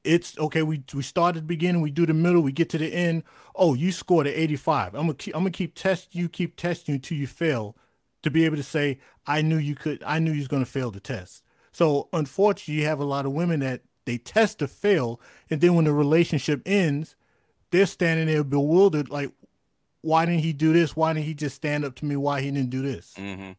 It's 0.03 0.37
okay. 0.37 0.61
We 0.61 0.83
we 0.93 1.01
start 1.01 1.35
at 1.35 1.41
the 1.41 1.47
beginning, 1.47 1.81
we 1.81 1.91
do 1.91 2.05
the 2.05 2.13
middle, 2.13 2.41
we 2.41 2.51
get 2.51 2.69
to 2.69 2.77
the 2.77 2.93
end. 2.93 3.23
Oh, 3.55 3.73
you 3.73 3.91
scored 3.91 4.27
an 4.27 4.33
85. 4.35 4.93
I'm 4.93 5.01
gonna 5.01 5.13
keep, 5.15 5.35
I'm 5.35 5.41
gonna 5.41 5.51
keep 5.51 5.73
testing 5.73 6.21
you, 6.21 6.29
keep 6.29 6.55
testing 6.55 6.93
you 6.93 6.97
until 6.97 7.17
you 7.17 7.27
fail, 7.27 7.75
to 8.21 8.29
be 8.29 8.45
able 8.45 8.57
to 8.57 8.63
say 8.63 8.99
I 9.25 9.41
knew 9.41 9.57
you 9.57 9.73
could. 9.73 10.03
I 10.03 10.19
knew 10.19 10.31
you 10.31 10.39
was 10.39 10.47
gonna 10.47 10.65
fail 10.65 10.91
the 10.91 10.99
test. 10.99 11.43
So 11.71 12.07
unfortunately, 12.13 12.75
you 12.75 12.85
have 12.85 12.99
a 12.99 13.05
lot 13.05 13.25
of 13.25 13.33
women 13.33 13.61
that 13.61 13.81
they 14.05 14.19
test 14.19 14.59
to 14.59 14.67
fail, 14.67 15.19
and 15.49 15.59
then 15.59 15.73
when 15.73 15.85
the 15.85 15.93
relationship 15.93 16.61
ends, 16.65 17.15
they're 17.71 17.87
standing 17.87 18.27
there 18.27 18.43
bewildered, 18.43 19.09
like, 19.09 19.31
why 20.05 20.25
didn't 20.25 20.41
he 20.41 20.53
do 20.53 20.71
this? 20.71 20.95
Why 20.95 21.13
didn't 21.13 21.25
he 21.25 21.33
just 21.33 21.55
stand 21.55 21.83
up 21.83 21.95
to 21.95 22.05
me? 22.05 22.15
Why 22.15 22.41
he 22.41 22.51
didn't 22.51 22.69
do 22.69 22.83
this? 22.83 23.13
Mm-hmm. 23.17 23.51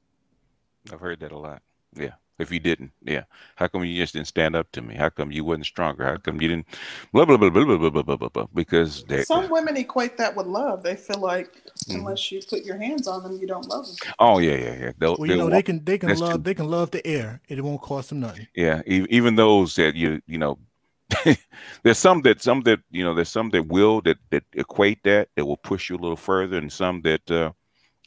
I've 0.93 1.01
heard 1.01 1.19
that 1.21 1.33
a 1.33 1.39
lot. 1.39 1.61
Yeah. 1.95 2.13
If 2.39 2.53
you 2.53 2.61
didn't, 2.61 2.93
yeah. 3.03 3.23
How 3.55 3.67
come 3.67 3.83
you 3.85 3.97
just 3.97 4.13
didn't 4.13 4.29
stand 4.29 4.55
up 4.55 4.71
to 4.73 4.83
me? 4.83 4.95
How 4.95 5.09
come 5.09 5.33
you 5.33 5.43
wasn't 5.43 5.65
stronger? 5.65 6.05
How 6.05 6.19
come 6.19 6.39
you 6.41 6.49
didn't? 6.49 6.67
Blah 7.11 7.25
blah 7.25 7.39
blah 7.39 7.49
blah 7.49 7.65
blah 7.65 7.79
blah 7.79 7.91
blah 7.91 8.03
blah. 8.03 8.17
blah, 8.17 8.29
blah 8.29 8.47
because 8.53 9.05
some 9.25 9.49
women 9.49 9.79
equate 9.79 10.19
that 10.19 10.37
with 10.37 10.47
love. 10.47 10.83
They 10.83 10.97
feel 10.97 11.19
like 11.19 11.55
mm-hmm. 11.55 12.01
unless 12.01 12.31
you 12.31 12.43
put 12.47 12.63
your 12.63 12.77
hands 12.77 13.09
on 13.09 13.23
them, 13.23 13.39
you 13.41 13.47
don't 13.47 13.67
love 13.69 13.87
them. 13.87 13.97
Oh 14.19 14.39
yeah, 14.39 14.55
yeah, 14.55 14.77
yeah. 14.79 14.93
They'll, 14.99 15.17
well, 15.19 15.31
you 15.31 15.37
know 15.37 15.49
they 15.49 15.63
can 15.63 15.83
they 15.83 15.97
can 15.97 16.15
love 16.15 16.35
too, 16.35 16.43
they 16.43 16.53
can 16.53 16.69
love 16.71 16.91
the 16.91 17.05
air. 17.07 17.41
It 17.49 17.65
won't 17.65 17.81
cost 17.81 18.11
them 18.11 18.21
nothing. 18.21 18.47
Yeah, 18.55 18.83
even 18.87 19.37
those 19.37 19.75
that 19.77 19.95
you 19.95 20.21
you 20.27 20.37
know 20.37 20.59
there's 21.83 21.99
some 21.99 22.23
that 22.23 22.43
some 22.43 22.63
that 22.63 22.81
you 22.91 23.05
know 23.05 23.15
there's 23.15 23.29
some 23.29 23.51
that 23.51 23.67
will 23.69 24.01
that 24.03 24.19
that 24.31 24.45
equate 24.55 25.03
that 25.05 25.29
that 25.37 25.45
will 25.45 25.57
push 25.57 25.89
you 25.89 25.97
a 25.97 25.99
little 25.99 26.17
further, 26.17 26.59
and 26.59 26.73
some 26.73 27.01
that 27.03 27.31
uh, 27.31 27.53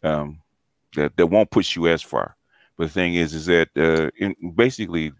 um 0.04 0.42
that 0.96 1.16
that 1.16 1.28
won't 1.28 1.52
push 1.52 1.76
you 1.76 1.88
as 1.88 2.02
far. 2.02 2.36
But 2.78 2.86
the 2.86 2.94
thing 2.94 3.16
is, 3.16 3.34
is 3.34 3.46
that 3.46 3.70
uh, 3.78 4.10
in, 4.18 4.36
basically 4.56 5.14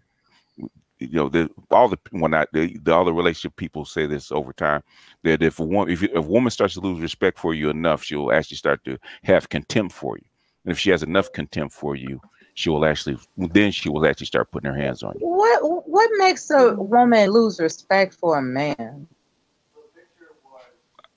you 1.00 1.12
know 1.12 1.28
the 1.28 1.50
all 1.70 1.88
the 1.88 1.98
when 2.10 2.34
I 2.34 2.46
the, 2.52 2.76
the 2.82 2.92
all 2.92 3.04
the 3.04 3.12
relationship 3.12 3.56
people 3.56 3.84
say 3.84 4.06
this 4.06 4.30
over 4.30 4.52
time 4.52 4.82
that 5.24 5.42
if 5.42 5.58
a 5.58 5.64
woman 5.64 5.92
if, 5.92 6.02
if 6.02 6.14
a 6.14 6.20
woman 6.20 6.50
starts 6.50 6.74
to 6.74 6.80
lose 6.80 7.00
respect 7.00 7.38
for 7.38 7.54
you 7.54 7.70
enough, 7.70 8.02
she'll 8.04 8.32
actually 8.32 8.58
start 8.58 8.84
to 8.84 8.98
have 9.24 9.48
contempt 9.48 9.94
for 9.94 10.18
you. 10.18 10.24
And 10.64 10.72
if 10.72 10.78
she 10.78 10.90
has 10.90 11.02
enough 11.02 11.32
contempt 11.32 11.74
for 11.74 11.96
you, 11.96 12.20
she 12.54 12.68
will 12.70 12.84
actually 12.84 13.18
then 13.36 13.70
she 13.72 13.88
will 13.88 14.06
actually 14.06 14.26
start 14.26 14.50
putting 14.50 14.70
her 14.70 14.76
hands 14.76 15.02
on 15.02 15.14
you. 15.18 15.26
What 15.26 15.88
what 15.88 16.10
makes 16.18 16.50
a 16.50 16.74
woman 16.74 17.30
lose 17.30 17.60
respect 17.60 18.14
for 18.14 18.38
a 18.38 18.42
man? 18.42 19.06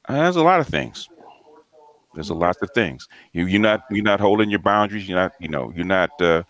Uh, 0.05 0.13
there's 0.23 0.35
a 0.35 0.43
lot 0.43 0.59
of 0.59 0.67
things. 0.67 1.09
There's 2.13 2.29
a 2.29 2.33
lot 2.35 2.57
of 2.61 2.69
things. 2.71 3.07
You 3.31 3.47
you're 3.47 3.61
not 3.61 3.83
you're 3.89 4.03
not 4.03 4.19
holding 4.19 4.49
your 4.49 4.59
boundaries. 4.59 5.07
You're 5.07 5.17
not 5.17 5.33
you 5.39 5.47
know 5.47 5.71
you're 5.75 5.85
not 5.85 6.09
uh, 6.21 6.43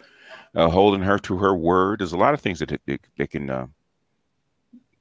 uh, 0.56 0.70
holding 0.70 1.02
her 1.02 1.18
to 1.20 1.38
her 1.38 1.56
word. 1.56 2.00
There's 2.00 2.14
a 2.14 2.18
lot 2.18 2.34
of 2.34 2.42
things 2.42 2.60
that 2.60 2.78
they, 2.86 3.00
they 3.18 3.28
can 3.28 3.50
uh, 3.50 3.68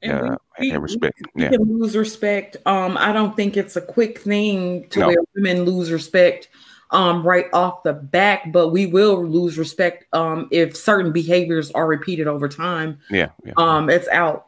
And 0.02 0.12
uh, 0.12 0.36
we- 0.60 0.70
and 0.70 0.82
respect. 0.82 1.20
we 1.34 1.42
Yeah. 1.42 1.50
can 1.50 1.62
lose 1.64 1.96
respect. 1.96 2.56
Um, 2.66 2.96
I 2.98 3.12
don't 3.12 3.34
think 3.34 3.56
it's 3.56 3.76
a 3.76 3.80
quick 3.80 4.18
thing 4.20 4.88
to 4.90 5.00
No. 5.00 5.06
where 5.08 5.16
women 5.34 5.64
lose 5.64 5.90
respect 5.90 6.48
um 6.92 7.22
right 7.22 7.46
off 7.52 7.82
the 7.82 7.92
back, 7.92 8.52
but 8.52 8.68
we 8.68 8.86
will 8.86 9.24
lose 9.24 9.58
respect 9.58 10.04
um 10.14 10.48
if 10.50 10.76
certain 10.76 11.12
behaviors 11.12 11.70
are 11.72 11.86
repeated 11.86 12.26
over 12.26 12.48
time. 12.48 12.98
Yeah. 13.10 13.28
yeah. 13.44 13.52
Um, 13.56 13.90
it's 13.90 14.08
out. 14.08 14.46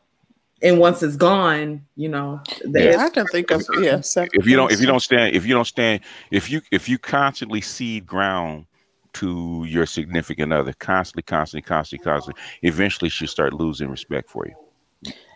And 0.63 0.79
once 0.79 1.03
it's 1.03 1.17
gone, 1.17 1.85
you 1.97 2.09
know, 2.09 2.41
the- 2.65 2.97
I 2.97 3.11
can 3.11 3.27
think 3.27 3.51
of 3.51 3.67
yeah. 3.81 4.01
several 4.01 4.31
if 4.35 4.47
you 4.47 4.57
don't 4.57 4.73
if 4.73 4.81
you 4.81 4.87
don't 4.87 5.01
stand 5.01 5.35
if 5.35 5.45
you 5.45 5.55
don't 5.55 5.67
stand 5.67 6.01
if 6.31 6.51
you 6.51 6.63
if 6.71 6.89
you 6.89 6.99
constantly 6.99 7.61
cede 7.61 8.07
ground 8.07 8.67
to 9.15 9.65
your 9.69 9.87
significant 9.87 10.53
other 10.53 10.73
constantly 10.75 11.23
constantly 11.23 11.63
constantly 11.63 12.05
constantly 12.05 12.43
eventually 12.63 13.09
she'll 13.09 13.29
start 13.29 13.53
losing 13.53 13.89
respect 13.89 14.29
for 14.29 14.47
you 14.47 14.55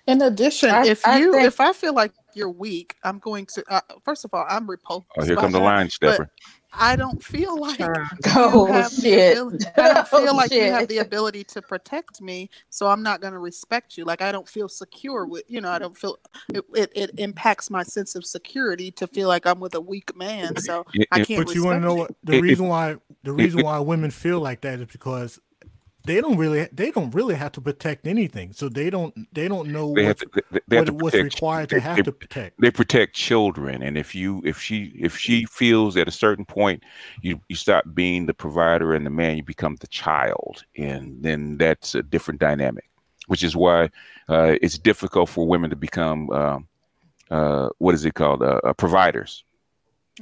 In 0.09 0.22
addition, 0.22 0.70
I- 0.70 0.86
if 0.86 1.06
I 1.06 1.18
you 1.18 1.32
think- 1.32 1.47
if 1.47 1.60
I 1.60 1.72
feel 1.72 1.94
like 1.94 2.12
you're 2.35 2.51
weak, 2.51 2.97
I'm 3.05 3.18
going 3.18 3.47
to 3.47 3.64
uh, 3.68 3.80
first 4.02 4.24
of 4.24 4.32
all, 4.35 4.44
I'm 4.48 4.68
repulsed. 4.68 5.06
oh 5.18 5.24
here 5.24 5.35
by 5.36 5.43
comes 5.43 5.52
the 5.55 5.60
line 5.60 5.86
but 5.86 5.93
stepper 5.93 6.30
I 6.72 6.97
don't 6.97 7.22
feel 7.22 7.59
like 7.59 7.78
you 7.78 7.86
Oh 8.36 8.66
have 8.66 8.90
the 8.94 9.01
shit! 9.02 9.32
ability, 9.39 9.64
I 9.76 9.94
don't 9.94 10.09
feel 10.14 10.28
Oh, 10.30 10.35
like 10.36 10.51
you 10.52 10.62
have 10.70 10.86
the 10.89 10.98
ability 10.98 11.44
to 11.44 11.62
protect 11.62 12.20
me, 12.20 12.48
so 12.70 12.86
I'm 12.86 13.02
not 13.02 13.20
going 13.22 13.32
to 13.32 13.39
respect 13.39 13.97
you. 13.97 14.05
Like 14.05 14.20
I 14.22 14.30
don't 14.32 14.48
feel 14.48 14.68
secure 14.68 15.24
with 15.26 15.44
you 15.48 15.60
know. 15.62 15.70
I 15.70 15.78
don't 15.78 15.97
feel 15.97 16.18
it, 16.55 16.64
it. 16.74 16.93
It 16.94 17.10
impacts 17.18 17.68
my 17.70 17.82
sense 17.82 18.14
of 18.14 18.24
security 18.24 18.90
to 18.93 19.06
feel 19.06 19.28
like 19.28 19.47
I'm 19.47 19.60
with 19.60 19.74
a 19.74 19.80
weak 19.80 20.14
man, 20.16 20.56
so 20.56 20.85
I 21.10 21.24
can't 21.24 21.44
But 21.47 21.55
you 21.55 21.64
want 21.64 21.76
to 21.82 21.86
know 21.86 21.94
what 21.94 22.10
the 22.24 22.35
It- 22.35 22.39
it- 22.39 22.43
reason 22.43 22.68
why 22.68 22.97
the 23.24 23.32
reason 23.32 23.60
it- 23.60 23.64
why 23.64 23.78
women 23.78 24.10
feel 24.10 24.40
like 24.40 24.60
that 24.62 24.78
is 24.80 24.86
because 24.86 25.39
they 26.05 26.20
don't 26.20 26.37
really 26.39 26.69
they 26.73 26.91
don't 26.91 27.15
really 27.15 27.35
have 27.35 27.53
to 27.53 27.61
protect 27.61 28.07
anything. 28.07 28.53
So 28.53 28.69
they 28.69 28.91
don't 28.91 29.15
they 29.35 29.49
don't 29.49 29.70
know 29.70 29.95
they 29.95 30.05
have 30.05 30.20
what's, 30.20 30.37
to 30.37 30.43
they, 30.51 30.61
they 30.69 30.77
have 30.77 30.87
to 30.87 30.93
what's 30.95 31.16
protect 31.16 31.35
required 31.35 31.69
they, 31.70 31.77
to 31.77 31.81
have 31.81 31.97
they- 31.97 32.03
to 32.03 32.12
protect. 32.12 32.61
they 32.61 32.70
protect 32.70 33.15
children. 33.15 33.83
And 33.83 33.99
if 33.99 34.15
you 34.15 34.41
if 34.45 34.61
she 34.61 34.93
if 34.99 35.16
she 35.16 35.45
feels 35.47 35.97
at 35.97 36.09
a 36.09 36.12
certain 36.12 36.45
point 36.45 36.83
you 37.20 37.41
you 37.49 37.57
stop 37.57 37.85
being 37.95 38.27
the 38.27 38.35
provider 38.35 38.95
and 38.95 39.05
the 39.05 39.11
man 39.11 39.37
you 39.37 39.43
become 39.43 39.77
the 39.77 39.87
child. 39.89 40.65
And 40.77 41.23
then 41.23 41.57
that's 41.59 41.95
a 41.95 42.03
different 42.03 42.41
dynamic 42.41 42.85
which 43.27 43.45
is 43.45 43.55
why 43.55 43.91
uh, 44.31 44.57
it's 44.62 44.79
difficult 44.79 45.29
for 45.29 45.47
women 45.47 45.69
to 45.69 45.77
become 45.77 46.31
um, 46.31 46.69
uh, 47.31 47.69
what 47.77 47.95
is 47.95 48.07
it 48.07 48.15
called? 48.15 48.43
Uh, 48.43 48.59
uh, 48.65 48.73
providers. 48.73 49.45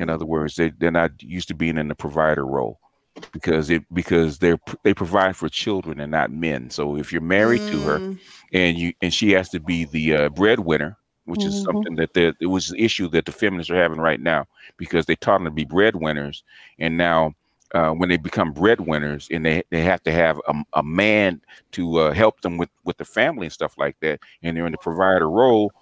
In 0.00 0.10
other 0.10 0.26
words 0.26 0.56
they, 0.56 0.70
they're 0.70 0.90
not 0.90 1.22
used 1.22 1.48
to 1.48 1.54
being 1.54 1.78
in 1.78 1.86
the 1.88 1.94
provider 1.94 2.44
role 2.44 2.80
because 3.20 3.56
it 3.70 3.82
because 3.92 4.38
they're 4.38 4.58
they 4.82 4.94
provide 4.94 5.36
for 5.36 5.48
children 5.48 6.00
and 6.00 6.10
not 6.10 6.30
men 6.30 6.70
so 6.70 6.96
if 6.96 7.12
you're 7.12 7.20
married 7.20 7.62
to 7.66 7.82
her 7.82 8.02
Mm, 8.02 8.18
and 8.52 8.76
you 8.76 8.92
and 9.02 9.12
she 9.12 9.30
has 9.32 9.48
to 9.50 9.60
be 9.60 9.84
the 9.84 10.14
uh, 10.14 10.28
breadwinner, 10.30 10.96
which 11.24 11.44
is 11.46 11.56
Mhm. 11.56 11.62
something 11.62 11.96
that 11.96 12.12
the 12.14 12.34
it 12.40 12.46
was 12.46 12.70
an 12.70 12.78
issue 12.78 13.08
that 13.08 13.24
the 13.26 13.32
feminists 13.32 13.70
are 13.70 13.76
having 13.76 13.98
right 13.98 14.20
now 14.20 14.46
because 14.76 15.06
they 15.06 15.14
taught 15.16 15.38
them 15.38 15.44
to 15.46 15.50
be 15.50 15.64
breadwinners, 15.64 16.42
and 16.78 16.96
now 16.96 17.32
uh, 17.74 17.90
when 17.90 18.08
they 18.08 18.16
become 18.16 18.52
breadwinners 18.52 19.28
and 19.30 19.44
they, 19.44 19.62
they 19.70 19.82
have 19.82 20.02
to 20.02 20.12
have 20.12 20.40
a, 20.48 20.54
a 20.74 20.82
man 20.82 21.40
to 21.72 21.96
uh, 21.98 22.12
help 22.12 22.40
them 22.42 22.56
with 22.58 22.70
with 22.84 22.96
the 22.98 23.04
family 23.04 23.46
and 23.46 23.52
stuff 23.52 23.74
like 23.78 23.96
that, 24.00 24.20
and 24.42 24.56
they're 24.56 24.66
in 24.66 24.72
the 24.72 24.78
provider 24.78 25.28
role, 25.30 25.72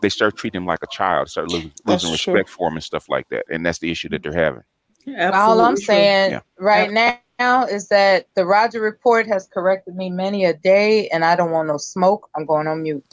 they 0.00 0.08
start 0.08 0.36
treating 0.36 0.60
him 0.60 0.66
like 0.66 0.82
a 0.82 0.86
child, 0.88 1.28
start 1.28 1.48
losing, 1.48 1.72
losing 1.84 2.10
respect 2.10 2.48
for 2.50 2.68
him 2.68 2.74
and 2.76 2.84
stuff 2.84 3.08
like 3.08 3.28
that, 3.28 3.44
and 3.50 3.64
that's 3.64 3.78
the 3.78 3.90
issue 3.90 4.08
that 4.10 4.22
they're 4.22 4.32
having. 4.32 4.62
All 5.16 5.60
I'm 5.60 5.76
saying 5.76 6.32
Yeah. 6.32 6.40
right 6.58 7.20
now 7.38 7.64
is 7.64 7.88
that 7.88 8.26
the 8.34 8.44
Roger 8.44 8.80
report 8.80 9.26
has 9.26 9.46
corrected 9.46 9.94
me 9.96 10.10
many 10.10 10.44
a 10.44 10.54
day, 10.54 11.08
and 11.08 11.24
I 11.24 11.36
don't 11.36 11.50
want 11.50 11.68
no 11.68 11.76
smoke. 11.76 12.28
I'm 12.36 12.44
going 12.44 12.66
on 12.66 12.82
mute. 12.82 13.04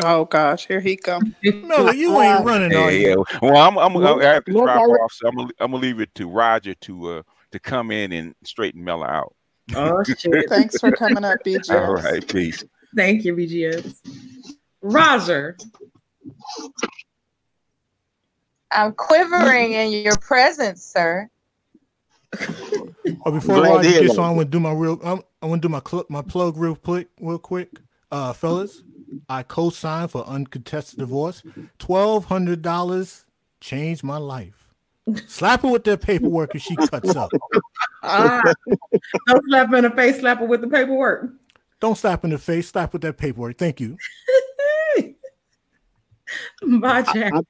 Oh 0.00 0.26
gosh, 0.26 0.66
here 0.66 0.80
he 0.80 0.96
come. 0.96 1.34
No, 1.42 1.90
you 1.90 2.20
ain't 2.20 2.44
running 2.44 2.76
on 2.76 2.92
Yeah, 2.92 2.98
you. 2.98 3.24
yeah. 3.30 3.38
Well, 3.40 3.56
I'm, 3.56 3.78
I'm, 3.78 3.94
Look- 3.94 4.22
I 4.22 4.34
have 4.34 4.44
to 4.44 4.52
look, 4.52 4.64
drop 4.64 4.82
off, 4.82 5.12
so 5.12 5.28
I'm 5.28 5.36
gonna, 5.36 5.48
I'm 5.60 5.70
gonna 5.70 5.82
leave 5.82 6.00
it 6.00 6.14
to 6.16 6.28
Roger 6.28 6.74
to 6.74 7.08
uh 7.10 7.22
to 7.52 7.58
come 7.58 7.90
in 7.90 8.12
and 8.12 8.34
straighten 8.44 8.84
Mella 8.84 9.06
out. 9.06 9.34
Oh 9.74 10.02
shit. 10.18 10.48
Thanks 10.50 10.78
for 10.78 10.92
coming 10.92 11.24
up, 11.24 11.42
BGS. 11.44 11.70
All 11.70 11.94
right, 11.94 12.26
peace. 12.28 12.64
Thank 12.94 13.24
you, 13.24 13.34
BGS. 13.34 14.00
Roger. 14.82 15.56
I'm 18.70 18.92
quivering 18.92 19.72
in 19.72 19.92
your 19.92 20.16
presence, 20.18 20.84
sir. 20.84 21.30
Oh, 23.24 23.30
before 23.32 23.56
Glad 23.56 23.68
to 23.68 23.74
Roger 23.74 23.88
hear 23.88 24.10
on, 24.10 24.18
I'm 24.18 24.36
gonna 24.36 24.44
do 24.44 24.60
my 24.60 24.72
real. 24.72 25.00
I'm, 25.02 25.22
I'm 25.42 25.48
gonna 25.48 25.60
do 25.60 25.68
my 25.68 25.80
cl- 25.86 26.06
my 26.08 26.22
plug 26.22 26.56
real 26.56 26.76
quick, 26.76 27.08
real 27.20 27.38
quick, 27.38 27.78
uh, 28.10 28.32
fellas. 28.32 28.82
I 29.28 29.42
co-signed 29.42 30.10
for 30.10 30.26
uncontested 30.26 30.98
divorce. 30.98 31.42
Twelve 31.78 32.26
hundred 32.26 32.62
dollars 32.62 33.24
changed 33.60 34.04
my 34.04 34.18
life. 34.18 34.68
Slap 35.26 35.62
her 35.62 35.68
with 35.68 35.84
that 35.84 36.02
paperwork 36.02 36.54
if 36.54 36.62
she 36.62 36.76
cuts 36.76 37.16
up. 37.16 37.30
Ah, 38.00 38.40
don't 39.26 39.44
slap 39.48 39.70
her 39.70 39.76
in 39.78 39.82
the 39.84 39.90
face, 39.90 40.20
slap 40.20 40.38
her 40.38 40.46
with 40.46 40.60
the 40.60 40.68
paperwork. 40.68 41.32
Don't 41.80 41.98
slap 41.98 42.22
in 42.22 42.30
the 42.30 42.38
face. 42.38 42.68
Slap 42.68 42.92
with 42.92 43.02
that 43.02 43.16
paperwork. 43.18 43.58
Thank 43.58 43.80
you. 43.80 43.96
Bye, 46.62 47.02
Jack. 47.02 47.32
I, 47.34 47.40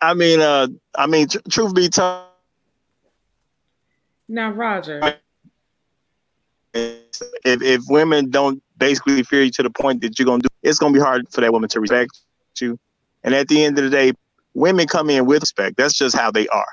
I 0.00 0.14
mean, 0.14 0.40
uh, 0.40 0.68
I 0.96 1.06
mean, 1.06 1.28
tr- 1.28 1.38
truth 1.50 1.74
be 1.74 1.90
told, 1.90 2.24
Now, 4.28 4.50
Roger. 4.50 5.18
if 6.74 7.62
if 7.62 7.82
women 7.88 8.30
don't 8.30 8.62
basically 8.76 9.22
fear 9.22 9.42
you 9.42 9.50
to 9.52 9.62
the 9.62 9.70
point 9.70 10.02
that 10.02 10.18
you're 10.18 10.26
gonna 10.26 10.42
do, 10.42 10.48
it's 10.62 10.78
gonna 10.78 10.92
be 10.92 11.00
hard 11.00 11.26
for 11.30 11.40
that 11.40 11.52
woman 11.52 11.68
to 11.70 11.80
respect 11.80 12.10
you. 12.60 12.78
And 13.24 13.34
at 13.34 13.48
the 13.48 13.64
end 13.64 13.78
of 13.78 13.84
the 13.84 13.90
day, 13.90 14.12
women 14.54 14.86
come 14.86 15.10
in 15.10 15.26
with 15.26 15.42
respect. 15.42 15.76
That's 15.76 15.94
just 15.94 16.16
how 16.16 16.30
they 16.30 16.48
are. 16.48 16.68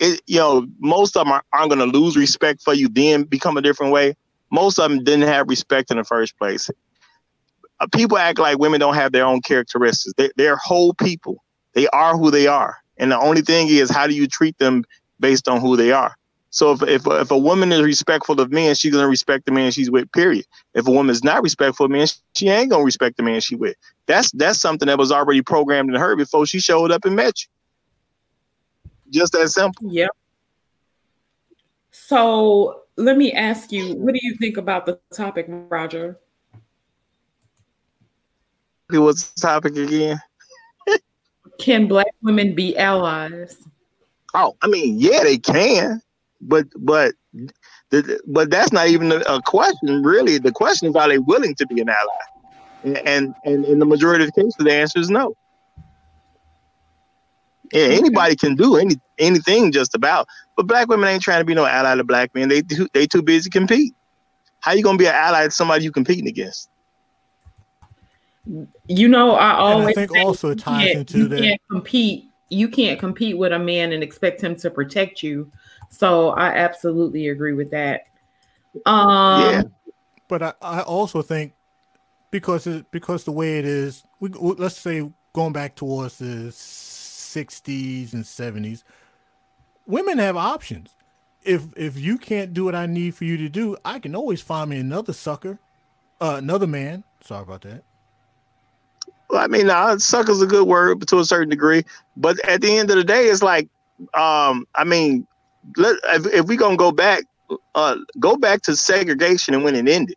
It, 0.00 0.20
you 0.26 0.38
know, 0.38 0.66
most 0.78 1.16
of 1.16 1.24
them 1.24 1.32
are, 1.32 1.42
aren't 1.52 1.70
gonna 1.70 1.86
lose 1.86 2.16
respect 2.16 2.62
for 2.62 2.74
you, 2.74 2.88
then 2.88 3.24
become 3.24 3.56
a 3.56 3.62
different 3.62 3.92
way. 3.92 4.14
Most 4.50 4.78
of 4.78 4.90
them 4.90 5.04
didn't 5.04 5.28
have 5.28 5.48
respect 5.48 5.90
in 5.90 5.98
the 5.98 6.04
first 6.04 6.36
place. 6.38 6.70
Uh, 7.80 7.86
people 7.94 8.18
act 8.18 8.38
like 8.38 8.58
women 8.58 8.80
don't 8.80 8.94
have 8.94 9.12
their 9.12 9.24
own 9.24 9.40
characteristics. 9.40 10.14
They, 10.16 10.30
they're 10.36 10.56
whole 10.56 10.94
people. 10.94 11.44
They 11.74 11.86
are 11.88 12.16
who 12.16 12.30
they 12.30 12.46
are, 12.46 12.76
and 12.96 13.12
the 13.12 13.18
only 13.18 13.42
thing 13.42 13.68
is, 13.68 13.90
how 13.90 14.06
do 14.06 14.14
you 14.14 14.26
treat 14.26 14.58
them 14.58 14.84
based 15.20 15.48
on 15.48 15.60
who 15.60 15.76
they 15.76 15.92
are? 15.92 16.17
So 16.50 16.72
if, 16.72 16.82
if 16.82 17.06
if 17.06 17.30
a 17.30 17.38
woman 17.38 17.72
is 17.72 17.82
respectful 17.82 18.40
of 18.40 18.50
men, 18.50 18.74
she's 18.74 18.92
gonna 18.92 19.08
respect 19.08 19.46
the 19.46 19.52
man 19.52 19.70
she's 19.70 19.90
with. 19.90 20.10
Period. 20.12 20.46
If 20.74 20.86
a 20.86 20.90
woman 20.90 21.10
is 21.10 21.22
not 21.22 21.42
respectful 21.42 21.86
of 21.86 21.92
men, 21.92 22.06
she 22.34 22.48
ain't 22.48 22.70
gonna 22.70 22.84
respect 22.84 23.16
the 23.16 23.22
man 23.22 23.40
she 23.40 23.54
with. 23.54 23.76
That's 24.06 24.30
that's 24.32 24.60
something 24.60 24.86
that 24.86 24.98
was 24.98 25.12
already 25.12 25.42
programmed 25.42 25.90
in 25.90 26.00
her 26.00 26.16
before 26.16 26.46
she 26.46 26.60
showed 26.60 26.90
up 26.90 27.04
and 27.04 27.16
met 27.16 27.34
you. 27.42 27.48
Just 29.10 29.32
that 29.34 29.48
simple. 29.48 29.90
Yep. 29.90 30.10
So 31.90 32.82
let 32.96 33.16
me 33.16 33.32
ask 33.32 33.70
you, 33.70 33.94
what 33.94 34.14
do 34.14 34.20
you 34.22 34.34
think 34.36 34.56
about 34.56 34.86
the 34.86 34.98
topic, 35.12 35.46
Roger? 35.48 36.18
What's 38.90 39.30
the 39.30 39.40
topic 39.40 39.76
again? 39.76 40.20
Can 41.58 41.86
black 41.86 42.06
women 42.22 42.54
be 42.54 42.76
allies? 42.76 43.58
Oh, 44.34 44.56
I 44.62 44.68
mean, 44.68 44.98
yeah, 44.98 45.22
they 45.22 45.38
can, 45.38 46.00
but 46.40 46.66
but 46.76 47.14
the, 47.90 48.20
but 48.26 48.50
that's 48.50 48.72
not 48.72 48.88
even 48.88 49.12
a, 49.12 49.16
a 49.28 49.40
question. 49.42 50.02
Really, 50.02 50.38
the 50.38 50.52
question 50.52 50.88
is, 50.88 50.96
are 50.96 51.08
they 51.08 51.18
willing 51.18 51.54
to 51.56 51.66
be 51.66 51.80
an 51.80 51.88
ally? 51.88 51.98
And 52.84 52.96
and, 53.08 53.34
and 53.44 53.64
in 53.64 53.78
the 53.78 53.86
majority 53.86 54.24
of 54.24 54.32
the 54.32 54.40
cases, 54.42 54.54
the 54.58 54.72
answer 54.72 54.98
is 55.00 55.10
no. 55.10 55.34
Yeah, 57.72 57.84
anybody 57.84 58.34
can 58.34 58.54
do 58.54 58.76
any 58.76 58.96
anything 59.18 59.72
just 59.72 59.94
about. 59.94 60.26
But 60.56 60.66
black 60.66 60.88
women 60.88 61.08
ain't 61.08 61.22
trying 61.22 61.40
to 61.40 61.44
be 61.44 61.54
no 61.54 61.66
ally 61.66 61.94
to 61.96 62.04
black 62.04 62.34
men. 62.34 62.48
They 62.48 62.62
too, 62.62 62.88
they 62.94 63.06
too 63.06 63.22
busy 63.22 63.50
to 63.50 63.58
compete. 63.58 63.94
How 64.60 64.72
you 64.72 64.82
gonna 64.82 64.98
be 64.98 65.06
an 65.06 65.14
ally 65.14 65.44
to 65.44 65.50
somebody 65.50 65.84
you 65.84 65.92
competing 65.92 66.28
against? 66.28 66.70
You 68.88 69.08
know, 69.08 69.32
I 69.32 69.50
And 69.50 69.80
always 69.82 69.88
I 69.98 70.00
think 70.06 70.12
say 70.12 70.20
also 70.22 70.48
you 70.48 70.52
it 70.52 70.58
ties 70.60 70.86
can't- 70.86 70.98
into 71.00 71.18
you 71.18 71.28
that. 71.28 71.38
can't 71.40 71.60
compete. 71.70 72.24
You 72.50 72.68
can't 72.68 72.98
compete 72.98 73.36
with 73.36 73.52
a 73.52 73.58
man 73.58 73.92
and 73.92 74.02
expect 74.02 74.40
him 74.40 74.56
to 74.56 74.70
protect 74.70 75.22
you. 75.22 75.52
So 75.88 76.30
I 76.30 76.48
absolutely 76.48 77.28
agree 77.28 77.54
with 77.54 77.70
that. 77.70 78.02
Um, 78.86 79.40
Yeah. 79.40 79.62
But 80.28 80.42
I, 80.42 80.52
I 80.60 80.80
also 80.82 81.22
think 81.22 81.54
because 82.30 82.66
it 82.66 82.90
because 82.90 83.24
the 83.24 83.32
way 83.32 83.58
it 83.58 83.64
is, 83.64 84.04
we 84.20 84.28
let's 84.28 84.76
say 84.76 85.10
going 85.32 85.52
back 85.52 85.74
towards 85.74 86.18
the 86.18 86.50
'60s 86.50 88.12
and 88.12 88.24
'70s, 88.24 88.84
women 89.86 90.18
have 90.18 90.36
options. 90.36 90.94
If 91.42 91.76
if 91.76 91.98
you 91.98 92.18
can't 92.18 92.52
do 92.52 92.64
what 92.64 92.74
I 92.74 92.86
need 92.86 93.14
for 93.14 93.24
you 93.24 93.38
to 93.38 93.48
do, 93.48 93.76
I 93.84 93.98
can 93.98 94.14
always 94.14 94.42
find 94.42 94.70
me 94.70 94.78
another 94.78 95.14
sucker, 95.14 95.58
uh, 96.20 96.36
another 96.38 96.66
man. 96.66 97.04
Sorry 97.22 97.42
about 97.42 97.62
that. 97.62 97.82
Well, 99.30 99.42
I 99.42 99.46
mean, 99.46 99.66
nah, 99.66 99.96
sucker's 99.98 100.42
a 100.42 100.46
good 100.46 100.66
word 100.66 101.06
to 101.06 101.18
a 101.18 101.24
certain 101.24 101.50
degree, 101.50 101.84
but 102.16 102.42
at 102.46 102.60
the 102.60 102.78
end 102.78 102.90
of 102.90 102.96
the 102.96 103.04
day, 103.04 103.24
it's 103.24 103.42
like, 103.42 103.68
um, 104.14 104.66
I 104.74 104.84
mean, 104.84 105.26
let 105.76 105.96
if, 106.04 106.26
if 106.26 106.46
we 106.46 106.56
gonna 106.56 106.76
go 106.76 106.92
back, 106.92 107.24
uh, 107.74 107.96
go 108.18 108.36
back 108.36 108.62
to 108.62 108.76
segregation 108.76 109.54
and 109.54 109.64
when 109.64 109.74
it 109.74 109.88
ended. 109.88 110.16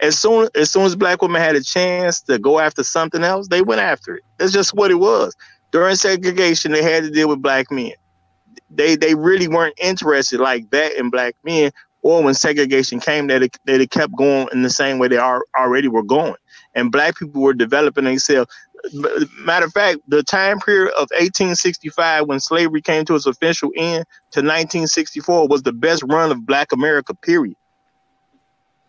As 0.00 0.18
soon 0.18 0.48
as 0.54 0.70
soon 0.70 0.84
as 0.84 0.96
black 0.96 1.20
women 1.22 1.40
had 1.40 1.56
a 1.56 1.62
chance 1.62 2.20
to 2.22 2.38
go 2.38 2.58
after 2.58 2.82
something 2.82 3.22
else, 3.22 3.48
they 3.48 3.62
went 3.62 3.80
after 3.80 4.16
it. 4.16 4.24
That's 4.38 4.52
just 4.52 4.74
what 4.74 4.90
it 4.90 4.94
was. 4.96 5.34
During 5.72 5.94
segregation, 5.96 6.72
they 6.72 6.82
had 6.82 7.04
to 7.04 7.10
deal 7.10 7.28
with 7.28 7.42
black 7.42 7.70
men. 7.70 7.92
They 8.70 8.96
they 8.96 9.14
really 9.14 9.48
weren't 9.48 9.78
interested 9.80 10.40
like 10.40 10.70
that 10.70 10.94
in 10.94 11.10
black 11.10 11.34
men. 11.44 11.70
Or 12.02 12.22
when 12.22 12.32
segregation 12.32 12.98
came, 12.98 13.26
that 13.26 13.42
it, 13.42 13.58
that 13.66 13.78
it 13.78 13.90
kept 13.90 14.16
going 14.16 14.48
in 14.52 14.62
the 14.62 14.70
same 14.70 14.98
way 14.98 15.08
they 15.08 15.18
are 15.18 15.44
already 15.58 15.86
were 15.86 16.02
going 16.02 16.34
and 16.74 16.92
black 16.92 17.16
people 17.16 17.42
were 17.42 17.54
developing 17.54 18.04
themselves. 18.04 18.50
Matter 19.38 19.66
of 19.66 19.72
fact, 19.72 19.98
the 20.08 20.22
time 20.22 20.58
period 20.60 20.92
of 20.92 21.08
1865 21.10 22.26
when 22.26 22.40
slavery 22.40 22.80
came 22.80 23.04
to 23.04 23.14
its 23.14 23.26
official 23.26 23.70
end 23.76 24.04
to 24.30 24.40
1964 24.40 25.48
was 25.48 25.62
the 25.62 25.72
best 25.72 26.02
run 26.04 26.30
of 26.30 26.46
black 26.46 26.72
America, 26.72 27.14
period. 27.14 27.56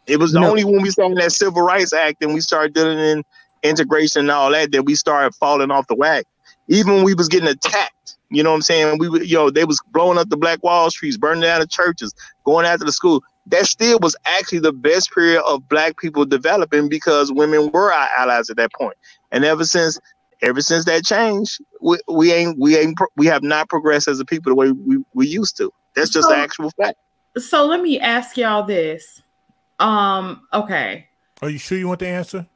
It 0.08 0.18
was 0.18 0.34
no. 0.34 0.50
only 0.50 0.64
when 0.64 0.82
we 0.82 0.90
started 0.90 1.18
that 1.18 1.32
Civil 1.32 1.62
Rights 1.62 1.94
Act 1.94 2.24
and 2.24 2.34
we 2.34 2.42
started 2.42 2.74
dealing 2.74 3.00
in 3.00 3.24
integration 3.64 4.22
and 4.22 4.32
all 4.32 4.52
that 4.52 4.72
that 4.72 4.84
we 4.84 4.96
started 4.96 5.36
falling 5.36 5.72
off 5.72 5.88
the 5.88 5.96
wagon. 5.96 6.26
Even 6.68 6.96
when 6.96 7.04
we 7.04 7.14
was 7.14 7.28
getting 7.28 7.50
attacked, 7.50 8.18
you 8.30 8.44
know 8.44 8.52
what 8.52 8.56
I'm 8.56 8.62
saying? 8.62 8.98
We, 8.98 9.26
you 9.26 9.36
know, 9.36 9.50
they 9.50 9.66
was 9.66 9.82
blowing 9.92 10.18
up 10.18 10.30
the 10.30 10.38
Black 10.38 10.64
Wall 10.64 10.90
Streets, 10.90 11.18
burning 11.18 11.42
down 11.42 11.60
the 11.60 11.68
churches, 11.68 12.14
going 12.46 12.66
after 12.66 12.86
the 12.86 12.94
school 12.94 13.22
that 13.48 13.66
still 13.66 14.00
was 14.02 14.16
actually 14.26 14.60
the 14.60 14.74
best 14.74 15.12
period 15.12 15.42
of 15.44 15.68
black 15.68 15.98
people 15.98 16.26
developing 16.26 16.90
because 16.90 17.32
women 17.32 17.72
were 17.72 17.94
our 17.94 18.10
allies 18.18 18.50
at 18.50 18.58
that 18.58 18.72
point. 18.74 18.96
And 19.32 19.44
ever 19.44 19.66
since 19.66 20.00
ever 20.42 20.62
since 20.62 20.86
that 20.86 21.04
change, 21.04 21.60
we, 21.82 21.98
we 22.08 22.34
ain't 22.34 22.58
we 22.58 22.78
ain't 22.78 22.98
we 23.16 23.26
have 23.28 23.44
not 23.44 23.70
progressed 23.70 24.08
as 24.08 24.20
a 24.20 24.26
people 24.26 24.52
the 24.52 24.56
way 24.56 24.72
we, 24.72 25.04
we 25.14 25.28
used 25.28 25.58
to. 25.58 25.72
That's 25.96 26.10
just 26.10 26.28
so, 26.28 26.34
the 26.34 26.40
actual 26.40 26.72
fact. 26.72 26.98
So 27.38 27.66
let 27.66 27.82
me 27.82 28.00
ask 28.00 28.38
y'all 28.38 28.64
this. 28.64 29.22
Um, 29.80 30.42
okay. 30.54 31.08
Are 31.42 31.50
you 31.50 31.58
sure 31.58 31.78
you 31.78 31.88
want 31.88 32.00
the 32.00 32.08
answer? 32.08 32.48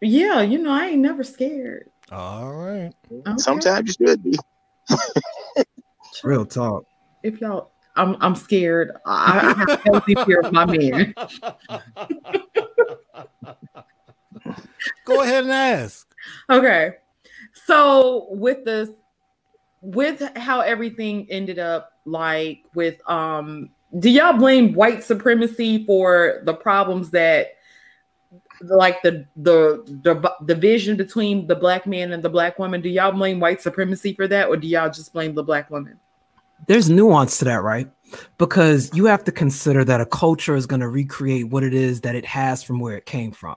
Yeah, 0.00 0.40
you 0.40 0.58
know, 0.58 0.72
I 0.72 0.88
ain't 0.88 1.00
never 1.00 1.24
scared. 1.24 1.90
All 2.10 2.52
right. 2.52 2.92
Okay. 3.12 3.32
Sometimes 3.36 3.96
you 3.98 4.06
should 4.06 4.22
be. 4.22 4.36
Real 6.24 6.44
talk. 6.46 6.84
If 7.22 7.40
y'all 7.40 7.70
I'm 7.96 8.16
I'm 8.20 8.34
scared. 8.34 8.92
I, 9.06 9.38
I 9.38 9.54
have 9.58 9.80
healthy 9.82 10.14
fear 10.26 10.40
of 10.40 10.52
my 10.52 10.64
man. 10.64 11.14
Go 15.04 15.22
ahead 15.22 15.44
and 15.44 15.52
ask. 15.52 16.06
Okay. 16.48 16.94
So 17.66 18.28
with 18.30 18.64
this 18.64 18.90
with 19.82 20.22
how 20.36 20.60
everything 20.60 21.26
ended 21.30 21.58
up 21.58 21.92
like 22.04 22.64
with 22.74 23.00
um 23.08 23.70
do 23.98 24.10
y'all 24.10 24.32
blame 24.32 24.74
white 24.74 25.02
supremacy 25.02 25.84
for 25.84 26.42
the 26.44 26.54
problems 26.54 27.10
that 27.10 27.56
like 28.60 29.02
the 29.02 29.26
the 29.36 29.82
the 30.02 30.34
division 30.44 30.96
between 30.96 31.46
the 31.46 31.56
black 31.56 31.86
man 31.86 32.12
and 32.12 32.22
the 32.22 32.28
black 32.28 32.58
woman 32.58 32.80
do 32.80 32.88
y'all 32.90 33.10
blame 33.10 33.40
white 33.40 33.60
supremacy 33.62 34.12
for 34.12 34.28
that 34.28 34.48
or 34.48 34.56
do 34.56 34.68
y'all 34.68 34.90
just 34.90 35.12
blame 35.12 35.34
the 35.34 35.42
black 35.42 35.70
woman 35.70 35.98
there's 36.66 36.90
nuance 36.90 37.38
to 37.38 37.44
that, 37.46 37.62
right? 37.62 37.88
Because 38.38 38.90
you 38.94 39.06
have 39.06 39.24
to 39.24 39.32
consider 39.32 39.84
that 39.84 40.00
a 40.00 40.06
culture 40.06 40.56
is 40.56 40.66
going 40.66 40.80
to 40.80 40.88
recreate 40.88 41.48
what 41.48 41.62
it 41.62 41.74
is 41.74 42.00
that 42.00 42.16
it 42.16 42.24
has 42.24 42.62
from 42.62 42.80
where 42.80 42.96
it 42.96 43.06
came 43.06 43.32
from. 43.32 43.56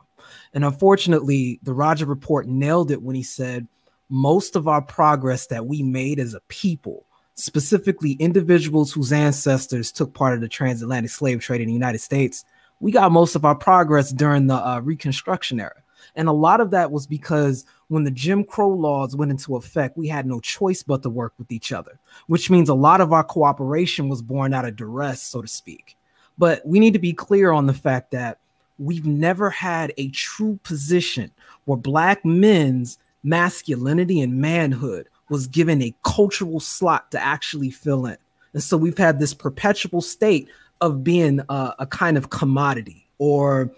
And 0.53 0.63
unfortunately, 0.63 1.59
the 1.63 1.73
Roger 1.73 2.05
Report 2.05 2.47
nailed 2.47 2.91
it 2.91 3.01
when 3.01 3.15
he 3.15 3.23
said 3.23 3.67
most 4.09 4.55
of 4.55 4.67
our 4.67 4.81
progress 4.81 5.47
that 5.47 5.65
we 5.65 5.81
made 5.81 6.19
as 6.19 6.34
a 6.34 6.39
people, 6.41 7.05
specifically 7.35 8.11
individuals 8.13 8.91
whose 8.91 9.11
ancestors 9.11 9.91
took 9.91 10.13
part 10.13 10.35
of 10.35 10.41
the 10.41 10.47
transatlantic 10.47 11.11
slave 11.11 11.41
trade 11.41 11.61
in 11.61 11.67
the 11.67 11.73
United 11.73 11.99
States, 11.99 12.45
we 12.80 12.91
got 12.91 13.11
most 13.11 13.35
of 13.35 13.45
our 13.45 13.55
progress 13.55 14.11
during 14.11 14.47
the 14.47 14.55
uh, 14.55 14.80
Reconstruction 14.81 15.59
era. 15.59 15.81
And 16.15 16.27
a 16.27 16.34
lot 16.34 16.61
of 16.61 16.71
that 16.71 16.91
was 16.91 17.07
because 17.07 17.65
when 17.94 18.03
the 18.03 18.11
Jim 18.11 18.44
Crow 18.44 18.70
laws 18.70 19.15
went 19.15 19.30
into 19.30 19.56
effect, 19.56 19.98
we 19.98 20.07
had 20.07 20.26
no 20.26 20.40
choice 20.40 20.82
but 20.82 21.03
to 21.03 21.11
work 21.11 21.34
with 21.38 21.52
each 21.52 21.72
other, 21.72 21.99
which 22.26 22.49
means 22.49 22.68
a 22.68 22.74
lot 22.74 23.02
of 23.02 23.14
our 23.14 23.24
cooperation 23.24 24.10
was 24.10 24.24
born 24.24 24.52
out 24.52 24.65
of 24.65 24.76
duress, 24.76 25.22
so 25.22 25.44
to 25.44 25.48
speak. 25.48 25.95
But 26.40 26.65
we 26.65 26.80
need 26.80 26.94
to 26.94 26.99
be 26.99 27.14
clear 27.14 27.52
on 27.52 27.68
the 27.68 27.74
fact 27.74 28.10
that 28.10 28.40
we've 28.80 29.06
never 29.06 29.52
had 29.52 29.94
a 29.98 30.10
true 30.10 30.60
position 30.64 31.30
where 31.65 31.78
Black 31.78 32.26
men's 32.26 32.98
masculinity 33.24 34.22
and 34.22 34.41
manhood 34.41 35.07
was 35.30 35.45
given 35.45 35.80
a 35.82 35.94
cultural 36.03 36.60
slot 36.60 37.11
to 37.11 37.24
actually 37.24 37.70
fill 37.70 38.07
in. 38.07 38.18
And 38.53 38.64
so 38.64 38.76
we've 38.76 38.98
had 38.98 39.20
this 39.20 39.36
perpetual 39.36 40.02
state 40.02 40.49
of 40.82 41.03
being 41.03 41.41
a, 41.48 41.74
a 41.80 41.86
kind 41.86 42.18
of 42.18 42.32
commodity 42.32 43.07
or 43.20 43.72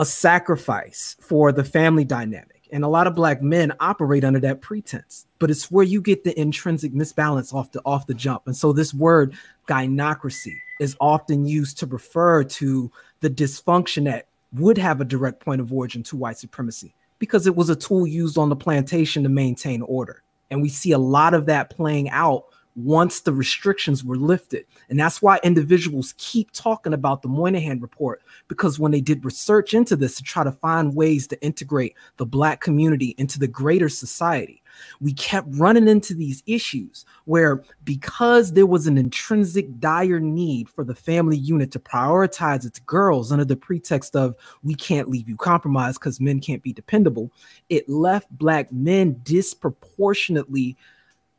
a 0.00 0.04
sacrifice 0.04 1.16
for 1.20 1.52
the 1.52 1.62
family 1.62 2.04
dynamic. 2.04 2.51
And 2.72 2.84
a 2.84 2.88
lot 2.88 3.06
of 3.06 3.14
black 3.14 3.42
men 3.42 3.72
operate 3.80 4.24
under 4.24 4.40
that 4.40 4.62
pretense, 4.62 5.26
but 5.38 5.50
it's 5.50 5.70
where 5.70 5.84
you 5.84 6.00
get 6.00 6.24
the 6.24 6.38
intrinsic 6.40 6.92
misbalance 6.92 7.52
off 7.52 7.70
the 7.70 7.82
off 7.84 8.06
the 8.06 8.14
jump. 8.14 8.44
And 8.46 8.56
so 8.56 8.72
this 8.72 8.94
word 8.94 9.34
gynocracy 9.68 10.56
is 10.80 10.96
often 10.98 11.46
used 11.46 11.78
to 11.78 11.86
refer 11.86 12.42
to 12.44 12.90
the 13.20 13.30
dysfunction 13.30 14.04
that 14.04 14.26
would 14.54 14.78
have 14.78 15.00
a 15.00 15.04
direct 15.04 15.40
point 15.40 15.60
of 15.60 15.72
origin 15.72 16.02
to 16.04 16.16
white 16.16 16.38
supremacy 16.38 16.94
because 17.18 17.46
it 17.46 17.54
was 17.54 17.68
a 17.68 17.76
tool 17.76 18.06
used 18.06 18.38
on 18.38 18.48
the 18.48 18.56
plantation 18.56 19.22
to 19.22 19.28
maintain 19.28 19.82
order. 19.82 20.22
And 20.50 20.60
we 20.60 20.68
see 20.68 20.92
a 20.92 20.98
lot 20.98 21.34
of 21.34 21.46
that 21.46 21.70
playing 21.70 22.10
out 22.10 22.46
once 22.74 23.20
the 23.20 23.32
restrictions 23.32 24.02
were 24.04 24.16
lifted. 24.16 24.64
And 24.88 24.98
that's 24.98 25.20
why 25.20 25.40
individuals 25.42 26.14
keep 26.18 26.50
talking 26.52 26.94
about 26.94 27.22
the 27.22 27.28
Moynihan 27.28 27.80
report, 27.80 28.22
because 28.48 28.78
when 28.78 28.92
they 28.92 29.00
did 29.00 29.24
research 29.24 29.74
into 29.74 29.96
this 29.96 30.16
to 30.16 30.22
try 30.22 30.44
to 30.44 30.52
find 30.52 30.94
ways 30.94 31.26
to 31.28 31.42
integrate 31.42 31.94
the 32.16 32.26
Black 32.26 32.60
community 32.60 33.14
into 33.18 33.38
the 33.38 33.48
greater 33.48 33.88
society, 33.88 34.62
we 35.00 35.12
kept 35.12 35.48
running 35.50 35.86
into 35.86 36.14
these 36.14 36.42
issues 36.46 37.04
where, 37.26 37.62
because 37.84 38.52
there 38.52 38.66
was 38.66 38.86
an 38.86 38.96
intrinsic 38.96 39.78
dire 39.78 40.20
need 40.20 40.68
for 40.68 40.82
the 40.82 40.94
family 40.94 41.36
unit 41.36 41.70
to 41.72 41.78
prioritize 41.78 42.64
its 42.64 42.78
girls 42.78 43.32
under 43.32 43.44
the 43.44 43.56
pretext 43.56 44.16
of 44.16 44.34
we 44.62 44.74
can't 44.74 45.10
leave 45.10 45.28
you 45.28 45.36
compromised 45.36 46.00
because 46.00 46.20
men 46.20 46.40
can't 46.40 46.62
be 46.62 46.72
dependable, 46.72 47.30
it 47.68 47.86
left 47.88 48.30
Black 48.30 48.72
men 48.72 49.20
disproportionately 49.22 50.76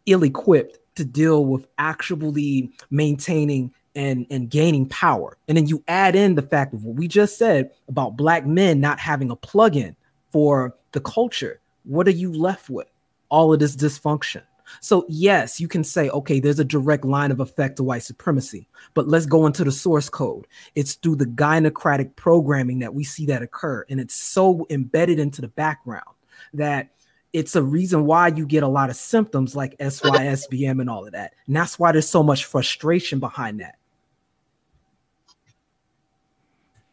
ill 0.05 0.23
equipped 0.23 0.79
to 0.95 1.05
deal 1.05 1.45
with 1.45 1.67
actually 1.77 2.71
maintaining 2.89 3.73
and 3.95 4.25
and 4.29 4.49
gaining 4.49 4.87
power. 4.87 5.37
And 5.47 5.57
then 5.57 5.67
you 5.67 5.83
add 5.87 6.15
in 6.15 6.35
the 6.35 6.41
fact 6.41 6.73
of 6.73 6.83
what 6.83 6.95
we 6.95 7.07
just 7.07 7.37
said 7.37 7.71
about 7.87 8.17
black 8.17 8.45
men 8.45 8.79
not 8.79 8.99
having 8.99 9.29
a 9.29 9.35
plug-in 9.35 9.95
for 10.31 10.75
the 10.93 11.01
culture. 11.01 11.59
What 11.83 12.07
are 12.07 12.11
you 12.11 12.31
left 12.31 12.69
with? 12.69 12.87
All 13.29 13.53
of 13.53 13.59
this 13.59 13.75
dysfunction. 13.75 14.43
So 14.79 15.05
yes, 15.09 15.59
you 15.59 15.67
can 15.67 15.83
say, 15.83 16.09
okay, 16.09 16.39
there's 16.39 16.59
a 16.59 16.65
direct 16.65 17.05
line 17.05 17.31
of 17.31 17.39
effect 17.39 17.77
to 17.77 17.83
white 17.83 18.03
supremacy, 18.03 18.67
but 18.93 19.07
let's 19.07 19.25
go 19.25 19.45
into 19.45 19.63
the 19.63 19.71
source 19.71 20.09
code. 20.09 20.47
It's 20.75 20.93
through 20.95 21.17
the 21.17 21.25
gynocratic 21.25 22.15
programming 22.15 22.79
that 22.79 22.93
we 22.93 23.03
see 23.03 23.25
that 23.27 23.41
occur, 23.41 23.85
and 23.89 23.99
it's 23.99 24.15
so 24.15 24.65
embedded 24.69 25.19
into 25.19 25.41
the 25.41 25.49
background 25.49 26.07
that 26.53 26.89
it's 27.33 27.55
a 27.55 27.63
reason 27.63 28.05
why 28.05 28.27
you 28.27 28.45
get 28.45 28.61
a 28.61 28.67
lot 28.67 28.91
of 28.91 28.95
symptoms 28.95 29.55
like 29.55 29.75
SYSBM 29.79 30.79
and 30.79 30.89
all 30.89 31.05
of 31.05 31.13
that. 31.13 31.33
And 31.47 31.55
that's 31.55 31.79
why 31.79 31.91
there's 31.91 32.07
so 32.07 32.21
much 32.21 32.45
frustration 32.45 33.19
behind 33.19 33.59
that. 33.59 33.75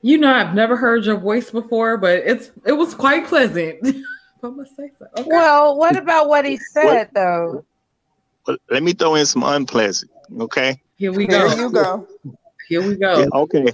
You 0.00 0.16
know, 0.16 0.32
I've 0.32 0.54
never 0.54 0.76
heard 0.76 1.04
your 1.04 1.18
voice 1.18 1.50
before, 1.50 1.98
but 1.98 2.22
it's 2.24 2.50
it 2.64 2.72
was 2.72 2.94
quite 2.94 3.26
pleasant. 3.26 3.80
I 4.42 4.48
must 4.48 4.74
say 4.74 4.90
so. 4.98 5.06
Okay. 5.18 5.28
Well, 5.28 5.76
what 5.76 5.94
about 5.94 6.30
what 6.30 6.46
he 6.46 6.56
said 6.56 6.84
what, 6.84 7.14
though? 7.14 7.64
Well, 8.46 8.56
let 8.70 8.82
me 8.82 8.94
throw 8.94 9.16
in 9.16 9.26
some 9.26 9.42
unpleasant. 9.42 10.10
Okay. 10.40 10.80
Here 10.96 11.12
we 11.12 11.26
go. 11.26 11.50
Here 11.50 11.58
you 11.58 11.70
go. 11.70 12.08
Here 12.66 12.82
we 12.82 12.96
go. 12.96 13.20
Yeah, 13.20 13.26
okay. 13.34 13.66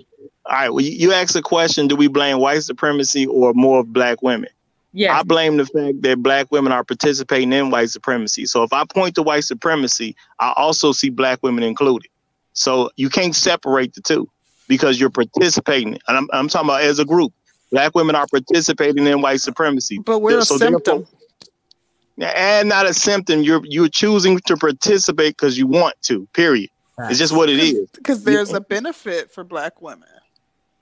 All 0.46 0.52
right. 0.52 0.70
Well, 0.70 0.84
you, 0.84 0.90
you 0.90 1.12
asked 1.12 1.36
a 1.36 1.42
question: 1.42 1.86
Do 1.86 1.94
we 1.94 2.08
blame 2.08 2.40
white 2.40 2.64
supremacy 2.64 3.26
or 3.26 3.54
more 3.54 3.80
of 3.80 3.92
black 3.92 4.20
women? 4.22 4.50
Yeah. 4.96 5.18
I 5.18 5.22
blame 5.24 5.58
the 5.58 5.66
fact 5.66 6.00
that 6.00 6.22
black 6.22 6.50
women 6.50 6.72
are 6.72 6.82
participating 6.82 7.52
in 7.52 7.68
white 7.70 7.90
supremacy. 7.90 8.46
So 8.46 8.62
if 8.62 8.72
I 8.72 8.84
point 8.86 9.14
to 9.16 9.22
white 9.22 9.44
supremacy, 9.44 10.16
I 10.40 10.54
also 10.56 10.92
see 10.92 11.10
black 11.10 11.42
women 11.42 11.62
included. 11.64 12.10
So 12.54 12.90
you 12.96 13.10
can't 13.10 13.36
separate 13.36 13.92
the 13.92 14.00
two 14.00 14.26
because 14.68 14.98
you're 14.98 15.10
participating. 15.10 15.98
And 16.08 16.16
I'm, 16.16 16.28
I'm 16.32 16.48
talking 16.48 16.70
about 16.70 16.80
as 16.80 16.98
a 16.98 17.04
group. 17.04 17.34
Black 17.70 17.94
women 17.94 18.14
are 18.16 18.26
participating 18.26 19.06
in 19.06 19.20
white 19.20 19.40
supremacy. 19.42 19.98
But 19.98 20.20
we're 20.20 20.38
a 20.38 20.44
So 20.46 20.56
therefore- 20.56 20.80
symptom. 20.82 21.06
and 22.18 22.66
not 22.70 22.86
a 22.86 22.94
symptom. 22.94 23.42
You're 23.42 23.60
you're 23.64 23.88
choosing 23.90 24.38
to 24.46 24.56
participate 24.56 25.36
because 25.36 25.58
you 25.58 25.66
want 25.66 25.94
to. 26.04 26.26
Period. 26.32 26.70
It's 27.00 27.18
just 27.18 27.36
what 27.36 27.50
it 27.50 27.58
is. 27.58 27.86
Because 27.94 28.24
there's 28.24 28.54
a 28.54 28.60
benefit 28.62 29.30
for 29.30 29.44
black 29.44 29.82
women. 29.82 30.08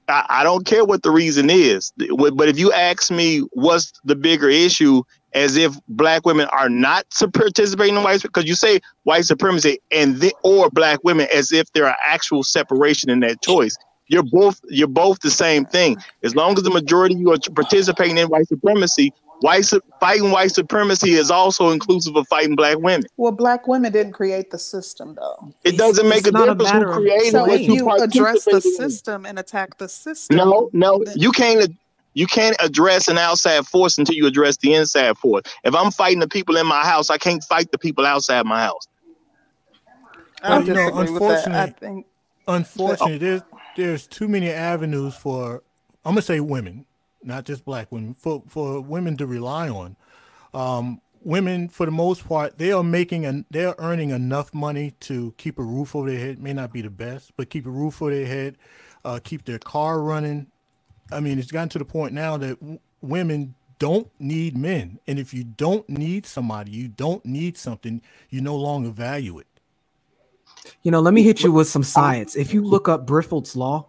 I, 0.09 0.27
I 0.29 0.45
don't 0.45 0.67
care 0.67 0.85
what 0.85 1.03
the 1.03 1.11
reason 1.11 1.51
is, 1.51 1.93
but 1.97 2.49
if 2.49 2.59
you 2.59 2.73
ask 2.73 3.11
me 3.11 3.41
what's 3.53 3.93
the 4.05 4.17
bigger 4.17 4.49
issue, 4.49 5.03
as 5.33 5.57
if 5.57 5.75
black 5.89 6.25
women 6.25 6.47
are 6.53 6.69
not 6.69 7.09
to 7.11 7.29
participating 7.29 7.97
in 7.97 8.03
white, 8.03 8.23
because 8.23 8.45
you 8.45 8.55
say 8.55 8.81
white 9.03 9.25
supremacy 9.25 9.81
and 9.91 10.21
the, 10.21 10.33
or 10.43 10.71
black 10.71 11.03
women 11.03 11.27
as 11.35 11.53
if 11.53 11.73
there 11.73 11.87
are 11.87 11.97
actual 12.07 12.43
separation 12.43 13.11
in 13.11 13.21
that 13.21 13.43
choice. 13.43 13.77
You're 14.07 14.23
both 14.23 14.61
you're 14.69 14.87
both 14.87 15.21
the 15.21 15.31
same 15.31 15.65
thing. 15.65 15.97
As 16.23 16.35
long 16.35 16.57
as 16.59 16.63
the 16.63 16.71
majority 16.71 17.15
you 17.15 17.33
are 17.33 17.39
participating 17.55 18.19
in 18.19 18.29
white 18.29 18.47
supremacy, 18.47 19.13
white 19.45 19.71
fighting 20.01 20.31
white 20.31 20.53
supremacy 20.53 21.13
is 21.13 21.31
also 21.31 21.71
inclusive 21.71 22.17
of 22.17 22.27
fighting 22.29 22.57
black 22.57 22.79
women. 22.79 23.07
Well, 23.19 23.31
black 23.31 23.69
women 23.69 23.93
didn't 23.93 24.15
create 24.15 24.51
the 24.51 24.59
system, 24.59 25.15
though. 25.15 25.53
It 25.65 25.77
doesn't 25.77 26.09
make 26.09 26.21
it's 26.21 26.29
a 26.29 26.33
not 26.33 26.49
a 26.49 26.55
difference 26.55 26.71
who 26.71 26.79
matter 26.79 26.91
of 26.91 26.97
created 26.97 27.33
So 27.33 27.43
what 27.43 27.61
if 27.61 27.69
you 27.69 27.91
address 27.91 28.45
the 28.47 28.61
system 28.63 29.27
and 29.27 29.39
attack 29.39 29.77
the 29.77 29.89
system, 29.89 30.37
No, 30.39 30.71
no, 30.73 31.05
you 31.15 31.31
can't. 31.31 31.77
You 32.17 32.29
can't 32.29 32.57
address 32.61 33.09
an 33.09 33.19
outside 33.19 33.67
force 33.67 33.99
until 33.99 34.15
you 34.15 34.25
address 34.29 34.57
the 34.59 34.73
inside 34.73 35.19
force. 35.19 35.43
If 35.65 35.75
I'm 35.75 35.91
fighting 35.91 36.21
the 36.21 36.29
people 36.29 36.57
in 36.57 36.65
my 36.65 36.85
house, 36.85 37.11
I 37.11 37.19
can't 37.19 37.43
fight 37.43 37.73
the 37.73 37.79
people 37.79 38.07
outside 38.07 38.47
my 38.47 38.61
house. 38.61 38.87
I 40.41 40.51
Well, 40.51 40.65
you 40.65 40.75
know, 40.75 40.91
disagree 40.91 41.11
with 41.11 41.23
that. 41.23 41.49
I 41.49 41.65
unfortunately, 41.65 41.75
think 41.81 42.07
oh. 42.47 42.55
unfortunately, 42.55 43.19
there's 43.19 43.43
there's 43.77 44.07
too 44.07 44.29
many 44.29 44.49
avenues 44.49 45.17
for 45.17 45.65
I'm 46.05 46.13
gonna 46.13 46.23
say 46.23 46.39
women, 46.39 46.87
not 47.25 47.45
just 47.45 47.65
black 47.65 47.93
women, 47.93 48.15
for 48.15 48.43
for 48.49 48.81
women 48.81 49.17
to 49.19 49.27
rely 49.27 49.69
on. 49.69 49.97
Um, 50.55 51.01
women, 51.23 51.69
for 51.69 51.87
the 51.87 51.93
most 51.93 52.29
part, 52.29 52.59
they 52.59 52.73
are 52.73 52.85
making 52.85 53.27
and 53.27 53.45
they're 53.51 53.75
earning 53.79 54.11
enough 54.11 54.55
money 54.55 54.93
to 55.01 55.35
keep 55.39 55.59
a 55.59 55.63
roof 55.63 55.97
over 55.97 56.11
their 56.11 56.21
head. 56.21 56.39
May 56.41 56.53
not 56.53 56.73
be 56.73 56.83
the 56.83 56.91
best, 56.91 57.33
but 57.37 57.51
keep 57.51 57.67
a 57.67 57.71
roof 57.71 58.03
over 58.03 58.15
their 58.15 58.27
head, 58.27 58.57
uh, 59.05 59.21
keep 59.23 59.45
their 59.45 59.59
car 59.59 60.01
running. 60.03 60.49
I 61.13 61.21
mean, 61.21 61.39
it's 61.39 61.53
gotten 61.53 61.71
to 61.71 61.79
the 61.79 61.85
point 61.85 62.15
now 62.15 62.37
that 62.39 62.61
w- 62.61 62.81
women 63.03 63.55
don't 63.79 64.09
need 64.21 64.57
men, 64.57 65.01
and 65.07 65.19
if 65.19 65.35
you 65.35 65.45
don't 65.45 65.89
need 65.89 66.27
somebody, 66.27 66.73
you 66.73 66.89
don't 66.89 67.25
need 67.27 67.59
something, 67.59 68.03
you 68.31 68.41
no 68.41 68.57
longer 68.57 68.91
value 68.91 69.39
it. 69.39 69.47
You 70.83 70.91
know, 70.91 71.01
let 71.01 71.15
me 71.15 71.23
hit 71.23 71.43
you 71.43 71.53
with 71.53 71.69
some 71.69 71.83
science. 71.83 72.37
If 72.37 72.55
you 72.55 72.63
look 72.63 72.89
up 72.89 73.07
Briffault's 73.07 73.57
law, 73.57 73.89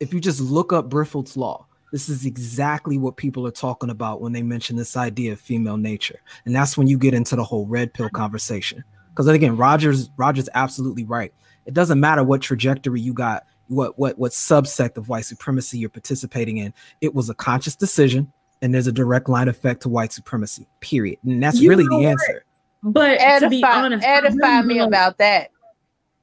if 0.00 0.12
you 0.14 0.20
just 0.20 0.40
look 0.40 0.72
up 0.72 0.90
Briffault's 0.90 1.36
law, 1.36 1.66
this 1.92 2.08
is 2.08 2.26
exactly 2.26 2.98
what 2.98 3.16
people 3.16 3.46
are 3.46 3.52
talking 3.52 3.90
about 3.90 4.20
when 4.20 4.32
they 4.32 4.42
mention 4.42 4.76
this 4.76 4.96
idea 4.96 5.32
of 5.32 5.40
female 5.40 5.76
nature. 5.76 6.18
And 6.44 6.56
that's 6.56 6.76
when 6.76 6.88
you 6.88 6.98
get 6.98 7.14
into 7.14 7.36
the 7.36 7.44
whole 7.44 7.66
red 7.66 7.92
pill 7.94 8.08
conversation. 8.08 8.82
Because 9.10 9.28
again, 9.28 9.56
Rogers 9.56 10.10
Rogers 10.16 10.48
absolutely 10.54 11.04
right. 11.04 11.32
It 11.66 11.74
doesn't 11.74 12.00
matter 12.00 12.24
what 12.24 12.40
trajectory 12.40 13.00
you 13.00 13.12
got, 13.12 13.44
what 13.68 13.98
what 13.98 14.18
what 14.18 14.32
subsect 14.32 14.96
of 14.96 15.08
white 15.08 15.26
supremacy 15.26 15.78
you're 15.78 15.90
participating 15.90 16.56
in. 16.56 16.72
It 17.02 17.14
was 17.14 17.28
a 17.28 17.34
conscious 17.34 17.76
decision, 17.76 18.32
and 18.62 18.74
there's 18.74 18.86
a 18.86 18.92
direct 18.92 19.28
line 19.28 19.48
effect 19.48 19.82
to 19.82 19.90
white 19.90 20.12
supremacy. 20.12 20.66
Period. 20.80 21.18
And 21.24 21.42
that's 21.42 21.60
You 21.60 21.68
really 21.68 21.84
the 21.84 21.96
what? 21.98 22.06
answer. 22.06 22.44
But 22.82 23.18
to 23.40 23.48
be 23.50 23.62
Edify, 23.62 23.84
honest, 23.84 24.04
edify 24.04 24.62
me 24.62 24.78
about 24.80 25.18
that. 25.18 25.50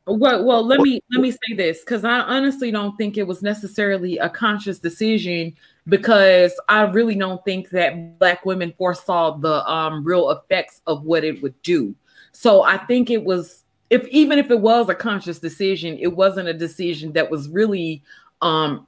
Well, 0.10 0.44
well, 0.44 0.66
let 0.66 0.80
me 0.80 1.02
let 1.12 1.22
me 1.22 1.32
say 1.32 1.54
this 1.56 1.82
because 1.82 2.04
I 2.04 2.20
honestly 2.20 2.72
don't 2.72 2.98
think 2.98 3.18
it 3.18 3.28
was 3.28 3.44
necessarily 3.44 4.18
a 4.18 4.30
conscious 4.30 4.80
decision 4.80 5.56
because 5.88 6.60
I 6.68 6.82
really 6.82 7.16
don't 7.16 7.44
think 7.46 7.70
that 7.70 8.18
black 8.18 8.46
women 8.46 8.74
foresaw 8.78 9.38
the 9.38 9.70
um, 9.70 10.04
real 10.04 10.32
effects 10.32 10.82
of 10.88 11.04
what 11.04 11.24
it 11.24 11.42
would 11.44 11.60
do. 11.62 11.96
So 12.32 12.64
I 12.64 12.78
think 12.78 13.10
it 13.12 13.24
was 13.24 13.64
if 13.90 14.08
even 14.08 14.40
if 14.40 14.50
it 14.50 14.60
was 14.60 14.90
a 14.90 14.96
conscious 14.96 15.38
decision, 15.40 15.98
it 16.00 16.16
wasn't 16.16 16.48
a 16.48 16.54
decision 16.54 17.14
that 17.14 17.30
was 17.30 17.48
really 17.50 18.02
um 18.42 18.88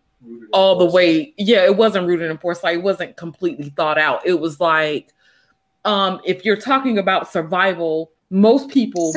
all 0.54 0.78
the 0.78 0.86
way 0.86 1.34
yeah 1.38 1.66
it 1.66 1.76
wasn't 1.76 2.08
rooted 2.08 2.32
in 2.32 2.38
foresight. 2.40 2.76
It 2.78 2.84
wasn't 2.84 3.16
completely 3.16 3.70
thought 3.70 4.00
out. 4.00 4.26
It 4.26 4.40
was 4.40 4.60
like 4.60 5.14
um 5.86 6.20
if 6.26 6.46
you're 6.46 6.58
talking 6.58 6.98
about 6.98 7.32
survival 7.32 8.12
most 8.32 8.70
people 8.70 9.14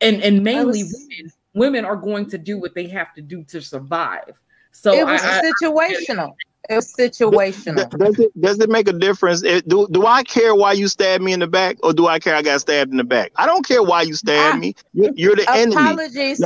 and 0.00 0.22
and 0.22 0.42
mainly 0.42 0.82
was- 0.82 1.06
women 1.08 1.32
women 1.54 1.84
are 1.84 1.96
going 1.96 2.28
to 2.30 2.38
do 2.38 2.58
what 2.58 2.74
they 2.74 2.86
have 2.86 3.12
to 3.14 3.22
do 3.22 3.42
to 3.44 3.60
survive 3.60 4.38
so 4.72 4.92
it 4.92 5.04
was 5.04 5.20
I, 5.22 5.40
I, 5.40 5.42
situational. 5.42 6.34
It 6.70 6.76
was 6.76 6.94
situational. 6.94 7.88
Does 7.98 8.18
it 8.18 8.40
does 8.40 8.60
it 8.60 8.70
make 8.70 8.86
a 8.88 8.92
difference? 8.92 9.42
It- 9.42 9.66
do 9.66 9.88
do 9.90 10.06
I 10.06 10.22
care 10.22 10.54
why 10.54 10.72
you 10.72 10.86
stabbed 10.88 11.24
me 11.24 11.32
in 11.32 11.40
the 11.40 11.46
back, 11.46 11.78
or 11.82 11.92
do 11.92 12.06
I 12.06 12.18
care 12.18 12.36
I 12.36 12.42
got 12.42 12.60
stabbed 12.60 12.90
in 12.90 12.96
the 12.98 13.04
back? 13.04 13.32
I 13.36 13.46
don't 13.46 13.66
care 13.66 13.82
why 13.82 14.02
you 14.02 14.14
stabbed 14.14 14.60
me. 14.60 14.74
You're, 14.92 15.10
you're 15.16 15.36
the 15.36 15.50
enemy. 15.50 15.74
Apologies. 15.74 16.44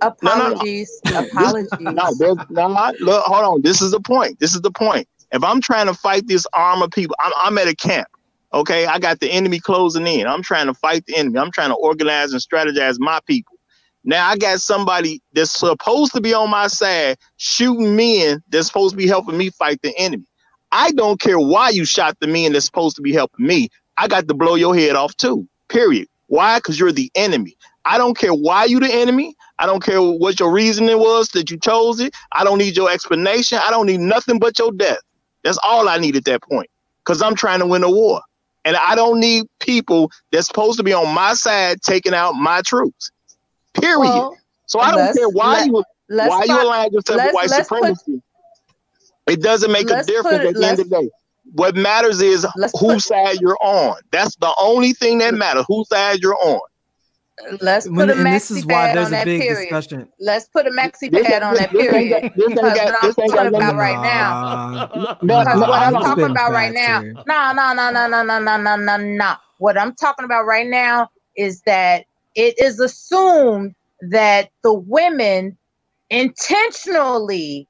Apologies. 0.00 1.00
Apologies. 1.06 1.70
No, 1.80 2.14
there's 2.18 2.36
no. 2.50 2.92
Look, 3.00 3.24
hold 3.24 3.44
on. 3.44 3.62
This 3.62 3.80
is 3.80 3.92
the 3.92 4.00
point. 4.00 4.38
This 4.38 4.54
is 4.54 4.60
the 4.60 4.70
point. 4.70 5.08
If 5.32 5.42
I'm 5.42 5.60
trying 5.60 5.86
to 5.86 5.94
fight 5.94 6.26
this 6.26 6.46
arm 6.52 6.82
of 6.82 6.90
people, 6.90 7.16
I'm, 7.20 7.32
I'm 7.36 7.58
at 7.58 7.66
a 7.66 7.74
camp. 7.74 8.08
Okay, 8.54 8.86
I 8.86 8.98
got 8.98 9.20
the 9.20 9.30
enemy 9.30 9.60
closing 9.60 10.06
in. 10.08 10.26
I'm 10.26 10.42
trying 10.42 10.66
to 10.66 10.74
fight 10.74 11.06
the 11.06 11.16
enemy. 11.16 11.38
I'm 11.38 11.52
trying 11.52 11.70
to 11.70 11.76
organize 11.76 12.32
and 12.32 12.42
strategize 12.42 12.96
my 12.98 13.20
people. 13.26 13.56
Now 14.04 14.28
I 14.28 14.36
got 14.38 14.60
somebody 14.60 15.22
that's 15.34 15.52
supposed 15.52 16.14
to 16.14 16.22
be 16.22 16.34
on 16.34 16.50
my 16.50 16.66
side 16.68 17.18
shooting 17.38 17.96
men 17.96 18.42
that's 18.50 18.66
supposed 18.68 18.92
to 18.92 18.98
be 18.98 19.06
helping 19.08 19.38
me 19.38 19.50
fight 19.50 19.80
the 19.82 19.96
enemy. 19.98 20.24
I 20.72 20.92
don't 20.92 21.20
care 21.20 21.38
why 21.38 21.70
you 21.70 21.84
shot 21.86 22.18
the 22.20 22.28
men 22.28 22.54
that's 22.54 22.66
supposed 22.66 22.96
to 22.96 23.02
be 23.02 23.12
helping 23.12 23.46
me. 23.46 23.70
I 23.98 24.08
got 24.08 24.28
to 24.28 24.34
blow 24.34 24.56
your 24.56 24.74
head 24.76 24.96
off 24.96 25.16
too. 25.16 25.48
Period. 25.70 26.08
Why? 26.28 26.58
Because 26.58 26.80
you're 26.80 26.92
the 26.92 27.12
enemy. 27.14 27.56
I 27.86 27.98
don't 27.98 28.18
care 28.18 28.34
why 28.34 28.66
you 28.66 28.80
the 28.80 28.92
enemy. 28.92 29.36
I 29.60 29.66
don't 29.66 29.84
care 29.84 30.02
what 30.02 30.40
your 30.40 30.52
reasoning 30.52 30.98
was 30.98 31.28
that 31.30 31.50
you 31.50 31.58
chose 31.58 32.00
it. 32.00 32.14
I 32.32 32.44
don't 32.44 32.58
need 32.58 32.76
your 32.76 32.90
explanation. 32.90 33.60
I 33.62 33.70
don't 33.70 33.86
need 33.86 34.00
nothing 34.00 34.40
but 34.40 34.58
your 34.58 34.72
death. 34.72 34.98
That's 35.44 35.58
all 35.64 35.88
I 35.88 35.98
need 35.98 36.16
at 36.16 36.26
that 36.26 36.42
point. 36.42 36.68
Because 37.04 37.22
I'm 37.22 37.36
trying 37.36 37.60
to 37.60 37.66
win 37.66 37.84
a 37.84 37.90
war. 37.90 38.22
And 38.64 38.76
I 38.76 38.94
don't 38.94 39.18
need 39.18 39.46
people 39.58 40.10
that's 40.30 40.46
supposed 40.46 40.78
to 40.78 40.84
be 40.84 40.92
on 40.92 41.12
my 41.12 41.34
side 41.34 41.82
taking 41.82 42.14
out 42.14 42.34
my 42.34 42.62
troops. 42.64 43.10
Period. 43.74 43.98
Well, 44.00 44.36
so 44.66 44.78
I 44.80 44.92
don't 44.92 45.14
care 45.16 45.28
why 45.28 45.58
let- 45.58 45.66
you 45.66 45.84
why 46.08 46.44
you 46.44 46.62
align 46.62 46.92
yourself 46.92 47.22
with 47.24 47.34
white 47.34 47.48
let's 47.50 47.68
put- 47.68 47.78
supremacy. 47.78 48.22
it 49.26 49.40
doesn't 49.40 49.72
make 49.72 49.88
a 49.88 49.94
let's 49.94 50.06
put 50.10 50.14
difference 50.14 50.44
at 50.46 50.54
the 50.54 50.66
end 50.66 50.80
of 50.80 50.88
the 50.90 51.00
day. 51.02 51.10
What 51.54 51.74
matters 51.74 52.20
is 52.22 52.46
whose 52.78 53.04
side 53.06 53.40
you're 53.40 53.58
on. 53.60 53.96
That's 54.10 54.36
the 54.36 54.54
only 54.60 54.92
thing 54.92 55.18
that 55.18 55.34
matters. 55.34 55.64
Whose 55.68 55.88
side 55.88 56.20
you're 56.20 56.38
on. 56.40 56.60
Let's 57.60 57.86
When- 57.86 57.94
put 57.96 58.10
a 58.10 58.12
and 58.18 58.26
this 58.26 58.50
maxi 58.50 58.56
is 58.58 58.66
why 58.66 58.72
pad 58.86 58.96
there's 58.96 59.06
on 59.08 59.12
a 59.14 59.16
that 59.16 59.24
big 59.24 59.40
period. 59.42 59.60
discussion. 59.70 60.08
Let's 60.20 60.46
put 60.48 60.66
a 60.66 60.70
maxi 60.70 61.10
This- 61.10 61.26
pad 61.26 61.42
on 61.42 61.54
this- 61.54 61.60
that 61.62 61.72
this 61.72 61.82
ain't 61.82 61.90
period. 61.90 62.10
got- 62.10 62.22
this 62.36 62.46
ain't 62.48 62.54
Because 62.54 62.74
got- 62.74 62.84
what 62.86 62.94
I'm 62.94 63.08
this 63.08 63.18
ain't 63.18 63.30
got 63.32 63.36
talking 63.42 63.54
about 63.56 63.74
right 63.76 64.00
now. 64.00 64.42
Uh, 64.42 65.16
No, 65.22 65.42
no, 65.42 65.58
what 65.60 65.70
I'm 65.70 65.92
no, 65.92 65.98
no. 65.98 66.04
talking 66.04 66.24
about 66.30 66.52
right 66.52 66.72
now. 66.72 67.00
No, 67.00 67.52
no, 67.52 67.72
no, 67.72 67.90
no, 67.90 68.06
no, 68.08 68.22
no, 68.22 68.38
no, 68.38 68.56
no, 68.56 68.76
no, 68.76 68.96
no. 68.96 69.32
What 69.58 69.76
I'm 69.78 69.94
talking 69.94 70.24
about 70.24 70.44
right 70.46 70.66
now 70.66 71.10
is 71.36 71.62
that 71.62 72.04
it 72.34 72.54
is 72.58 72.80
assumed 72.80 73.74
that 74.10 74.50
the 74.62 74.72
women 74.74 75.56
intentionally 76.10 77.68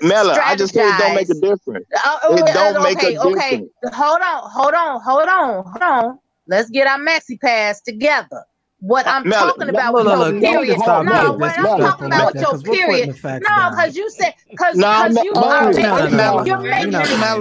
Mela, 0.00 0.38
I 0.42 0.56
just 0.56 0.74
said 0.74 0.86
it 0.88 0.98
don't 0.98 1.14
make 1.14 1.30
a 1.30 1.34
difference. 1.34 1.86
Uh, 2.04 2.18
It 2.32 2.42
uh, 2.42 2.52
don't 2.72 2.82
make 2.82 2.98
okay, 2.98 3.14
a 3.14 3.20
okay. 3.22 3.50
difference. 3.50 3.70
Hold 3.94 4.20
on, 4.20 4.50
hold 4.50 4.74
on, 4.74 5.00
hold 5.00 5.28
on, 5.28 5.64
hold 5.64 5.82
on. 5.82 6.18
Let's 6.46 6.70
get 6.70 6.86
our 6.86 6.98
maxi 6.98 7.40
pads 7.40 7.80
together. 7.80 8.44
What 8.80 9.06
I'm 9.06 9.24
talking 9.56 9.70
about 9.70 9.94
with 9.94 10.04
your 10.06 10.40
period. 10.40 10.78
No, 10.78 11.32
what 11.38 11.58
I'm 11.58 11.64
talking 11.80 12.06
about 12.06 12.34
with 12.34 12.42
your 12.42 12.52
period. 12.74 13.08
No, 13.24 13.70
because 13.70 13.96
you 13.96 14.10
said 14.10 14.34
because 14.50 14.76
no, 14.76 15.22
you 15.22 15.32
are 15.34 15.72
you're 16.46 16.58
making 16.58 16.92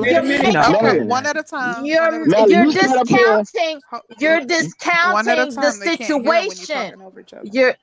you're 0.05 0.23
making 0.23 1.07
one 1.09 1.25
at 1.25 1.35
a 1.37 1.43
time. 1.43 1.85
You're 1.85 2.27
you're 2.47 2.65
discounting 2.71 3.81
you're 4.19 4.39
discounting 4.41 5.55
the 5.55 5.71
situation. 5.71 7.03
You're 7.51 7.75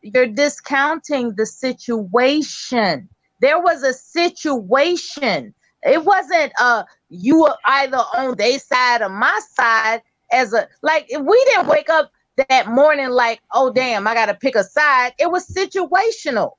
you're 0.00 0.26
discounting 0.28 1.34
the 1.36 1.46
situation. 1.46 3.08
There 3.40 3.60
was 3.60 3.82
a 3.82 3.92
situation. 3.92 5.54
It 5.82 6.02
wasn't 6.02 6.52
uh 6.58 6.84
you 7.10 7.42
were 7.42 7.56
either 7.66 7.98
on 7.98 8.36
their 8.36 8.58
side 8.58 9.02
or 9.02 9.10
my 9.10 9.38
side 9.54 10.00
as 10.32 10.52
a 10.52 10.68
like 10.82 11.06
if 11.08 11.20
we 11.20 11.44
didn't 11.46 11.68
wake 11.68 11.90
up 11.90 12.10
that 12.48 12.66
morning 12.66 13.10
like, 13.10 13.40
oh 13.52 13.72
damn, 13.72 14.06
I 14.06 14.14
gotta 14.14 14.34
pick 14.34 14.56
a 14.56 14.64
side. 14.64 15.12
It 15.18 15.30
was 15.30 15.46
situational. 15.48 16.52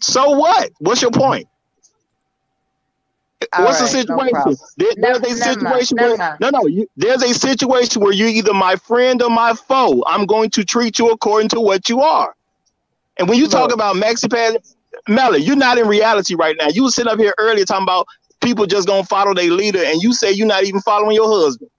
So 0.00 0.30
what? 0.30 0.70
What's 0.80 1.02
your 1.02 1.10
point? 1.10 1.46
All 3.52 3.64
What's 3.64 3.78
the 3.78 3.84
right, 3.84 3.92
no 4.08 4.16
situation? 4.16 4.30
problem. 4.30 4.56
There- 4.76 4.92
there's 4.96 5.18
a 5.18 5.20
never 5.20 5.60
mind, 5.60 5.76
situation 5.76 5.96
never 5.96 6.08
where 6.08 6.18
mind. 6.18 6.38
no, 6.40 6.50
no. 6.50 6.66
You, 6.66 6.86
there's 6.96 7.22
a 7.22 7.34
situation 7.34 8.02
where 8.02 8.12
you're 8.12 8.28
either 8.28 8.54
my 8.54 8.76
friend 8.76 9.22
or 9.22 9.30
my 9.30 9.54
foe. 9.54 10.02
I'm 10.06 10.26
going 10.26 10.50
to 10.50 10.64
treat 10.64 10.98
you 10.98 11.10
according 11.10 11.50
to 11.50 11.60
what 11.60 11.88
you 11.88 12.00
are. 12.00 12.34
And 13.18 13.28
when 13.28 13.38
you 13.38 13.46
talk 13.46 13.72
about 13.72 13.96
maxi 13.96 14.30
pad, 14.30 14.58
Melly, 15.08 15.40
you're 15.40 15.56
not 15.56 15.78
in 15.78 15.86
reality 15.86 16.34
right 16.34 16.56
now. 16.58 16.68
You 16.68 16.84
were 16.84 16.90
sitting 16.90 17.12
up 17.12 17.18
here 17.18 17.34
earlier 17.38 17.64
talking 17.64 17.84
about 17.84 18.06
people 18.42 18.66
just 18.66 18.88
gonna 18.88 19.04
follow 19.04 19.34
their 19.34 19.50
leader, 19.50 19.82
and 19.84 20.02
you 20.02 20.12
say 20.12 20.32
you're 20.32 20.46
not 20.46 20.64
even 20.64 20.80
following 20.80 21.14
your 21.14 21.28
husband. 21.28 21.70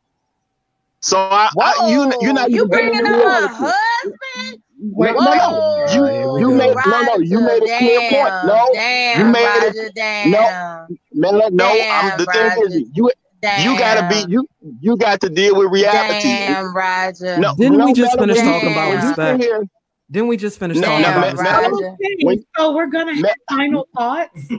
So 1.05 1.19
I, 1.19 1.51
I 1.61 1.87
you 1.91 2.11
you're 2.19 2.33
not 2.33 2.49
you 2.49 2.65
even 2.65 2.69
bringing 2.69 3.05
up 3.05 3.13
my 3.25 3.47
husband? 3.47 4.63
No, 4.79 5.13
no, 5.13 5.33
no. 5.35 5.85
You 5.93 6.39
you 6.39 6.49
made 6.57 6.73
no 6.87 7.01
no 7.03 7.17
you 7.19 7.41
made 7.41 7.61
a 7.61 7.77
clear 7.77 7.99
point. 8.09 8.33
No, 8.47 8.71
damn, 8.73 9.19
you 9.19 9.25
made 9.31 9.45
Roger, 9.45 9.81
it. 9.83 9.93
damn. 9.93 10.31
No, 10.31 10.87
Melly, 11.13 11.51
no. 11.51 11.75
Damn, 11.75 12.11
I'm, 12.13 12.17
the 12.17 12.25
thing 12.25 12.47
Roger. 12.47 12.65
is, 12.65 12.73
you 12.95 13.11
you 13.59 13.77
gotta 13.77 14.07
be 14.09 14.25
you 14.31 14.47
you 14.79 14.97
got 14.97 15.21
to 15.21 15.29
deal 15.29 15.55
with 15.55 15.69
reality. 15.71 16.23
Damn, 16.23 16.75
Roger. 16.75 17.37
No, 17.37 17.53
Didn't 17.55 17.77
no, 17.77 17.85
we 17.85 17.93
just 17.93 18.17
finish 18.17 18.37
when 18.37 18.45
you- 18.47 18.51
talking 18.51 18.71
about 18.71 18.89
when 18.89 18.97
you 18.97 19.03
sit 19.13 19.17
respect? 19.37 19.69
Didn't 20.09 20.27
we 20.27 20.37
just 20.37 20.57
finish 20.59 20.77
No, 20.77 20.87
talking 20.87 21.03
no, 21.03 21.11
about 21.11 21.35
Ma- 21.35 21.41
respect? 21.43 21.61
Melly, 21.61 21.85
Okay, 21.85 22.15
when- 22.23 22.43
so 22.57 22.73
we're 22.75 22.87
gonna 22.87 23.13
have 23.13 23.35
final 23.47 23.87
thoughts. 23.95 24.41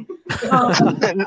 Um, 0.51 0.99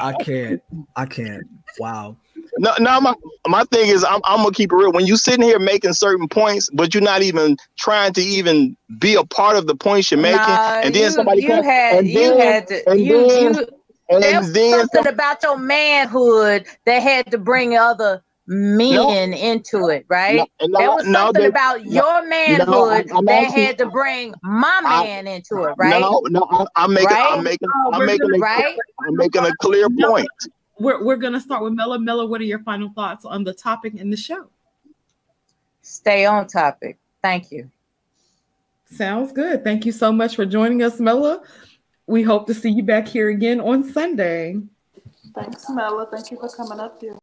I 0.00 0.12
can't. 0.20 0.62
I 0.94 1.04
can't. 1.06 1.42
Wow. 1.80 2.16
No, 2.58 2.72
no, 2.78 3.00
my 3.00 3.14
my 3.46 3.64
thing 3.64 3.88
is 3.88 4.04
I'm 4.04 4.20
I'm 4.24 4.42
gonna 4.42 4.52
keep 4.52 4.72
it 4.72 4.76
real. 4.76 4.92
When 4.92 5.06
you 5.06 5.16
sitting 5.16 5.42
here 5.42 5.58
making 5.58 5.94
certain 5.94 6.28
points, 6.28 6.68
but 6.72 6.92
you're 6.94 7.02
not 7.02 7.22
even 7.22 7.56
trying 7.78 8.12
to 8.14 8.20
even 8.22 8.76
be 8.98 9.14
a 9.14 9.24
part 9.24 9.56
of 9.56 9.66
the 9.66 9.74
points 9.74 10.10
you're 10.10 10.20
making, 10.20 10.38
Nah, 10.38 10.80
and 10.84 10.94
then 10.94 11.04
you, 11.04 11.10
somebody 11.10 11.42
you 11.42 11.48
comes, 11.48 11.64
had 11.64 11.98
and 11.98 12.08
you 12.08 12.14
then, 12.20 12.38
had 12.38 12.66
to 12.68 12.88
and 12.90 13.00
you 13.00 13.26
then, 13.28 13.54
you 13.54 13.66
and 14.10 14.22
there 14.22 14.38
was 14.40 14.52
then 14.52 14.86
something 14.88 15.06
about 15.06 15.42
your 15.42 15.56
manhood 15.56 16.66
that 16.84 17.02
had 17.02 17.30
to 17.30 17.38
bring 17.38 17.76
other 17.76 18.22
men 18.46 19.32
into 19.32 19.88
it, 19.88 20.04
right? 20.08 20.36
No, 20.36 20.46
no, 20.68 20.78
there 20.78 20.90
was 20.90 21.06
no, 21.06 21.18
something 21.20 21.42
they- 21.42 21.48
about 21.48 21.84
no, 21.86 21.90
your 21.92 22.28
manhood 22.28 23.10
I'm 23.12 23.24
that 23.24 23.44
asking- 23.46 23.62
had 23.64 23.78
to 23.78 23.86
bring 23.86 24.34
my 24.42 24.80
I- 24.84 25.04
man 25.04 25.26
into 25.26 25.64
it, 25.64 25.74
right? 25.78 25.98
No, 26.00 26.20
no, 26.28 26.46
I'm, 26.50 26.66
I'm 26.76 26.92
making, 26.92 27.08
Right? 27.08 27.32
I'm 27.32 27.42
making, 27.44 27.68
I'm 27.92 28.04
making, 28.04 28.34
a, 28.34 28.38
Right? 28.38 28.76
I'm 29.06 29.16
making 29.16 29.46
a 29.46 29.56
clear 29.56 29.86
No. 29.88 30.08
point. 30.10 30.28
We're 30.82 31.02
we're 31.04 31.16
gonna 31.16 31.40
start 31.40 31.62
with 31.62 31.72
Mella. 31.72 31.98
Mella, 31.98 32.26
what 32.26 32.40
are 32.40 32.44
your 32.44 32.58
final 32.60 32.90
thoughts 32.94 33.24
on 33.24 33.44
the 33.44 33.54
topic 33.54 33.94
in 33.94 34.10
the 34.10 34.16
show? 34.16 34.48
Stay 35.82 36.26
on 36.26 36.46
topic. 36.48 36.98
Thank 37.22 37.52
you. 37.52 37.70
Sounds 38.86 39.32
good. 39.32 39.64
Thank 39.64 39.86
you 39.86 39.92
so 39.92 40.12
much 40.12 40.36
for 40.36 40.44
joining 40.44 40.82
us, 40.82 40.98
Mella. 40.98 41.42
We 42.06 42.22
hope 42.22 42.46
to 42.48 42.54
see 42.54 42.70
you 42.70 42.82
back 42.82 43.06
here 43.06 43.30
again 43.30 43.60
on 43.60 43.84
Sunday. 43.84 44.58
Thanks, 45.34 45.70
Mella. 45.70 46.08
Thank 46.10 46.30
you 46.32 46.38
for 46.38 46.48
coming 46.48 46.80
up 46.80 47.00
here. 47.00 47.16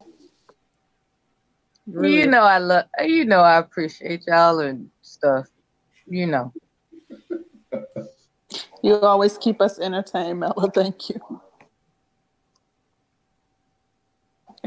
You 1.86 2.27
know 2.27 2.41
I 2.41 2.60
love 2.60 2.86
you 3.03 3.26
know 3.26 3.41
I 3.41 3.57
appreciate 3.57 4.26
y'all 4.27 4.60
and 4.60 4.90
stuff. 5.02 5.48
You 6.07 6.27
know. 6.27 6.53
You 8.81 8.95
always 8.95 9.38
keep 9.38 9.61
us 9.61 9.77
entertained, 9.77 10.40
Mella. 10.40 10.72
Thank 10.73 11.10
you. 11.10 11.41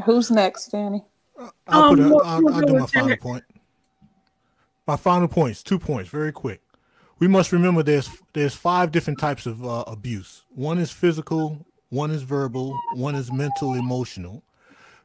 Who's 0.05 0.31
next, 0.31 0.67
Danny? 0.69 1.03
I'll, 1.67 1.89
put 1.89 1.99
Um, 1.99 2.05
a, 2.05 2.09
we'll- 2.09 2.21
I'll, 2.25 2.53
I'll 2.53 2.61
do 2.61 2.73
my 2.73 2.85
final 2.85 2.87
Janet. 3.09 3.21
point. 3.21 3.43
My 4.85 4.95
final 4.97 5.27
points, 5.27 5.63
two 5.63 5.79
points, 5.79 6.09
very 6.09 6.31
quick. 6.31 6.61
We 7.19 7.27
must 7.27 7.51
remember 7.53 7.83
there's 7.83 8.09
there's 8.33 8.53
five 8.53 8.91
different 8.91 9.17
types 9.19 9.45
of 9.45 9.63
uh, 9.65 9.83
abuse. 9.87 10.43
One 10.49 10.77
is 10.77 10.91
physical, 10.91 11.65
one 11.89 12.11
is 12.11 12.23
verbal, 12.23 12.77
one 12.95 13.15
is 13.15 13.31
mental, 13.31 13.75
emotional. 13.75 14.43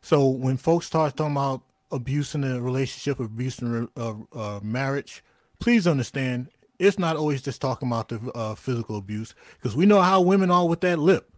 So 0.03 0.27
when 0.27 0.57
folks 0.57 0.87
start 0.87 1.17
talking 1.17 1.33
about 1.37 1.63
abuse 1.93 2.35
in 2.35 2.43
a 2.43 2.61
relationship, 2.61 3.21
abuse 3.21 3.61
in 3.61 3.89
a 3.97 4.01
uh, 4.01 4.15
uh, 4.35 4.61
marriage, 4.63 5.23
please 5.61 5.87
understand 5.87 6.49
it's 6.81 6.99
not 6.99 7.17
always 7.17 7.41
just 7.43 7.61
talking 7.61 7.89
about 7.89 8.09
the 8.09 8.19
uh, 8.35 8.55
physical 8.57 8.97
abuse 8.97 9.35
because 9.59 9.77
we 9.77 9.87
know 9.87 10.01
how 10.01 10.21
women 10.21 10.51
are 10.51 10.67
with 10.67 10.81
that 10.81 10.99
lip 10.99 11.31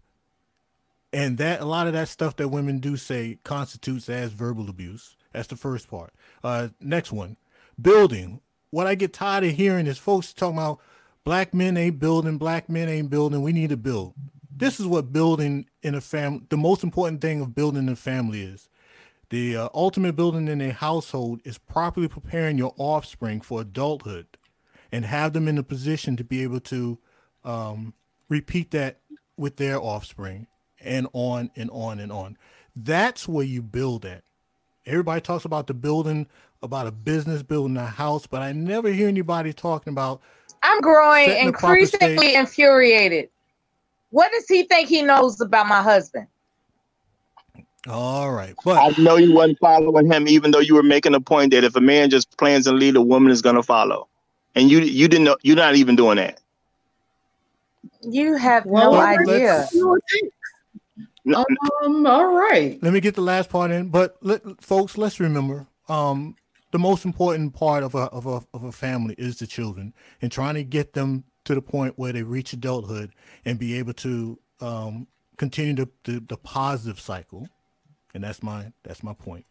and 1.12 1.38
that 1.38 1.60
a 1.60 1.64
lot 1.64 1.86
of 1.86 1.92
that 1.92 2.08
stuff 2.08 2.36
that 2.36 2.48
women 2.48 2.78
do 2.78 2.96
say 2.96 3.38
constitutes 3.44 4.08
as 4.08 4.32
verbal 4.32 4.68
abuse. 4.68 5.16
That's 5.32 5.48
the 5.48 5.56
first 5.56 5.88
part. 5.88 6.12
Uh 6.42 6.68
next 6.80 7.12
one 7.12 7.36
building. 7.80 8.40
What 8.70 8.86
i 8.86 8.94
get 8.94 9.12
tired 9.12 9.44
of 9.44 9.52
hearing 9.52 9.86
is 9.86 9.98
folks 9.98 10.32
talking 10.32 10.58
about 10.58 10.80
black 11.24 11.52
men 11.52 11.76
ain't 11.76 11.98
building 11.98 12.38
black 12.38 12.68
men 12.68 12.88
ain't 12.88 13.10
building. 13.10 13.42
We 13.42 13.52
need 13.52 13.70
to 13.70 13.76
build. 13.76 14.14
This 14.54 14.78
is 14.78 14.86
what 14.86 15.12
building 15.12 15.66
in 15.82 15.94
a 15.94 16.00
family 16.00 16.42
the 16.48 16.56
most 16.56 16.84
important 16.84 17.20
thing 17.20 17.40
of 17.40 17.54
building 17.54 17.84
in 17.84 17.88
a 17.88 17.96
family 17.96 18.42
is. 18.42 18.68
The 19.30 19.56
uh, 19.56 19.68
ultimate 19.72 20.16
building 20.16 20.48
in 20.48 20.60
a 20.60 20.72
household 20.72 21.40
is 21.44 21.56
properly 21.56 22.08
preparing 22.08 22.58
your 22.58 22.74
offspring 22.76 23.40
for 23.40 23.60
adulthood 23.60 24.26
and 24.90 25.04
have 25.04 25.32
them 25.32 25.46
in 25.46 25.56
a 25.56 25.62
position 25.62 26.16
to 26.16 26.24
be 26.24 26.42
able 26.42 26.60
to 26.60 26.98
um, 27.44 27.94
repeat 28.28 28.72
that 28.72 28.98
with 29.36 29.56
their 29.56 29.80
offspring 29.80 30.48
and 30.80 31.06
on 31.12 31.50
and 31.56 31.70
on 31.70 31.98
and 32.00 32.12
on. 32.12 32.36
That's 32.74 33.28
where 33.28 33.44
you 33.44 33.62
build 33.62 34.04
at. 34.04 34.22
Everybody 34.86 35.20
talks 35.20 35.44
about 35.44 35.66
the 35.66 35.74
building, 35.74 36.26
about 36.62 36.86
a 36.86 36.92
business, 36.92 37.42
building 37.42 37.76
a 37.76 37.86
house, 37.86 38.26
but 38.26 38.42
I 38.42 38.52
never 38.52 38.90
hear 38.90 39.08
anybody 39.08 39.52
talking 39.52 39.92
about 39.92 40.20
I'm 40.62 40.80
growing 40.80 41.26
Setting 41.26 41.46
the 41.46 41.52
proper 41.52 41.78
increasingly 41.78 42.34
infuriated. 42.34 43.28
What 44.10 44.30
does 44.32 44.46
he 44.48 44.64
think 44.64 44.88
he 44.88 45.02
knows 45.02 45.40
about 45.40 45.66
my 45.68 45.82
husband? 45.82 46.26
all 47.88 48.32
right, 48.32 48.54
but 48.64 48.76
I 48.76 49.02
know 49.02 49.16
you 49.16 49.32
wasn't 49.32 49.58
following 49.58 50.10
him, 50.10 50.28
even 50.28 50.50
though 50.50 50.58
you 50.58 50.74
were 50.74 50.82
making 50.82 51.14
a 51.14 51.20
point 51.20 51.52
that 51.52 51.64
if 51.64 51.76
a 51.76 51.80
man 51.80 52.10
just 52.10 52.36
plans 52.36 52.66
and 52.66 52.78
lead, 52.78 52.96
a 52.96 53.00
woman 53.00 53.32
is 53.32 53.40
gonna 53.40 53.62
follow, 53.62 54.08
and 54.54 54.70
you 54.70 54.80
you 54.80 55.08
didn't 55.08 55.24
know 55.24 55.36
you're 55.42 55.56
not 55.56 55.76
even 55.76 55.96
doing 55.96 56.16
that. 56.16 56.40
You 58.02 58.36
have 58.36 58.66
Well, 58.66 58.92
no 58.92 59.00
idea. 59.00 59.66
No, 61.30 61.44
Um, 61.84 62.06
all 62.06 62.32
right. 62.34 62.78
let 62.82 62.92
me 62.92 63.00
get 63.00 63.14
the 63.14 63.20
last 63.22 63.50
part 63.50 63.70
in. 63.70 63.88
But 63.88 64.16
let, 64.22 64.42
folks, 64.62 64.98
let's 64.98 65.20
remember, 65.20 65.66
um, 65.88 66.36
the 66.72 66.78
most 66.78 67.04
important 67.04 67.54
part 67.54 67.82
of 67.82 67.94
a, 67.94 68.04
of 68.04 68.26
a 68.26 68.42
of 68.54 68.64
a 68.64 68.72
family 68.72 69.14
is 69.18 69.38
the 69.38 69.46
children, 69.46 69.92
and 70.22 70.30
trying 70.30 70.54
to 70.54 70.64
get 70.64 70.92
them 70.92 71.24
to 71.44 71.54
the 71.54 71.62
point 71.62 71.94
where 71.98 72.12
they 72.12 72.22
reach 72.22 72.52
adulthood 72.52 73.10
and 73.44 73.58
be 73.58 73.74
able 73.78 73.94
to 73.94 74.38
um, 74.60 75.06
continue 75.36 75.74
the, 75.74 75.88
the 76.04 76.20
the 76.20 76.36
positive 76.36 77.00
cycle. 77.00 77.48
And 78.14 78.24
that's 78.24 78.42
my 78.42 78.72
that's 78.84 79.02
my 79.02 79.14
point. 79.14 79.46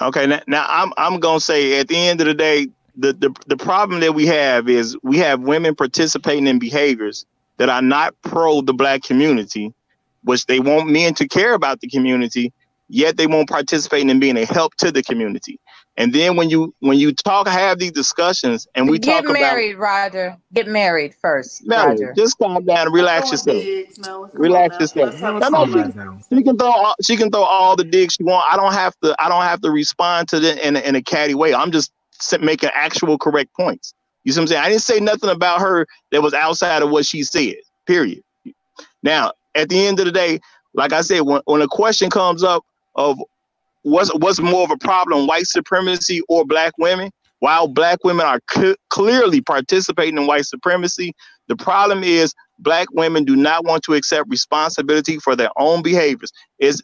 Okay, 0.00 0.26
now, 0.26 0.40
now 0.46 0.66
I'm 0.68 0.92
I'm 0.96 1.20
gonna 1.20 1.40
say 1.40 1.78
at 1.78 1.88
the 1.88 1.96
end 1.96 2.20
of 2.20 2.26
the 2.26 2.34
day, 2.34 2.68
the, 2.96 3.12
the 3.12 3.34
the 3.46 3.56
problem 3.56 4.00
that 4.00 4.14
we 4.14 4.26
have 4.26 4.68
is 4.68 4.96
we 5.02 5.18
have 5.18 5.40
women 5.40 5.74
participating 5.74 6.46
in 6.46 6.58
behaviors 6.58 7.26
that 7.56 7.68
are 7.68 7.82
not 7.82 8.14
pro 8.22 8.60
the 8.60 8.74
black 8.74 9.02
community, 9.02 9.72
which 10.22 10.46
they 10.46 10.60
want 10.60 10.88
men 10.88 11.14
to 11.14 11.28
care 11.28 11.54
about 11.54 11.80
the 11.80 11.88
community, 11.88 12.52
yet 12.88 13.16
they 13.16 13.26
won't 13.26 13.48
participate 13.48 14.08
in 14.08 14.20
being 14.20 14.36
a 14.36 14.44
help 14.44 14.74
to 14.76 14.90
the 14.90 15.02
community. 15.02 15.58
And 15.96 16.12
then 16.12 16.34
when 16.34 16.50
you 16.50 16.74
when 16.80 16.98
you 16.98 17.12
talk, 17.12 17.46
have 17.46 17.78
these 17.78 17.92
discussions, 17.92 18.66
and 18.74 18.88
we 18.90 18.98
talk 18.98 19.24
about. 19.24 19.34
Get 19.34 19.40
talk 19.40 19.52
married, 19.52 19.76
Roger. 19.76 20.36
Get 20.52 20.66
married 20.66 21.14
first, 21.14 21.64
about 21.64 21.88
Roger. 21.88 22.12
just 22.16 22.36
calm 22.36 22.64
down 22.64 22.86
and 22.86 22.94
relax 22.94 23.30
yourself. 23.30 23.62
Relax 24.32 24.80
yourself. 24.80 25.20
No, 25.20 25.38
no, 25.38 25.66
she, 25.66 26.36
she 26.36 26.42
can 26.42 26.58
throw 26.58 26.68
all, 26.68 26.94
she 27.00 27.16
can 27.16 27.30
throw 27.30 27.42
all 27.42 27.76
the 27.76 27.84
digs 27.84 28.14
she 28.14 28.24
want. 28.24 28.44
I 28.52 28.56
don't 28.56 28.72
have 28.72 28.94
to. 29.04 29.14
I 29.20 29.28
don't 29.28 29.42
have 29.42 29.60
to 29.60 29.70
respond 29.70 30.28
to 30.30 30.36
it 30.38 30.58
in 30.58 30.74
a, 30.74 30.80
in 30.80 30.96
a 30.96 31.02
catty 31.02 31.34
way. 31.34 31.54
I'm 31.54 31.70
just 31.70 31.92
making 32.40 32.70
actual 32.74 33.16
correct 33.16 33.54
points. 33.54 33.94
You 34.24 34.32
see 34.32 34.40
what 34.40 34.42
I'm 34.42 34.46
saying? 34.48 34.62
I 34.62 34.68
didn't 34.68 34.82
say 34.82 35.00
nothing 35.00 35.30
about 35.30 35.60
her 35.60 35.86
that 36.10 36.22
was 36.22 36.34
outside 36.34 36.82
of 36.82 36.90
what 36.90 37.06
she 37.06 37.22
said. 37.22 37.56
Period. 37.86 38.22
Now, 39.02 39.32
at 39.54 39.68
the 39.68 39.86
end 39.86 40.00
of 40.00 40.06
the 40.06 40.12
day, 40.12 40.40
like 40.72 40.92
I 40.92 41.02
said, 41.02 41.20
when, 41.20 41.42
when 41.44 41.62
a 41.62 41.68
question 41.68 42.10
comes 42.10 42.42
up 42.42 42.64
of 42.96 43.18
what's 43.82 44.12
what's 44.14 44.40
more 44.40 44.64
of 44.64 44.70
a 44.70 44.78
problem, 44.78 45.26
white 45.26 45.46
supremacy 45.46 46.20
or 46.28 46.44
black 46.44 46.72
women, 46.78 47.10
while 47.40 47.68
black 47.68 48.02
women 48.02 48.26
are 48.26 48.40
cl- 48.50 48.74
clearly 48.88 49.40
participating 49.40 50.16
in 50.16 50.26
white 50.26 50.46
supremacy, 50.46 51.14
the 51.48 51.56
problem 51.56 52.02
is 52.02 52.34
black 52.58 52.88
women 52.92 53.24
do 53.24 53.36
not 53.36 53.64
want 53.64 53.82
to 53.84 53.94
accept 53.94 54.28
responsibility 54.30 55.18
for 55.18 55.36
their 55.36 55.50
own 55.58 55.82
behaviors. 55.82 56.32
Is 56.58 56.82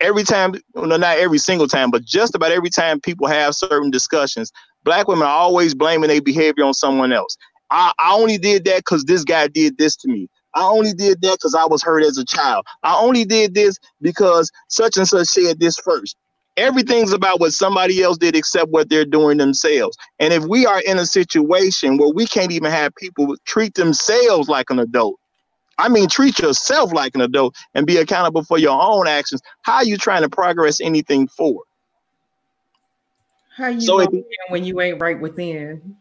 every 0.00 0.22
time, 0.22 0.54
well, 0.74 0.86
not 0.98 1.18
every 1.18 1.38
single 1.38 1.66
time, 1.66 1.90
but 1.90 2.04
just 2.04 2.34
about 2.34 2.52
every 2.52 2.70
time 2.70 3.00
people 3.00 3.26
have 3.26 3.54
certain 3.54 3.90
discussions, 3.90 4.52
black 4.86 5.08
women 5.08 5.26
are 5.26 5.34
always 5.34 5.74
blaming 5.74 6.08
their 6.08 6.22
behavior 6.22 6.64
on 6.64 6.72
someone 6.72 7.12
else. 7.12 7.36
I, 7.70 7.92
I 7.98 8.14
only 8.14 8.38
did 8.38 8.64
that 8.64 8.78
because 8.78 9.04
this 9.04 9.24
guy 9.24 9.48
did 9.48 9.76
this 9.76 9.96
to 9.96 10.08
me. 10.08 10.28
I 10.54 10.62
only 10.62 10.94
did 10.94 11.20
that 11.20 11.32
because 11.32 11.54
I 11.54 11.66
was 11.66 11.82
hurt 11.82 12.04
as 12.04 12.16
a 12.16 12.24
child. 12.24 12.64
I 12.82 12.96
only 12.98 13.26
did 13.26 13.54
this 13.54 13.76
because 14.00 14.50
such 14.68 14.96
and 14.96 15.06
such 15.06 15.26
said 15.26 15.60
this 15.60 15.76
first. 15.76 16.16
Everything's 16.56 17.12
about 17.12 17.40
what 17.40 17.52
somebody 17.52 18.02
else 18.02 18.16
did 18.16 18.34
except 18.34 18.70
what 18.70 18.88
they're 18.88 19.04
doing 19.04 19.36
themselves. 19.36 19.94
And 20.18 20.32
if 20.32 20.44
we 20.44 20.64
are 20.64 20.80
in 20.80 20.98
a 20.98 21.04
situation 21.04 21.98
where 21.98 22.08
we 22.14 22.26
can't 22.26 22.52
even 22.52 22.70
have 22.70 22.94
people 22.94 23.36
treat 23.44 23.74
themselves 23.74 24.48
like 24.48 24.70
an 24.70 24.78
adult, 24.78 25.16
I 25.78 25.90
mean, 25.90 26.08
treat 26.08 26.38
yourself 26.38 26.94
like 26.94 27.14
an 27.14 27.20
adult 27.20 27.54
and 27.74 27.86
be 27.86 27.98
accountable 27.98 28.44
for 28.44 28.56
your 28.56 28.80
own 28.80 29.06
actions, 29.06 29.42
how 29.62 29.76
are 29.76 29.84
you 29.84 29.98
trying 29.98 30.22
to 30.22 30.30
progress 30.30 30.80
anything 30.80 31.28
forward? 31.28 31.66
How 33.56 33.68
you 33.68 33.80
So 33.80 33.98
so 33.98 34.00
if- 34.00 34.24
when 34.48 34.64
you 34.64 34.80
ain't 34.80 35.00
right 35.00 35.18
within? 35.18 35.96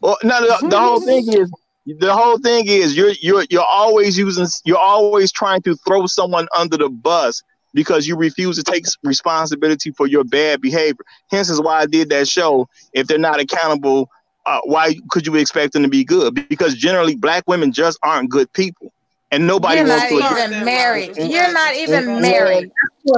Well, 0.00 0.16
no, 0.22 0.40
the, 0.40 0.68
the 0.68 0.80
whole 0.80 1.00
thing 1.00 1.28
is 1.28 1.50
the 1.86 2.14
whole 2.14 2.38
thing 2.38 2.66
is 2.66 2.96
you're 2.96 3.12
you're 3.20 3.44
you're 3.50 3.66
always 3.68 4.16
using 4.16 4.46
you're 4.64 4.78
always 4.78 5.30
trying 5.30 5.60
to 5.62 5.76
throw 5.86 6.06
someone 6.06 6.48
under 6.56 6.78
the 6.78 6.88
bus 6.88 7.42
because 7.74 8.06
you 8.06 8.16
refuse 8.16 8.56
to 8.56 8.62
take 8.62 8.84
responsibility 9.04 9.90
for 9.92 10.06
your 10.06 10.24
bad 10.24 10.60
behavior. 10.62 11.04
Hence 11.30 11.50
is 11.50 11.60
why 11.60 11.80
I 11.80 11.86
did 11.86 12.08
that 12.10 12.28
show. 12.28 12.66
If 12.94 13.06
they're 13.06 13.18
not 13.18 13.40
accountable, 13.40 14.08
uh, 14.46 14.60
why 14.64 14.94
could 15.10 15.26
you 15.26 15.36
expect 15.36 15.74
them 15.74 15.82
to 15.82 15.88
be 15.88 16.02
good? 16.02 16.34
Because 16.48 16.74
generally, 16.74 17.14
black 17.14 17.44
women 17.46 17.72
just 17.72 17.98
aren't 18.02 18.30
good 18.30 18.50
people, 18.54 18.90
and 19.32 19.46
nobody 19.46 19.78
You're 19.78 19.88
wants 19.88 20.02
not 20.04 20.08
to. 20.08 20.16
even 20.16 20.64
married. 20.64 21.16
You're 21.16 21.52
not 21.52 21.74
even 21.76 22.20
married. 22.20 22.70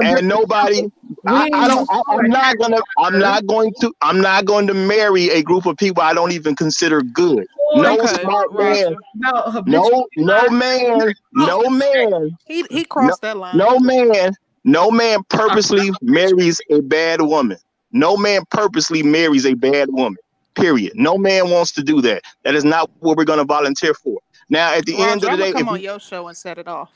and 0.03 0.27
nobody 0.27 0.89
I, 1.25 1.47
I 1.53 1.67
don't 1.67 1.87
I, 1.89 2.01
i'm 2.09 2.27
not 2.29 2.57
gonna 2.57 2.81
i'm 2.97 3.19
not 3.19 3.45
going 3.47 3.73
to 3.81 3.93
i'm 4.01 4.21
not 4.21 4.45
going 4.45 4.67
to 4.67 4.73
marry 4.73 5.29
a 5.29 5.41
group 5.43 5.65
of 5.65 5.77
people 5.77 6.03
i 6.03 6.13
don't 6.13 6.31
even 6.31 6.55
consider 6.55 7.01
good. 7.01 7.45
No 7.75 7.93
Okay, 7.93 8.07
smart 8.07 8.53
man. 8.53 8.95
No, 9.15 9.63
no 9.65 10.05
no 10.17 10.49
man 10.49 11.13
no 11.33 11.69
man. 11.69 12.37
He 12.45 12.63
he 12.69 12.83
crossed 12.85 13.21
that 13.21 13.37
line. 13.37 13.57
no 13.57 13.79
man 13.79 14.33
no 14.63 14.91
man 14.91 15.19
purposely 15.29 15.91
marries 16.01 16.61
a 16.69 16.81
bad 16.81 17.21
woman. 17.21 17.57
No 17.91 18.17
man 18.17 18.43
purposely 18.49 19.03
marries 19.03 19.45
a 19.45 19.53
bad 19.55 19.89
woman 19.91 20.17
period. 20.55 20.93
No 20.95 21.17
man 21.17 21.49
wants 21.49 21.71
to 21.73 21.83
do 21.83 22.01
that. 22.01 22.21
That 22.43 22.55
is 22.55 22.63
not 22.63 22.89
what 22.99 23.17
we're 23.17 23.25
going 23.25 23.39
to 23.39 23.45
volunteer 23.45 23.93
for 23.93 24.19
now 24.49 24.73
at 24.73 24.85
the 24.85 24.93
Roger, 24.93 25.09
end 25.09 25.23
of 25.23 25.31
the 25.31 25.37
day 25.37 25.51
come 25.51 25.61
if 25.61 25.67
on 25.67 25.73
we- 25.75 25.83
your 25.83 25.99
show 25.99 26.27
and 26.27 26.37
set 26.37 26.57
it 26.57 26.67
off. 26.67 26.91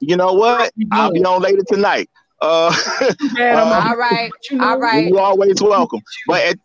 you 0.00 0.16
know 0.16 0.32
what 0.32 0.72
i'll 0.92 1.12
be 1.12 1.24
on 1.24 1.42
later 1.42 1.62
tonight 1.68 2.08
uh, 2.42 2.74
All 3.38 3.96
right. 3.98 4.32
All 4.60 4.78
right. 4.78 5.06
You're 5.08 5.20
always 5.20 5.60
welcome. 5.62 6.00
But 6.26 6.42
at, 6.42 6.56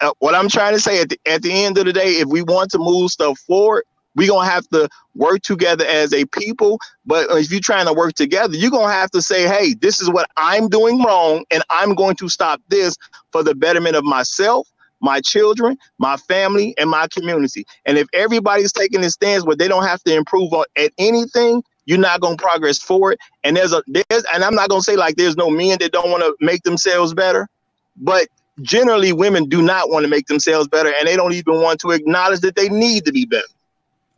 uh, 0.00 0.12
what 0.20 0.34
I'm 0.34 0.48
trying 0.48 0.72
to 0.72 0.80
say 0.80 1.02
at 1.02 1.10
the, 1.10 1.20
at 1.26 1.42
the 1.42 1.52
end 1.52 1.76
of 1.76 1.84
the 1.84 1.92
day, 1.92 2.12
if 2.12 2.28
we 2.28 2.40
want 2.40 2.70
to 2.70 2.78
move 2.78 3.10
stuff 3.10 3.38
forward, 3.40 3.84
we're 4.16 4.28
gonna 4.28 4.48
have 4.48 4.66
to 4.70 4.88
work 5.14 5.42
together 5.42 5.84
as 5.86 6.14
a 6.14 6.24
people. 6.24 6.78
But 7.04 7.26
if 7.32 7.50
you're 7.50 7.60
trying 7.60 7.84
to 7.86 7.92
work 7.92 8.14
together, 8.14 8.56
you're 8.56 8.70
gonna 8.70 8.92
have 8.94 9.10
to 9.10 9.20
say, 9.20 9.46
"Hey, 9.46 9.74
this 9.74 10.00
is 10.00 10.08
what 10.08 10.26
I'm 10.38 10.70
doing 10.70 11.02
wrong, 11.02 11.44
and 11.50 11.62
I'm 11.68 11.94
going 11.94 12.16
to 12.16 12.28
stop 12.30 12.62
this 12.68 12.96
for 13.30 13.42
the 13.42 13.54
betterment 13.54 13.96
of 13.96 14.04
myself." 14.04 14.66
My 15.00 15.20
children, 15.20 15.78
my 15.98 16.16
family, 16.16 16.74
and 16.78 16.90
my 16.90 17.08
community. 17.08 17.64
And 17.86 17.98
if 17.98 18.06
everybody's 18.12 18.72
taking 18.72 19.00
this 19.00 19.14
stance 19.14 19.44
where 19.44 19.56
they 19.56 19.68
don't 19.68 19.84
have 19.84 20.02
to 20.04 20.14
improve 20.14 20.52
on 20.52 20.64
at 20.76 20.92
anything, 20.98 21.62
you're 21.86 21.98
not 21.98 22.20
gonna 22.20 22.36
progress 22.36 22.78
forward. 22.78 23.18
And 23.42 23.56
there's 23.56 23.72
a 23.72 23.82
there's 23.86 24.24
and 24.32 24.44
I'm 24.44 24.54
not 24.54 24.68
gonna 24.68 24.82
say 24.82 24.96
like 24.96 25.16
there's 25.16 25.36
no 25.36 25.50
men 25.50 25.78
that 25.80 25.92
don't 25.92 26.10
want 26.10 26.22
to 26.22 26.34
make 26.40 26.62
themselves 26.62 27.14
better, 27.14 27.48
but 27.96 28.28
generally 28.62 29.12
women 29.12 29.48
do 29.48 29.62
not 29.62 29.90
want 29.90 30.04
to 30.04 30.08
make 30.08 30.26
themselves 30.26 30.68
better 30.68 30.92
and 30.98 31.08
they 31.08 31.16
don't 31.16 31.32
even 31.32 31.60
want 31.62 31.80
to 31.80 31.90
acknowledge 31.92 32.40
that 32.40 32.56
they 32.56 32.68
need 32.68 33.04
to 33.06 33.12
be 33.12 33.24
better. 33.24 33.46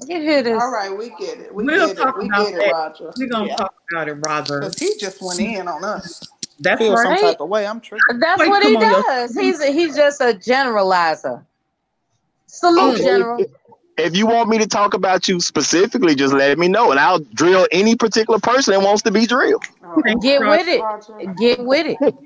You 0.06 0.20
hear? 0.20 0.60
All 0.60 0.70
right, 0.70 0.96
we 0.96 1.10
get 1.10 1.38
it. 1.38 1.54
We 1.54 1.64
We'll 1.64 1.88
get 1.88 1.96
talk 1.96 2.16
it. 2.16 2.22
We 2.22 2.26
about 2.26 2.46
get 2.46 2.54
it, 2.54 2.60
that. 2.60 2.72
Roger. 2.72 3.12
We're 3.16 3.28
gonna 3.28 3.56
talk 3.56 3.74
about 3.90 4.08
it, 4.08 4.14
Roger. 4.14 4.60
Because 4.60 4.78
he 4.78 4.96
just 4.98 5.22
went 5.22 5.38
in 5.40 5.68
on 5.68 5.84
us. 5.84 6.22
That's 6.62 6.80
Feel 6.80 6.96
some 6.96 7.16
type 7.16 7.40
of 7.40 7.48
way. 7.48 7.66
I'm 7.66 7.80
triggered. 7.80 8.20
That's 8.20 8.40
Wait, 8.40 8.48
what 8.48 8.62
he 8.62 8.74
come 8.74 8.84
on, 8.84 8.90
yo. 8.90 9.02
does. 9.02 9.34
He's 9.34 9.62
he's 9.64 9.96
just 9.96 10.20
a 10.20 10.34
generalizer. 10.34 11.44
Salute, 12.46 12.94
Okay, 12.94 13.04
General. 13.04 13.40
If, 13.40 13.50
if 13.98 14.16
you 14.16 14.26
want 14.26 14.48
me 14.48 14.58
to 14.58 14.66
talk 14.66 14.94
about 14.94 15.28
you 15.28 15.40
specifically, 15.40 16.14
just 16.14 16.34
let 16.34 16.58
me 16.58 16.68
know 16.68 16.90
and 16.90 17.00
I'll 17.00 17.18
drill 17.18 17.66
any 17.72 17.96
particular 17.96 18.38
person 18.38 18.72
that 18.74 18.80
wants 18.80 19.02
to 19.02 19.10
be 19.10 19.26
drilled. 19.26 19.64
Oh, 19.84 20.02
get 20.20 20.40
with 20.40 20.66
it. 20.68 21.36
Get 21.38 21.64
with 21.64 21.96
it. 22.00 22.14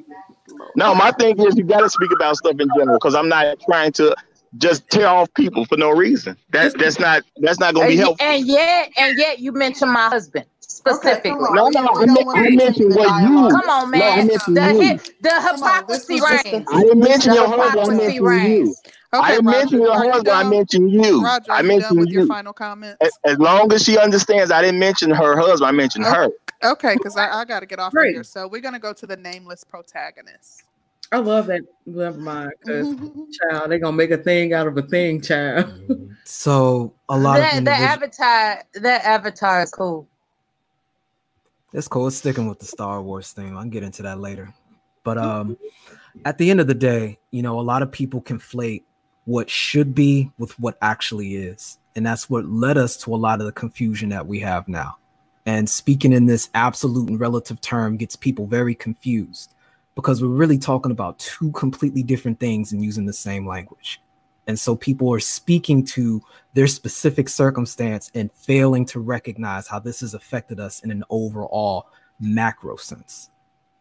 No, 0.74 0.94
my 0.94 1.10
thing 1.12 1.38
is 1.40 1.56
you 1.56 1.64
gotta 1.64 1.88
speak 1.90 2.10
about 2.12 2.36
stuff 2.36 2.58
in 2.58 2.68
general 2.78 2.98
because 2.98 3.14
I'm 3.14 3.28
not 3.28 3.58
trying 3.60 3.92
to 3.92 4.14
just 4.58 4.88
tear 4.90 5.08
off 5.08 5.32
people 5.34 5.64
for 5.64 5.76
no 5.76 5.90
reason. 5.90 6.36
That 6.50 6.78
that's 6.78 6.98
not 6.98 7.24
that's 7.38 7.58
not 7.58 7.74
gonna 7.74 7.88
be 7.88 7.96
helpful. 7.96 8.24
and 8.24 8.46
yet, 8.46 8.90
and 8.96 9.18
yet, 9.18 9.38
you 9.38 9.52
mentioned 9.52 9.92
my 9.92 10.08
husband 10.08 10.46
specifically. 10.94 11.48
No, 11.52 11.68
no, 11.68 11.88
I, 11.94 12.06
meant, 12.06 12.28
I 12.34 12.50
mentioned 12.50 12.94
what 12.94 13.22
you. 13.22 13.48
Come 13.50 13.68
on, 13.68 13.90
No, 13.90 13.98
I 13.98 14.16
man. 14.16 14.26
mentioned 14.26 14.56
the 14.56 14.60
you. 14.72 14.82
hi- 14.88 15.00
the 15.20 15.50
hypocrisy 15.52 16.20
reigns. 16.20 16.66
I 16.72 16.82
didn't 16.82 17.00
mention 17.00 17.30
The 17.30 17.36
your 17.36 17.46
husband. 17.48 17.62
I 17.62 17.70
hypocrisy 17.70 17.96
mentioned 17.96 18.14
you. 18.16 18.26
reigns. 18.28 18.82
I 19.12 19.30
didn't 19.30 19.44
mention 19.46 19.80
your 19.80 19.94
husband. 19.94 20.28
I 20.28 20.42
mentioned 20.48 20.90
you. 20.92 21.22
Roger, 21.24 21.52
I 21.52 21.54
are 21.56 21.62
you 21.62 21.68
done 21.68 21.78
mentioned 21.78 22.00
with 22.00 22.08
your 22.10 22.26
final 22.26 22.52
comments? 22.52 22.96
As, 23.00 23.12
as 23.24 23.38
long 23.38 23.72
as 23.72 23.82
she 23.82 23.98
understands, 23.98 24.50
I 24.50 24.60
didn't 24.62 24.78
mention 24.80 25.10
her 25.10 25.36
husband. 25.36 25.68
I 25.68 25.72
mentioned 25.72 26.04
her. 26.04 26.28
Okay, 26.64 26.94
because 26.96 27.16
I, 27.16 27.30
I 27.30 27.44
got 27.44 27.60
to 27.60 27.66
get 27.66 27.78
off 27.78 27.94
of 27.94 28.02
here. 28.04 28.24
So 28.24 28.48
we're 28.48 28.60
gonna 28.62 28.78
go 28.78 28.92
to 28.92 29.06
the 29.06 29.16
nameless 29.16 29.62
protagonist. 29.64 30.64
I 31.12 31.18
love 31.18 31.46
that. 31.46 31.60
Never 31.86 32.18
mind, 32.18 32.50
because 32.60 32.88
child, 33.50 33.70
they 33.70 33.78
gonna 33.78 33.96
make 33.96 34.10
a 34.10 34.16
thing 34.16 34.52
out 34.54 34.66
of 34.66 34.76
a 34.76 34.82
thing, 34.82 35.20
child. 35.20 35.72
So 36.24 36.94
a 37.08 37.16
lot 37.16 37.36
That 37.36 37.58
of 37.58 37.64
the 37.64 37.70
individuals. 37.72 37.92
avatar, 38.18 38.64
that 38.82 39.04
avatar 39.04 39.62
is 39.62 39.70
cool. 39.70 40.08
It's 41.76 41.88
cool. 41.88 42.06
It's 42.06 42.16
sticking 42.16 42.48
with 42.48 42.58
the 42.58 42.64
Star 42.64 43.02
Wars 43.02 43.32
thing. 43.32 43.54
I 43.54 43.60
can 43.60 43.68
get 43.68 43.82
into 43.82 44.02
that 44.02 44.18
later. 44.18 44.52
But 45.04 45.18
um, 45.18 45.58
at 46.24 46.38
the 46.38 46.50
end 46.50 46.58
of 46.58 46.68
the 46.68 46.74
day, 46.74 47.18
you 47.32 47.42
know, 47.42 47.60
a 47.60 47.62
lot 47.62 47.82
of 47.82 47.92
people 47.92 48.22
conflate 48.22 48.84
what 49.26 49.50
should 49.50 49.94
be 49.94 50.30
with 50.38 50.58
what 50.58 50.78
actually 50.80 51.36
is. 51.36 51.76
And 51.94 52.06
that's 52.06 52.30
what 52.30 52.46
led 52.46 52.78
us 52.78 52.96
to 52.98 53.14
a 53.14 53.16
lot 53.16 53.40
of 53.40 53.46
the 53.46 53.52
confusion 53.52 54.08
that 54.08 54.26
we 54.26 54.40
have 54.40 54.66
now. 54.68 54.96
And 55.44 55.68
speaking 55.68 56.14
in 56.14 56.24
this 56.24 56.48
absolute 56.54 57.10
and 57.10 57.20
relative 57.20 57.60
term 57.60 57.98
gets 57.98 58.16
people 58.16 58.46
very 58.46 58.74
confused 58.74 59.52
because 59.94 60.22
we're 60.22 60.28
really 60.28 60.58
talking 60.58 60.92
about 60.92 61.18
two 61.18 61.52
completely 61.52 62.02
different 62.02 62.40
things 62.40 62.72
and 62.72 62.82
using 62.82 63.04
the 63.04 63.12
same 63.12 63.46
language. 63.46 64.00
And 64.46 64.58
so 64.58 64.76
people 64.76 65.12
are 65.12 65.20
speaking 65.20 65.84
to 65.86 66.22
their 66.54 66.66
specific 66.66 67.28
circumstance 67.28 68.10
and 68.14 68.32
failing 68.32 68.84
to 68.86 69.00
recognize 69.00 69.66
how 69.66 69.78
this 69.78 70.00
has 70.00 70.14
affected 70.14 70.60
us 70.60 70.80
in 70.80 70.90
an 70.90 71.04
overall 71.10 71.88
macro 72.20 72.76
sense. 72.76 73.30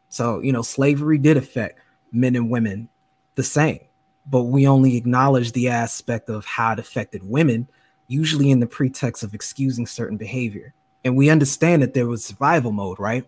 So, 0.10 0.40
you 0.40 0.52
know, 0.52 0.62
slavery 0.62 1.18
did 1.18 1.38
affect 1.38 1.80
men 2.12 2.36
and 2.36 2.50
women 2.50 2.90
the 3.36 3.44
same, 3.44 3.80
but 4.26 4.44
we 4.44 4.68
only 4.68 4.96
acknowledge 4.96 5.52
the 5.52 5.70
aspect 5.70 6.30
of 6.30 6.46
how 6.46 6.74
it 6.74 6.80
affected 6.80 7.22
women, 7.24 7.68
usually 8.08 8.50
in 8.50 8.60
the 8.60 8.68
pretext 8.68 9.24
of 9.24 9.34
excusing 9.34 9.86
certain 9.86 10.18
behavior. 10.18 10.74
And 11.04 11.16
we 11.16 11.30
understand 11.30 11.84
that 11.84 11.94
there 11.94 12.08
was 12.08 12.26
survival 12.26 12.72
mode, 12.72 13.00
right? 13.00 13.26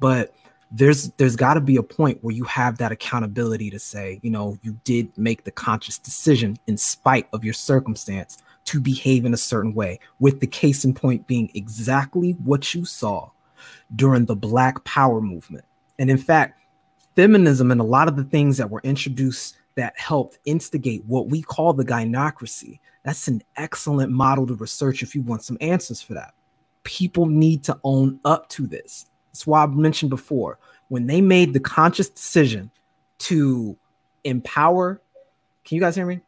But 0.00 0.34
there's 0.74 1.10
there's 1.18 1.36
got 1.36 1.54
to 1.54 1.60
be 1.60 1.76
a 1.76 1.82
point 1.82 2.18
where 2.22 2.34
you 2.34 2.44
have 2.44 2.78
that 2.78 2.92
accountability 2.92 3.70
to 3.70 3.78
say, 3.78 4.18
you 4.22 4.30
know, 4.30 4.58
you 4.62 4.78
did 4.84 5.16
make 5.18 5.44
the 5.44 5.50
conscious 5.50 5.98
decision 5.98 6.56
in 6.66 6.76
spite 6.76 7.28
of 7.32 7.44
your 7.44 7.54
circumstance 7.54 8.38
to 8.64 8.80
behave 8.80 9.24
in 9.24 9.34
a 9.34 9.38
certain 9.38 9.74
way, 9.74 9.98
with 10.18 10.40
the 10.40 10.46
case 10.46 10.84
in 10.84 10.94
point 10.94 11.26
being 11.26 11.50
exactly 11.54 12.32
what 12.44 12.74
you 12.74 12.84
saw 12.84 13.28
during 13.96 14.24
the 14.24 14.36
Black 14.36 14.82
Power 14.84 15.20
movement. 15.20 15.64
And 15.98 16.10
in 16.10 16.18
fact, 16.18 16.58
feminism 17.16 17.70
and 17.70 17.80
a 17.80 17.84
lot 17.84 18.08
of 18.08 18.16
the 18.16 18.24
things 18.24 18.56
that 18.56 18.70
were 18.70 18.80
introduced 18.82 19.56
that 19.74 19.98
helped 19.98 20.38
instigate 20.44 21.04
what 21.04 21.28
we 21.28 21.42
call 21.42 21.72
the 21.72 21.84
gynocracy, 21.84 22.78
that's 23.04 23.28
an 23.28 23.42
excellent 23.56 24.10
model 24.10 24.46
to 24.46 24.54
research 24.54 25.02
if 25.02 25.14
you 25.14 25.22
want 25.22 25.42
some 25.42 25.58
answers 25.60 26.00
for 26.00 26.14
that. 26.14 26.34
People 26.84 27.26
need 27.26 27.62
to 27.64 27.78
own 27.84 28.20
up 28.24 28.48
to 28.50 28.66
this. 28.66 29.06
That's 29.32 29.46
why 29.46 29.62
I 29.62 29.66
mentioned 29.66 30.10
before 30.10 30.58
when 30.88 31.06
they 31.06 31.20
made 31.20 31.52
the 31.54 31.60
conscious 31.60 32.08
decision 32.08 32.70
to 33.18 33.76
empower. 34.24 35.00
Can 35.64 35.76
you 35.76 35.80
guys 35.80 35.94
hear 35.96 36.06
me? 36.06 36.20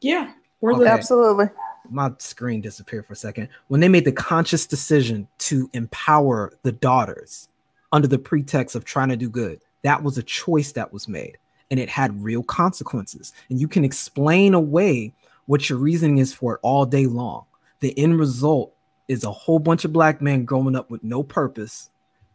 Yeah, 0.00 0.32
we're 0.60 0.74
Okay. 0.74 0.86
Absolutely. 0.86 1.46
my 1.90 2.12
screen 2.18 2.60
disappeared 2.60 3.06
for 3.06 3.14
a 3.14 3.16
second 3.16 3.48
when 3.68 3.80
they 3.80 3.88
made 3.88 4.04
the 4.04 4.12
conscious 4.12 4.66
decision 4.66 5.26
to 5.38 5.70
empower 5.72 6.52
the 6.62 6.72
daughters 6.72 7.48
under 7.92 8.06
the 8.06 8.18
pretext 8.18 8.76
of 8.76 8.84
trying 8.84 9.08
to 9.08 9.16
do 9.16 9.30
good 9.30 9.60
that 9.82 10.02
was 10.02 10.18
a 10.18 10.22
choice 10.22 10.72
that 10.72 10.92
was 10.92 11.08
made 11.08 11.38
and 11.70 11.80
it 11.80 11.88
had 11.88 12.22
real 12.22 12.42
consequences 12.42 13.32
and 13.48 13.58
you 13.58 13.66
can 13.66 13.84
explain 13.84 14.52
away 14.52 15.12
what 15.46 15.70
your 15.70 15.78
reasoning 15.78 16.18
is 16.18 16.32
for 16.32 16.54
it 16.54 16.60
all 16.62 16.84
day 16.84 17.06
long 17.06 17.46
the 17.80 17.98
end 17.98 18.18
result 18.18 18.74
is 19.06 19.24
a 19.24 19.32
whole 19.32 19.58
bunch 19.58 19.86
of 19.86 19.92
black 19.92 20.20
men 20.20 20.44
growing 20.44 20.76
up 20.76 20.90
with 20.90 21.02
no 21.02 21.22
purpose 21.22 21.88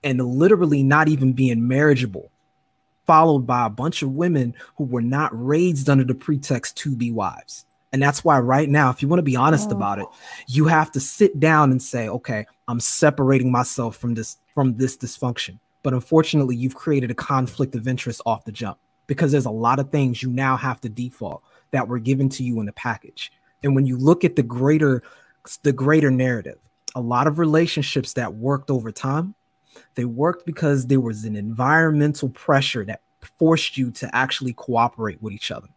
and 0.03 0.19
literally 0.21 0.83
not 0.83 1.07
even 1.07 1.33
being 1.33 1.67
marriageable 1.67 2.29
followed 3.05 3.45
by 3.45 3.65
a 3.65 3.69
bunch 3.69 4.01
of 4.01 4.11
women 4.11 4.55
who 4.77 4.85
were 4.85 5.01
not 5.01 5.29
raised 5.33 5.89
under 5.89 6.05
the 6.05 6.15
pretext 6.15 6.77
to 6.77 6.95
be 6.95 7.11
wives 7.11 7.65
and 7.93 8.01
that's 8.01 8.23
why 8.23 8.39
right 8.39 8.67
now, 8.67 8.89
if 8.89 9.03
you 9.03 9.07
want 9.07 9.19
to 9.19 9.23
be 9.23 9.35
honest 9.35 9.69
oh. 9.69 9.75
about 9.75 9.99
it, 9.99 10.07
you 10.47 10.65
have 10.65 10.91
to 10.93 10.99
sit 10.99 11.39
down 11.39 11.71
and 11.71 11.81
say, 11.81 12.09
okay, 12.09 12.47
I'm 12.67 12.79
separating 12.79 13.51
myself 13.51 13.95
from 13.95 14.15
this 14.15 14.37
from 14.55 14.75
this 14.75 14.97
dysfunction. 14.97 15.59
But 15.83 15.93
unfortunately, 15.93 16.55
you've 16.55 16.75
created 16.75 17.11
a 17.11 17.15
conflict 17.15 17.75
of 17.75 17.87
interest 17.87 18.21
off 18.25 18.45
the 18.45 18.51
jump 18.51 18.79
because 19.05 19.31
there's 19.31 19.45
a 19.45 19.51
lot 19.51 19.79
of 19.79 19.91
things 19.91 20.23
you 20.23 20.31
now 20.31 20.57
have 20.57 20.81
to 20.81 20.89
default 20.89 21.43
that 21.71 21.87
were 21.87 21.99
given 21.99 22.29
to 22.29 22.43
you 22.43 22.59
in 22.59 22.65
the 22.65 22.73
package. 22.73 23.31
And 23.61 23.75
when 23.75 23.85
you 23.85 23.97
look 23.97 24.23
at 24.23 24.35
the 24.35 24.43
greater 24.43 25.03
the 25.61 25.73
greater 25.73 26.09
narrative, 26.09 26.57
a 26.95 27.01
lot 27.01 27.27
of 27.27 27.37
relationships 27.37 28.13
that 28.13 28.33
worked 28.33 28.71
over 28.71 28.91
time, 28.91 29.35
they 29.95 30.05
worked 30.05 30.45
because 30.45 30.87
there 30.87 31.01
was 31.01 31.25
an 31.25 31.35
environmental 31.35 32.29
pressure 32.29 32.85
that 32.85 33.01
forced 33.39 33.77
you 33.77 33.91
to 33.91 34.13
actually 34.15 34.53
cooperate 34.53 35.21
with 35.21 35.33
each 35.33 35.51
other 35.51 35.69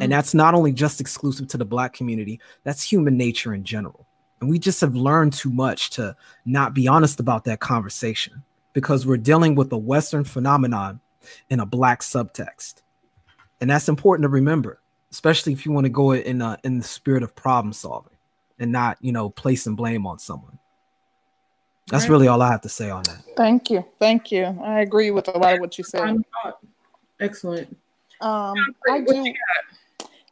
And 0.00 0.12
that's 0.12 0.34
not 0.34 0.54
only 0.54 0.72
just 0.72 1.00
exclusive 1.00 1.48
to 1.48 1.58
the 1.58 1.64
black 1.64 1.92
community, 1.92 2.40
that's 2.62 2.82
human 2.82 3.16
nature 3.16 3.54
in 3.54 3.64
general. 3.64 4.06
And 4.40 4.48
we 4.48 4.58
just 4.58 4.80
have 4.80 4.94
learned 4.94 5.32
too 5.32 5.50
much 5.50 5.90
to 5.90 6.16
not 6.44 6.74
be 6.74 6.86
honest 6.86 7.18
about 7.18 7.44
that 7.44 7.60
conversation 7.60 8.42
because 8.72 9.06
we're 9.06 9.16
dealing 9.16 9.54
with 9.56 9.72
a 9.72 9.76
Western 9.76 10.24
phenomenon 10.24 11.00
in 11.50 11.60
a 11.60 11.66
black 11.66 12.00
subtext. 12.00 12.82
And 13.60 13.68
that's 13.68 13.88
important 13.88 14.24
to 14.24 14.28
remember, 14.28 14.80
especially 15.10 15.52
if 15.52 15.66
you 15.66 15.72
want 15.72 15.86
to 15.86 15.90
go 15.90 16.12
in 16.12 16.40
uh, 16.40 16.56
in 16.64 16.78
the 16.78 16.84
spirit 16.84 17.22
of 17.22 17.34
problem 17.34 17.72
solving 17.72 18.16
and 18.58 18.70
not, 18.72 18.96
you 19.00 19.12
know, 19.12 19.28
placing 19.28 19.74
blame 19.74 20.06
on 20.06 20.18
someone. 20.18 20.58
That's 21.90 22.04
Right. 22.04 22.10
really 22.10 22.28
all 22.28 22.40
I 22.40 22.50
have 22.50 22.60
to 22.62 22.68
say 22.68 22.88
on 22.88 23.02
that. 23.04 23.18
Thank 23.36 23.70
you. 23.70 23.84
Thank 23.98 24.30
you. 24.30 24.44
I 24.62 24.80
agree 24.80 25.10
with 25.10 25.28
a 25.28 25.36
lot 25.36 25.54
of 25.54 25.60
what 25.60 25.76
you 25.76 25.84
said. 25.84 26.16
Excellent. 27.18 27.76
Um, 28.20 28.56
I 28.88 29.00
do. 29.00 29.34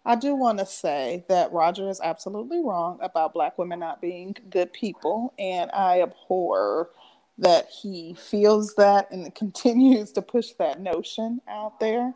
I 0.04 0.14
do 0.14 0.34
want 0.34 0.58
to 0.58 0.64
say 0.64 1.24
that 1.28 1.52
Roger 1.52 1.90
is 1.90 2.00
absolutely 2.00 2.60
wrong 2.60 2.98
about 3.02 3.34
black 3.34 3.58
women 3.58 3.80
not 3.80 4.00
being 4.00 4.34
good 4.48 4.72
people, 4.72 5.34
and 5.38 5.70
I 5.72 6.00
abhor 6.00 6.90
that 7.36 7.68
he 7.68 8.14
feels 8.14 8.74
that 8.76 9.10
and 9.10 9.34
continues 9.34 10.12
to 10.12 10.22
push 10.22 10.52
that 10.58 10.80
notion 10.80 11.40
out 11.48 11.78
there. 11.78 12.14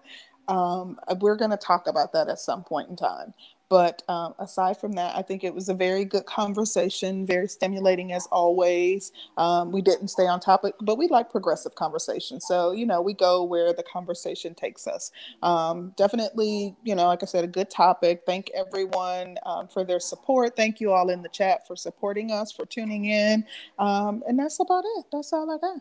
Um, 0.49 0.99
we're 1.21 1.37
going 1.37 1.51
to 1.51 1.57
talk 1.57 1.87
about 1.87 2.13
that 2.15 2.29
at 2.29 2.39
some 2.39 2.65
point 2.65 2.89
in 2.89 2.97
time. 2.97 3.35
But 3.73 4.03
um, 4.07 4.35
aside 4.39 4.77
from 4.77 4.93
that, 4.97 5.17
I 5.17 5.23
think 5.23 5.45
it 5.45 5.55
was 5.55 5.71
a 5.71 5.75
very 5.75 6.05
good 6.05 6.27
conversation, 6.27 7.25
very 7.25 7.49
stimulating 7.49 8.13
as 8.13 8.27
always. 8.27 9.13
Um, 9.39 9.73
we 9.73 9.81
didn't 9.81 10.09
stay 10.09 10.27
on 10.27 10.41
topic, 10.41 10.75
but 10.83 10.99
we 10.99 11.09
like 11.09 11.31
progressive 11.31 11.75
conversation. 11.75 12.39
So, 12.39 12.73
you 12.73 12.85
know, 12.85 13.01
we 13.01 13.15
go 13.15 13.45
where 13.45 13.73
the 13.73 13.83
conversation 13.83 14.55
takes 14.55 14.87
us. 14.87 15.11
Um, 15.43 15.95
definitely, 15.97 16.77
you 16.85 16.95
know, 16.95 17.07
like 17.07 17.23
I 17.23 17.27
said, 17.27 17.45
a 17.45 17.47
good 17.47 17.71
topic. 17.71 18.25
Thank 18.27 18.51
everyone 18.51 19.39
um, 19.47 19.69
for 19.69 19.85
their 19.85 20.01
support. 20.01 20.55
Thank 20.55 20.79
you 20.79 20.93
all 20.93 21.09
in 21.09 21.23
the 21.23 21.31
chat 21.31 21.67
for 21.67 21.75
supporting 21.75 22.31
us, 22.31 22.53
for 22.53 22.67
tuning 22.67 23.07
in. 23.07 23.43
Um, 23.79 24.23
and 24.29 24.39
that's 24.39 24.61
about 24.61 24.85
it. 24.99 25.07
That's 25.11 25.33
all 25.33 25.51
I 25.51 25.57
got. 25.57 25.81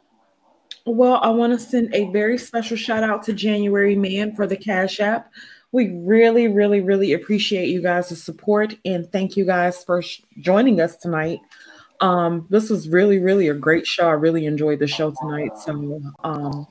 Well, 0.85 1.19
I 1.21 1.27
want 1.27 1.51
to 1.51 1.59
send 1.59 1.93
a 1.93 2.09
very 2.11 2.37
special 2.37 2.77
shout 2.77 3.03
out 3.03 3.21
to 3.23 3.33
January 3.33 3.97
Man 3.97 4.33
for 4.33 4.47
the 4.47 4.55
Cash 4.55 5.01
App. 5.01 5.29
We 5.71 5.89
really, 5.99 6.47
really, 6.47 6.81
really 6.81 7.13
appreciate 7.13 7.69
you 7.69 7.81
guys' 7.81 8.21
support 8.21 8.75
and 8.83 9.09
thank 9.11 9.37
you 9.37 9.45
guys 9.45 9.83
for 9.83 10.01
sh- 10.01 10.21
joining 10.39 10.81
us 10.81 10.97
tonight. 10.97 11.39
Um, 12.01 12.47
this 12.49 12.69
was 12.69 12.89
really, 12.89 13.19
really 13.19 13.47
a 13.47 13.53
great 13.53 13.85
show. 13.85 14.07
I 14.07 14.13
really 14.13 14.45
enjoyed 14.45 14.79
the 14.79 14.87
show 14.87 15.13
tonight. 15.21 15.57
So 15.57 16.01
um, 16.23 16.67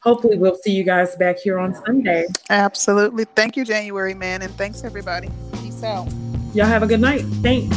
hopefully 0.00 0.38
we'll 0.38 0.56
see 0.56 0.72
you 0.72 0.84
guys 0.84 1.16
back 1.16 1.38
here 1.38 1.58
on 1.58 1.74
Sunday. 1.74 2.26
Absolutely. 2.48 3.24
Thank 3.24 3.56
you, 3.56 3.64
January 3.64 4.14
Man. 4.14 4.42
And 4.42 4.52
thanks, 4.54 4.84
everybody. 4.84 5.28
Peace 5.60 5.82
out. 5.82 6.08
Y'all 6.54 6.66
have 6.66 6.82
a 6.82 6.86
good 6.86 7.00
night. 7.00 7.22
Thanks. 7.42 7.76